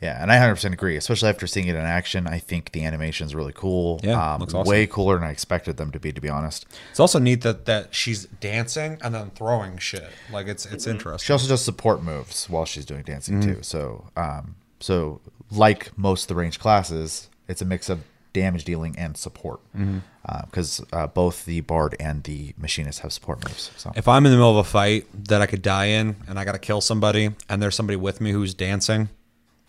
Yeah, 0.00 0.20
and 0.22 0.30
I 0.30 0.36
100% 0.36 0.72
agree, 0.74 0.96
especially 0.96 1.30
after 1.30 1.46
seeing 1.46 1.68
it 1.68 1.74
in 1.74 1.80
action. 1.80 2.26
I 2.26 2.38
think 2.38 2.72
the 2.72 2.84
animation's 2.84 3.34
really 3.34 3.52
cool. 3.54 3.98
Yeah, 4.02 4.34
um, 4.34 4.40
looks 4.40 4.52
awesome. 4.52 4.68
way 4.68 4.86
cooler 4.86 5.14
than 5.18 5.24
I 5.26 5.30
expected 5.30 5.78
them 5.78 5.90
to 5.92 5.98
be, 5.98 6.12
to 6.12 6.20
be 6.20 6.28
honest. 6.28 6.66
It's 6.90 7.00
also 7.00 7.18
neat 7.18 7.40
that 7.42 7.64
that 7.64 7.94
she's 7.94 8.26
dancing 8.26 8.98
and 9.00 9.14
then 9.14 9.30
throwing 9.30 9.78
shit. 9.78 10.10
Like 10.30 10.48
it's 10.48 10.66
it's 10.66 10.86
interesting. 10.86 11.24
She 11.26 11.32
also 11.32 11.48
does 11.48 11.64
support 11.64 12.02
moves 12.02 12.48
while 12.50 12.66
she's 12.66 12.84
doing 12.84 13.02
dancing 13.04 13.40
Mm-hmm. 13.40 13.54
too. 13.54 13.62
So, 13.62 14.08
um, 14.16 14.56
so 14.80 15.20
like 15.50 15.96
most 15.96 16.24
of 16.24 16.28
the 16.28 16.34
range 16.34 16.58
classes, 16.60 17.30
it's 17.48 17.62
a 17.62 17.64
mix 17.64 17.88
of 17.88 18.00
damage 18.34 18.64
dealing 18.64 18.94
and 18.98 19.16
support 19.16 19.60
Mm-hmm. 19.74 19.98
because 20.44 20.84
uh, 20.92 21.06
both 21.06 21.46
the 21.46 21.62
bard 21.62 21.96
and 21.98 22.22
the 22.24 22.52
machinist 22.58 23.00
have 23.00 23.14
support 23.14 23.42
moves. 23.48 23.70
So 23.78 23.92
If 23.96 24.08
I'm 24.08 24.26
in 24.26 24.30
the 24.32 24.36
middle 24.36 24.50
of 24.50 24.58
a 24.58 24.68
fight 24.68 25.06
that 25.28 25.40
I 25.40 25.46
could 25.46 25.62
die 25.62 25.86
in 25.86 26.16
and 26.28 26.38
I 26.38 26.44
got 26.44 26.52
to 26.52 26.58
kill 26.58 26.82
somebody 26.82 27.30
and 27.48 27.62
there's 27.62 27.74
somebody 27.74 27.96
with 27.96 28.20
me 28.20 28.32
who's 28.32 28.52
dancing, 28.52 29.08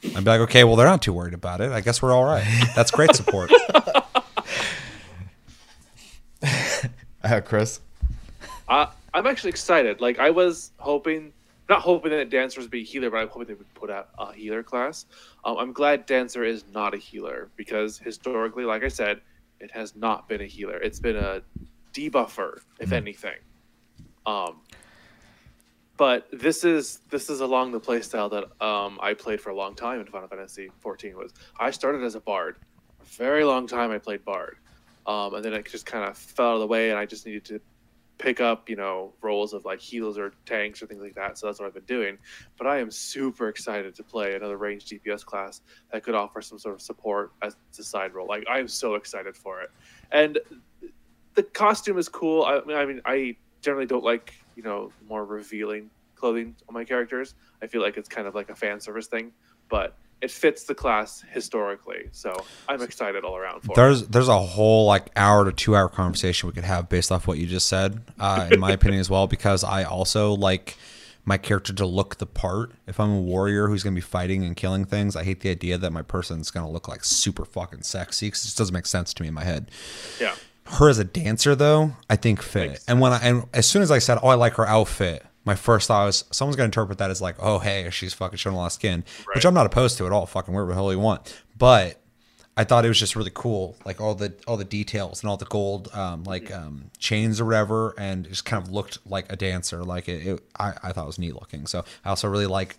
I'd 0.03 0.23
be 0.23 0.29
like, 0.29 0.41
okay, 0.41 0.63
well, 0.63 0.75
they're 0.75 0.87
not 0.87 1.01
too 1.01 1.13
worried 1.13 1.33
about 1.33 1.61
it. 1.61 1.71
I 1.71 1.81
guess 1.81 2.01
we're 2.01 2.13
all 2.13 2.23
right. 2.25 2.45
That's 2.75 2.91
great 2.91 3.15
support. 3.15 3.51
uh, 7.23 7.41
Chris, 7.43 7.81
I, 8.69 8.89
I'm 9.13 9.25
actually 9.25 9.49
excited. 9.49 9.99
Like 10.01 10.19
I 10.19 10.29
was 10.29 10.71
hoping, 10.77 11.33
not 11.67 11.81
hoping 11.81 12.11
that 12.11 12.29
dancers 12.29 12.65
would 12.65 12.71
be 12.71 12.81
a 12.81 12.83
healer, 12.83 13.09
but 13.09 13.17
I'm 13.17 13.27
hoping 13.27 13.47
they 13.47 13.53
would 13.55 13.73
put 13.73 13.89
out 13.89 14.09
a 14.19 14.33
healer 14.33 14.61
class. 14.63 15.05
Um, 15.43 15.57
I'm 15.57 15.73
glad 15.73 16.05
dancer 16.05 16.43
is 16.43 16.63
not 16.73 16.93
a 16.93 16.97
healer 16.97 17.49
because 17.55 17.97
historically, 17.97 18.65
like 18.65 18.83
I 18.83 18.89
said, 18.89 19.21
it 19.59 19.71
has 19.71 19.95
not 19.95 20.29
been 20.29 20.41
a 20.41 20.45
healer. 20.45 20.77
It's 20.77 20.99
been 20.99 21.15
a 21.15 21.41
debuffer, 21.93 22.59
if 22.79 22.91
anything. 22.91 23.37
Um, 24.27 24.57
but 25.97 26.27
this 26.31 26.63
is 26.63 27.01
this 27.09 27.29
is 27.29 27.41
along 27.41 27.71
the 27.71 27.79
playstyle 27.79 28.29
that 28.31 28.65
um, 28.65 28.99
I 29.01 29.13
played 29.13 29.41
for 29.41 29.49
a 29.49 29.55
long 29.55 29.75
time 29.75 29.99
in 29.99 30.05
Final 30.05 30.27
Fantasy 30.27 30.69
14. 30.79 31.17
Was 31.17 31.33
I 31.59 31.71
started 31.71 32.03
as 32.03 32.15
a 32.15 32.19
bard, 32.21 32.57
a 33.01 33.05
very 33.05 33.43
long 33.43 33.67
time 33.67 33.91
I 33.91 33.97
played 33.97 34.23
bard. 34.23 34.57
um, 35.07 35.33
and 35.33 35.43
then 35.43 35.53
it 35.53 35.65
just 35.65 35.85
kind 35.85 36.03
of 36.05 36.17
fell 36.17 36.49
out 36.49 36.53
of 36.55 36.59
the 36.61 36.67
way, 36.67 36.89
and 36.91 36.99
I 36.99 37.05
just 37.05 37.25
needed 37.25 37.45
to 37.45 37.59
pick 38.17 38.41
up, 38.41 38.67
you 38.69 38.75
know, 38.75 39.13
roles 39.21 39.53
of 39.53 39.63
like 39.63 39.79
healers 39.79 40.17
or 40.17 40.33
tanks 40.45 40.81
or 40.81 40.87
things 40.87 41.01
like 41.01 41.15
that. 41.15 41.37
So 41.37 41.45
that's 41.45 41.59
what 41.59 41.67
I've 41.67 41.73
been 41.73 41.83
doing. 41.83 42.17
But 42.57 42.67
I 42.67 42.79
am 42.79 42.89
super 42.91 43.47
excited 43.47 43.93
to 43.95 44.03
play 44.03 44.35
another 44.35 44.57
ranged 44.57 44.89
DPS 44.89 45.23
class 45.23 45.61
that 45.91 46.03
could 46.03 46.15
offer 46.15 46.41
some 46.41 46.57
sort 46.57 46.75
of 46.75 46.81
support 46.81 47.31
as 47.41 47.55
a 47.79 47.83
side 47.83 48.13
role. 48.13 48.27
Like 48.27 48.45
I 48.49 48.59
am 48.59 48.67
so 48.67 48.95
excited 48.95 49.35
for 49.35 49.61
it, 49.61 49.71
and 50.11 50.39
the 51.35 51.43
costume 51.43 51.97
is 51.97 52.09
cool. 52.09 52.43
I 52.43 52.61
I 52.73 52.85
mean, 52.85 53.01
I 53.05 53.35
generally 53.61 53.85
don't 53.85 54.03
like 54.03 54.33
you 54.57 54.63
know 54.63 54.91
more 55.07 55.23
revealing 55.23 55.89
clothing 56.15 56.55
on 56.67 56.73
my 56.73 56.83
characters. 56.83 57.35
I 57.61 57.67
feel 57.67 57.81
like 57.81 57.95
it's 57.95 58.09
kind 58.09 58.27
of 58.27 58.35
like 58.35 58.49
a 58.49 58.55
fan 58.55 58.81
service 58.81 59.07
thing, 59.07 59.31
but 59.69 59.95
it 60.19 60.31
fits 60.31 60.63
the 60.63 60.73
class 60.73 61.23
historically. 61.31 62.09
So 62.11 62.43
I'm 62.67 62.81
excited 62.81 63.23
all 63.23 63.37
around 63.37 63.61
for 63.61 63.73
it. 63.73 63.75
There's 63.75 64.07
there's 64.07 64.27
a 64.27 64.39
whole 64.39 64.85
like 64.85 65.11
hour 65.15 65.45
to 65.45 65.51
two 65.51 65.75
hour 65.75 65.87
conversation 65.87 66.47
we 66.47 66.53
could 66.53 66.63
have 66.63 66.89
based 66.89 67.11
off 67.11 67.27
what 67.27 67.37
you 67.37 67.45
just 67.45 67.69
said, 67.69 68.01
uh, 68.19 68.49
in 68.51 68.59
my 68.59 68.71
opinion 68.77 68.99
as 68.99 69.09
well, 69.09 69.27
because 69.27 69.63
I 69.63 69.83
also 69.83 70.33
like 70.33 70.75
my 71.23 71.37
character 71.37 71.73
to 71.73 71.85
look 71.85 72.17
the 72.17 72.25
part. 72.25 72.71
If 72.87 72.99
I'm 72.99 73.11
a 73.11 73.21
warrior 73.21 73.67
who's 73.67 73.83
gonna 73.83 73.93
be 73.93 74.01
fighting 74.01 74.43
and 74.43 74.55
killing 74.55 74.85
things, 74.85 75.15
I 75.15 75.23
hate 75.23 75.41
the 75.41 75.49
idea 75.49 75.77
that 75.77 75.91
my 75.91 76.01
person's 76.01 76.49
gonna 76.49 76.71
look 76.71 76.87
like 76.87 77.03
super 77.03 77.45
fucking 77.45 77.83
sexy 77.83 78.27
because 78.27 78.41
it 78.41 78.47
just 78.47 78.57
doesn't 78.57 78.73
make 78.73 78.87
sense 78.87 79.13
to 79.13 79.21
me 79.21 79.27
in 79.27 79.35
my 79.35 79.43
head. 79.43 79.69
Yeah. 80.19 80.33
Her 80.69 80.89
as 80.89 80.99
a 80.99 81.03
dancer 81.03 81.55
though, 81.55 81.93
I 82.09 82.15
think 82.15 82.41
fit. 82.41 82.69
Makes 82.69 82.85
And 82.87 82.99
when 82.99 83.13
I 83.13 83.19
and 83.19 83.45
as 83.53 83.65
soon 83.65 83.81
as 83.81 83.91
I 83.91 83.99
said, 83.99 84.19
"Oh, 84.21 84.27
I 84.27 84.35
like 84.35 84.53
her 84.55 84.67
outfit," 84.67 85.25
my 85.45 85.55
first 85.55 85.87
thought 85.87 86.05
was 86.05 86.25
someone's 86.31 86.55
gonna 86.55 86.65
interpret 86.65 86.97
that 86.99 87.09
as 87.09 87.21
like, 87.21 87.35
"Oh, 87.39 87.59
hey, 87.59 87.89
she's 87.91 88.13
fucking 88.13 88.37
showing 88.37 88.55
a 88.55 88.59
lot 88.59 88.67
of 88.67 88.71
skin," 88.73 89.03
which 89.33 89.45
I'm 89.45 89.53
not 89.53 89.65
opposed 89.65 89.97
to 89.97 90.05
at 90.05 90.11
all. 90.11 90.25
Fucking 90.25 90.53
wear 90.53 90.65
what 90.65 90.69
the 90.69 90.75
hell 90.75 90.91
you 90.91 90.99
want, 90.99 91.41
but 91.57 92.01
I 92.57 92.63
thought 92.63 92.85
it 92.85 92.87
was 92.87 92.99
just 92.99 93.15
really 93.15 93.31
cool, 93.33 93.75
like 93.85 94.01
all 94.01 94.15
the 94.15 94.33
all 94.47 94.57
the 94.57 94.65
details 94.65 95.21
and 95.21 95.29
all 95.29 95.37
the 95.37 95.45
gold, 95.45 95.89
um, 95.93 96.23
like 96.23 96.51
um, 96.51 96.89
chains 96.97 97.39
or 97.39 97.45
whatever, 97.45 97.93
and 97.99 98.25
it 98.25 98.29
just 98.29 98.45
kind 98.45 98.61
of 98.61 98.71
looked 98.71 98.97
like 99.05 99.31
a 99.31 99.35
dancer. 99.35 99.83
Like 99.83 100.09
it, 100.09 100.25
it 100.25 100.43
I, 100.59 100.73
I 100.81 100.91
thought 100.91 101.03
it 101.03 101.07
was 101.07 101.19
neat 101.19 101.35
looking. 101.35 101.67
So 101.67 101.85
I 102.03 102.09
also 102.09 102.27
really 102.27 102.47
like 102.47 102.77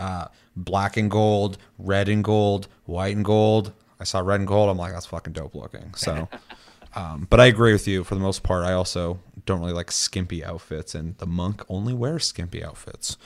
uh, 0.00 0.26
black 0.56 0.96
and 0.96 1.08
gold, 1.08 1.58
red 1.78 2.08
and 2.08 2.24
gold, 2.24 2.66
white 2.86 3.14
and 3.14 3.24
gold. 3.24 3.72
I 4.00 4.04
saw 4.04 4.18
red 4.18 4.40
and 4.40 4.48
gold. 4.48 4.68
I'm 4.68 4.78
like, 4.78 4.92
that's 4.92 5.06
fucking 5.06 5.34
dope 5.34 5.54
looking. 5.54 5.94
So, 5.94 6.28
um, 6.94 7.26
but 7.30 7.40
I 7.40 7.46
agree 7.46 7.72
with 7.72 7.86
you 7.88 8.04
for 8.04 8.14
the 8.14 8.20
most 8.20 8.42
part. 8.42 8.64
I 8.64 8.72
also 8.72 9.20
don't 9.46 9.60
really 9.60 9.72
like 9.72 9.90
skimpy 9.92 10.44
outfits, 10.44 10.94
and 10.94 11.16
the 11.18 11.26
monk 11.26 11.62
only 11.68 11.94
wears 11.94 12.26
skimpy 12.26 12.64
outfits. 12.64 13.16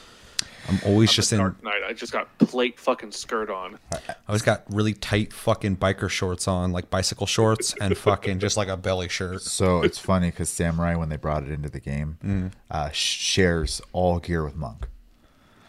I'm 0.68 0.78
always 0.86 1.12
just 1.12 1.30
in. 1.32 1.38
Dark 1.40 1.62
Knight. 1.62 1.82
I 1.86 1.92
just 1.92 2.10
got 2.12 2.36
plate 2.38 2.80
fucking 2.80 3.12
skirt 3.12 3.50
on. 3.50 3.78
I 3.92 4.14
always 4.28 4.40
got 4.42 4.64
really 4.70 4.94
tight 4.94 5.32
fucking 5.32 5.76
biker 5.76 6.08
shorts 6.08 6.48
on, 6.48 6.72
like 6.72 6.88
bicycle 6.88 7.26
shorts, 7.26 7.74
and 7.80 7.96
fucking 7.98 8.38
just 8.38 8.56
like 8.56 8.68
a 8.68 8.76
belly 8.76 9.08
shirt. 9.10 9.42
So 9.42 9.82
it's 9.82 9.98
funny 9.98 10.30
because 10.30 10.48
Samurai, 10.48 10.94
when 10.94 11.10
they 11.10 11.16
brought 11.18 11.42
it 11.42 11.50
into 11.50 11.68
the 11.68 11.80
game, 11.80 12.16
Mm-hmm. 12.24 12.46
uh, 12.70 12.88
shares 12.92 13.82
all 13.92 14.18
gear 14.20 14.42
with 14.44 14.56
Monk. 14.56 14.88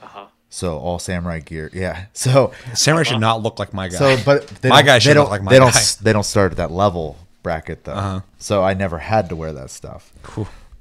Uh-huh. 0.02 0.28
So 0.50 0.78
all 0.78 1.00
Samurai 1.00 1.40
gear, 1.40 1.70
yeah. 1.74 2.06
So 2.14 2.54
Samurai 2.74 3.04
should 3.04 3.20
not 3.20 3.42
look 3.44 3.60
like 3.60 3.74
my 3.74 3.90
guy. 3.90 3.98
so, 3.98 4.18
but 4.26 4.48
they 4.48 4.70
my 4.70 4.78
don't- 4.82 4.86
guy 4.86 5.00
they 5.00 5.14
don't 5.14 5.24
look 5.24 5.32
like 5.32 5.44
my 5.44 5.52
they 5.52 5.60
don't 5.60 5.98
they 6.02 6.14
don't 6.14 6.24
start 6.24 6.52
at 6.52 6.58
that 6.58 6.72
level 6.72 7.18
bracket 7.46 7.84
though. 7.84 7.94
Uh-huh. 7.94 8.22
So 8.40 8.64
I 8.64 8.74
never 8.74 8.98
had 8.98 9.30
to 9.30 9.36
wear 9.36 9.54
that 9.54 9.70
stuff. 9.70 10.12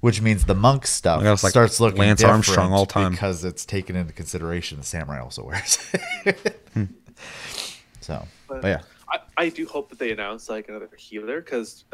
Which 0.00 0.22
means 0.22 0.46
the 0.46 0.54
monk 0.54 0.86
stuff 0.86 1.22
Like, 1.22 1.32
it's 1.34 1.44
like 1.44 1.50
starts 1.50 1.78
looking 1.78 1.98
Lance 2.00 2.20
different 2.20 2.36
Armstrong 2.46 2.72
all 2.72 2.86
time. 2.86 3.12
because 3.12 3.44
it's 3.44 3.66
taken 3.66 3.96
into 3.96 4.14
consideration 4.14 4.78
the 4.78 4.84
samurai 4.84 5.20
also 5.20 5.44
wears. 5.44 5.76
Hmm. 6.72 6.84
So, 8.00 8.26
But, 8.48 8.60
but 8.62 8.68
yeah, 8.68 8.82
I, 9.10 9.44
I 9.44 9.48
do 9.50 9.66
hope 9.66 9.88
that 9.90 9.98
they 9.98 10.10
announce 10.12 10.48
like 10.50 10.68
another 10.68 10.90
healer 10.96 11.40
because 11.40 11.84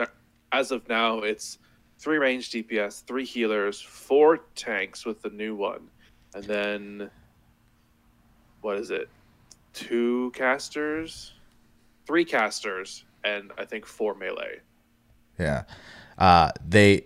as 0.53 0.71
of 0.73 0.89
now 0.89 1.19
it's 1.21 1.59
three 1.99 2.19
range 2.19 2.51
DPS, 2.51 3.05
three 3.05 3.25
healers, 3.25 3.81
four 3.81 4.39
tanks 4.57 5.05
with 5.05 5.23
the 5.23 5.31
new 5.31 5.55
one, 5.55 5.89
and 6.35 6.45
then 6.45 7.11
what 8.61 8.77
is 8.77 8.91
it? 8.91 9.09
Two 9.73 10.33
casters, 10.35 11.35
three 12.07 12.25
casters, 12.25 13.05
and 13.25 13.53
I 13.59 13.65
think 13.65 13.87
four 13.87 14.15
melee. 14.15 14.61
yeah. 15.39 15.65
Uh, 16.19 16.51
they, 16.69 17.05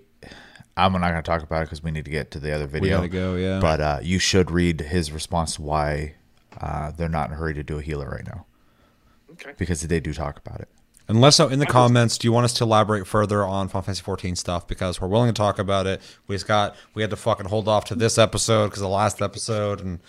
I'm 0.76 0.92
not 0.92 1.00
going 1.00 1.14
to 1.14 1.22
talk 1.22 1.42
about 1.42 1.62
it 1.62 1.66
because 1.66 1.82
we 1.84 1.92
need 1.92 2.04
to 2.06 2.10
get 2.10 2.32
to 2.32 2.40
the 2.40 2.52
other 2.52 2.66
video. 2.66 3.00
We 3.00 3.08
gotta 3.08 3.08
go, 3.08 3.36
yeah. 3.36 3.60
But 3.60 3.80
uh, 3.80 3.98
you 4.02 4.18
should 4.18 4.50
read 4.50 4.80
his 4.80 5.12
response 5.12 5.54
to 5.56 5.62
why 5.62 6.14
uh, 6.60 6.90
they're 6.90 7.08
not 7.08 7.28
in 7.28 7.34
a 7.34 7.36
hurry 7.36 7.54
to 7.54 7.62
do 7.62 7.78
a 7.78 7.82
healer 7.82 8.08
right 8.08 8.26
now 8.26 8.44
Okay. 9.32 9.52
because 9.56 9.82
they 9.82 10.00
do 10.00 10.12
talk 10.12 10.38
about 10.44 10.60
it. 10.60 10.68
And 11.06 11.20
let 11.20 11.28
us 11.28 11.38
know 11.38 11.48
in 11.48 11.58
the 11.58 11.66
comments. 11.66 12.16
Do 12.18 12.26
you 12.26 12.32
want 12.32 12.44
us 12.46 12.54
to 12.54 12.64
elaborate 12.64 13.06
further 13.06 13.44
on 13.44 13.68
Final 13.68 13.82
Fantasy 13.82 14.02
14 14.02 14.36
stuff? 14.36 14.66
Because 14.66 15.00
we're 15.02 15.08
willing 15.08 15.28
to 15.28 15.34
talk 15.36 15.58
about 15.58 15.86
it. 15.86 16.00
We 16.26 16.34
just 16.34 16.48
got 16.48 16.74
we 16.94 17.02
had 17.02 17.10
to 17.10 17.16
fucking 17.16 17.46
hold 17.46 17.68
off 17.68 17.84
to 17.86 17.94
this 17.94 18.16
episode 18.16 18.68
because 18.68 18.80
the 18.80 18.88
last 18.88 19.20
episode, 19.20 19.80
and 19.82 20.00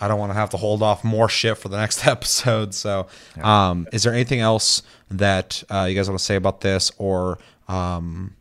I 0.00 0.08
don't 0.08 0.18
want 0.18 0.30
to 0.30 0.34
have 0.34 0.50
to 0.50 0.56
hold 0.56 0.82
off 0.82 1.04
more 1.04 1.28
shit 1.28 1.58
for 1.58 1.68
the 1.68 1.76
next 1.76 2.06
episode. 2.06 2.74
So, 2.74 3.06
um, 3.42 3.86
is 3.92 4.02
there 4.02 4.12
anything 4.12 4.40
else 4.40 4.82
that 5.10 5.62
uh, 5.70 5.86
you 5.88 5.94
guys 5.94 6.08
want 6.08 6.18
to 6.18 6.24
say 6.24 6.36
about 6.36 6.60
this, 6.60 6.90
or 6.98 7.38
um, 7.68 8.34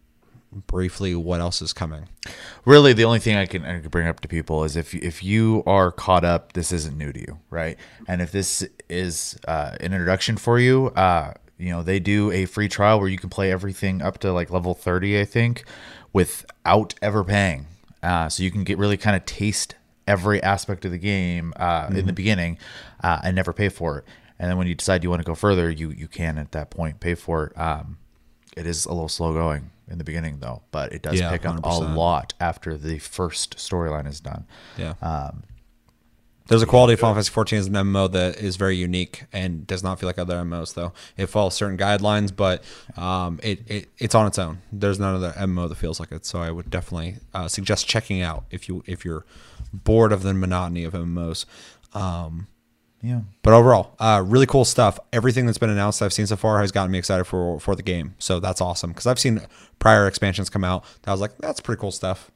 briefly 0.68 1.16
what 1.16 1.40
else 1.40 1.62
is 1.62 1.74
coming? 1.74 2.08
really 2.66 2.94
the 2.94 3.04
only 3.04 3.20
thing 3.20 3.36
I 3.36 3.46
can, 3.46 3.66
I 3.66 3.80
can 3.80 3.90
bring 3.90 4.08
up 4.08 4.20
to 4.22 4.28
people 4.28 4.64
is 4.64 4.76
if 4.76 4.94
if 4.94 5.24
you 5.24 5.64
are 5.66 5.92
caught 5.92 6.24
up, 6.24 6.54
this 6.54 6.72
isn't 6.72 6.98
new 6.98 7.12
to 7.12 7.20
you, 7.20 7.40
right? 7.50 7.78
And 8.08 8.22
if 8.22 8.32
this 8.32 8.68
is 8.90 9.38
uh, 9.48 9.76
an 9.80 9.94
introduction 9.94 10.38
for 10.38 10.60
you, 10.60 10.88
uh, 10.90 11.34
you 11.58 11.70
know 11.70 11.84
they 11.84 12.00
do 12.00 12.32
a 12.32 12.46
free 12.46 12.68
trial 12.68 13.00
where 13.00 13.10
you 13.10 13.18
can 13.18 13.30
play 13.30 13.52
everything 13.52 14.02
up 14.02 14.20
to 14.20 14.32
like 14.32 14.50
level 14.50 14.74
thirty, 14.74 15.20
I 15.20 15.26
think, 15.26 15.64
without 16.12 16.94
ever 17.02 17.24
paying. 17.24 17.68
Uh, 18.02 18.28
so 18.28 18.44
you 18.44 18.52
can 18.52 18.64
get 18.64 18.78
really 18.78 18.98
kind 18.98 19.16
of 19.16 19.26
taste 19.26 19.76
every 20.08 20.42
aspect 20.44 20.86
of 20.86 20.92
the 20.92 20.98
game 20.98 21.54
uh, 21.58 21.90
in 21.94 22.06
the 22.06 22.14
beginning 22.14 22.58
uh, 23.04 23.20
and 23.24 23.36
never 23.36 23.54
pay 23.54 23.70
for 23.70 24.00
it. 24.00 24.06
And 24.40 24.50
then 24.50 24.58
when 24.58 24.68
you 24.68 24.76
decide 24.76 25.04
you 25.04 25.10
want 25.10 25.22
to 25.22 25.26
go 25.26 25.36
further, 25.36 25.70
you 25.70 25.92
you 25.92 26.08
can 26.08 26.38
at 26.38 26.52
that 26.52 26.70
point 26.70 27.00
pay 27.00 27.16
for 27.16 27.48
it. 27.48 27.58
Um, 27.58 27.98
it 28.58 28.66
is 28.66 28.86
a 28.86 28.90
little 28.94 29.10
slow 29.10 29.34
going 29.34 29.70
in 29.88 29.98
the 29.98 30.04
beginning 30.04 30.40
though, 30.40 30.62
but 30.72 30.92
it 30.94 31.02
does 31.02 31.20
Yeah, 31.20 31.32
pick 31.32 31.46
up 31.46 31.60
a 31.64 31.70
lot 31.96 32.34
after 32.40 32.78
the 32.78 33.00
first 33.00 33.58
storyline 33.58 34.08
is 34.08 34.20
done. 34.20 34.46
Yeah. 34.78 34.94
Um, 35.02 35.44
There's 36.48 36.62
a 36.62 36.66
quality 36.66 36.94
of 36.94 37.00
Final 37.00 37.16
Fantasy 37.16 37.32
14 37.32 37.60
as 37.60 37.68
an 37.68 37.74
MMO 37.74 38.12
that 38.12 38.38
is 38.38 38.58
very 38.58 38.76
unique 38.76 39.24
and 39.32 39.66
does 39.66 39.82
not 39.82 40.00
feel 40.00 40.08
like 40.08 40.18
other 40.20 40.36
MMOs 40.36 40.74
though. 40.74 40.92
It 41.16 41.28
follows 41.28 41.54
certain 41.54 41.78
guidelines, 41.78 42.36
but 42.36 42.64
um, 42.98 43.40
it, 43.42 43.62
it 43.70 43.90
it's 43.98 44.14
on 44.16 44.28
its 44.28 44.38
own. 44.38 44.60
There's 44.72 45.00
none 45.00 45.16
other 45.16 45.32
MMO 45.32 45.70
that 45.70 45.76
feels 45.76 46.00
like 46.00 46.12
it. 46.12 46.26
So 46.26 46.40
I 46.40 46.52
would 46.52 46.70
definitely 46.70 47.16
uh, 47.34 47.48
suggest 47.48 47.88
checking 47.88 48.22
out 48.22 48.44
if 48.52 48.68
you 48.68 48.84
if 48.86 49.06
you're 49.06 49.26
bored 49.74 50.12
of 50.12 50.24
the 50.24 50.34
monotony 50.34 50.84
of 50.84 50.94
MMOs. 50.94 51.46
Um, 51.94 52.48
Yeah. 53.02 53.22
but 53.42 53.54
overall, 53.54 53.96
uh, 54.00 54.24
really 54.26 54.46
cool 54.46 54.64
stuff. 54.66 54.98
Everything 55.12 55.46
that's 55.46 55.58
been 55.58 55.70
announced 55.70 56.02
I've 56.02 56.14
seen 56.14 56.28
so 56.28 56.36
far 56.38 56.62
has 56.62 56.72
gotten 56.72 56.92
me 56.92 56.98
excited 56.98 57.26
for 57.26 57.60
for 57.60 57.76
the 57.76 57.84
game. 57.84 58.16
So 58.20 58.40
that's 58.40 58.62
awesome 58.62 58.92
because 58.92 59.08
I've 59.08 59.20
seen 59.20 59.42
prior 59.80 60.08
expansions 60.08 60.50
come 60.50 60.64
out 60.64 60.84
that 61.02 61.10
I 61.10 61.14
was 61.14 61.20
like, 61.22 61.38
that's 61.40 61.60
pretty 61.60 61.80
cool 61.82 61.92
stuff. 61.92 62.32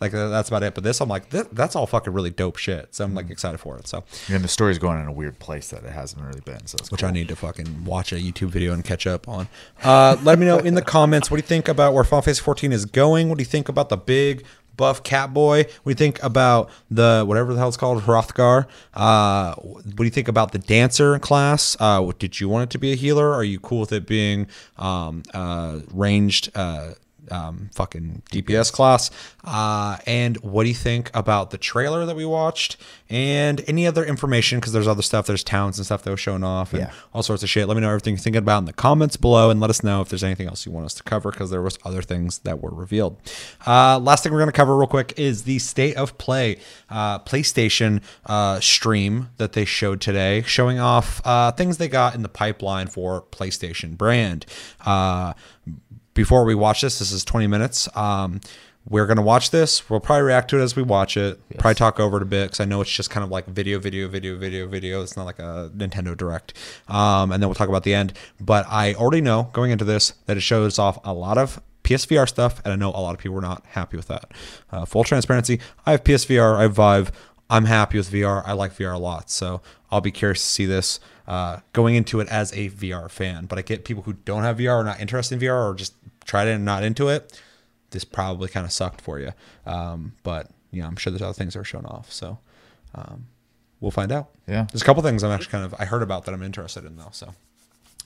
Like 0.00 0.14
uh, 0.14 0.28
that's 0.28 0.48
about 0.48 0.62
it. 0.62 0.74
But 0.74 0.84
this, 0.84 1.00
I'm 1.00 1.08
like, 1.08 1.30
"Th- 1.30 1.46
that's 1.52 1.74
all 1.74 1.84
fucking 1.86 2.12
really 2.12 2.30
dope 2.30 2.56
shit. 2.56 2.94
So 2.94 3.04
I'm 3.04 3.14
like 3.16 3.30
excited 3.30 3.58
for 3.58 3.76
it. 3.78 3.88
So 3.88 4.04
And 4.28 4.44
the 4.44 4.48
story's 4.48 4.78
going 4.78 5.00
in 5.00 5.06
a 5.08 5.12
weird 5.12 5.38
place 5.40 5.70
that 5.70 5.82
it 5.84 5.90
hasn't 5.92 6.22
really 6.24 6.40
been. 6.40 6.66
So 6.66 6.76
which 6.90 7.00
cool. 7.00 7.08
I 7.08 7.12
need 7.12 7.26
to 7.28 7.36
fucking 7.36 7.84
watch 7.84 8.12
a 8.12 8.16
YouTube 8.16 8.48
video 8.50 8.72
and 8.72 8.84
catch 8.84 9.06
up 9.08 9.26
on. 9.28 9.48
Uh, 9.82 10.16
let 10.22 10.38
me 10.38 10.46
know 10.46 10.58
in 10.58 10.74
the 10.74 10.82
comments 10.82 11.30
what 11.32 11.36
do 11.36 11.42
you 11.42 11.46
think 11.48 11.66
about 11.68 11.94
where 11.94 12.04
Final 12.04 12.22
Fantasy 12.22 12.42
14 12.42 12.72
is 12.72 12.84
going. 12.86 13.28
What 13.28 13.38
do 13.38 13.42
you 13.42 13.46
think 13.50 13.68
about 13.68 13.88
the 13.88 13.96
big 13.96 14.44
buff 14.78 15.02
cat 15.02 15.34
boy? 15.34 15.58
What 15.58 15.84
do 15.84 15.90
you 15.90 15.94
think 15.94 16.22
about 16.22 16.70
the 16.90 17.24
whatever 17.26 17.52
the 17.52 17.58
hell 17.58 17.68
it's 17.68 17.76
called 17.76 18.04
Hrothgar? 18.04 18.66
Uh, 18.94 19.54
what 19.56 19.84
do 19.84 20.04
you 20.04 20.10
think 20.10 20.28
about 20.28 20.52
the 20.52 20.58
dancer 20.58 21.18
class? 21.18 21.76
Uh, 21.78 22.10
did 22.18 22.40
you 22.40 22.48
want 22.48 22.62
it 22.62 22.70
to 22.70 22.78
be 22.78 22.92
a 22.92 22.96
healer? 22.96 23.34
Are 23.34 23.44
you 23.44 23.60
cool 23.60 23.80
with 23.80 23.92
it 23.92 24.06
being 24.06 24.46
um, 24.78 25.22
uh, 25.34 25.80
ranged? 25.92 26.50
Uh, 27.30 27.34
um, 27.48 27.70
fucking 27.74 28.22
DPS 28.30 28.72
class. 28.72 29.10
Uh, 29.44 29.96
and 30.06 30.36
what 30.38 30.64
do 30.64 30.68
you 30.68 30.74
think 30.74 31.10
about 31.14 31.50
the 31.50 31.58
trailer 31.58 32.04
that 32.04 32.16
we 32.16 32.24
watched 32.26 32.76
and 33.08 33.62
any 33.68 33.86
other 33.86 34.04
information? 34.04 34.58
Because 34.58 34.72
there's 34.72 34.88
other 34.88 35.02
stuff, 35.02 35.26
there's 35.26 35.44
towns 35.44 35.78
and 35.78 35.86
stuff 35.86 36.02
that 36.02 36.10
was 36.10 36.20
shown 36.20 36.42
off 36.44 36.72
and 36.72 36.82
Yeah. 36.82 36.90
all 37.14 37.22
sorts 37.22 37.42
of 37.42 37.48
shit. 37.48 37.66
Let 37.68 37.74
me 37.76 37.80
know 37.80 37.88
everything 37.88 38.14
you're 38.14 38.20
thinking 38.20 38.38
about 38.42 38.58
in 38.58 38.64
the 38.66 38.72
comments 38.72 39.16
below 39.16 39.50
and 39.50 39.60
let 39.60 39.70
us 39.70 39.82
know 39.82 40.00
if 40.02 40.08
there's 40.08 40.24
anything 40.24 40.48
else 40.48 40.66
you 40.66 40.72
want 40.72 40.86
us 40.86 40.94
to 40.94 41.02
cover 41.04 41.30
because 41.30 41.50
there 41.50 41.62
was 41.62 41.78
other 41.84 42.02
things 42.02 42.38
that 42.40 42.60
were 42.60 42.70
revealed. 42.70 43.16
Uh, 43.66 43.98
last 43.98 44.22
thing 44.24 44.32
we're 44.32 44.38
going 44.40 44.48
to 44.50 44.52
cover 44.56 44.76
real 44.76 44.86
quick 44.88 45.14
is 45.16 45.44
the 45.44 45.58
state 45.58 45.96
of 45.96 46.18
play 46.18 46.58
uh, 46.90 47.18
PlayStation 47.20 48.02
uh, 48.26 48.60
stream 48.60 49.30
that 49.36 49.52
they 49.52 49.64
showed 49.64 50.00
today, 50.00 50.42
showing 50.42 50.78
off 50.78 51.20
uh, 51.24 51.52
things 51.52 51.78
they 51.78 51.88
got 51.88 52.14
in 52.14 52.22
the 52.22 52.28
pipeline 52.28 52.86
for 52.88 53.22
PlayStation 53.22 53.96
brand. 53.96 54.44
Before 56.18 56.44
we 56.44 56.56
watch 56.56 56.80
this, 56.80 56.98
this 56.98 57.12
is 57.12 57.24
20 57.24 57.46
minutes. 57.46 57.88
Um, 57.96 58.40
we're 58.88 59.06
gonna 59.06 59.22
watch 59.22 59.52
this. 59.52 59.88
We'll 59.88 60.00
probably 60.00 60.24
react 60.24 60.50
to 60.50 60.58
it 60.58 60.62
as 60.62 60.74
we 60.74 60.82
watch 60.82 61.16
it. 61.16 61.38
Probably 61.58 61.76
talk 61.76 62.00
over 62.00 62.16
it 62.16 62.24
a 62.24 62.26
bit 62.26 62.46
because 62.46 62.58
I 62.58 62.64
know 62.64 62.80
it's 62.80 62.90
just 62.90 63.08
kind 63.08 63.22
of 63.22 63.30
like 63.30 63.46
video, 63.46 63.78
video, 63.78 64.08
video, 64.08 64.36
video, 64.36 64.66
video. 64.66 65.00
It's 65.00 65.16
not 65.16 65.26
like 65.26 65.38
a 65.38 65.70
Nintendo 65.76 66.16
Direct. 66.16 66.54
Um, 66.88 67.30
and 67.30 67.40
then 67.40 67.48
we'll 67.48 67.54
talk 67.54 67.68
about 67.68 67.84
the 67.84 67.94
end. 67.94 68.14
But 68.40 68.66
I 68.68 68.94
already 68.94 69.20
know 69.20 69.50
going 69.52 69.70
into 69.70 69.84
this 69.84 70.14
that 70.26 70.36
it 70.36 70.40
shows 70.40 70.76
off 70.76 70.98
a 71.04 71.12
lot 71.12 71.38
of 71.38 71.62
PSVR 71.84 72.28
stuff, 72.28 72.60
and 72.64 72.72
I 72.72 72.76
know 72.76 72.88
a 72.88 72.98
lot 72.98 73.14
of 73.14 73.20
people 73.20 73.36
were 73.36 73.40
not 73.40 73.64
happy 73.66 73.96
with 73.96 74.08
that. 74.08 74.32
Uh, 74.72 74.84
full 74.86 75.04
transparency, 75.04 75.60
I 75.86 75.92
have 75.92 76.02
PSVR, 76.02 76.56
I 76.56 76.62
have 76.62 76.72
Vive. 76.72 77.12
I'm 77.50 77.64
happy 77.64 77.96
with 77.96 78.10
VR. 78.10 78.42
I 78.44 78.52
like 78.52 78.76
VR 78.76 78.94
a 78.94 78.98
lot, 78.98 79.30
so 79.30 79.62
I'll 79.90 80.00
be 80.00 80.10
curious 80.10 80.42
to 80.42 80.48
see 80.48 80.66
this 80.66 81.00
uh, 81.26 81.60
going 81.72 81.94
into 81.94 82.20
it 82.20 82.28
as 82.28 82.52
a 82.52 82.70
VR 82.70 83.10
fan. 83.10 83.46
But 83.46 83.58
I 83.58 83.62
get 83.62 83.84
people 83.84 84.02
who 84.02 84.14
don't 84.24 84.42
have 84.42 84.58
VR 84.58 84.80
or 84.80 84.84
not 84.84 85.00
interested 85.00 85.40
in 85.40 85.48
VR 85.48 85.70
or 85.70 85.74
just 85.74 85.94
tried 86.28 86.46
it 86.46 86.52
and 86.52 86.64
not 86.64 86.84
into 86.84 87.08
it. 87.08 87.40
This 87.90 88.04
probably 88.04 88.48
kind 88.48 88.64
of 88.64 88.70
sucked 88.70 89.00
for 89.00 89.18
you, 89.18 89.32
um, 89.66 90.12
but 90.22 90.50
you 90.70 90.82
know 90.82 90.86
I'm 90.86 90.96
sure 90.96 91.10
there's 91.10 91.22
other 91.22 91.32
things 91.32 91.54
that 91.54 91.60
are 91.60 91.64
shown 91.64 91.86
off. 91.86 92.12
So 92.12 92.38
um, 92.94 93.26
we'll 93.80 93.90
find 93.90 94.12
out. 94.12 94.28
Yeah. 94.46 94.66
there's 94.70 94.82
a 94.82 94.84
couple 94.84 95.02
things 95.02 95.24
I'm 95.24 95.32
actually 95.32 95.50
kind 95.50 95.64
of 95.64 95.74
I 95.78 95.86
heard 95.86 96.02
about 96.02 96.26
that 96.26 96.34
I'm 96.34 96.42
interested 96.42 96.84
in 96.84 96.96
though. 96.96 97.08
So, 97.12 97.34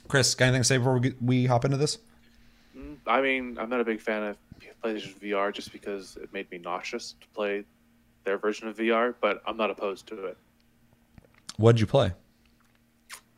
Chris, 0.08 0.34
got 0.34 0.46
anything 0.46 0.62
to 0.62 0.64
say 0.64 0.78
before 0.78 0.94
we, 0.94 1.00
get, 1.00 1.22
we 1.22 1.46
hop 1.46 1.64
into 1.64 1.76
this? 1.76 1.98
I 3.06 3.20
mean, 3.20 3.58
I'm 3.58 3.68
not 3.68 3.80
a 3.80 3.84
big 3.84 4.00
fan 4.00 4.22
of 4.22 4.36
PlayStation 4.82 5.18
VR 5.18 5.52
just 5.52 5.72
because 5.72 6.16
it 6.16 6.32
made 6.32 6.50
me 6.50 6.58
nauseous 6.58 7.14
to 7.20 7.26
play 7.28 7.64
their 8.24 8.38
version 8.38 8.68
of 8.68 8.76
VR, 8.76 9.14
but 9.20 9.42
I'm 9.46 9.56
not 9.56 9.70
opposed 9.70 10.06
to 10.08 10.26
it. 10.26 10.38
What 11.56 11.72
did 11.72 11.80
you 11.80 11.86
play? 11.86 12.12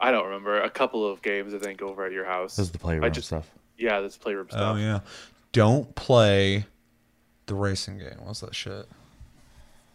I 0.01 0.11
don't 0.11 0.25
remember 0.25 0.61
a 0.61 0.71
couple 0.71 1.09
of 1.09 1.23
games 1.23 1.55
I 1.55 1.59
think 1.59 1.81
over 1.81 2.05
at 2.05 2.13
your 2.13 2.25
house. 2.25 2.57
This 2.57 2.67
is 2.67 2.73
the 2.73 2.79
playroom 2.79 3.05
I 3.05 3.09
just 3.09 3.29
stuff. 3.29 3.51
Yeah, 3.79 4.01
this 4.01 4.17
playroom 4.17 4.49
stuff. 4.51 4.77
Oh 4.77 4.79
yeah, 4.79 5.01
don't 5.53 5.95
play 5.95 6.67
the 7.47 7.55
racing 7.55 7.99
game. 7.99 8.17
What's 8.23 8.41
that 8.41 8.55
shit? 8.55 8.89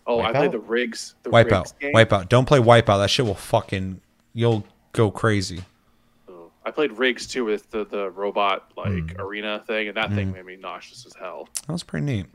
Oh, 0.08 0.22
I 0.22 0.32
played 0.32 0.52
the 0.52 0.60
rigs. 0.60 1.14
The 1.24 1.30
rigs 1.30 1.50
Wipeout. 1.52 1.80
game. 1.80 1.94
Wipeout. 1.94 2.30
Don't 2.30 2.46
play 2.48 2.60
Wipeout. 2.60 2.98
That 3.00 3.10
shit 3.10 3.26
will 3.26 3.36
fucking 3.36 4.02
you'll 4.34 4.66
go 4.94 5.12
crazy. 5.12 5.62
Oh, 6.28 6.50
I 6.66 6.72
played 6.72 6.92
rigs 6.94 7.28
too 7.28 7.46
with 7.46 7.70
the 7.70 7.86
the 7.86 8.10
robot 8.10 8.72
like 8.76 9.12
Hmm. 9.16 9.22
arena 9.22 9.64
thing, 9.68 9.88
and 9.88 9.98
that 9.98 10.12
thing 10.14 10.32
made 10.32 10.46
me 10.46 10.56
nauseous 10.56 11.06
as 11.06 11.14
hell. 11.14 11.48
That 11.68 11.74
was 11.74 11.84
pretty 11.84 12.06
neat. 12.06 12.26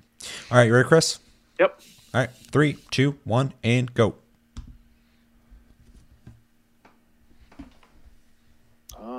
All 0.51 0.59
right, 0.59 0.65
you 0.65 0.75
ready, 0.75 0.87
Chris? 0.89 1.19
Yep. 1.59 1.81
All 2.15 2.21
right, 2.21 2.31
three, 2.53 2.75
two, 2.91 3.19
one, 3.25 3.53
and 3.65 3.93
go. 3.93 4.15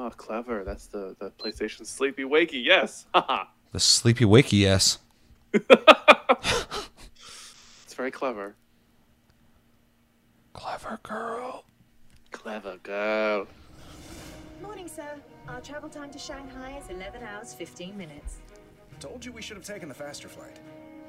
Oh, 0.05 0.09
clever. 0.11 0.63
That's 0.63 0.85
the 0.85 1.15
the 1.19 1.31
PlayStation 1.31 1.85
Sleepy 1.85 2.23
Wakey. 2.23 2.63
Yes. 2.63 3.07
The 3.13 3.79
sleepy 3.79 4.23
wakey, 4.23 4.59
yes. 4.59 4.99
it's 5.51 5.65
very 7.95 8.11
clever. 8.11 8.55
Clever 10.53 10.99
girl. 11.03 11.65
Clever 12.31 12.77
girl. 12.83 13.47
Morning, 14.61 14.87
sir. 14.87 15.19
Our 15.49 15.59
travel 15.59 15.89
time 15.89 16.09
to 16.11 16.19
Shanghai 16.19 16.77
is 16.81 16.89
11 16.89 17.21
hours 17.23 17.53
15 17.53 17.97
minutes. 17.97 18.37
Told 19.01 19.25
you 19.25 19.33
we 19.33 19.41
should 19.41 19.57
have 19.57 19.65
taken 19.65 19.89
the 19.89 19.95
faster 19.95 20.29
flight. 20.29 20.59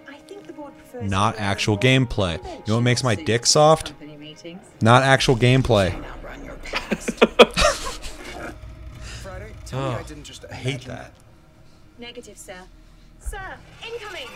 I 0.08 0.16
think 0.16 0.46
the 0.46 0.52
board 0.52 0.76
prefers. 0.76 1.08
Not 1.08 1.38
actual 1.38 1.78
gameplay. 1.78 2.42
You 2.42 2.62
know 2.66 2.74
what 2.76 2.80
makes 2.80 3.04
my 3.04 3.14
dick 3.14 3.46
soft? 3.46 3.92
Not 4.80 5.02
actual 5.04 5.36
gameplay. 5.36 5.94
Outrun 9.72 9.74
your 9.74 9.74
past. 9.74 9.74
Friday, 9.74 9.80
tell 9.80 9.80
me 9.80 9.94
oh, 9.94 9.98
I 9.98 10.02
didn't 10.02 10.24
just 10.24 10.44
I 10.50 10.54
hate 10.54 10.86
imagine 10.86 10.88
that. 10.90 11.12
Negative, 11.98 12.36
sir. 12.36 12.58
Sir, 13.20 13.56
incoming. 13.86 14.28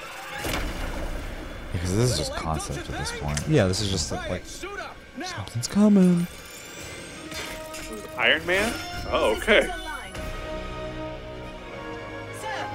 Because 1.73 1.97
this 1.97 2.11
is 2.13 2.19
just 2.19 2.35
concept 2.35 2.91
at 2.91 2.99
this 2.99 3.13
point. 3.21 3.41
Yeah, 3.49 3.67
this 3.67 3.81
is 3.81 3.91
just 3.91 4.11
like 4.11 4.45
Suit 4.45 4.79
up 4.81 4.97
now. 5.17 5.27
something's 5.27 5.69
coming. 5.69 6.27
Iron 8.17 8.45
Man. 8.47 8.73
Oh, 9.11 9.37
okay. 9.37 9.63
Systems 9.63 9.81
online. 9.81 10.15
Sir, 12.41 12.67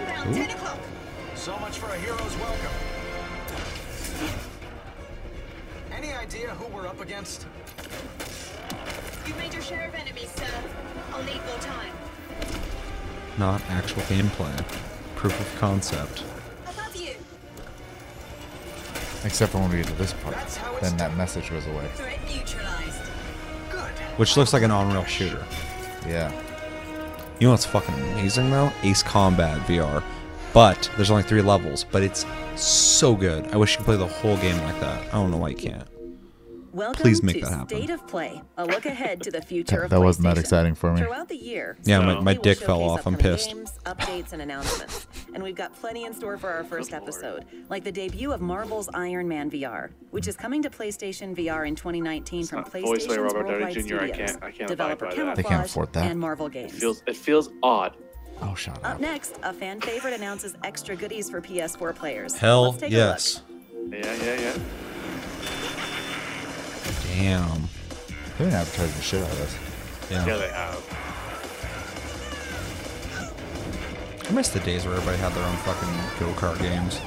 inbound 0.00 0.34
10 0.34 0.50
o'clock. 0.50 0.78
So 1.34 1.58
much 1.58 1.78
for 1.78 1.86
a 1.86 1.98
hero's 1.98 2.36
welcome. 2.36 2.72
Any 5.92 6.12
idea 6.12 6.50
who 6.50 6.74
we're 6.74 6.86
up 6.86 7.00
against? 7.00 7.46
You've 9.26 9.38
made 9.38 9.52
your 9.52 9.62
share 9.62 9.88
of 9.88 9.94
enemies, 9.94 10.30
sir. 10.34 10.46
I'll 11.12 11.22
need 11.24 11.44
more 11.46 11.58
time. 11.58 11.92
Not 13.38 13.62
actual 13.70 14.02
gameplay. 14.02 14.56
Proof 15.16 15.38
of 15.38 15.60
concept. 15.60 16.24
Above 16.66 16.96
you. 16.96 17.14
Except 19.24 19.52
for 19.52 19.58
when 19.58 19.70
we 19.70 19.76
get 19.78 19.86
to 19.86 19.92
this 19.94 20.12
part. 20.14 20.34
That's 20.34 20.56
how 20.56 20.72
it's 20.76 20.88
Then 20.88 20.96
that 20.98 21.16
message 21.16 21.50
goes 21.50 21.66
away. 21.66 21.88
Good. 23.70 23.88
Which 24.16 24.36
looks 24.36 24.52
like 24.52 24.62
an 24.62 24.70
on-rail 24.70 25.04
shooter. 25.04 25.44
Yeah. 26.06 26.32
You 27.38 27.48
know 27.48 27.52
what's 27.52 27.64
fucking 27.64 27.94
amazing 27.94 28.50
though? 28.50 28.72
Ace 28.82 29.02
Combat 29.02 29.58
VR. 29.66 30.02
But 30.52 30.90
there's 30.96 31.10
only 31.10 31.22
three 31.22 31.42
levels, 31.42 31.84
but 31.90 32.02
it's 32.02 32.26
so 32.56 33.14
good. 33.16 33.46
I 33.52 33.56
wish 33.56 33.72
you 33.72 33.78
could 33.78 33.86
play 33.86 33.96
the 33.96 34.06
whole 34.06 34.36
game 34.36 34.60
like 34.64 34.78
that. 34.80 35.02
I 35.08 35.12
don't 35.12 35.30
know 35.30 35.38
why 35.38 35.48
you 35.48 35.56
can't. 35.56 35.86
Welcome 36.72 37.02
Please 37.02 37.22
make 37.22 37.34
to 37.36 37.40
that 37.42 37.50
happen. 37.50 37.68
State 37.76 37.90
of 37.90 38.06
Play, 38.06 38.40
a 38.56 38.64
look 38.64 38.86
ahead 38.86 39.22
to 39.24 39.30
the 39.30 39.42
future 39.50 39.76
That- 39.76 39.84
of 39.84 39.90
that 39.90 40.00
wasn't 40.00 40.24
that 40.24 40.38
exciting 40.38 40.74
for 40.74 40.90
me. 40.94 41.00
Throughout 41.02 41.28
the 41.28 41.36
year, 41.36 41.76
Yeah, 41.84 42.00
my- 42.00 42.20
my 42.20 42.32
dick 42.34 42.58
fell 42.58 42.82
off. 42.82 43.06
I'm 43.06 43.14
pissed. 43.16 43.48
Games, 43.52 43.72
updates, 43.84 44.32
and 44.32 44.40
announcements, 44.40 45.06
and 45.34 45.42
we've 45.42 45.54
got 45.54 45.74
plenty 45.74 46.04
in 46.04 46.14
store 46.14 46.38
for 46.38 46.48
our 46.48 46.64
first 46.64 46.94
episode, 46.94 47.44
like 47.68 47.84
the 47.84 47.92
debut 47.92 48.32
of 48.32 48.40
Marvel's 48.40 48.88
Iron 48.94 49.28
Man 49.28 49.50
VR, 49.50 49.90
which 50.12 50.26
is 50.26 50.34
coming 50.34 50.62
to 50.62 50.70
PlayStation 50.70 51.36
VR 51.36 51.68
in 51.68 51.74
2019 51.76 52.46
from 52.46 52.60
not 52.60 52.72
voiced 52.72 53.06
by 53.06 53.16
PlayStation's 53.16 53.18
Robert 53.18 53.42
Downey 53.42 53.50
Worldwide 53.64 53.72
Jr. 53.74 53.78
I 53.78 53.82
Studios, 53.82 54.16
can't- 54.30 54.42
I 54.44 54.50
can't 54.50 54.68
developer 54.68 55.04
abide 55.04 55.16
by 55.18 55.24
that. 55.24 55.36
They 55.36 55.42
can't 55.42 55.62
Camouflaj, 55.62 55.66
afford 55.66 55.92
that. 55.92 56.10
and 56.10 56.18
Marvel 56.20 56.48
Games. 56.48 56.72
It 56.72 56.80
feels 56.80 57.02
it 57.06 57.16
feels 57.16 57.50
odd. 57.62 57.96
Oh, 58.40 58.54
shut 58.54 58.78
Up 58.78 58.94
up. 58.94 59.00
next, 59.00 59.38
a 59.42 59.52
fan 59.52 59.78
favorite 59.82 60.14
announces 60.14 60.54
extra 60.64 60.96
goodies 60.96 61.28
for 61.28 61.42
PS4 61.42 61.94
players. 61.94 62.34
Hell 62.34 62.70
Let's 62.70 62.78
take 62.78 62.92
yes. 62.92 63.42
a 63.46 63.82
look. 63.82 63.94
Yeah, 64.04 64.14
yeah, 64.24 64.40
yeah. 64.40 64.58
Damn. 67.22 67.68
They've 68.36 68.48
been 68.48 68.52
advertising 68.52 68.96
the 68.96 69.02
shit 69.02 69.22
out 69.22 69.30
of 69.30 69.38
this. 69.38 69.56
Yeah. 70.10 70.26
Yeah, 70.26 70.36
they 70.38 70.48
have. 70.48 70.82
I 74.28 74.32
miss 74.32 74.48
the 74.48 74.58
days 74.58 74.84
where 74.84 74.94
everybody 74.94 75.18
had 75.18 75.32
their 75.32 75.44
own 75.44 75.56
fucking 75.58 75.88
go 76.18 76.32
kart 76.32 76.58
games. 76.58 77.00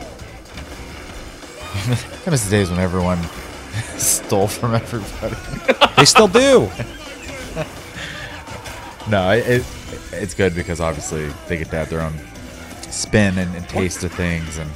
I 2.26 2.30
miss 2.30 2.46
the 2.46 2.50
days 2.52 2.70
when 2.70 2.80
everyone 2.80 3.22
stole 3.98 4.48
from 4.48 4.76
everybody. 4.76 5.36
They 5.98 6.04
still 6.06 6.28
do. 6.28 6.70
no, 9.10 9.32
it, 9.32 9.48
it 9.48 9.66
it's 10.12 10.34
good 10.34 10.54
because 10.54 10.82
obviously 10.82 11.28
they 11.48 11.58
get 11.58 11.70
to 11.70 11.78
have 11.78 11.90
their 11.90 12.02
own 12.02 12.14
spin 12.90 13.38
and, 13.38 13.56
and 13.56 13.68
taste 13.70 14.04
of 14.04 14.12
things, 14.12 14.58
and 14.58 14.70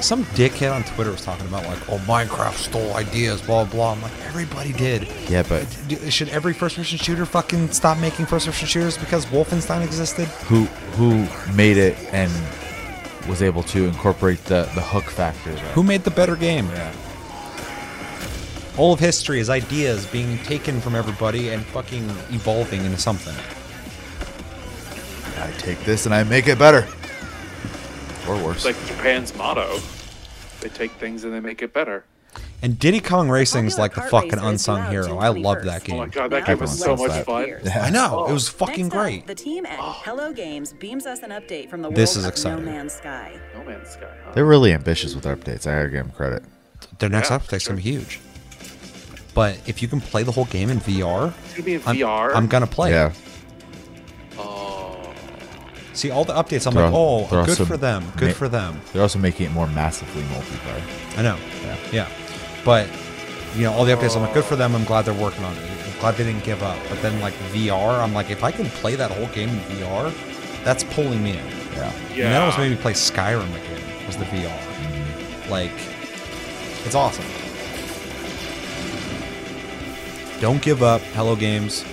Some 0.00 0.24
dickhead 0.26 0.74
on 0.74 0.84
Twitter 0.84 1.10
was 1.10 1.24
talking 1.24 1.46
about 1.46 1.64
like, 1.64 1.78
oh, 1.90 1.98
Minecraft 2.06 2.54
stole 2.54 2.94
ideas, 2.94 3.40
blah 3.42 3.64
blah. 3.64 3.92
I'm 3.92 4.02
like, 4.02 4.12
everybody 4.26 4.72
did. 4.72 5.08
yeah, 5.28 5.42
but 5.48 5.66
D- 5.88 6.10
Should 6.10 6.28
every 6.28 6.52
first-person 6.52 6.98
shooter 6.98 7.24
fucking 7.26 7.70
stop 7.72 7.98
making 7.98 8.26
first-person 8.26 8.66
shooters 8.68 8.98
because 8.98 9.26
Wolfenstein 9.26 9.82
existed? 9.84 10.26
who 10.48 10.64
who 10.96 11.26
made 11.54 11.76
it 11.78 11.96
and 12.12 12.30
was 13.28 13.42
able 13.42 13.62
to 13.64 13.86
incorporate 13.86 14.44
the 14.44 14.68
the 14.74 14.82
hook 14.82 15.04
factor? 15.04 15.50
Though? 15.52 15.60
Who 15.74 15.82
made 15.82 16.04
the 16.04 16.10
better 16.10 16.36
game? 16.36 16.66
Yeah. 16.68 16.92
All 18.76 18.92
of 18.92 19.00
history 19.00 19.40
is 19.40 19.48
ideas 19.48 20.04
being 20.06 20.36
taken 20.44 20.82
from 20.82 20.94
everybody 20.94 21.48
and 21.48 21.64
fucking 21.64 22.04
evolving 22.30 22.84
into 22.84 22.98
something. 22.98 23.34
I 25.42 25.50
take 25.58 25.82
this 25.84 26.04
and 26.06 26.14
I 26.14 26.24
make 26.24 26.46
it 26.46 26.58
better, 26.58 26.86
or 28.28 28.36
worse. 28.42 28.64
It's 28.64 28.78
like 28.78 28.86
Japan's 28.86 29.34
motto. 29.36 29.78
They 30.60 30.68
take 30.68 30.92
things 30.92 31.24
and 31.24 31.32
they 31.32 31.40
make 31.40 31.62
it 31.62 31.72
better. 31.72 32.04
And 32.62 32.78
Diddy 32.78 33.00
Kong 33.00 33.28
Racing 33.28 33.66
is 33.66 33.78
like 33.78 33.94
the 33.94 34.00
fucking 34.02 34.38
unsung 34.38 34.90
hero. 34.90 35.18
I 35.18 35.28
love 35.28 35.58
21st. 35.58 35.64
that 35.64 35.90
Oh 35.90 35.96
my 35.96 36.04
game. 36.04 36.10
god, 36.10 36.30
that 36.30 36.46
game 36.46 36.58
was 36.58 36.78
so 36.78 36.96
much 36.96 37.10
that. 37.10 37.26
fun. 37.26 37.46
Years. 37.46 37.68
I 37.68 37.90
know 37.90 38.26
it 38.26 38.32
was 38.32 38.46
Next 38.46 38.58
fucking 38.58 38.86
up, 38.86 38.92
great. 38.92 39.26
The 39.26 39.34
team 39.34 39.66
at 39.66 39.78
oh. 39.80 40.00
Hello 40.04 40.32
Games 40.32 40.72
beams 40.72 41.06
us 41.06 41.22
an 41.22 41.30
update 41.30 41.68
from 41.70 41.82
the 41.82 41.88
world 41.88 41.96
This 41.96 42.16
is 42.16 42.24
of 42.24 42.30
exciting. 42.30 42.64
No 42.64 42.70
Man's 42.72 42.94
Sky. 42.94 43.38
No 43.54 43.62
Man's 43.64 43.90
Sky. 43.90 44.08
Huh? 44.24 44.32
They're 44.34 44.44
really 44.46 44.72
ambitious 44.72 45.14
with 45.14 45.24
their 45.24 45.36
updates. 45.36 45.66
I 45.66 45.76
gotta 45.76 45.88
give 45.90 46.04
them 46.06 46.10
credit. 46.10 46.42
Their 46.98 47.10
next 47.10 47.30
Yeah, 47.30 47.38
update's 47.38 47.64
sure. 47.64 47.72
gonna 47.74 47.82
be 47.82 47.90
huge. 47.90 48.20
But 49.34 49.58
if 49.66 49.82
you 49.82 49.88
can 49.88 50.00
play 50.00 50.22
the 50.22 50.32
whole 50.32 50.46
game 50.46 50.70
in 50.70 50.80
VR, 50.80 51.34
It's 51.44 51.52
gonna 51.54 51.62
be 51.64 51.74
in 51.74 51.82
I'm, 51.86 51.96
VR. 51.96 52.34
I'm 52.34 52.46
gonna 52.46 52.66
play. 52.66 52.90
Yeah, 52.90 53.10
it. 53.10 53.16
See 55.96 56.10
all 56.10 56.24
the 56.24 56.34
updates. 56.34 56.66
I'm 56.66 56.74
They're 56.74 56.84
like, 56.84 56.92
al- 56.92 56.98
oh, 56.98 57.26
good 57.30 57.48
also 57.48 57.64
for 57.64 57.78
them. 57.78 58.12
Good 58.16 58.28
ma- 58.28 58.34
for 58.34 58.48
them. 58.48 58.80
they're 58.92 59.00
also 59.02 59.18
making 59.18 59.46
it 59.46 59.52
more 59.52 59.66
massively 59.66 60.22
multiplayer. 60.24 61.18
I 61.18 61.22
know. 61.22 61.38
Yeah. 61.62 61.78
Yeah. 61.90 62.08
But 62.64 62.88
you 63.54 63.62
know, 63.62 63.72
all 63.72 63.86
the 63.86 63.92
updates. 63.92 64.14
I'm 64.14 64.22
like, 64.22 64.34
good 64.34 64.44
for 64.44 64.56
them. 64.56 64.74
I'm 64.74 64.84
glad 64.84 65.06
they're 65.06 65.14
working 65.14 65.42
on 65.42 65.56
it. 65.56 65.70
I'm 65.86 65.98
glad 65.98 66.16
they 66.16 66.24
didn't 66.24 66.44
give 66.44 66.62
up. 66.62 66.78
But 66.90 67.00
then 67.00 67.18
like 67.20 67.32
VR, 67.52 67.98
I'm 67.98 68.12
like, 68.12 68.30
if 68.30 68.44
I 68.44 68.52
can 68.52 68.66
play 68.66 68.94
that 68.96 69.10
whole 69.10 69.28
game 69.28 69.48
in 69.48 69.58
VR, 69.78 70.12
that's 70.64 70.84
pulling 70.84 71.22
me 71.22 71.30
in. 71.30 71.46
Yeah. 71.74 71.92
And 72.10 72.32
that 72.34 72.40
almost 72.40 72.58
made 72.58 72.70
me 72.70 72.76
play 72.76 72.92
Skyrim 72.92 73.48
again. 73.48 74.06
Was 74.06 74.18
the 74.18 74.24
VR 74.26 74.48
mm-hmm. 74.48 75.50
like? 75.50 75.72
It's 76.84 76.94
awesome. 76.94 77.24
Don't 80.40 80.60
give 80.60 80.82
up, 80.82 81.00
Hello 81.14 81.34
Games. 81.34 81.84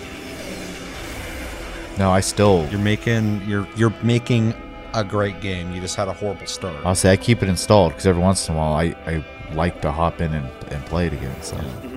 No, 1.97 2.11
I 2.11 2.21
still. 2.21 2.67
You're 2.69 2.79
making 2.79 3.41
you're 3.47 3.67
you're 3.75 3.93
making 4.01 4.53
a 4.93 5.03
great 5.03 5.41
game. 5.41 5.71
You 5.71 5.81
just 5.81 5.95
had 5.95 6.07
a 6.07 6.13
horrible 6.13 6.45
start. 6.47 6.85
I'll 6.85 6.95
say 6.95 7.11
I 7.11 7.17
keep 7.17 7.43
it 7.43 7.49
installed 7.49 7.91
because 7.91 8.05
every 8.05 8.21
once 8.21 8.47
in 8.47 8.55
a 8.55 8.57
while 8.57 8.73
I, 8.73 8.95
I 9.05 9.25
like 9.53 9.81
to 9.81 9.91
hop 9.91 10.21
in 10.21 10.33
and, 10.33 10.49
and 10.71 10.85
play 10.85 11.07
it 11.07 11.13
again. 11.13 11.41
So 11.41 11.55
mm-hmm. 11.55 11.93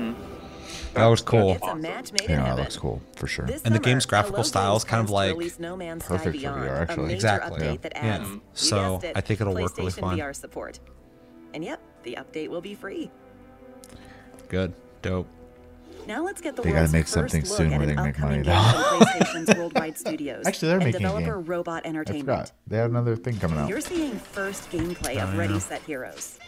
That 0.97 1.07
was 1.07 1.21
cool. 1.21 1.53
It's 1.53 1.67
a 1.67 1.75
match 1.75 2.11
yeah, 2.27 2.55
that 2.55 2.57
looks 2.57 2.77
cool 2.79 3.03
for 3.17 3.27
sure. 3.27 3.45
This 3.45 3.63
And 3.65 3.75
the 3.75 3.79
summer, 3.79 3.85
game's 3.85 4.07
graphical 4.07 4.37
Hello 4.37 4.45
style 4.45 4.77
is 4.77 4.85
kind 4.85 5.05
of 5.05 5.11
like 5.11 5.37
No 5.59 5.77
Man's 5.77 6.05
perfect 6.05 6.41
Sky 6.41 6.49
for 6.49 6.59
VR, 6.59 6.81
actually. 6.81 7.13
Exactly, 7.13 7.67
yeah. 7.67 7.77
that 7.83 7.93
Yeah. 7.95 8.03
adds, 8.03 8.29
you 8.31 8.41
So, 8.55 9.01
it, 9.03 9.13
I 9.15 9.21
think 9.21 9.43
it'll 9.43 9.53
work 9.53 9.77
really 9.77 9.91
PlayStation 9.91 10.01
fun. 10.01 10.19
VR 10.19 10.35
support. 10.35 10.81
And 11.53 11.63
yep, 11.63 11.81
the 12.03 12.17
update 12.19 12.49
will 12.49 12.63
be 12.63 12.75
free. 12.75 13.11
Good, 14.49 14.73
dope. 15.03 15.29
Now 16.07 16.25
let's 16.25 16.41
get 16.41 16.55
the 16.57 16.63
They 16.63 16.71
gotta 16.73 16.93
make 16.93 17.07
first 17.07 17.15
something 17.15 17.43
look 17.43 17.57
soon 17.59 17.73
at 17.73 17.81
where 17.81 17.89
an 17.89 17.97
they 17.97 18.03
make 18.03 18.19
money, 18.19 18.43
though. 18.43 18.53
PlayStation's 18.53 19.55
worldwide 19.59 19.99
studios. 19.99 20.47
Actually, 20.47 20.69
they're 20.69 20.77
and 20.79 20.85
making 20.87 21.07
a 21.07 21.21
game. 21.21 21.47
Robot 21.47 21.85
I 21.87 21.91
forgot. 22.05 22.53
They 22.67 22.77
had 22.77 22.91
another 22.91 23.17
thing 23.17 23.39
coming 23.39 23.59
out. 23.59 23.69
You're 23.69 23.81
seeing 23.81 24.13
first 24.17 24.71
gameplay 24.71 25.21
of 25.23 25.37
Ready. 25.37 25.59
Set 25.59 25.83
Heroes. 25.83 26.39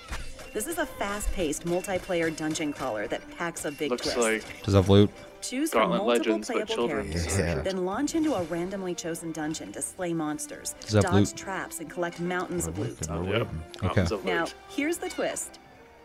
This 0.54 0.66
is 0.66 0.78
a 0.78 0.86
fast-paced 0.86 1.64
multiplayer 1.66 2.34
dungeon 2.34 2.72
crawler 2.72 3.06
that 3.08 3.20
packs 3.36 3.64
a 3.64 3.70
big 3.70 3.90
Looks 3.90 4.12
twist. 4.12 4.18
like 4.18 4.62
Does 4.62 4.74
it 4.74 4.76
have 4.78 4.88
loot? 4.88 5.10
Choose 5.40 5.70
Gauntlet 5.70 5.98
from 5.98 6.06
multiple 6.06 6.32
Legends, 6.34 6.48
playable 6.50 6.88
characters. 6.88 7.38
Yeah. 7.38 7.54
Then 7.60 7.84
launch 7.84 8.14
into 8.14 8.34
a 8.34 8.42
randomly 8.44 8.94
chosen 8.94 9.30
dungeon 9.30 9.72
to 9.72 9.82
slay 9.82 10.12
monsters, 10.12 10.74
dodge 10.88 11.12
loot? 11.12 11.36
traps, 11.36 11.78
and 11.80 11.88
collect 11.88 12.18
mountains 12.18 12.66
of 12.66 12.78
loot. 12.78 12.96
Yep. 13.08 13.10
Okay. 13.12 13.48
Mountains 13.86 14.10
of 14.12 14.24
Now, 14.24 14.46
here's 14.68 14.96
the 14.96 15.08
twist. 15.10 15.57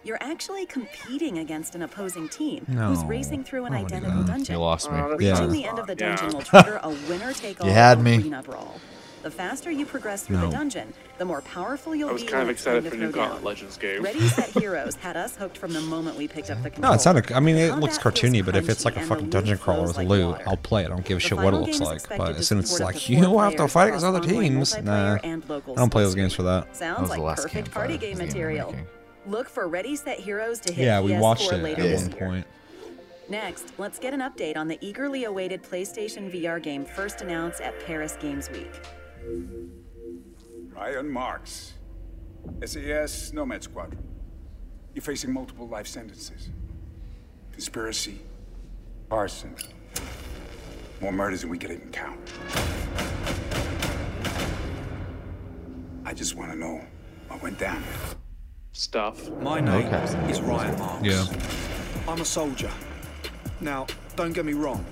You're 0.06 0.18
actually 0.22 0.66
competing 0.66 1.38
against 1.40 1.76
an 1.76 1.82
opposing 1.82 2.28
team 2.28 2.66
who's 2.66 3.04
racing 3.06 3.44
through 3.46 3.66
an 3.66 3.74
I 3.74 3.78
don't 3.82 3.84
wanna 3.84 3.90
do 3.90 3.96
identical 3.96 4.24
that. 4.24 4.32
dungeon. 4.32 4.54
You 4.56 4.60
lost 4.62 4.92
me. 4.92 4.98
Oh, 5.00 5.10
that's 5.18 5.22
Yeah. 5.24 5.46
The 5.48 5.66
end 5.66 5.80
of 5.80 5.88
the 5.88 5.96
dungeon 5.96 6.28
Yeah. 6.30 6.34
will 6.36 6.42
trigger 6.42 6.80
a 6.84 6.90
winner-take-all 6.90 7.68
You 7.68 7.74
had 7.74 8.02
me. 8.02 8.18
arena 8.18 8.44
brawl. 8.44 8.76
The 9.22 9.32
faster 9.32 9.72
you 9.72 9.86
progress 9.86 10.24
through 10.24 10.36
No. 10.36 10.48
the 10.50 10.52
dungeon, 10.58 10.94
the 11.18 11.24
more 11.24 11.40
powerful 11.44 11.96
you'll 11.96 12.10
be. 12.10 12.12
I 12.12 12.14
was 12.14 12.22
be. 12.24 12.28
kind 12.28 12.42
of 12.42 12.48
when 12.48 12.56
it's 12.56 12.64
time 12.66 12.76
excited 12.76 12.92
for 12.92 12.98
new 12.98 13.12
throw. 13.14 13.22
Gauntlet 13.24 13.44
Legends 13.46 13.78
game. 13.78 14.04
Ready 14.04 14.28
Set 14.28 14.50
Heroes 14.60 14.96
had 14.96 15.16
us 15.16 15.38
hooked 15.38 15.58
from 15.58 15.72
the 15.72 15.80
moment 15.80 16.18
we 16.18 16.28
picked 16.28 16.50
up 16.52 16.62
the 16.62 16.70
controls. 16.70 16.92
No, 16.92 16.96
it 16.96 17.00
sounded. 17.00 17.32
I 17.32 17.40
mean, 17.40 17.56
it 17.56 17.80
looks 17.80 17.98
cartoony, 17.98 18.44
but 18.46 18.58
if 18.58 18.68
it's 18.68 18.84
like 18.84 18.98
a 18.98 19.02
fucking 19.02 19.30
dungeon 19.30 19.58
crawler 19.58 19.88
with 19.88 19.96
like 19.96 20.10
loot, 20.10 20.26
water. 20.32 20.44
I'll 20.46 20.58
play 20.58 20.82
it. 20.84 20.88
I 20.88 20.90
don't 20.90 21.06
give 21.06 21.20
a 21.20 21.22
The 21.22 21.28
shit 21.30 21.38
what 21.38 21.54
it 21.54 21.58
looks 21.62 21.80
like. 21.80 22.02
But 22.10 22.36
as 22.36 22.50
soon 22.50 22.58
as 22.60 22.66
it's 22.66 22.82
like 22.82 22.98
up 22.98 23.02
to 23.04 23.14
you 23.14 23.38
have 23.40 23.56
to 23.56 23.68
fight 23.70 23.88
against 23.88 24.06
other 24.06 24.20
teams, 24.20 24.78
nah, 24.84 25.16
and 25.24 25.48
local 25.48 25.72
I 25.76 25.78
don't 25.78 25.90
play 25.90 26.04
those 26.04 26.16
games 26.16 26.34
for 26.34 26.44
that. 26.44 26.66
That 26.74 26.76
Sounds 26.76 27.00
was 27.00 27.10
the 27.12 27.16
like 27.16 27.22
last 27.22 27.44
perfect 27.44 27.72
party 27.72 27.98
game 27.98 28.00
the 28.00 28.08
game 28.08 28.18
we're 28.20 28.26
material. 28.26 28.72
making. 28.72 28.88
Look 29.26 29.48
for 29.50 29.68
Ready 29.68 29.96
Set 29.96 30.20
Heroes 30.20 30.60
to 30.62 30.74
hit 30.74 30.86
Yeah, 30.86 31.00
we 31.02 31.12
PS4 31.12 31.20
watched 31.20 31.52
it 31.52 31.58
later 31.64 31.82
at 31.82 31.88
this 31.88 32.02
one 32.04 32.12
year. 32.12 32.20
point. 32.30 32.48
Next, 33.30 33.74
let's 33.78 34.00
get 34.00 34.14
an 34.14 34.20
update 34.20 34.58
on 34.58 34.68
the 34.68 34.78
eagerly 34.82 35.24
awaited 35.24 35.64
PlayStation 35.64 36.30
VR 36.30 36.62
game 36.62 36.84
first 36.86 37.22
announced 37.22 37.62
at 37.62 37.74
Paris 37.86 38.18
Games 38.20 38.50
Week. 38.52 38.72
Ryan 40.76 41.10
Marks. 41.10 41.74
SAS 42.66 43.32
Nomad 43.32 43.64
Squadron. 43.64 44.04
You're 44.94 45.02
facing 45.04 45.32
multiple 45.32 45.68
life 45.68 45.88
sentences. 45.88 46.50
Conspiracy. 47.54 48.20
Arson. 49.10 49.56
More 51.00 51.14
murders 51.14 51.42
than 51.42 51.50
we 51.50 51.58
could 51.58 51.72
even 51.72 51.90
count. 51.92 52.20
I 56.06 56.14
just 56.14 56.36
want 56.36 56.52
to 56.52 56.58
know 56.58 56.82
what 57.30 57.42
went 57.42 57.58
down. 57.58 57.82
Stuff. 58.74 59.30
My 59.40 59.60
name 59.60 59.86
Okay. 59.88 60.32
is 60.32 60.42
Ryan 60.42 60.78
Marks. 60.80 61.06
Yeah. 61.06 61.26
I'm 62.08 62.20
a 62.22 62.26
soldier. 62.26 62.72
Now, 63.62 63.86
don't 64.16 64.34
get 64.34 64.46
me 64.46 64.54
wrong, 64.54 64.84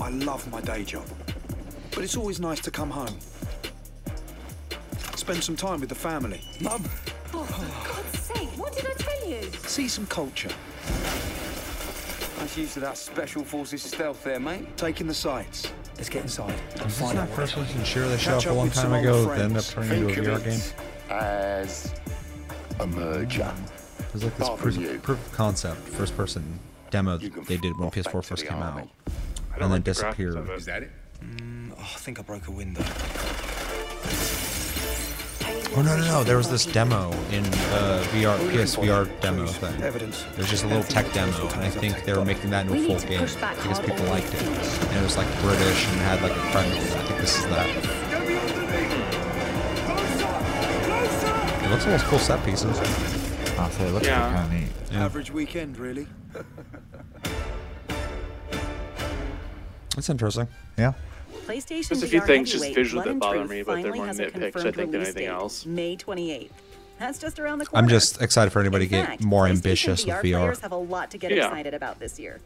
I 0.00 0.08
love 0.10 0.48
my 0.52 0.60
day 0.60 0.84
job. 0.84 1.04
But 1.94 2.04
it's 2.04 2.16
always 2.16 2.38
nice 2.40 2.60
to 2.60 2.70
come 2.70 2.90
home. 2.90 3.18
Spend 5.16 5.42
some 5.42 5.56
time 5.56 5.80
with 5.80 5.88
the 5.88 5.94
family. 5.94 6.40
Mum, 6.60 6.84
Oh, 7.36 7.42
for 7.42 7.88
God's 7.92 8.18
sake, 8.20 8.48
what 8.56 8.72
did 8.76 8.86
I 8.86 8.94
tell 8.94 9.28
you? 9.28 9.42
see 9.66 9.88
some 9.88 10.06
culture, 10.06 10.50
Nice 12.38 12.56
use 12.56 12.76
of 12.76 12.82
that 12.82 12.96
Special 12.98 13.42
Forces 13.42 13.82
stealth 13.82 14.22
there, 14.22 14.38
mate. 14.38 14.76
taking 14.76 15.08
the 15.08 15.14
sights. 15.14 15.72
Let's 15.96 16.08
get 16.08 16.22
inside 16.22 16.54
and 16.76 16.86
Is 16.86 16.98
find 17.00 17.18
that 17.18 17.22
out 17.22 17.28
what 17.30 17.36
first 17.36 17.54
person 17.54 17.84
shooter 17.84 18.08
they 18.08 18.18
showed 18.18 18.34
Catch 18.42 18.46
up 18.46 18.52
a 18.52 18.54
long 18.56 18.70
time 18.70 18.92
ago 18.92 19.24
that 19.26 19.40
ended 19.40 19.58
up 19.58 19.64
turning 19.64 20.08
into 20.08 20.20
a 20.32 20.36
VR 20.38 20.44
game? 20.44 20.60
as 21.10 21.94
a 22.80 22.86
merger. 22.86 23.52
It 23.98 24.12
was 24.12 24.24
like 24.24 24.36
this 24.36 24.48
Bother 24.48 24.62
proof, 24.62 24.76
you. 24.76 24.98
proof 25.00 25.24
of 25.26 25.32
concept, 25.32 25.80
first 25.88 26.16
person 26.16 26.58
demo 26.90 27.18
they 27.18 27.56
did 27.56 27.76
when 27.78 27.90
PS4 27.90 28.24
first 28.24 28.46
came 28.46 28.58
army. 28.58 28.82
out. 28.82 28.88
And 29.06 29.60
don't 29.60 29.60
then 29.60 29.70
like 29.70 29.84
the 29.84 29.90
disappeared. 29.90 30.36
of 30.36 30.48
it. 30.50 30.54
Is 30.54 30.66
that 30.66 30.82
it? 30.82 30.90
Oh, 31.22 31.80
I 31.80 31.98
think 31.98 32.18
I 32.18 32.22
broke 32.22 32.46
a 32.48 32.50
window. 32.50 32.82
Oh 35.76 35.82
no 35.82 35.96
no 35.96 36.04
no! 36.04 36.22
There 36.22 36.36
was 36.36 36.48
this 36.48 36.64
demo 36.66 37.10
in 37.32 37.42
the 37.42 38.06
VR 38.12 38.38
PSVR 38.50 39.08
demo 39.20 39.44
thing. 39.46 39.82
Evidence. 39.82 40.24
It 40.32 40.38
was 40.38 40.48
just 40.48 40.62
a 40.62 40.68
little 40.68 40.84
tech 40.84 41.12
demo, 41.12 41.48
and 41.48 41.62
I 41.62 41.68
think 41.70 42.04
they 42.04 42.12
were 42.12 42.24
making 42.24 42.50
that 42.50 42.66
into 42.66 42.78
a 42.78 42.86
full 42.98 43.08
game 43.08 43.22
because 43.22 43.80
people 43.80 44.04
liked 44.06 44.32
it, 44.34 44.42
and 44.42 44.96
it 44.98 45.02
was 45.02 45.16
like 45.16 45.26
British 45.40 45.88
and 45.88 45.96
had 46.02 46.22
like 46.22 46.30
a 46.30 46.50
premise. 46.52 46.94
I 46.94 47.02
think 47.02 47.20
this 47.20 47.36
is 47.38 47.44
that. 47.46 49.23
It 51.64 51.70
looks 51.70 51.84
almost 51.86 52.04
cool 52.06 52.18
set 52.18 52.44
pieces. 52.44 52.78
I'll 53.58 53.70
say 53.70 53.86
it 53.88 53.92
looks 53.92 54.06
Yeah. 54.06 54.30
kind 54.32 54.46
of 54.46 54.52
neat. 54.60 54.68
Yeah. 54.92 55.04
Average 55.04 55.30
weekend, 55.30 55.78
really. 55.78 56.06
That's 59.94 60.08
interesting. 60.10 60.48
Yeah. 60.76 60.92
PlayStation 61.46 61.88
There's 61.88 62.02
a 62.02 62.06
few 62.08 62.20
VR 62.20 62.26
things 62.26 62.50
just 62.52 62.74
visually 62.74 63.04
Blood 63.04 63.14
that 63.14 63.20
bother 63.20 63.44
me, 63.46 63.62
but 63.62 63.74
they're 63.74 63.82
finally 63.82 63.98
more 63.98 64.06
has 64.08 64.18
a 64.18 64.24
nitpicks, 64.26 64.28
I 64.36 64.50
confirmed 64.50 64.74
think, 64.74 64.76
than 64.76 65.00
release 65.00 65.08
anything 65.08 65.26
date, 65.26 65.32
else. 65.32 65.66
May 65.66 65.96
28th. 65.96 66.50
That's 66.98 67.18
just 67.18 67.38
around 67.38 67.58
the 67.58 67.66
corner. 67.66 67.82
I'm 67.84 67.88
just 67.88 68.20
excited 68.22 68.50
for 68.50 68.60
anybody 68.60 68.86
to 68.86 68.90
get 68.90 69.20
more 69.20 69.44
PlayStation 69.46 69.50
ambitious 69.50 70.06
with 70.06 70.14
VR 70.16 70.22
VR. 70.22 70.38
players 70.40 70.60
have 70.60 70.72
a 70.72 70.76
lot 70.76 71.10
to 71.10 71.18
get 71.18 71.32
Yeah. 71.32 71.46
excited 71.46 71.74
about 71.74 71.98
this 72.00 72.18
year. 72.18 72.40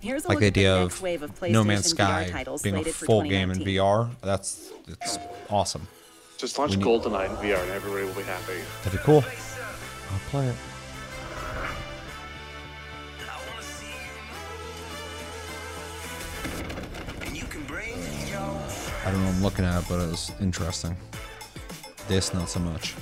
Here's 0.00 0.24
a 0.24 0.28
Like 0.28 0.36
look 0.36 0.40
the 0.42 0.46
at 0.48 0.54
the 0.54 0.60
idea 0.66 0.80
next 0.82 0.96
of 0.96 1.02
wave 1.02 1.22
of 1.22 1.34
PlayStation 1.40 1.50
No 1.52 1.64
Man's 1.64 1.86
VR 1.94 2.30
Sky 2.30 2.44
being 2.62 2.76
a 2.76 2.84
full 2.84 3.22
game 3.22 3.50
in 3.50 3.58
VR. 3.60 4.10
That's 4.22 4.70
it's 4.88 5.18
awesome. 5.50 5.88
Just 6.44 6.58
launch 6.58 6.76
need- 6.76 6.84
GoldenEye 6.84 7.30
in 7.30 7.36
VR 7.36 7.62
and 7.62 7.70
everybody 7.70 8.04
will 8.04 8.12
be 8.12 8.22
happy. 8.22 8.60
That'd 8.82 9.00
be 9.00 9.02
cool. 9.02 9.24
I'll 10.12 10.18
play 10.28 10.46
it. 10.46 10.54
I 19.06 19.10
don't 19.10 19.20
know 19.20 19.26
what 19.26 19.34
I'm 19.34 19.42
looking 19.42 19.64
at, 19.64 19.88
but 19.88 20.00
it 20.00 20.10
was 20.10 20.32
interesting. 20.38 20.94
This, 22.08 22.34
not 22.34 22.50
so 22.50 22.60
much. 22.60 22.94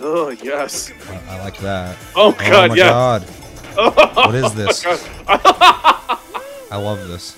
Oh 0.00 0.30
yes. 0.30 0.92
I, 1.08 1.36
I 1.36 1.40
like 1.44 1.58
that. 1.58 1.96
Oh, 2.16 2.30
oh 2.30 2.32
God, 2.32 2.52
oh, 2.52 2.68
my 2.68 2.74
yes. 2.74 2.90
god. 2.90 3.22
what 4.16 4.34
is 4.34 4.44
oh, 4.44 4.48
this? 4.48 4.84
I 5.28 6.76
love 6.76 7.06
this. 7.06 7.36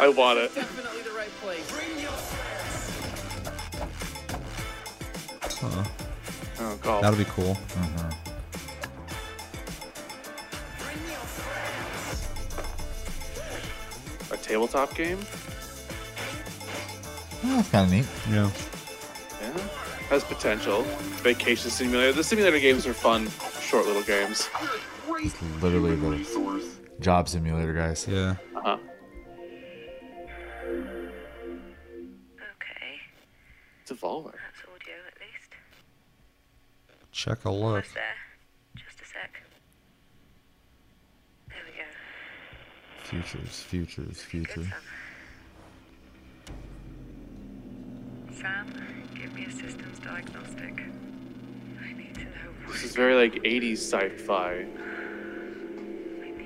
I 0.00 0.08
want 0.08 0.40
it. 0.40 0.50
Huh. 5.62 5.84
Oh 6.60 6.78
god. 6.82 7.02
That'll 7.04 7.18
be 7.18 7.24
cool. 7.26 7.56
A 14.32 14.36
tabletop 14.36 14.94
game? 14.94 15.18
Yeah, 17.42 17.56
that's 17.56 17.70
kind 17.70 17.84
of 17.86 17.90
neat. 17.92 18.06
Yeah. 18.30 18.50
Yeah. 19.42 19.68
Has 20.08 20.24
potential. 20.24 20.82
Vacation 21.22 21.70
simulator. 21.70 22.12
The 22.12 22.24
simulator 22.24 22.58
games 22.58 22.86
are 22.86 22.94
fun, 22.94 23.28
short 23.60 23.86
little 23.86 24.02
games. 24.02 24.48
It's 25.10 25.42
literally 25.62 25.96
the 25.96 26.24
job 27.00 27.28
simulator, 27.28 27.74
guys. 27.74 28.06
Yeah. 28.08 28.36
Uh-huh. 28.56 28.76
Okay, 28.76 28.89
It's 33.90 34.00
Evolver. 34.00 34.32
that's 34.32 34.62
audio 34.72 34.94
at 35.06 35.20
least. 35.20 35.52
Check 37.10 37.44
a 37.44 37.50
look. 37.50 37.62
Almost 37.62 37.94
there. 37.94 38.02
Just 38.76 39.00
a 39.00 39.04
sec. 39.04 39.42
There 41.48 41.58
we 41.66 41.76
go. 41.76 41.84
Futures, 43.02 43.62
futures, 43.62 44.22
future. 44.22 44.66
Sam, 48.32 48.72
give 49.14 49.34
me 49.34 49.46
a 49.46 49.50
systems 49.50 49.98
diagnostic. 49.98 50.84
I 51.82 51.92
need 51.92 52.14
to 52.14 52.24
know 52.24 52.70
This 52.70 52.84
is 52.84 52.94
very 52.94 53.14
like 53.14 53.42
80s 53.42 53.78
sci-fi. 53.78 54.66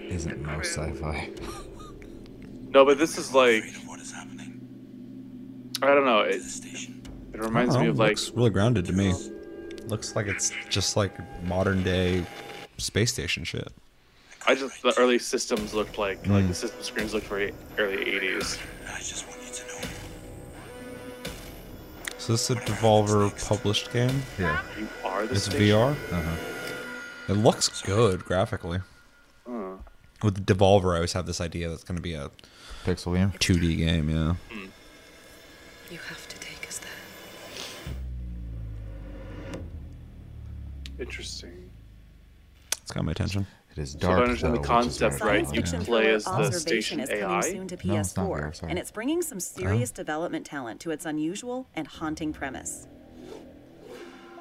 Isn't 0.08 0.42
most 0.42 0.74
sci-fi. 0.74 1.30
No, 2.70 2.84
but 2.86 2.98
this 2.98 3.18
is 3.18 3.34
like. 3.34 3.64
I 5.82 5.88
don't 5.88 6.06
know. 6.06 6.20
It, 6.20 6.40
it 7.34 7.40
reminds 7.40 7.76
me 7.76 7.88
of 7.88 7.98
like 7.98 8.10
looks 8.10 8.30
really 8.30 8.50
grounded 8.50 8.86
to 8.86 8.92
me. 8.92 9.12
Looks 9.86 10.16
like 10.16 10.26
it's 10.26 10.52
just 10.70 10.96
like 10.96 11.12
modern 11.44 11.82
day 11.82 12.24
space 12.78 13.12
station 13.12 13.44
shit. 13.44 13.68
I 14.46 14.54
just 14.54 14.82
the 14.82 14.94
early 14.98 15.18
systems 15.18 15.74
looked 15.74 15.98
like 15.98 16.26
like 16.26 16.44
Mm. 16.44 16.48
the 16.48 16.54
system 16.54 16.82
screens 16.82 17.12
looked 17.14 17.26
very 17.26 17.52
early 17.78 17.96
'80s. 18.04 18.58
So 22.18 22.32
this 22.32 22.48
is 22.50 22.56
a 22.56 22.60
Devolver 22.60 23.30
published 23.48 23.92
game. 23.92 24.22
Yeah. 24.38 24.62
You 24.78 24.88
are 25.04 25.26
the 25.26 25.34
It's 25.34 25.44
station? 25.44 25.60
VR. 25.68 25.92
Uh-huh. 26.12 26.36
It 27.28 27.34
looks 27.36 27.82
good 27.82 28.24
graphically. 28.24 28.78
Huh. 29.46 29.74
With 30.22 30.46
Devolver, 30.46 30.92
I 30.92 30.96
always 30.96 31.12
have 31.12 31.26
this 31.26 31.40
idea 31.40 31.68
that's 31.68 31.84
going 31.84 31.96
to 31.96 32.02
be 32.02 32.14
a 32.14 32.30
Pixel 32.86 33.14
game. 33.14 33.32
2D 33.40 33.76
game. 33.76 34.08
Yeah. 34.08 34.34
You 35.90 35.98
have 36.08 36.23
Interesting. 41.08 41.70
It's 42.82 42.90
got 42.92 43.04
my 43.04 43.12
attention. 43.12 43.46
It 43.72 43.78
is 43.78 43.92
So 43.92 43.96
if 43.96 44.02
dark. 44.02 44.18
I 44.20 44.22
understand 44.24 44.54
the 44.54 44.58
though, 44.58 44.76
which 44.76 44.86
is 44.86 44.98
concept 44.98 45.20
right, 45.22 45.44
fun. 45.44 45.54
you 45.54 45.60
Fiction 45.60 45.84
play 45.84 46.02
thriller 46.04 46.16
as 46.16 46.24
the 46.24 46.52
station 46.60 47.00
is 47.00 47.08
coming 47.08 47.24
AI. 47.24 47.40
soon 47.40 47.68
to 47.68 47.86
No, 47.86 47.96
it's 47.98 48.16
not 48.16 48.26
PS4, 48.28 48.40
VR, 48.40 48.54
sorry. 48.56 48.70
and 48.70 48.78
it's 48.78 48.90
bringing 48.90 49.22
some 49.22 49.40
serious 49.40 49.90
development 49.90 50.46
talent 50.46 50.80
to 50.82 50.90
its 50.90 51.04
unusual 51.06 51.66
and 51.74 51.86
haunting 51.86 52.32
premise. 52.32 52.86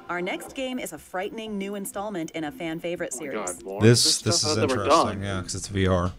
Our 0.08 0.20
next 0.20 0.54
game 0.54 0.78
is 0.78 0.92
a 0.92 0.98
frightening 0.98 1.56
new 1.58 1.74
installment 1.74 2.30
in 2.32 2.44
a 2.44 2.52
fan 2.52 2.78
favorite 2.78 3.10
Oh 3.14 3.18
series. 3.18 3.52
God, 3.54 3.62
more 3.64 3.80
This 3.80 4.20
this 4.22 4.44
is 4.44 4.44
I 4.44 4.48
thought 4.60 4.68
they 4.68 4.74
were 4.76 4.84
interesting. 4.84 5.22
Yeah, 5.22 5.38
because 5.38 5.54
it's 5.54 5.68
VR. 5.68 6.12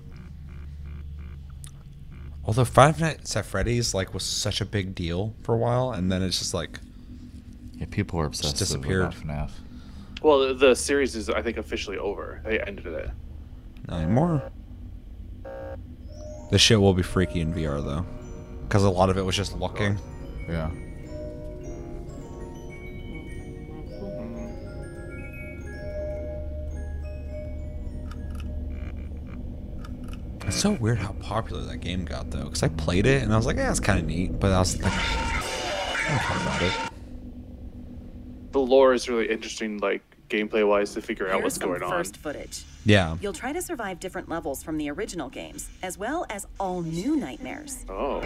Although 2.44 2.66
Five 2.66 3.00
Nights 3.00 3.36
at 3.36 3.46
Freddy's 3.46 3.94
like 3.94 4.14
was 4.14 4.24
such 4.24 4.60
a 4.62 4.66
big 4.66 4.94
deal 4.96 5.34
for 5.44 5.54
a 5.56 5.58
while, 5.58 5.92
and 5.92 6.12
then 6.12 6.22
it's 6.22 6.38
just 6.40 6.54
like 6.54 6.80
Yeah, 7.74 7.86
people 7.90 8.20
are 8.20 8.26
obsessed 8.26 8.54
with 8.54 8.60
disappeared. 8.60 9.12
FNAF. 9.12 9.52
Well, 10.22 10.40
the, 10.48 10.54
the 10.54 10.76
series 10.76 11.16
is 11.16 11.30
I 11.30 11.42
think 11.42 11.58
officially 11.58 11.98
over. 11.98 12.42
They 12.46 12.60
ended 12.60 12.88
it. 12.88 13.10
not 13.88 14.02
anymore. 14.02 14.52
This 16.52 16.62
shit 16.62 16.80
will 16.80 16.94
be 16.94 17.04
freaky 17.04 17.42
in 17.42 17.54
VR 17.54 17.84
though, 17.84 18.06
because 18.64 18.84
a 18.84 18.90
lot 18.90 19.10
of 19.10 19.18
it 19.18 19.22
was 19.24 19.36
just 19.36 19.58
looking. 19.58 19.98
Yeah. 20.48 20.70
Mm-hmm. 29.56 30.48
It's 30.48 30.56
so 30.58 30.72
weird 30.74 31.00
how 31.00 31.14
popular 31.14 31.62
that 31.64 31.78
game 31.78 32.06
got 32.06 32.30
though, 32.32 32.44
because 32.44 32.62
I 32.64 32.68
played 32.70 33.06
it 33.08 33.24
and 33.24 33.34
I 33.34 33.38
was 33.38 33.46
like, 33.46 33.58
yeah, 33.58 33.72
it's 33.72 33.80
kind 33.80 34.00
of 34.00 34.06
neat, 34.06 34.40
but 34.40 34.52
I 34.52 34.60
was 34.60 34.80
like, 34.82 34.92
I 34.94 36.08
don't 36.10 36.20
care 36.22 36.38
about 36.38 36.62
it. 36.62 36.74
The 38.56 38.62
lore 38.62 38.94
is 38.94 39.10
really 39.10 39.30
interesting, 39.30 39.80
like 39.80 40.02
gameplay 40.30 40.66
wise, 40.66 40.94
to 40.94 41.02
figure 41.02 41.30
out 41.30 41.44
what's 41.44 41.56
some 41.56 41.68
going 41.68 41.84
on. 41.84 41.90
first 41.90 42.16
footage. 42.16 42.64
Yeah. 42.86 43.18
You'll 43.20 43.34
try 43.34 43.52
to 43.52 43.62
survive 43.62 44.00
different 44.00 44.30
levels 44.30 44.64
from 44.64 44.78
the 44.78 44.90
original 44.92 45.28
games, 45.28 45.70
as 45.84 45.98
well 45.98 46.26
as 46.30 46.48
all 46.58 46.82
new 46.82 47.18
nightmares. 47.18 47.86
Oh. 47.90 48.22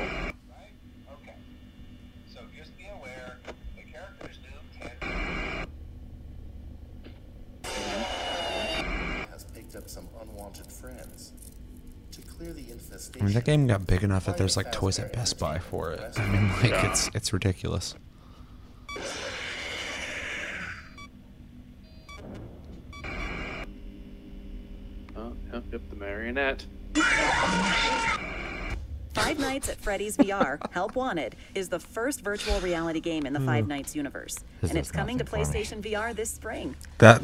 has 9.32 9.44
picked 9.54 9.76
up 9.76 9.88
some 9.90 10.08
unwanted 10.22 10.72
friends. 10.72 11.34
To 12.12 12.22
clear 12.22 12.54
the 12.54 12.66
I 12.70 12.72
infestation, 12.74 13.26
mean, 13.26 13.36
that 13.36 13.46
game 13.46 13.68
got 13.68 13.86
big 13.86 14.04
enough 14.04 14.26
that 14.26 14.38
there's 14.38 14.58
like 14.58 14.72
toys 14.72 14.98
at 15.00 15.14
Best 15.14 15.38
Buy 15.40 15.60
for 15.60 15.92
it. 15.92 16.20
I 16.20 16.28
mean, 16.28 16.50
like 16.62 16.72
Yeah. 16.72 16.90
it's 16.92 17.10
it's 17.14 17.34
ridiculous. 17.34 17.96
Oh, 25.60 25.64
yep, 25.72 25.82
yep, 25.82 25.90
the 25.90 25.96
marionette. 25.96 26.66
Five 29.14 29.40
Nights 29.40 29.68
at 29.70 29.78
Freddy's 29.78 30.16
VR, 30.18 30.60
Help 30.72 30.96
Wanted, 30.96 31.36
is 31.56 31.68
the 31.70 31.80
first 31.80 32.22
virtual 32.22 32.60
reality 32.62 33.00
game 33.02 33.26
in 33.26 33.34
the 33.34 33.40
Five 33.40 33.66
Hmm. 33.66 33.70
Nights 33.70 33.96
universe, 33.96 34.38
This 34.62 34.70
and 34.72 34.80
it's 34.80 34.92
coming 34.92 35.18
to 35.18 35.24
nothing 35.26 35.44
for. 35.46 35.52
PlayStation 35.52 35.82
VR 35.82 36.16
this 36.16 36.30
spring. 36.30 36.76
That 37.00 37.22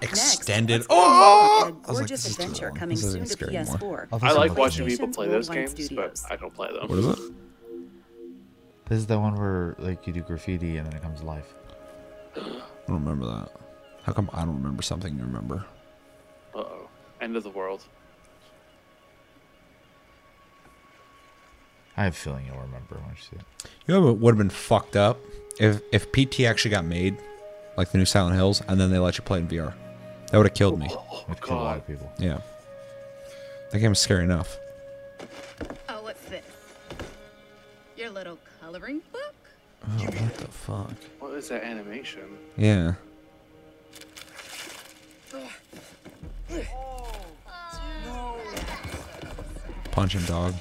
extended. 0.00 0.80
let's 0.80 0.86
Oh, 0.90 1.62
on 1.66 1.72
a 1.72 1.74
I 1.74 1.78
was 1.78 1.88
like, 1.88 1.96
gorgeous 1.98 2.22
this 2.22 2.30
is 2.30 2.36
too 2.36 2.42
adventure 2.42 2.70
coming 2.72 2.96
soon 2.96 3.20
to 3.20 3.26
scary. 3.28 3.52
PS4. 3.54 4.08
I 4.22 4.32
like 4.32 4.56
watching 4.56 4.86
people 4.86 5.08
play 5.08 5.28
those 5.28 5.48
games, 5.48 5.70
Studios. 5.72 5.90
but 6.24 6.32
I 6.32 6.36
don't 6.36 6.54
play 6.54 6.72
them. 6.72 6.88
What 6.88 6.98
is 6.98 7.06
it? 7.06 7.18
This 8.86 8.98
is 8.98 9.06
the 9.06 9.18
one 9.20 9.34
where 9.36 9.76
like 9.78 10.06
you 10.06 10.12
do 10.12 10.22
graffiti 10.22 10.78
and 10.78 10.86
then 10.86 10.94
it 10.96 11.02
comes 11.02 11.20
to 11.20 11.26
life. 11.26 11.52
I 12.36 12.40
don't 12.40 13.04
remember 13.04 13.26
that. 13.26 13.50
How 14.04 14.12
come 14.12 14.30
I 14.32 14.44
don't 14.44 14.56
remember 14.56 14.82
something 14.82 15.14
you 15.16 15.22
remember? 15.22 15.64
Oh. 17.20 17.24
End 17.24 17.36
of 17.36 17.42
the 17.42 17.50
world. 17.50 17.84
I 21.96 22.04
have 22.04 22.12
a 22.12 22.16
feeling 22.16 22.46
you'll 22.46 22.62
remember 22.62 22.94
when 22.94 23.10
you 23.10 23.20
see 23.20 23.36
it. 23.36 23.70
You 23.86 23.94
know 23.94 24.00
what 24.02 24.18
would 24.18 24.34
have 24.34 24.38
been 24.38 24.50
fucked 24.50 24.94
up 24.94 25.18
if 25.58 25.80
if 25.92 26.12
PT 26.12 26.40
actually 26.40 26.70
got 26.70 26.84
made, 26.84 27.16
like 27.76 27.90
the 27.90 27.98
new 27.98 28.04
Silent 28.04 28.36
Hills, 28.36 28.62
and 28.68 28.80
then 28.80 28.90
they 28.90 28.98
let 28.98 29.18
you 29.18 29.24
play 29.24 29.38
it 29.38 29.42
in 29.42 29.48
VR. 29.48 29.74
That 30.30 30.36
would 30.38 30.46
have 30.46 30.54
killed 30.54 30.78
me. 30.78 30.88
Oh, 30.90 31.24
it 31.28 31.40
killed 31.40 31.60
a 31.60 31.62
lot 31.62 31.78
of 31.78 31.86
people. 31.86 32.12
Yeah. 32.18 32.40
That 33.72 33.80
game 33.80 33.92
is 33.92 33.98
scary 33.98 34.24
enough. 34.24 34.56
Oh, 35.88 36.02
what's 36.02 36.24
this? 36.26 36.44
Your 37.96 38.10
little 38.10 38.38
coloring 38.60 39.02
book? 39.10 39.34
Oh, 39.84 40.04
what 40.04 40.34
the 40.34 40.48
fuck? 40.48 40.92
What 41.18 41.34
is 41.34 41.48
that 41.48 41.64
animation? 41.64 42.38
Yeah. 42.56 42.94
Punch 49.98 50.14
him, 50.14 50.24
dog. 50.26 50.54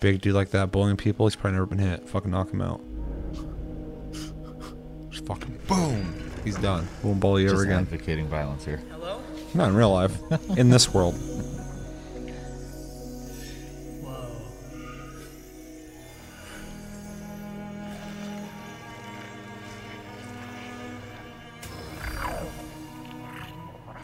Big 0.00 0.20
dude 0.20 0.34
like 0.34 0.50
that 0.50 0.70
bullying 0.70 0.98
people, 0.98 1.24
he's 1.26 1.34
probably 1.34 1.52
never 1.52 1.64
been 1.64 1.78
hit. 1.78 2.06
Fucking 2.10 2.30
knock 2.30 2.50
him 2.50 2.60
out. 2.60 2.78
Just 5.10 5.24
fucking 5.24 5.58
boom. 5.66 6.30
He's 6.44 6.58
done. 6.58 6.86
Won't 7.02 7.20
bully 7.20 7.44
you 7.44 7.48
ever 7.48 7.56
Just 7.56 7.68
again. 7.68 7.78
advocating 7.80 8.28
violence 8.28 8.66
here. 8.66 8.82
Hello? 8.90 9.22
Not 9.54 9.70
in 9.70 9.76
real 9.76 9.92
life. 9.94 10.12
in 10.58 10.68
this 10.68 10.92
world. 10.92 11.14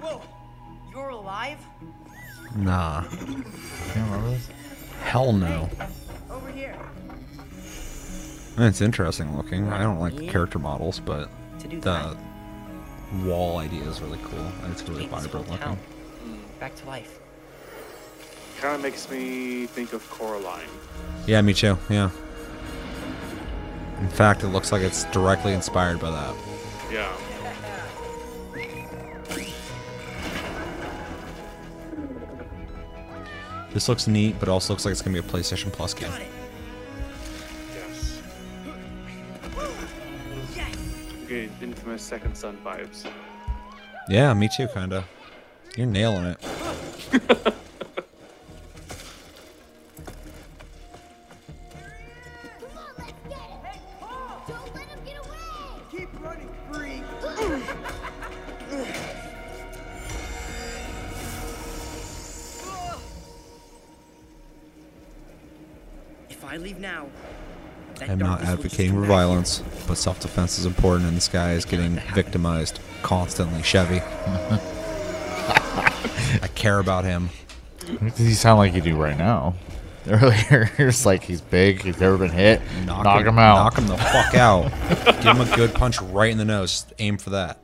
Whoa! 0.00 0.22
You're 0.90 1.10
alive? 1.10 1.58
Nah. 2.56 3.04
Hell 5.06 5.32
no. 5.32 5.70
Over 6.28 6.50
here. 6.50 6.76
I 8.58 8.66
it's 8.66 8.80
interesting 8.80 9.36
looking. 9.36 9.72
I 9.72 9.84
don't 9.84 10.00
like 10.00 10.16
the 10.16 10.26
character 10.26 10.58
models, 10.58 10.98
but 10.98 11.30
the 11.60 12.16
wall 13.22 13.58
idea 13.58 13.84
is 13.84 14.00
really 14.02 14.18
cool. 14.24 14.52
It's 14.72 14.82
really 14.82 15.06
vibrant 15.06 15.48
looking. 15.48 15.78
Mm, 16.26 16.58
back 16.58 16.74
to 16.74 16.86
life. 16.86 17.20
Kind 18.60 18.74
of 18.74 18.82
makes 18.82 19.08
me 19.08 19.66
think 19.66 19.92
of 19.92 20.10
Coraline. 20.10 20.66
Yeah, 21.24 21.40
me 21.40 21.54
too. 21.54 21.78
Yeah. 21.88 22.10
In 24.00 24.08
fact, 24.08 24.42
it 24.42 24.48
looks 24.48 24.72
like 24.72 24.82
it's 24.82 25.04
directly 25.04 25.52
inspired 25.52 26.00
by 26.00 26.10
that. 26.10 26.34
Yeah. 26.92 27.16
This 33.76 33.90
looks 33.90 34.06
neat, 34.06 34.40
but 34.40 34.48
also 34.48 34.72
looks 34.72 34.86
like 34.86 34.92
it's 34.92 35.02
gonna 35.02 35.20
be 35.20 35.28
a 35.28 35.30
PlayStation 35.30 35.70
Plus 35.70 35.92
game. 35.92 36.10
Yes. 37.74 38.22
Okay, 41.26 41.50
infamous 41.60 42.00
Second 42.00 42.34
Son 42.34 42.56
vibes. 42.64 43.06
Yeah, 44.08 44.32
me 44.32 44.48
too, 44.48 44.66
kinda. 44.68 45.04
You're 45.76 45.88
nailing 45.88 46.24
it. 46.24 47.54
advocating 68.76 69.00
for 69.00 69.06
violence, 69.06 69.62
but 69.86 69.96
self-defense 69.96 70.58
is 70.58 70.66
important, 70.66 71.08
and 71.08 71.16
this 71.16 71.28
guy 71.28 71.52
is 71.52 71.64
getting 71.64 71.98
victimized 72.14 72.80
constantly. 73.02 73.62
Chevy. 73.62 74.00
I 76.42 76.48
care 76.54 76.78
about 76.78 77.04
him. 77.04 77.30
What 77.98 78.16
does 78.16 78.26
he 78.26 78.34
sound 78.34 78.58
like 78.58 78.74
you 78.74 78.82
do 78.82 78.96
right 78.96 79.16
now? 79.16 79.54
earlier. 80.08 80.70
it's 80.78 81.04
like 81.06 81.24
he's 81.24 81.40
big. 81.40 81.82
He's 81.82 81.98
never 81.98 82.16
been 82.16 82.30
hit. 82.30 82.60
Knock, 82.84 83.22
him, 83.22 83.28
him 83.28 83.38
out. 83.38 83.56
Knock 83.56 83.78
him 83.78 83.88
the 83.88 83.96
fuck 83.96 84.34
out. 84.34 84.70
Give 85.22 85.36
him 85.36 85.40
a 85.40 85.56
good 85.56 85.74
punch 85.74 86.00
right 86.00 86.30
in 86.30 86.38
the 86.38 86.44
nose. 86.44 86.70
Just 86.70 86.92
aim 87.00 87.16
for 87.18 87.30
that. 87.30 87.58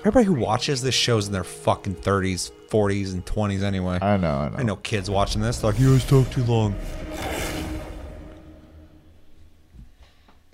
Everybody 0.00 0.26
who 0.26 0.34
watches 0.34 0.82
this 0.82 0.96
show's 0.96 1.28
in 1.28 1.32
their 1.32 1.44
fucking 1.44 1.94
30s, 1.96 2.50
40s, 2.68 3.12
and 3.12 3.24
20s 3.24 3.62
anyway. 3.62 4.00
I 4.02 4.16
know, 4.16 4.38
I 4.38 4.48
know. 4.48 4.56
I 4.56 4.62
know 4.64 4.74
kids 4.76 5.08
watching 5.08 5.40
this. 5.40 5.58
They're 5.58 5.70
like, 5.70 5.78
you 5.78 5.92
guys 5.92 6.04
talk 6.04 6.28
too 6.30 6.42
long. 6.44 6.74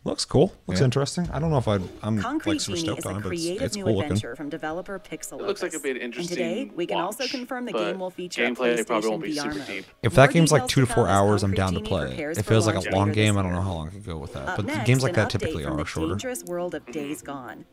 Looks 0.08 0.24
cool. 0.24 0.54
Looks 0.66 0.80
Yeah. 0.80 0.86
interesting. 0.86 1.28
I 1.32 1.38
don't 1.38 1.50
know 1.50 1.58
if 1.58 1.68
I'd, 1.68 1.82
I'm 2.02 2.18
Concrete 2.18 2.52
like 2.54 2.60
super 2.62 2.76
Genie 2.76 2.86
stoked 2.88 2.98
is 3.00 3.04
a 3.04 3.08
on 3.10 3.16
it, 3.16 3.22
but 3.24 3.32
it's, 3.32 3.42
creative 3.42 3.62
it's 3.62 3.76
new 3.76 3.84
cool 3.84 3.92
looking. 3.96 4.12
adventure 4.12 4.36
from 4.36 4.48
developer 4.48 4.98
Pixel. 4.98 5.38
It 5.40 5.46
looks 5.46 5.60
like 5.62 5.72
it'd 5.74 5.82
be 5.82 5.90
an 5.90 5.98
And 5.98 6.14
today, 6.14 6.70
we 6.74 6.86
can 6.86 6.96
also 6.98 7.26
confirm 7.26 7.66
the 7.66 7.72
game 7.72 7.98
will 8.00 8.08
feature 8.10 8.44
a 8.44 8.48
gameplay 8.50 8.86
probably 8.86 9.10
won't 9.10 9.22
PlayStation 9.22 9.26
be 9.26 9.34
VR 9.34 9.42
super 9.42 9.54
mode. 9.58 9.66
deep. 9.66 9.84
If 10.02 10.16
More 10.16 10.26
that 10.26 10.32
game's 10.32 10.50
like 10.50 10.66
two 10.66 10.80
to 10.80 10.86
four 10.86 11.08
hours, 11.08 11.42
I'm 11.42 11.52
down 11.52 11.74
to 11.74 11.80
play. 11.80 12.06
prepares 12.08 12.38
If 12.38 12.46
for 12.46 12.54
it 12.54 12.56
was 12.56 12.66
like 12.66 12.76
a 12.86 12.90
long 12.90 13.12
game, 13.12 13.36
I 13.36 13.42
don't 13.42 13.52
know 13.52 13.60
how 13.60 13.74
long 13.74 13.88
I 13.88 13.90
could 13.90 14.06
go 14.06 14.16
with 14.16 14.32
that. 14.32 14.56
But 14.56 14.64
next, 14.64 14.86
games 14.86 15.02
like 15.02 15.14
that 15.14 15.28
typically 15.28 15.64
are 15.66 15.76
the 15.76 15.84
shorter. 15.84 16.14
dangerous 16.14 16.42
world 16.44 16.74
of 16.74 16.86
Days 16.86 17.20
Gone. 17.20 17.66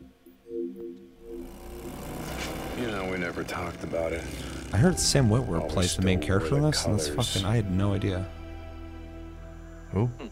You 2.78 2.86
know, 2.88 3.08
we 3.10 3.16
never 3.16 3.42
talked 3.44 3.82
about 3.82 4.12
it. 4.12 4.22
I 4.74 4.76
heard 4.76 4.98
Sam 4.98 5.30
Witwer 5.30 5.66
plays 5.70 5.96
the 5.96 6.02
main 6.02 6.20
character 6.20 6.56
in 6.56 6.62
this, 6.64 6.84
and 6.84 6.94
that's 6.98 7.08
fucking. 7.08 7.46
I 7.46 7.56
had 7.56 7.70
no 7.74 7.94
idea. 7.94 8.26
Who? 9.92 10.06
Hmm. 10.06 10.26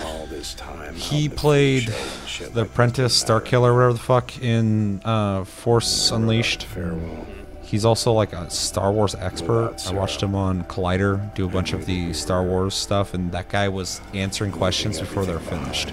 All 0.00 0.26
this 0.26 0.54
time. 0.54 0.94
He 0.94 1.28
played 1.28 1.84
show 1.84 1.92
and 1.92 2.28
shit 2.28 2.54
the 2.54 2.62
apprentice, 2.62 3.14
Star 3.14 3.40
Killer, 3.40 3.72
whatever 3.74 3.92
the 3.92 3.98
fuck, 3.98 4.42
in 4.42 5.00
uh, 5.04 5.44
Force 5.44 6.10
Unleashed. 6.10 6.64
Farewell. 6.64 7.26
He's 7.62 7.84
also 7.84 8.12
like 8.12 8.32
a 8.32 8.50
Star 8.50 8.90
Wars 8.90 9.14
expert. 9.14 9.76
I 9.86 9.92
watched 9.92 10.20
him 10.20 10.34
on 10.34 10.64
Collider 10.64 11.32
do 11.34 11.46
a 11.46 11.48
bunch 11.48 11.72
of 11.72 11.86
the 11.86 12.12
Star 12.12 12.42
Wars 12.42 12.74
stuff, 12.74 13.14
and 13.14 13.30
that 13.30 13.48
guy 13.48 13.68
was 13.68 14.00
answering 14.12 14.50
questions 14.50 14.98
before 14.98 15.24
they're 15.24 15.38
finished. 15.38 15.92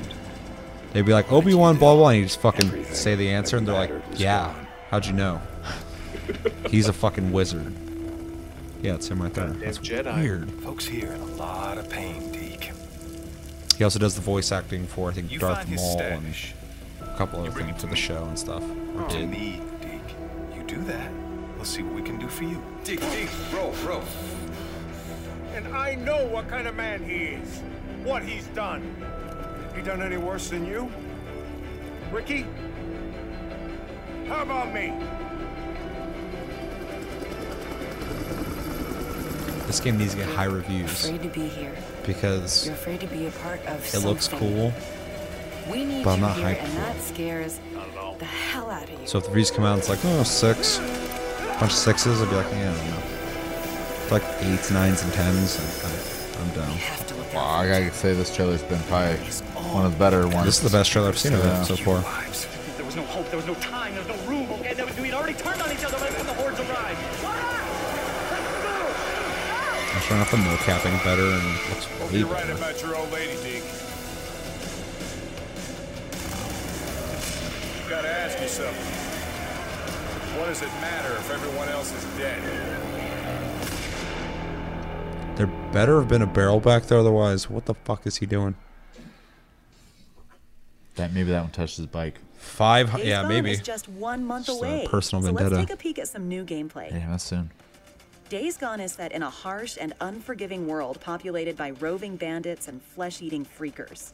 They'd 0.94 1.06
be 1.06 1.14
like, 1.14 1.32
Obi 1.32 1.54
Wan, 1.54 1.78
blah, 1.78 1.96
blah, 1.96 2.10
and 2.10 2.18
he'd 2.18 2.24
just 2.24 2.40
fucking 2.42 2.86
say 2.86 3.14
the 3.14 3.30
answer, 3.30 3.58
and 3.58 3.68
they're 3.68 3.76
like, 3.76 3.92
yeah, 4.16 4.56
how'd 4.90 5.06
you 5.06 5.14
know? 5.14 5.40
He's 6.70 6.88
a 6.88 6.94
fucking 6.94 7.32
wizard. 7.32 7.72
Yeah, 8.82 8.96
it's 8.96 9.08
him 9.10 9.22
right 9.22 9.34
there. 9.34 9.50
That's 9.50 9.80
Jedi. 9.80 10.16
weird. 10.22 10.50
Folks 10.64 10.86
here 10.86 11.12
in 11.12 11.22
a 11.22 11.26
lot 11.36 11.78
of 11.78 11.90
pain, 11.90 12.32
Deke. 12.32 12.37
He 13.78 13.84
also 13.84 14.00
does 14.00 14.16
the 14.16 14.22
voice 14.22 14.52
acting 14.52 14.88
for, 14.88 15.10
I 15.10 15.14
think, 15.14 15.32
You 15.32 15.38
Darth 15.38 15.70
Maul 15.70 16.02
and 16.02 16.36
a 17.02 17.16
couple 17.16 17.40
other 17.42 17.52
things 17.52 17.80
for 17.80 17.88
the 17.88 17.96
show 17.96 18.26
and 18.26 18.38
stuff. 18.38 18.64
Or 18.96 19.08
To 19.08 19.18
did. 19.18 19.30
me, 19.30 19.62
Deke. 19.82 20.58
You 20.58 20.64
do 20.64 20.82
that. 20.86 21.12
We'll 21.56 21.66
see 21.66 21.84
what 21.84 21.94
we 21.94 22.02
can 22.02 22.18
do 22.18 22.28
for 22.28 22.44
you. 22.44 22.62
Dick, 22.84 23.00
Dick, 23.00 23.30
bro, 23.52 23.72
bro. 23.84 24.02
And 25.54 25.68
I 25.76 25.94
know 25.96 26.26
what 26.26 26.48
kind 26.48 26.68
of 26.68 26.76
man 26.76 27.04
he 27.04 27.26
is. 27.36 27.62
What 28.04 28.24
he's 28.24 28.48
done. 28.48 28.96
He 29.76 29.84
done 29.84 30.02
any 30.02 30.18
worse 30.18 30.50
than 30.50 30.66
you? 30.66 30.92
Ricky? 32.12 32.48
How 34.28 34.42
about 34.42 34.74
me? 34.74 34.92
This 39.68 39.80
game 39.80 39.98
needs 39.98 40.14
to 40.14 40.20
get 40.20 40.30
high 40.30 40.46
reviews 40.46 41.06
Afraid 41.06 41.22
to 41.24 41.30
be 41.30 41.48
here. 41.48 41.76
Because 42.08 42.66
You're 42.66 42.74
afraid 42.74 43.02
to 43.02 43.08
be 43.08 43.28
a 43.28 43.32
part 43.32 43.64
of 43.68 43.94
it 43.94 44.00
looks 44.04 44.28
cool. 44.28 44.74
We 45.70 45.86
need 45.86 46.04
but 46.06 46.14
I'm 46.14 46.22
not 46.22 46.38
here, 46.38 46.46
hyped 46.48 46.60
and 46.64 46.70
for 46.70 46.80
that 46.80 47.02
scares 47.02 47.60
the 48.18 48.26
hell 48.26 48.72
out 48.72 48.86
of 48.90 49.00
you. 49.00 49.06
So 49.06 49.20
if 49.20 49.26
the 49.26 49.30
reviews 49.30 49.52
come 49.52 49.66
out, 49.66 49.78
it's 49.78 49.90
like, 49.90 50.00
oh, 50.06 50.24
six, 50.24 50.80
a 50.80 50.82
bunch 51.60 51.64
of 51.64 51.72
sixes, 51.74 52.20
I'd 52.22 52.30
be 52.30 52.36
like, 52.36 52.50
yeah, 52.52 52.72
I 52.72 52.76
don't 52.76 52.90
know. 52.90 53.04
It's 54.02 54.12
like 54.12 54.24
eights, 54.40 54.72
nines, 54.72 55.04
and 55.04 55.14
tens. 55.14 55.60
I, 55.84 55.88
I, 55.88 56.42
I'm 56.42 56.50
down. 56.56 56.78
Wow, 57.36 57.46
I 57.46 57.68
gotta 57.68 57.92
say 57.94 58.14
this 58.14 58.34
trailer's 58.34 58.64
been 58.64 58.80
probably 58.84 59.18
one 59.74 59.86
of 59.86 59.92
the 59.92 60.00
better 60.00 60.28
ones. 60.28 60.46
This 60.46 60.64
is 60.64 60.72
the 60.72 60.76
best 60.76 60.90
trailer 60.92 61.10
I've 61.10 61.18
seen 61.20 61.34
of 61.34 61.44
Yeah. 61.44 61.62
it 61.62 61.66
so 61.66 61.76
far. 61.76 62.02
There 62.78 62.86
was 62.86 62.96
no 62.96 63.04
hope, 63.04 63.28
there 63.28 63.38
was 63.38 63.46
no 63.46 63.56
time, 63.56 63.94
there 63.94 64.04
was 64.04 64.18
no 64.22 64.30
room, 64.30 64.50
okay? 64.54 64.74
There 64.74 64.86
was, 64.86 64.98
we'd 65.00 65.14
already 65.14 65.34
turned 65.34 65.62
on 65.62 65.72
each 65.72 65.84
other 65.84 65.98
right 65.98 66.16
when 66.18 66.26
the 66.26 66.34
hordes 66.34 66.60
arrived. 66.62 68.08
I'm 70.10 70.16
sure 70.16 70.16
enough 70.16 70.32
the 70.32 70.38
mocapping 70.38 71.04
better 71.04 71.22
and 71.22 71.44
looks 71.70 71.90
way 72.14 72.20
You're 72.20 72.28
right 72.30 72.44
better. 72.48 72.54
about 72.58 72.82
your 72.82 72.96
old 72.96 73.12
lady, 73.12 73.34
Deke. 73.44 73.64
You 77.84 77.90
gotta 77.90 78.08
ask 78.10 78.40
yourself, 78.40 78.74
what 80.40 80.46
does 80.46 80.62
it 80.62 80.70
matter 80.80 81.12
if 81.16 81.30
everyone 81.30 81.68
else 81.68 81.92
is 81.94 82.06
dead? 82.18 82.42
There 85.36 85.48
better 85.74 86.00
have 86.00 86.08
been 86.08 86.22
a 86.22 86.26
barrel 86.28 86.62
back 86.62 86.84
there, 86.84 87.00
otherwise, 87.00 87.50
what 87.50 87.66
the 87.66 87.74
fuck 87.74 88.08
is 88.08 88.16
he 88.16 88.26
doing? 88.26 88.56
That 90.96 91.12
maybe 91.14 91.32
that 91.32 91.42
one 91.42 91.52
touched 91.52 91.76
his 91.76 91.86
bike. 91.86 92.20
Five, 92.38 92.96
Days 92.96 93.08
yeah, 93.08 93.28
maybe. 93.28 93.52
is 93.52 93.62
just 93.62 93.90
one 93.90 94.24
month 94.24 94.46
Just 94.46 94.62
a 94.64 94.66
away. 94.66 94.88
personal 94.90 95.22
so 95.22 95.28
vendetta. 95.34 95.56
let's 95.58 95.68
take 95.68 95.74
a 95.78 95.78
peek 95.78 96.00
at 96.00 96.08
some 96.08 96.30
new 96.30 96.46
gameplay. 96.46 96.92
Yeah, 96.92 97.10
that's 97.10 97.26
soon. 97.26 97.52
Days 98.30 98.58
Gone 98.58 98.82
is 98.82 98.92
set 98.92 99.14
in 99.14 99.24
a 99.24 99.30
harsh 99.30 99.78
and 99.80 99.94
unforgiving 100.02 100.68
world 100.68 101.00
populated 101.00 101.56
by 101.56 101.70
roving 101.72 102.18
bandits 102.18 102.68
and 102.68 102.82
flesh-eating 102.82 103.46
freakers. 103.46 104.12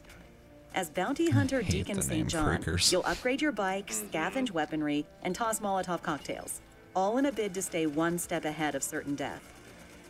As 0.72 0.88
bounty 0.88 1.30
hunter 1.30 1.62
Deacon 1.62 2.00
St. 2.00 2.28
John, 2.28 2.62
freakers. 2.62 2.92
you'll 2.92 3.04
upgrade 3.06 3.42
your 3.42 3.50
bike, 3.50 3.88
scavenge 3.88 4.52
weaponry, 4.52 5.04
and 5.24 5.34
toss 5.34 5.58
Molotov 5.58 6.02
cocktails, 6.02 6.60
all 6.94 7.18
in 7.18 7.26
a 7.26 7.32
bid 7.32 7.54
to 7.54 7.62
stay 7.62 7.86
one 7.86 8.16
step 8.18 8.44
ahead 8.44 8.76
of 8.76 8.84
certain 8.84 9.16
death. 9.16 9.42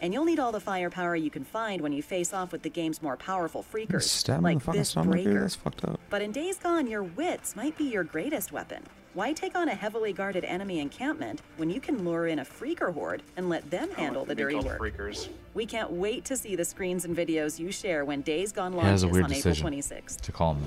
And 0.02 0.12
you'll 0.12 0.26
need 0.26 0.38
all 0.38 0.52
the 0.52 0.60
firepower 0.60 1.16
you 1.16 1.30
can 1.30 1.44
find 1.44 1.80
when 1.80 1.92
you 1.94 2.02
face 2.02 2.34
off 2.34 2.52
with 2.52 2.60
the 2.60 2.68
game's 2.68 3.00
more 3.00 3.16
powerful 3.16 3.62
freakers, 3.62 4.02
Stab 4.02 4.42
like 4.42 4.62
the 4.62 4.72
this 4.72 4.92
dude. 4.92 5.04
breaker. 5.04 5.40
That's 5.40 5.54
fucked 5.54 5.82
up. 5.84 5.98
But 6.10 6.20
in 6.20 6.30
Days 6.30 6.58
Gone, 6.58 6.86
your 6.88 7.02
wits 7.02 7.56
might 7.56 7.78
be 7.78 7.84
your 7.84 8.04
greatest 8.04 8.52
weapon. 8.52 8.82
Why 9.14 9.32
take 9.32 9.54
on 9.54 9.68
a 9.68 9.74
heavily 9.74 10.12
guarded 10.12 10.44
enemy 10.44 10.80
encampment 10.80 11.40
when 11.56 11.70
you 11.70 11.80
can 11.80 12.04
lure 12.04 12.26
in 12.26 12.40
a 12.40 12.44
freaker 12.44 12.92
horde 12.92 13.22
and 13.36 13.48
let 13.48 13.70
them 13.70 13.88
oh, 13.92 13.94
handle 13.94 14.24
the 14.24 14.34
dirty 14.34 14.54
called 14.54 14.66
work? 14.66 14.80
Freakers. 14.80 15.28
We 15.54 15.66
can't 15.66 15.92
wait 15.92 16.24
to 16.24 16.36
see 16.36 16.56
the 16.56 16.64
screens 16.64 17.04
and 17.04 17.16
videos 17.16 17.60
you 17.60 17.70
share 17.70 18.04
when 18.04 18.22
Days 18.22 18.50
Gone 18.50 18.72
He 18.72 18.78
launches 18.78 19.02
has 19.02 19.04
a 19.04 19.08
weird 19.08 19.26
on 19.26 19.32
April 19.32 19.54
decision 19.54 19.70
26th. 19.70 20.20
to 20.20 20.32
call 20.32 20.54
them. 20.54 20.64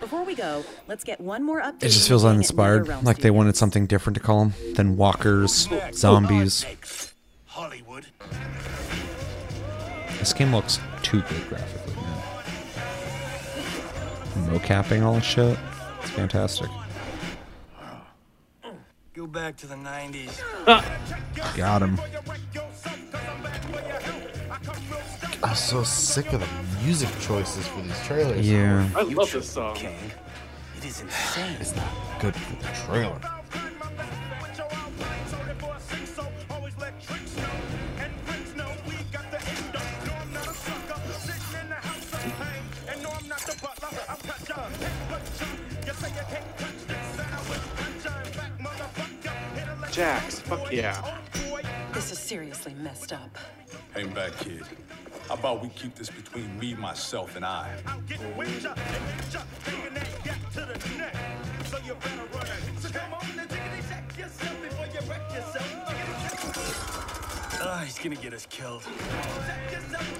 Before 0.00 0.24
we 0.24 0.34
go, 0.34 0.64
let's 0.88 1.04
get 1.04 1.20
one 1.20 1.44
more 1.44 1.62
update. 1.62 1.84
It 1.84 1.90
just 1.90 2.08
feels 2.08 2.24
uninspired, 2.24 2.88
like 3.04 3.18
they 3.18 3.30
wanted 3.30 3.56
something 3.56 3.86
different 3.86 4.16
to 4.16 4.20
call 4.20 4.46
them 4.46 4.54
than 4.74 4.96
walkers, 4.96 5.68
zombies. 5.92 6.66
Hollywood. 7.46 8.06
This 10.18 10.32
game 10.32 10.52
looks 10.52 10.80
too 11.04 11.20
good 11.20 11.48
graphically, 11.48 11.94
man. 11.94 12.22
Mocapping 14.50 15.04
all 15.04 15.14
that 15.14 15.20
shit. 15.20 15.56
It's 16.00 16.10
fantastic. 16.10 16.68
Go 19.22 19.28
back 19.28 19.56
to 19.58 19.68
the 19.68 19.76
90s. 19.76 20.36
Got 21.56 21.82
him. 21.82 21.96
I'm 25.44 25.54
so 25.54 25.84
sick 25.84 26.32
of 26.32 26.40
the 26.40 26.48
music 26.82 27.08
choices 27.20 27.68
for 27.68 27.82
these 27.82 28.04
trailers. 28.04 28.50
Yeah. 28.50 28.88
I 28.96 29.02
love 29.02 29.30
this 29.30 29.48
song. 29.48 29.76
It 29.76 30.84
is 30.84 31.02
insane. 31.02 31.56
It's 31.60 31.76
not 31.76 31.86
good 32.20 32.34
for 32.34 32.56
the 32.56 32.68
trailer. 32.84 33.20
Jax, 49.92 50.40
fuck 50.40 50.72
yeah. 50.72 51.18
This 51.92 52.12
is 52.12 52.18
seriously 52.18 52.72
messed 52.82 53.12
up. 53.12 53.36
Hang 53.92 54.08
back, 54.14 54.34
kid. 54.38 54.62
How 55.28 55.34
about 55.34 55.62
we 55.62 55.68
keep 55.68 55.94
this 55.94 56.08
between 56.08 56.58
me, 56.58 56.72
myself, 56.72 57.36
and 57.36 57.44
I? 57.44 57.76
Ah, 67.60 67.82
he's 67.84 67.98
gonna 67.98 68.16
get 68.16 68.32
us 68.32 68.46
killed. 68.46 68.82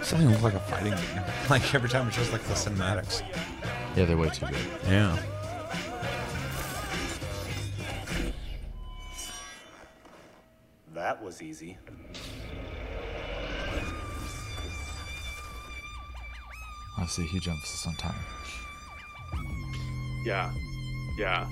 Something 0.03 0.28
looks 0.28 0.43
like 0.43 0.53
a 0.53 0.61
fighting 0.61 0.93
game. 0.93 1.24
Like 1.49 1.74
every 1.74 1.89
time 1.89 2.09
it's 2.09 2.16
just 2.19 2.31
like 2.31 2.43
the 2.43 2.53
cinematics. 2.53 3.23
Yeah, 3.97 4.05
they're 4.05 4.19
way 4.19 4.28
too 4.28 4.44
good. 4.44 4.57
Yeah. 4.86 5.19
That 11.23 11.27
was 11.27 11.40
easy. 11.40 11.78
I 16.99 17.07
see 17.07 17.23
a 17.23 17.27
huge 17.27 17.47
emphasis 17.47 17.86
on 17.86 17.94
time. 17.94 18.16
Yeah. 20.24 20.53
Yeah. 21.16 21.47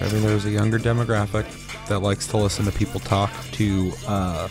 I 0.00 0.12
mean, 0.12 0.22
there's 0.22 0.44
a 0.44 0.50
younger 0.50 0.78
demographic 0.78 1.46
that 1.88 1.98
likes 1.98 2.28
to 2.28 2.36
listen 2.36 2.64
to 2.66 2.70
people 2.70 3.00
talk 3.00 3.32
to 3.54 3.92
uh, 4.06 4.46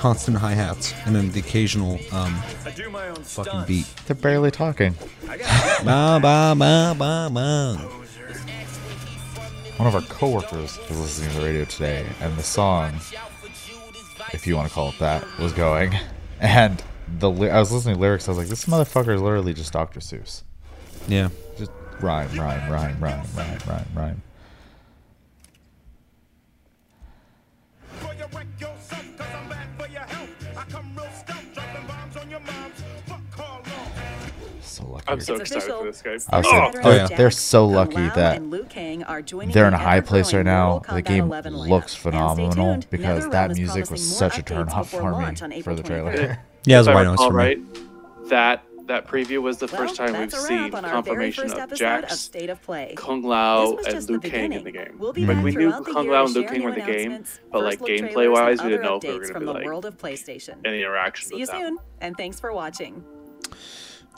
constant 0.00 0.38
hi 0.38 0.54
hats 0.54 0.94
and 1.04 1.14
then 1.14 1.30
the 1.32 1.40
occasional 1.40 2.00
um, 2.10 2.34
fucking 3.22 3.64
beat. 3.66 3.86
They're 4.06 4.16
barely 4.16 4.50
talking. 4.50 4.94
Ba, 5.84 6.18
ba, 6.22 6.54
ba, 6.56 6.94
ba, 6.98 7.28
ba. 7.30 7.74
One 9.76 9.86
of 9.86 9.94
our 9.94 10.00
coworkers 10.02 10.78
was 10.88 10.98
listening 10.98 11.30
to 11.32 11.38
the 11.40 11.44
radio 11.44 11.64
today, 11.66 12.06
and 12.20 12.34
the 12.36 12.42
song, 12.42 12.94
if 14.32 14.46
you 14.46 14.56
want 14.56 14.68
to 14.68 14.74
call 14.74 14.88
it 14.88 14.98
that, 15.00 15.24
was 15.38 15.52
going. 15.52 15.94
And 16.42 16.82
the 17.18 17.30
ly- 17.30 17.48
I 17.48 17.58
was 17.58 17.70
listening 17.70 17.96
to 17.96 18.00
lyrics. 18.00 18.26
I 18.26 18.30
was 18.30 18.38
like, 18.38 18.48
this 18.48 18.64
motherfucker 18.64 19.14
is 19.14 19.20
literally 19.20 19.52
just 19.52 19.74
Dr. 19.74 20.00
Seuss. 20.00 20.42
Yeah. 21.06 21.28
Just 21.58 21.70
rhyme, 22.00 22.34
rhyme, 22.38 22.72
rhyme, 22.72 22.98
rhyme, 22.98 23.26
rhyme, 23.36 23.58
rhyme, 23.66 23.86
rhyme. 23.94 24.22
I'm 35.10 35.20
so 35.20 35.34
It's 35.34 35.42
excited 35.42 35.58
official. 35.70 35.78
for 35.80 35.84
this 35.86 36.02
game. 36.02 36.18
I 36.30 36.38
was 36.38 36.46
Star 36.46 36.82
saying, 36.82 37.08
they're, 37.16 37.30
so 37.30 37.66
lucky 37.66 37.94
that 37.96 38.36
and 38.36 38.50
Liu 38.50 38.66
are 39.06 39.22
joining 39.22 39.52
they're 39.52 39.68
in 39.68 39.74
a 39.74 39.78
high 39.78 40.00
place 40.00 40.32
right 40.32 40.44
now. 40.44 40.80
The 40.92 41.02
game 41.02 41.28
looks 41.28 41.94
phenomenal 41.94 42.52
tuned, 42.52 42.90
because 42.90 43.28
that 43.30 43.54
music 43.56 43.90
was 43.90 44.16
such 44.16 44.38
a 44.38 44.42
turn 44.42 44.66
updates 44.68 44.72
off 44.74 44.90
for 44.90 45.02
me 45.02 45.10
launch 45.10 45.42
on 45.42 45.50
for 45.50 45.56
April 45.56 45.76
the 45.76 45.82
23rd. 45.82 45.86
trailer. 45.86 46.38
Yeah, 46.66 46.76
it 46.76 46.78
was 46.80 46.88
If 46.88 46.90
a 46.90 46.92
I 46.92 46.94
white 46.96 47.02
noise 47.04 47.12
recall 47.12 47.28
for 47.30 47.32
me. 47.36 47.38
right, 47.38 48.28
that 48.28 48.64
that 48.86 49.06
preview 49.06 49.40
was 49.40 49.58
the 49.58 49.66
Well, 49.66 49.82
first 49.82 49.94
time 49.96 50.18
we've 50.18 50.32
seen 50.32 50.64
wrap 50.64 50.74
on 50.74 50.84
our 50.84 51.00
very 51.02 51.32
confirmation 51.32 51.44
of 51.52 51.58
episode 51.58 51.78
Jax, 51.78 52.12
of 52.12 52.18
State 52.18 52.50
of 52.50 52.60
Play. 52.60 52.94
Kung 52.96 53.22
Lao, 53.22 53.76
and 53.76 53.86
just 53.86 54.10
Liu 54.10 54.18
Kang 54.20 54.52
in 54.52 54.64
the 54.64 54.72
game. 54.72 54.96
We'll 54.98 55.12
be 55.12 55.24
like 55.24 55.42
we 55.44 55.52
knew 55.52 55.70
throughout 55.70 55.86
Kung 55.86 56.08
Lao 56.08 56.24
and 56.24 56.34
Liu 56.34 56.42
share 56.42 56.50
Kang 56.50 56.62
were 56.64 56.68
in 56.70 56.74
the 56.74 56.92
game, 56.92 57.24
but 57.52 57.62
like 57.62 57.78
gameplay 57.80 58.30
wise, 58.30 58.60
we 58.62 58.68
didn't 58.70 58.82
know 58.82 58.96
if 58.96 59.04
we 59.04 59.10
were 59.10 59.20
gonna 59.20 59.32
from 59.32 59.40
be 59.40 59.46
the 59.46 59.52
like 59.52 59.64
world 59.64 59.84
of 59.86 59.96
PlayStation. 59.96 60.56
any 60.66 60.80
interaction 60.80 61.30
See 61.30 61.38
you 61.38 61.46
soon, 61.46 61.78
and 62.00 62.16
thanks 62.16 62.40
for 62.40 62.52
watching. 62.52 63.02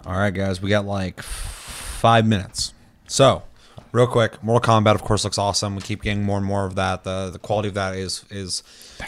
All 0.04 0.18
right, 0.18 0.34
guys, 0.34 0.60
we 0.60 0.68
got 0.68 0.84
like 0.84 1.22
five 1.22 2.26
minutes. 2.26 2.74
So, 3.06 3.44
real 3.92 4.08
quick, 4.08 4.42
Mortal 4.42 4.74
Kombat, 4.74 4.96
of 4.96 5.02
course, 5.02 5.22
looks 5.22 5.38
awesome. 5.38 5.76
We 5.76 5.82
keep 5.82 6.02
getting 6.02 6.24
more 6.24 6.38
and 6.38 6.46
more 6.46 6.66
of 6.66 6.74
that. 6.74 7.04
The 7.04 7.30
the 7.30 7.38
quality 7.38 7.68
of 7.68 7.74
that 7.74 7.94
is 7.94 8.24
is 8.28 8.64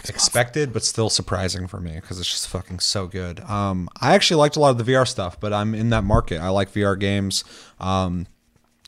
expected, 0.08 0.72
but 0.72 0.84
still 0.84 1.10
surprising 1.10 1.66
for 1.66 1.80
me 1.80 1.94
because 1.96 2.20
it's 2.20 2.30
just 2.30 2.48
fucking 2.48 2.78
so 2.78 3.08
good. 3.08 3.40
Um, 3.40 3.88
I 4.00 4.14
actually 4.14 4.36
liked 4.36 4.54
a 4.54 4.60
lot 4.60 4.70
of 4.70 4.84
the 4.84 4.92
VR 4.92 5.06
stuff, 5.06 5.40
but 5.40 5.52
I'm 5.52 5.74
in 5.74 5.90
that 5.90 6.04
market. 6.04 6.40
I 6.40 6.50
like 6.50 6.72
VR 6.72 6.98
games. 6.98 7.42
Um, 7.80 8.26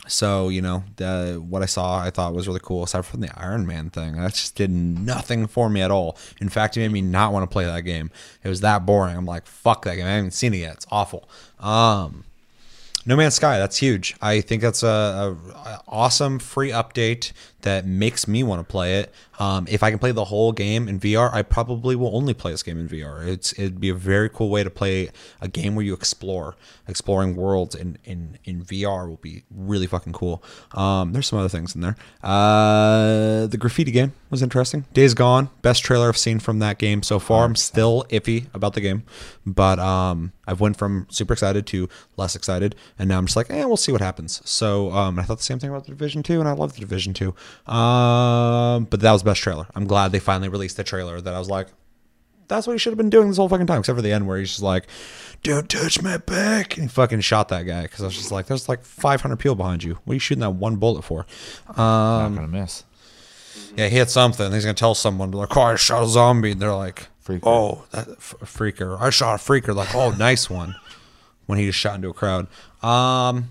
so 0.06 0.48
you 0.48 0.62
know, 0.62 0.84
the, 0.96 1.42
what 1.46 1.62
I 1.62 1.66
saw, 1.66 1.98
I 1.98 2.10
thought 2.10 2.34
was 2.34 2.46
really 2.46 2.60
cool. 2.62 2.84
Aside 2.84 3.04
from 3.04 3.20
the 3.20 3.38
Iron 3.38 3.66
Man 3.66 3.90
thing, 3.90 4.16
that 4.16 4.34
just 4.34 4.54
did 4.54 4.70
nothing 4.70 5.46
for 5.46 5.68
me 5.68 5.82
at 5.82 5.90
all. 5.90 6.16
In 6.40 6.48
fact, 6.48 6.76
it 6.76 6.80
made 6.80 6.92
me 6.92 7.02
not 7.02 7.32
want 7.32 7.42
to 7.42 7.52
play 7.52 7.64
that 7.64 7.82
game. 7.82 8.10
It 8.42 8.48
was 8.48 8.60
that 8.60 8.86
boring. 8.86 9.16
I'm 9.16 9.26
like, 9.26 9.46
fuck 9.46 9.84
that 9.84 9.96
game. 9.96 10.06
I 10.06 10.10
haven't 10.10 10.32
seen 10.32 10.54
it 10.54 10.58
yet. 10.58 10.74
It's 10.74 10.86
awful. 10.90 11.28
Um, 11.58 12.24
no 13.06 13.16
Man's 13.16 13.34
Sky, 13.34 13.58
that's 13.58 13.78
huge. 13.78 14.16
I 14.20 14.40
think 14.40 14.62
that's 14.62 14.82
a, 14.82 14.86
a, 14.86 15.32
a 15.58 15.82
awesome 15.88 16.38
free 16.38 16.70
update 16.70 17.32
that 17.66 17.84
makes 17.84 18.28
me 18.28 18.44
want 18.44 18.60
to 18.60 18.70
play 18.70 19.00
it. 19.00 19.12
Um, 19.40 19.66
if 19.68 19.82
I 19.82 19.90
can 19.90 19.98
play 19.98 20.12
the 20.12 20.24
whole 20.24 20.52
game 20.52 20.88
in 20.88 21.00
VR, 21.00 21.32
I 21.34 21.42
probably 21.42 21.96
will 21.96 22.16
only 22.16 22.32
play 22.32 22.52
this 22.52 22.62
game 22.62 22.78
in 22.78 22.88
VR. 22.88 23.26
It's 23.26 23.52
it'd 23.54 23.80
be 23.80 23.88
a 23.88 23.94
very 23.94 24.28
cool 24.28 24.50
way 24.50 24.62
to 24.62 24.70
play 24.70 25.10
a 25.40 25.48
game 25.48 25.74
where 25.74 25.84
you 25.84 25.92
explore, 25.92 26.54
exploring 26.86 27.34
worlds 27.34 27.74
in 27.74 27.98
in, 28.04 28.38
in 28.44 28.64
VR 28.64 29.08
will 29.08 29.16
be 29.16 29.42
really 29.50 29.88
fucking 29.88 30.12
cool. 30.12 30.44
Um, 30.74 31.12
there's 31.12 31.26
some 31.26 31.40
other 31.40 31.48
things 31.48 31.74
in 31.74 31.80
there. 31.80 31.96
Uh, 32.22 33.46
the 33.46 33.58
graffiti 33.58 33.90
game 33.90 34.12
was 34.30 34.42
interesting. 34.42 34.86
Days 34.92 35.14
Gone, 35.14 35.50
best 35.60 35.82
trailer 35.82 36.08
I've 36.08 36.16
seen 36.16 36.38
from 36.38 36.60
that 36.60 36.78
game 36.78 37.02
so 37.02 37.18
far. 37.18 37.44
I'm 37.44 37.56
still 37.56 38.04
iffy 38.10 38.46
about 38.54 38.74
the 38.74 38.80
game, 38.80 39.02
but 39.44 39.80
um, 39.80 40.32
I've 40.46 40.60
went 40.60 40.76
from 40.76 41.08
super 41.10 41.32
excited 41.32 41.66
to 41.68 41.88
less 42.16 42.36
excited, 42.36 42.76
and 42.98 43.08
now 43.08 43.18
I'm 43.18 43.26
just 43.26 43.36
like, 43.36 43.50
eh, 43.50 43.64
we'll 43.64 43.76
see 43.76 43.92
what 43.92 44.00
happens. 44.00 44.40
So 44.44 44.90
um, 44.92 45.18
I 45.18 45.22
thought 45.22 45.38
the 45.38 45.44
same 45.44 45.58
thing 45.58 45.70
about 45.70 45.84
the 45.84 45.90
Division 45.90 46.22
Two, 46.22 46.40
and 46.40 46.48
I 46.48 46.52
love 46.52 46.74
the 46.74 46.80
Division 46.80 47.14
Two. 47.14 47.34
Um, 47.66 48.84
but 48.84 49.00
that 49.00 49.12
was 49.12 49.22
the 49.22 49.30
best 49.30 49.40
trailer. 49.42 49.66
I'm 49.74 49.86
glad 49.86 50.12
they 50.12 50.18
finally 50.18 50.48
released 50.48 50.76
the 50.76 50.84
trailer 50.84 51.20
that 51.20 51.34
I 51.34 51.38
was 51.38 51.48
like, 51.50 51.68
that's 52.48 52.66
what 52.66 52.74
he 52.74 52.78
should 52.78 52.92
have 52.92 52.98
been 52.98 53.10
doing 53.10 53.28
this 53.28 53.38
whole 53.38 53.48
fucking 53.48 53.66
time, 53.66 53.80
except 53.80 53.96
for 53.96 54.02
the 54.02 54.12
end 54.12 54.26
where 54.28 54.38
he's 54.38 54.50
just 54.50 54.62
like, 54.62 54.86
"Don't 55.42 55.68
touch 55.68 56.00
my 56.00 56.16
back," 56.16 56.76
and 56.76 56.84
he 56.84 56.88
fucking 56.88 57.20
shot 57.22 57.48
that 57.48 57.64
guy 57.64 57.82
because 57.82 58.02
I 58.02 58.04
was 58.04 58.16
just 58.16 58.30
like, 58.30 58.46
"There's 58.46 58.68
like 58.68 58.84
500 58.84 59.36
people 59.36 59.56
behind 59.56 59.82
you. 59.82 59.98
What 60.04 60.12
are 60.12 60.14
you 60.14 60.20
shooting 60.20 60.42
that 60.42 60.50
one 60.50 60.76
bullet 60.76 61.02
for?" 61.02 61.26
Um, 61.70 61.74
Not 61.76 62.34
gonna 62.36 62.46
miss. 62.48 62.84
yeah, 63.76 63.88
he 63.88 63.96
hit 63.96 64.10
something. 64.10 64.52
He's 64.52 64.64
gonna 64.64 64.74
tell 64.74 64.94
someone 64.94 65.32
like, 65.32 65.56
"Oh, 65.56 65.62
I 65.62 65.74
shot 65.74 66.04
a 66.04 66.06
zombie," 66.06 66.52
and 66.52 66.62
they're 66.62 66.72
like, 66.72 67.08
Freaker. 67.26 67.40
"Oh, 67.42 67.84
that 67.90 68.06
f- 68.10 68.36
freaker! 68.44 68.96
I 69.00 69.10
shot 69.10 69.34
a 69.40 69.42
freaker." 69.42 69.74
Like, 69.74 69.92
"Oh, 69.92 70.10
nice 70.10 70.48
one," 70.48 70.76
when 71.46 71.58
he 71.58 71.66
just 71.66 71.78
shot 71.78 71.94
into 71.94 72.08
a 72.08 72.14
crowd. 72.14 72.46
Um, 72.82 73.50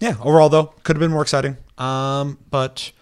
yeah. 0.00 0.16
Overall, 0.20 0.48
though, 0.48 0.74
could 0.82 0.96
have 0.96 1.00
been 1.00 1.10
more 1.10 1.22
exciting. 1.22 1.56
Um, 1.78 2.38
but 2.50 2.92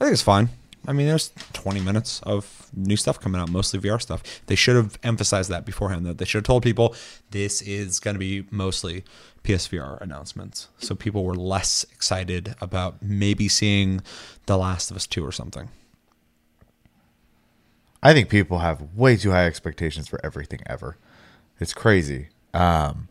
I 0.00 0.04
think 0.04 0.12
it's 0.14 0.22
fine. 0.22 0.48
I 0.86 0.92
mean, 0.92 1.06
there's 1.06 1.30
20 1.52 1.80
minutes 1.80 2.20
of 2.24 2.68
new 2.74 2.96
stuff 2.96 3.20
coming 3.20 3.40
out, 3.40 3.48
mostly 3.48 3.78
VR 3.78 4.02
stuff. 4.02 4.22
They 4.46 4.56
should 4.56 4.74
have 4.74 4.98
emphasized 5.04 5.48
that 5.50 5.64
beforehand. 5.64 6.04
That 6.06 6.18
they 6.18 6.24
should 6.24 6.38
have 6.38 6.44
told 6.44 6.64
people 6.64 6.94
this 7.30 7.62
is 7.62 8.00
going 8.00 8.14
to 8.14 8.18
be 8.18 8.46
mostly 8.50 9.04
PSVR 9.44 10.00
announcements, 10.00 10.68
so 10.78 10.94
people 10.94 11.24
were 11.24 11.34
less 11.34 11.84
excited 11.92 12.54
about 12.60 13.02
maybe 13.02 13.48
seeing 13.48 14.00
The 14.46 14.56
Last 14.56 14.90
of 14.90 14.96
Us 14.96 15.06
2 15.06 15.24
or 15.24 15.32
something. 15.32 15.68
I 18.02 18.12
think 18.12 18.28
people 18.28 18.58
have 18.58 18.82
way 18.94 19.16
too 19.16 19.30
high 19.30 19.46
expectations 19.46 20.08
for 20.08 20.20
everything 20.24 20.60
ever. 20.66 20.96
It's 21.60 21.74
crazy. 21.74 22.28
Um, 22.52 23.08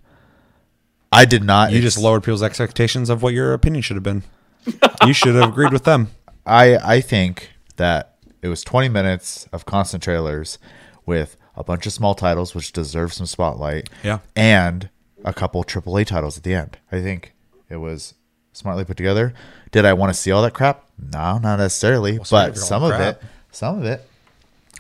I 1.12 1.26
did 1.26 1.44
not. 1.44 1.72
You 1.72 1.82
just 1.82 1.98
lowered 1.98 2.24
people's 2.24 2.44
expectations 2.44 3.10
of 3.10 3.22
what 3.22 3.34
your 3.34 3.54
opinion 3.54 3.82
should 3.82 3.98
have 3.98 4.04
been. 4.04 4.24
you 5.06 5.14
should 5.14 5.36
have 5.36 5.50
agreed 5.50 5.74
with 5.74 5.84
them. 5.84 6.10
I 6.46 6.78
I 6.78 7.02
think 7.02 7.50
that 7.78 8.16
it 8.42 8.48
was 8.48 8.64
20 8.64 8.90
minutes 8.90 9.48
of 9.52 9.66
constant 9.66 10.04
trailers 10.04 10.58
with 11.06 11.38
a 11.56 11.64
bunch 11.64 11.86
of 11.86 11.94
small 11.94 12.16
titles 12.16 12.56
which 12.56 12.72
deserve 12.72 13.14
some 13.14 13.26
spotlight. 13.26 13.90
Yeah. 14.04 14.20
And 14.36 14.90
a 15.24 15.34
couple 15.34 15.64
AAA 15.64 16.06
titles 16.06 16.38
at 16.38 16.44
the 16.44 16.54
end. 16.54 16.78
I 16.92 17.02
think 17.02 17.34
it 17.70 17.78
was 17.78 18.16
smartly 18.54 18.86
put 18.86 18.98
together. 18.98 19.34
Did 19.72 19.86
I 19.86 19.94
want 19.94 20.14
to 20.14 20.20
see 20.20 20.32
all 20.32 20.42
that 20.44 20.54
crap? 20.54 20.86
No, 20.98 21.38
not 21.38 21.58
necessarily. 21.58 22.14
Well, 22.14 22.28
but 22.30 22.58
some 22.58 22.84
of 22.84 22.92
crap. 22.92 23.22
it, 23.22 23.24
some 23.52 23.80
of 23.80 23.86
it, 23.86 24.08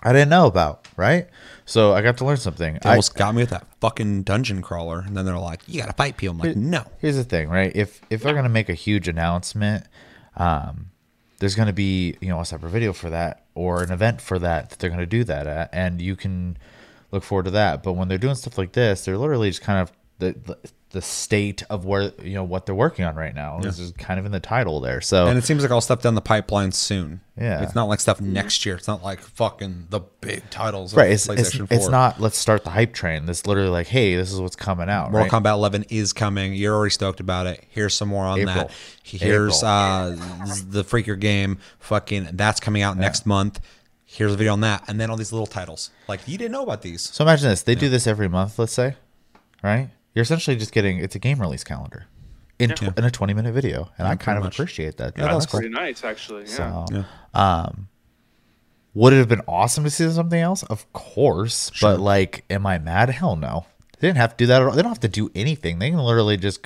I 0.03 0.13
didn't 0.13 0.29
know 0.29 0.47
about. 0.47 0.87
Right. 0.97 1.27
So 1.71 1.93
I 1.93 2.01
got 2.01 2.17
to 2.17 2.25
learn 2.25 2.35
something. 2.35 2.79
They 2.83 2.89
I, 2.89 2.91
almost 2.91 3.15
got 3.15 3.33
me 3.33 3.43
with 3.43 3.51
that 3.51 3.65
fucking 3.79 4.23
dungeon 4.23 4.61
crawler, 4.61 4.99
and 4.99 5.15
then 5.15 5.23
they're 5.23 5.37
like, 5.37 5.61
"You 5.67 5.79
got 5.79 5.87
to 5.87 5.93
fight 5.93 6.17
people." 6.17 6.35
I'm 6.35 6.39
like, 6.39 6.57
"No." 6.57 6.83
Here's 6.99 7.15
the 7.15 7.23
thing, 7.23 7.47
right? 7.47 7.71
If 7.73 8.01
if 8.09 8.21
they're 8.21 8.33
gonna 8.33 8.49
make 8.49 8.67
a 8.67 8.73
huge 8.73 9.07
announcement, 9.07 9.85
um, 10.35 10.91
there's 11.39 11.55
gonna 11.55 11.71
be 11.71 12.17
you 12.19 12.27
know 12.27 12.41
a 12.41 12.45
separate 12.45 12.71
video 12.71 12.91
for 12.91 13.09
that 13.11 13.45
or 13.55 13.83
an 13.83 13.89
event 13.89 14.19
for 14.19 14.37
that 14.39 14.69
that 14.69 14.79
they're 14.79 14.89
gonna 14.89 15.05
do 15.05 15.23
that 15.23 15.47
at, 15.47 15.69
and 15.71 16.01
you 16.01 16.17
can 16.17 16.57
look 17.13 17.23
forward 17.23 17.45
to 17.45 17.51
that. 17.51 17.83
But 17.83 17.93
when 17.93 18.09
they're 18.09 18.17
doing 18.17 18.35
stuff 18.35 18.57
like 18.57 18.73
this, 18.73 19.05
they're 19.05 19.17
literally 19.17 19.49
just 19.49 19.61
kind 19.61 19.79
of 19.79 19.93
the 20.19 20.33
the, 20.33 20.57
the 20.91 21.01
state 21.01 21.63
of 21.69 21.85
where 21.85 22.11
you 22.21 22.33
know 22.33 22.43
what 22.43 22.65
they're 22.65 22.75
working 22.75 23.05
on 23.05 23.15
right 23.15 23.33
now. 23.33 23.59
This 23.59 23.79
is 23.79 23.91
kind 23.91 24.19
of 24.19 24.25
in 24.25 24.31
the 24.31 24.39
title 24.39 24.81
there. 24.81 24.99
So 24.99 25.27
And 25.27 25.37
it 25.37 25.43
seems 25.45 25.63
like 25.63 25.71
all 25.71 25.81
stuff 25.81 26.01
down 26.01 26.15
the 26.15 26.21
pipeline 26.21 26.71
soon. 26.73 27.21
Yeah. 27.37 27.63
it's 27.63 27.73
not 27.73 27.85
like 27.85 27.99
stuff 27.99 28.19
next 28.19 28.65
year. 28.65 28.75
It's 28.75 28.87
not 28.87 29.01
like 29.01 29.19
fucking 29.21 29.87
the 29.89 30.01
big 30.19 30.47
titles. 30.49 30.93
Right, 30.93 31.11
it's, 31.11 31.27
it's, 31.29 31.55
it's 31.55 31.83
4. 31.83 31.91
not 31.91 32.19
let's 32.19 32.37
start 32.37 32.63
the 32.63 32.69
hype 32.69 32.93
train. 32.93 33.25
This 33.25 33.47
literally 33.47 33.69
like, 33.69 33.87
hey, 33.87 34.15
this 34.15 34.31
is 34.31 34.39
what's 34.41 34.55
coming 34.55 34.89
out. 34.89 35.11
Mortal 35.11 35.29
right? 35.29 35.43
Kombat 35.43 35.53
11 35.53 35.85
is 35.89 36.11
coming. 36.13 36.53
You're 36.53 36.75
already 36.75 36.91
stoked 36.91 37.21
about 37.21 37.47
it. 37.47 37.63
Here's 37.69 37.93
some 37.93 38.09
more 38.09 38.25
on 38.25 38.39
April. 38.39 38.55
that. 38.55 38.71
Here's 39.03 39.63
April. 39.63 39.71
uh 39.71 40.09
the 40.67 40.83
Freaker 40.83 41.19
game. 41.19 41.57
Fucking 41.79 42.29
that's 42.33 42.59
coming 42.59 42.81
out 42.81 42.97
next 42.97 43.25
month. 43.25 43.59
Here's 44.05 44.33
a 44.33 44.35
video 44.35 44.51
on 44.51 44.59
that, 44.61 44.83
and 44.89 44.99
then 44.99 45.09
all 45.09 45.15
these 45.15 45.31
little 45.31 45.47
titles. 45.47 45.89
Like 46.09 46.27
you 46.27 46.37
didn't 46.37 46.51
know 46.51 46.63
about 46.63 46.81
these. 46.81 47.01
So 47.01 47.23
imagine 47.23 47.49
this: 47.49 47.63
they 47.63 47.75
do 47.75 47.87
this 47.87 48.07
every 48.07 48.27
month, 48.27 48.59
let's 48.59 48.73
say, 48.73 48.95
right? 49.63 49.89
You're 50.13 50.23
essentially 50.23 50.55
just 50.57 50.71
getting 50.71 50.97
it's 50.99 51.15
a 51.15 51.19
game 51.19 51.39
release 51.39 51.63
calendar 51.63 52.05
in 52.59 52.71
tw- 52.71 52.97
in 52.97 53.03
a 53.05 53.11
20 53.11 53.33
minute 53.33 53.53
video, 53.53 53.89
and 53.97 54.05
Yeah, 54.07 54.11
I 54.11 54.15
kind 54.15 54.37
of 54.37 54.43
much. 54.43 54.55
appreciate 54.57 54.97
that. 54.97 55.13
Yeah, 55.17 55.23
that's 55.23 55.33
honest. 55.33 55.49
Pretty 55.51 55.69
nice, 55.69 56.03
actually. 56.03 56.43
Yeah. 56.43 56.85
So, 56.85 57.05
um, 57.33 57.87
would 58.93 59.13
it 59.13 59.17
have 59.17 59.29
been 59.29 59.41
awesome 59.47 59.83
to 59.85 59.89
see 59.89 60.09
something 60.11 60.39
else? 60.39 60.63
Of 60.63 60.91
course, 60.93 61.71
but 61.81 61.99
like, 61.99 62.43
am 62.49 62.65
I 62.67 62.77
mad? 62.77 63.09
Hell 63.09 63.35
no. 63.35 63.65
They 63.99 64.07
didn't 64.07 64.17
have 64.17 64.31
to 64.31 64.35
do 64.37 64.47
that 64.47 64.61
at 64.61 64.67
all. 64.67 64.73
They 64.73 64.81
don't 64.81 64.91
have 64.91 64.99
to 65.01 65.07
do 65.07 65.29
anything. 65.35 65.77
They 65.77 65.91
can 65.91 65.99
literally 65.99 66.35
just 66.35 66.63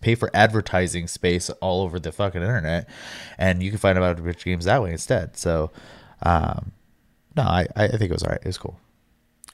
pay 0.00 0.14
for 0.14 0.30
advertising 0.32 1.06
space 1.06 1.50
all 1.60 1.82
over 1.82 2.00
the 2.00 2.10
fucking 2.10 2.40
internet, 2.40 2.88
and 3.36 3.62
you 3.62 3.68
can 3.70 3.78
find 3.78 3.98
out 3.98 4.02
about 4.12 4.24
rich 4.24 4.44
games 4.44 4.64
that 4.64 4.82
way 4.82 4.92
instead. 4.92 5.36
So, 5.36 5.70
um, 6.22 6.72
no, 7.36 7.42
I, 7.42 7.66
I 7.76 7.88
think 7.88 8.10
it 8.10 8.12
was 8.12 8.22
alright. 8.22 8.40
It 8.40 8.46
was 8.46 8.58
cool. 8.58 8.80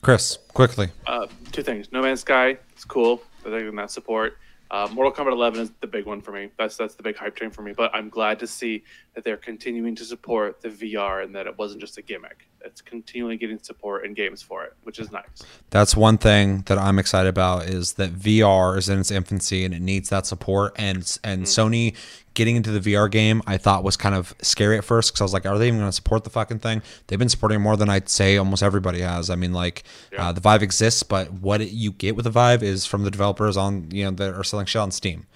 Chris, 0.01 0.39
quickly. 0.55 0.91
Uh, 1.07 1.27
two 1.51 1.63
things. 1.63 1.91
No 1.91 2.03
Man's 2.03 2.21
Sky 2.21 2.57
it's 2.73 2.85
cool. 2.85 3.21
In 3.47 3.77
that 3.77 3.91
support. 3.91 4.39
Uh, 4.71 4.89
Mortal 4.93 5.13
Kombat 5.13 5.33
11 5.33 5.61
is 5.61 5.73
the 5.81 5.87
big 5.87 6.07
one 6.07 6.21
for 6.21 6.33
me. 6.33 6.49
That's 6.59 6.77
that's 6.77 6.95
the 6.95 7.03
big 7.03 7.17
hype 7.17 7.37
train 7.37 7.51
for 7.51 7.63
me. 7.63 7.73
But 7.73 7.95
I'm 7.95 8.09
glad 8.09 8.39
to 8.41 8.47
see 8.47 8.83
that 9.15 9.23
they're 9.23 9.37
continuing 9.37 9.95
to 9.97 10.05
support 10.05 10.61
the 10.63 10.69
VR 10.69 11.23
and 11.23 11.35
that 11.35 11.47
it 11.47 11.57
wasn't 11.59 11.81
just 11.81 11.99
a 11.99 12.03
gimmick. 12.03 12.49
It's 12.65 12.81
continually 12.81 13.37
getting 13.37 13.59
support 13.59 14.05
in 14.05 14.15
games 14.15 14.43
for 14.43 14.65
it, 14.65 14.75
which 14.83 14.99
is 14.99 15.13
nice. 15.13 15.25
That's 15.71 15.95
one 15.95 16.19
thing 16.19 16.63
that 16.67 16.79
I'm 16.79 16.99
excited 16.99 17.29
about 17.29 17.65
is 17.65 17.95
that 17.95 18.13
VR 18.15 18.79
is 18.79 18.89
in 18.89 18.99
its 18.99 19.11
infancy 19.11 19.65
and 19.65 19.75
it 19.75 19.83
needs 19.83 20.09
that 20.09 20.27
support. 20.27 20.75
And 20.77 21.19
and 21.23 21.45
Sony 21.45 21.95
getting 22.35 22.57
into 22.57 22.77
the 22.77 22.93
VR 22.93 23.11
game, 23.11 23.43
I 23.47 23.57
thought 23.57 23.85
was 23.85 23.97
kind 23.97 24.15
of 24.15 24.35
scary 24.43 24.77
at 24.77 24.85
first 24.85 25.13
because 25.13 25.21
I 25.21 25.25
was 25.25 25.33
like, 25.33 25.47
are 25.47 25.59
they 25.59 25.69
even 25.69 25.79
going 25.79 25.89
to 25.89 25.93
support 25.93 26.25
the 26.25 26.31
fucking 26.31 26.59
thing? 26.59 26.83
They've 27.07 27.19
been 27.19 27.29
supporting 27.29 27.61
more 27.61 27.77
than 27.77 27.89
I'd 27.89 28.09
say 28.09 28.37
almost 28.37 28.63
everybody 28.63 29.01
has. 29.01 29.31
I 29.31 29.37
mean, 29.37 29.53
like 29.53 29.85
uh, 30.17 30.33
the 30.33 30.41
Vive 30.41 30.63
exists, 30.63 31.03
but 31.03 31.33
what 31.33 31.61
it, 31.61 31.71
you 31.71 31.93
get 31.93 32.17
with 32.17 32.25
the 32.25 32.31
Vive 32.31 32.63
is 32.63 32.87
from 32.87 33.05
the 33.05 33.11
developers 33.11 33.57
on 33.57 33.91
you 33.91 34.05
know 34.05 34.11
that 34.13 34.35
are 34.35 34.45
selling 34.45 34.67
shit 34.67 34.81
on 34.81 34.91
Steam. 34.91 35.27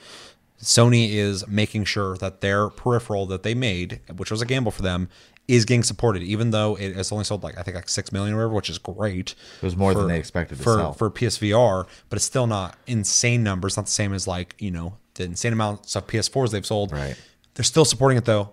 Sony 0.60 1.12
is 1.12 1.46
making 1.46 1.84
sure 1.84 2.16
that 2.16 2.40
their 2.40 2.68
peripheral 2.68 3.26
that 3.26 3.44
they 3.44 3.54
made, 3.54 4.00
which 4.16 4.30
was 4.30 4.42
a 4.42 4.46
gamble 4.46 4.72
for 4.72 4.82
them, 4.82 5.08
is 5.48 5.64
getting 5.64 5.82
supported, 5.82 6.22
even 6.22 6.50
though 6.50 6.76
it 6.76 6.94
has 6.94 7.10
only 7.10 7.24
sold 7.24 7.42
like 7.42 7.58
I 7.58 7.62
think 7.62 7.74
like 7.74 7.88
six 7.88 8.12
million 8.12 8.34
or 8.34 8.38
whatever, 8.38 8.54
which 8.54 8.70
is 8.70 8.78
great. 8.78 9.34
It 9.56 9.62
was 9.64 9.76
more 9.76 9.94
than 9.94 10.06
they 10.06 10.18
expected 10.18 10.58
to 10.58 10.62
for 10.62 10.76
sell. 10.76 10.92
for 10.92 11.10
PSVR, 11.10 11.86
but 12.10 12.16
it's 12.16 12.24
still 12.24 12.46
not 12.46 12.76
insane 12.86 13.42
numbers. 13.42 13.76
Not 13.76 13.86
the 13.86 13.92
same 13.92 14.12
as 14.12 14.26
like 14.28 14.54
you 14.58 14.70
know 14.70 14.98
the 15.14 15.24
insane 15.24 15.54
amounts 15.54 15.96
of 15.96 16.06
PS4s 16.06 16.50
they've 16.50 16.66
sold. 16.66 16.92
Right. 16.92 17.16
They're 17.54 17.64
still 17.64 17.86
supporting 17.86 18.18
it 18.18 18.26
though. 18.26 18.50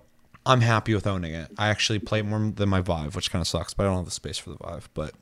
I'm 0.47 0.61
happy 0.61 0.93
with 0.93 1.05
owning 1.07 1.33
it. 1.33 1.49
I 1.57 1.69
actually 1.69 1.99
play 1.99 2.19
it 2.19 2.25
more 2.25 2.51
than 2.55 2.69
my 2.69 2.79
Vive, 2.79 3.15
which 3.15 3.31
kind 3.31 3.41
of 3.41 3.47
sucks, 3.47 3.73
but 3.73 3.83
I 3.83 3.89
don't 3.89 3.97
have 3.97 4.05
the 4.05 4.11
space 4.11 4.37
for 4.37 4.51
the 4.51 4.57
Vive, 4.57 4.89
but 4.93 5.13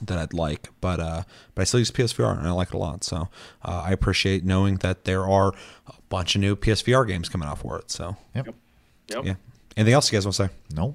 that 0.00 0.16
I'd 0.16 0.32
like. 0.32 0.68
But 0.80 1.00
uh, 1.00 1.22
but 1.54 1.62
I 1.62 1.64
still 1.64 1.80
use 1.80 1.90
PSVR 1.90 2.38
and 2.38 2.46
I 2.46 2.52
like 2.52 2.68
it 2.68 2.74
a 2.74 2.78
lot. 2.78 3.04
So 3.04 3.28
uh, 3.62 3.82
I 3.84 3.90
appreciate 3.90 4.44
knowing 4.44 4.76
that 4.76 5.04
there 5.04 5.28
are 5.28 5.48
a 5.86 5.92
bunch 6.08 6.34
of 6.34 6.40
new 6.40 6.56
PSVR 6.56 7.06
games 7.06 7.28
coming 7.28 7.48
out 7.48 7.58
for 7.58 7.78
it. 7.78 7.90
So 7.90 8.16
Yep. 8.34 8.54
Yep. 9.08 9.24
yeah. 9.24 9.34
Anything 9.76 9.94
else 9.94 10.10
you 10.12 10.16
guys 10.16 10.24
want 10.24 10.36
to 10.36 10.46
say? 10.46 10.52
No. 10.74 10.94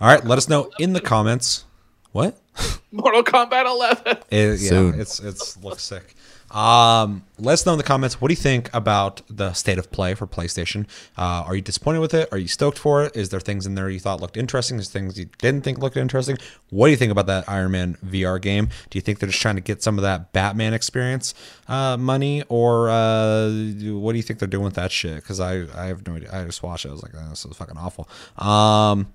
All 0.00 0.08
right, 0.08 0.24
let 0.24 0.38
us 0.38 0.48
know 0.48 0.70
in 0.78 0.92
the 0.92 1.00
comments. 1.00 1.64
What? 2.12 2.38
Mortal 2.92 3.22
Kombat 3.22 3.66
11. 3.66 4.16
It, 4.30 4.60
yeah, 4.60 4.68
Soon. 4.68 5.00
it's 5.00 5.20
it's 5.20 5.56
looks 5.62 5.82
sick. 5.82 6.14
Um, 6.50 7.24
let 7.38 7.54
us 7.54 7.66
know 7.66 7.72
in 7.72 7.78
the 7.78 7.84
comments. 7.84 8.20
What 8.20 8.28
do 8.28 8.32
you 8.32 8.36
think 8.36 8.72
about 8.74 9.22
the 9.28 9.52
state 9.52 9.78
of 9.78 9.90
play 9.90 10.14
for 10.14 10.26
PlayStation? 10.26 10.86
Uh, 11.16 11.44
are 11.46 11.54
you 11.54 11.62
disappointed 11.62 12.00
with 12.00 12.14
it? 12.14 12.28
Are 12.32 12.38
you 12.38 12.48
stoked 12.48 12.78
for 12.78 13.04
it? 13.04 13.16
Is 13.16 13.28
there 13.28 13.40
things 13.40 13.66
in 13.66 13.74
there 13.74 13.88
you 13.88 14.00
thought 14.00 14.20
looked 14.20 14.36
interesting? 14.36 14.78
Is 14.78 14.88
things 14.88 15.18
you 15.18 15.28
didn't 15.38 15.62
think 15.62 15.78
looked 15.78 15.96
interesting? 15.96 16.38
What 16.70 16.86
do 16.86 16.90
you 16.90 16.96
think 16.96 17.12
about 17.12 17.26
that 17.26 17.48
Iron 17.48 17.72
Man 17.72 17.96
VR 18.04 18.40
game? 18.40 18.68
Do 18.90 18.98
you 18.98 19.02
think 19.02 19.18
they're 19.18 19.28
just 19.28 19.42
trying 19.42 19.56
to 19.56 19.60
get 19.60 19.82
some 19.82 19.98
of 19.98 20.02
that 20.02 20.32
Batman 20.32 20.74
experience 20.74 21.34
uh, 21.68 21.96
money, 21.96 22.42
or 22.48 22.88
uh, 22.88 23.48
what 23.48 24.12
do 24.12 24.16
you 24.16 24.22
think 24.22 24.38
they're 24.38 24.48
doing 24.48 24.64
with 24.64 24.74
that 24.74 24.90
shit? 24.90 25.16
Because 25.16 25.40
I 25.40 25.66
I 25.74 25.86
have 25.86 26.06
no 26.06 26.16
idea. 26.16 26.30
I 26.32 26.44
just 26.44 26.62
watched 26.62 26.84
it. 26.84 26.88
I 26.88 26.92
was 26.92 27.02
like, 27.02 27.12
oh, 27.16 27.28
this 27.28 27.44
is 27.44 27.56
fucking 27.56 27.76
awful. 27.76 28.08
Um, 28.36 29.12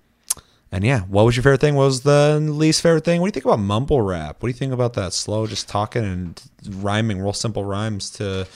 and 0.74 0.84
yeah, 0.84 1.02
what 1.02 1.24
was 1.24 1.36
your 1.36 1.44
favorite 1.44 1.62
thing? 1.62 1.76
What 1.76 1.86
was 1.86 2.02
the 2.02 2.40
least 2.40 2.82
favorite 2.82 3.06
thing? 3.06 3.22
What 3.22 3.28
do 3.28 3.30
you 3.30 3.34
think 3.34 3.46
about 3.46 3.60
mumble 3.60 4.02
rap? 4.02 4.42
What 4.42 4.48
do 4.48 4.54
you 4.54 4.58
think 4.58 4.74
about 4.74 4.94
that 4.94 5.14
slow, 5.14 5.46
just 5.46 5.70
talking 5.70 6.04
and 6.04 6.42
rhyming, 6.68 7.22
real 7.22 7.32
simple 7.32 7.64
rhymes 7.64 8.10
to 8.12 8.48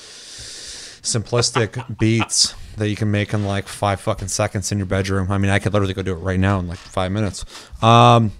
simplistic 1.03 1.97
beats 1.99 2.55
that 2.77 2.89
you 2.89 2.95
can 2.95 3.11
make 3.11 3.35
in 3.35 3.45
like 3.45 3.67
five 3.67 4.01
fucking 4.01 4.29
seconds 4.29 4.71
in 4.71 4.79
your 4.79 4.87
bedroom? 4.87 5.31
I 5.31 5.37
mean, 5.37 5.51
I 5.51 5.59
could 5.59 5.73
literally 5.73 5.93
go 5.93 6.01
do 6.01 6.13
it 6.13 6.15
right 6.15 6.39
now 6.39 6.57
in 6.57 6.67
like 6.67 6.79
five 6.79 7.11
minutes. 7.11 7.45
Um, 7.83 8.31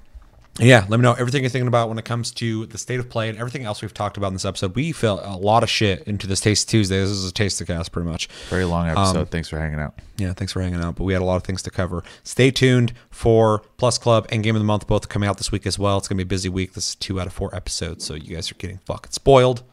yeah, 0.60 0.86
let 0.90 0.98
me 1.00 1.04
know 1.04 1.14
everything 1.14 1.44
you're 1.44 1.50
thinking 1.50 1.68
about 1.68 1.90
when 1.90 1.98
it 2.00 2.06
comes 2.06 2.32
to 2.32 2.66
the 2.68 2.78
state 2.78 3.00
of 3.00 3.10
play 3.10 3.30
and 3.30 3.38
everything 3.38 3.64
else 3.66 3.82
we've 3.82 3.94
talked 3.94 4.18
about 4.18 4.28
in 4.28 4.34
this 4.34 4.46
episode. 4.46 4.76
We 4.76 4.92
felt 4.92 5.22
a 5.24 5.36
lot 5.38 5.62
of 5.64 5.70
shit 5.70 6.04
into 6.08 6.26
this 6.26 6.40
Taste 6.40 6.70
Tuesday. 6.70 7.00
This 7.00 7.10
is 7.10 7.30
a 7.30 7.34
taste 7.34 7.62
of 7.62 7.68
cast, 7.68 7.92
pretty 7.92 8.10
much. 8.10 8.28
Very 8.50 8.66
long 8.66 8.88
episode. 8.88 9.20
Um, 9.20 9.26
Thanks 9.28 9.50
for 9.50 9.60
hanging 9.60 9.80
out. 9.80 9.94
yeah, 10.18 10.34
thanks 10.34 10.54
for 10.54 10.62
hanging 10.62 10.82
out. 10.82 10.96
But 10.96 11.04
we 11.04 11.14
had 11.14 11.22
a 11.22 11.26
lot 11.26 11.36
of 11.36 11.44
things 11.44 11.62
to 11.64 11.70
cover. 11.70 12.04
Stay 12.24 12.50
tuned 12.52 12.94
for 13.12 13.60
Plus 13.78 13.98
Club 13.98 14.26
and 14.32 14.44
Game 14.44 14.56
of 14.56 14.60
the 14.60 14.66
Month 14.66 14.88
both 14.88 15.10
coming 15.10 15.30
out 15.30 15.38
this 15.38 15.52
week 15.52 15.68
as 15.68 15.78
well. 15.78 15.98
It's 15.98 16.08
gonna 16.08 16.18
be 16.18 16.24
a 16.24 16.26
busy 16.26 16.50
week. 16.50 16.74
This 16.74 16.90
is 16.90 16.96
two 16.96 17.20
out 17.22 17.28
of 17.28 17.34
four 17.34 17.54
episodes, 17.56 18.04
so 18.06 18.16
you 18.16 18.36
guys 18.36 18.52
are 18.52 18.56
getting 18.56 18.80
fucking 18.80 19.12
spoiled. 19.12 19.64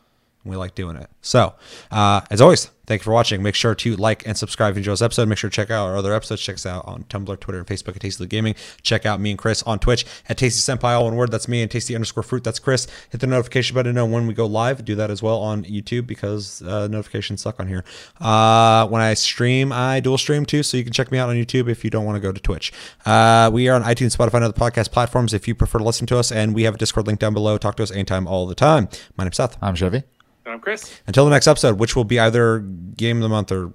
We 0.44 0.56
like 0.56 0.74
doing 0.74 0.96
it. 0.96 1.08
So, 1.22 1.54
uh, 1.90 2.20
as 2.30 2.42
always, 2.42 2.66
thank 2.86 3.00
you 3.00 3.04
for 3.04 3.12
watching. 3.12 3.42
Make 3.42 3.54
sure 3.54 3.74
to 3.74 3.96
like 3.96 4.26
and 4.26 4.36
subscribe 4.36 4.72
if 4.72 4.76
you 4.76 4.80
enjoy 4.80 4.92
this 4.92 5.00
episode. 5.00 5.26
Make 5.26 5.38
sure 5.38 5.48
to 5.48 5.54
check 5.54 5.70
out 5.70 5.86
our 5.88 5.96
other 5.96 6.12
episodes. 6.12 6.42
Check 6.42 6.56
us 6.56 6.66
out 6.66 6.86
on 6.86 7.04
Tumblr, 7.04 7.40
Twitter, 7.40 7.58
and 7.58 7.66
Facebook 7.66 7.96
at 7.96 8.02
Tasty 8.02 8.26
Gaming. 8.26 8.54
Check 8.82 9.06
out 9.06 9.20
me 9.20 9.30
and 9.30 9.38
Chris 9.38 9.62
on 9.62 9.78
Twitch 9.78 10.04
at 10.28 10.36
Tasty 10.36 10.60
Senpai, 10.60 10.90
all 10.90 11.04
one 11.06 11.16
word. 11.16 11.30
That's 11.30 11.48
me 11.48 11.62
and 11.62 11.70
Tasty 11.70 11.94
underscore 11.94 12.22
fruit. 12.22 12.44
That's 12.44 12.58
Chris. 12.58 12.86
Hit 13.08 13.22
the 13.22 13.26
notification 13.26 13.74
button 13.74 13.94
to 13.94 13.96
know 13.96 14.04
when 14.04 14.26
we 14.26 14.34
go 14.34 14.44
live. 14.44 14.84
Do 14.84 14.94
that 14.96 15.10
as 15.10 15.22
well 15.22 15.40
on 15.40 15.64
YouTube 15.64 16.06
because 16.06 16.60
uh, 16.60 16.88
notifications 16.88 17.40
suck 17.40 17.58
on 17.58 17.66
here. 17.66 17.82
Uh, 18.20 18.86
when 18.88 19.00
I 19.00 19.14
stream, 19.14 19.72
I 19.72 20.00
dual 20.00 20.18
stream 20.18 20.44
too, 20.44 20.62
so 20.62 20.76
you 20.76 20.84
can 20.84 20.92
check 20.92 21.10
me 21.10 21.16
out 21.16 21.30
on 21.30 21.36
YouTube 21.36 21.70
if 21.70 21.84
you 21.84 21.90
don't 21.90 22.04
want 22.04 22.16
to 22.16 22.20
go 22.20 22.32
to 22.32 22.40
Twitch. 22.40 22.70
Uh, 23.06 23.50
we 23.50 23.66
are 23.68 23.76
on 23.76 23.82
iTunes, 23.82 24.14
Spotify, 24.14 24.34
and 24.34 24.44
other 24.44 24.52
podcast 24.52 24.90
platforms 24.90 25.32
if 25.32 25.48
you 25.48 25.54
prefer 25.54 25.78
to 25.78 25.84
listen 25.84 26.06
to 26.08 26.18
us, 26.18 26.30
and 26.30 26.54
we 26.54 26.64
have 26.64 26.74
a 26.74 26.78
Discord 26.78 27.06
link 27.06 27.18
down 27.18 27.32
below. 27.32 27.56
Talk 27.56 27.76
to 27.76 27.82
us 27.82 27.90
anytime, 27.90 28.26
all 28.26 28.46
the 28.46 28.54
time. 28.54 28.90
My 29.16 29.24
name's 29.24 29.36
Seth. 29.36 29.56
I'm 29.62 29.74
Chevy. 29.74 30.02
And 30.44 30.54
I'm 30.54 30.60
Chris. 30.60 31.00
Until 31.06 31.24
the 31.24 31.30
next 31.30 31.46
episode, 31.46 31.78
which 31.78 31.96
will 31.96 32.04
be 32.04 32.18
either 32.18 32.58
Game 32.58 33.16
of 33.18 33.22
the 33.22 33.28
Month 33.28 33.50
or 33.50 33.72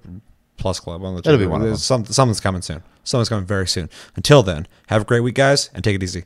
Plus 0.56 0.78
Club. 0.78 1.02
On 1.02 1.14
the 1.14 1.20
It'll 1.20 1.38
be 1.38 1.46
one 1.46 1.62
of 1.62 1.68
them. 1.68 1.76
Some, 1.76 2.04
something's 2.04 2.40
coming 2.40 2.62
soon. 2.62 2.82
Something's 3.02 3.28
coming 3.28 3.46
very 3.46 3.66
soon. 3.66 3.88
Until 4.14 4.42
then, 4.42 4.68
have 4.88 5.02
a 5.02 5.04
great 5.04 5.20
week, 5.20 5.34
guys, 5.34 5.70
and 5.74 5.82
take 5.82 5.96
it 5.96 6.02
easy. 6.02 6.24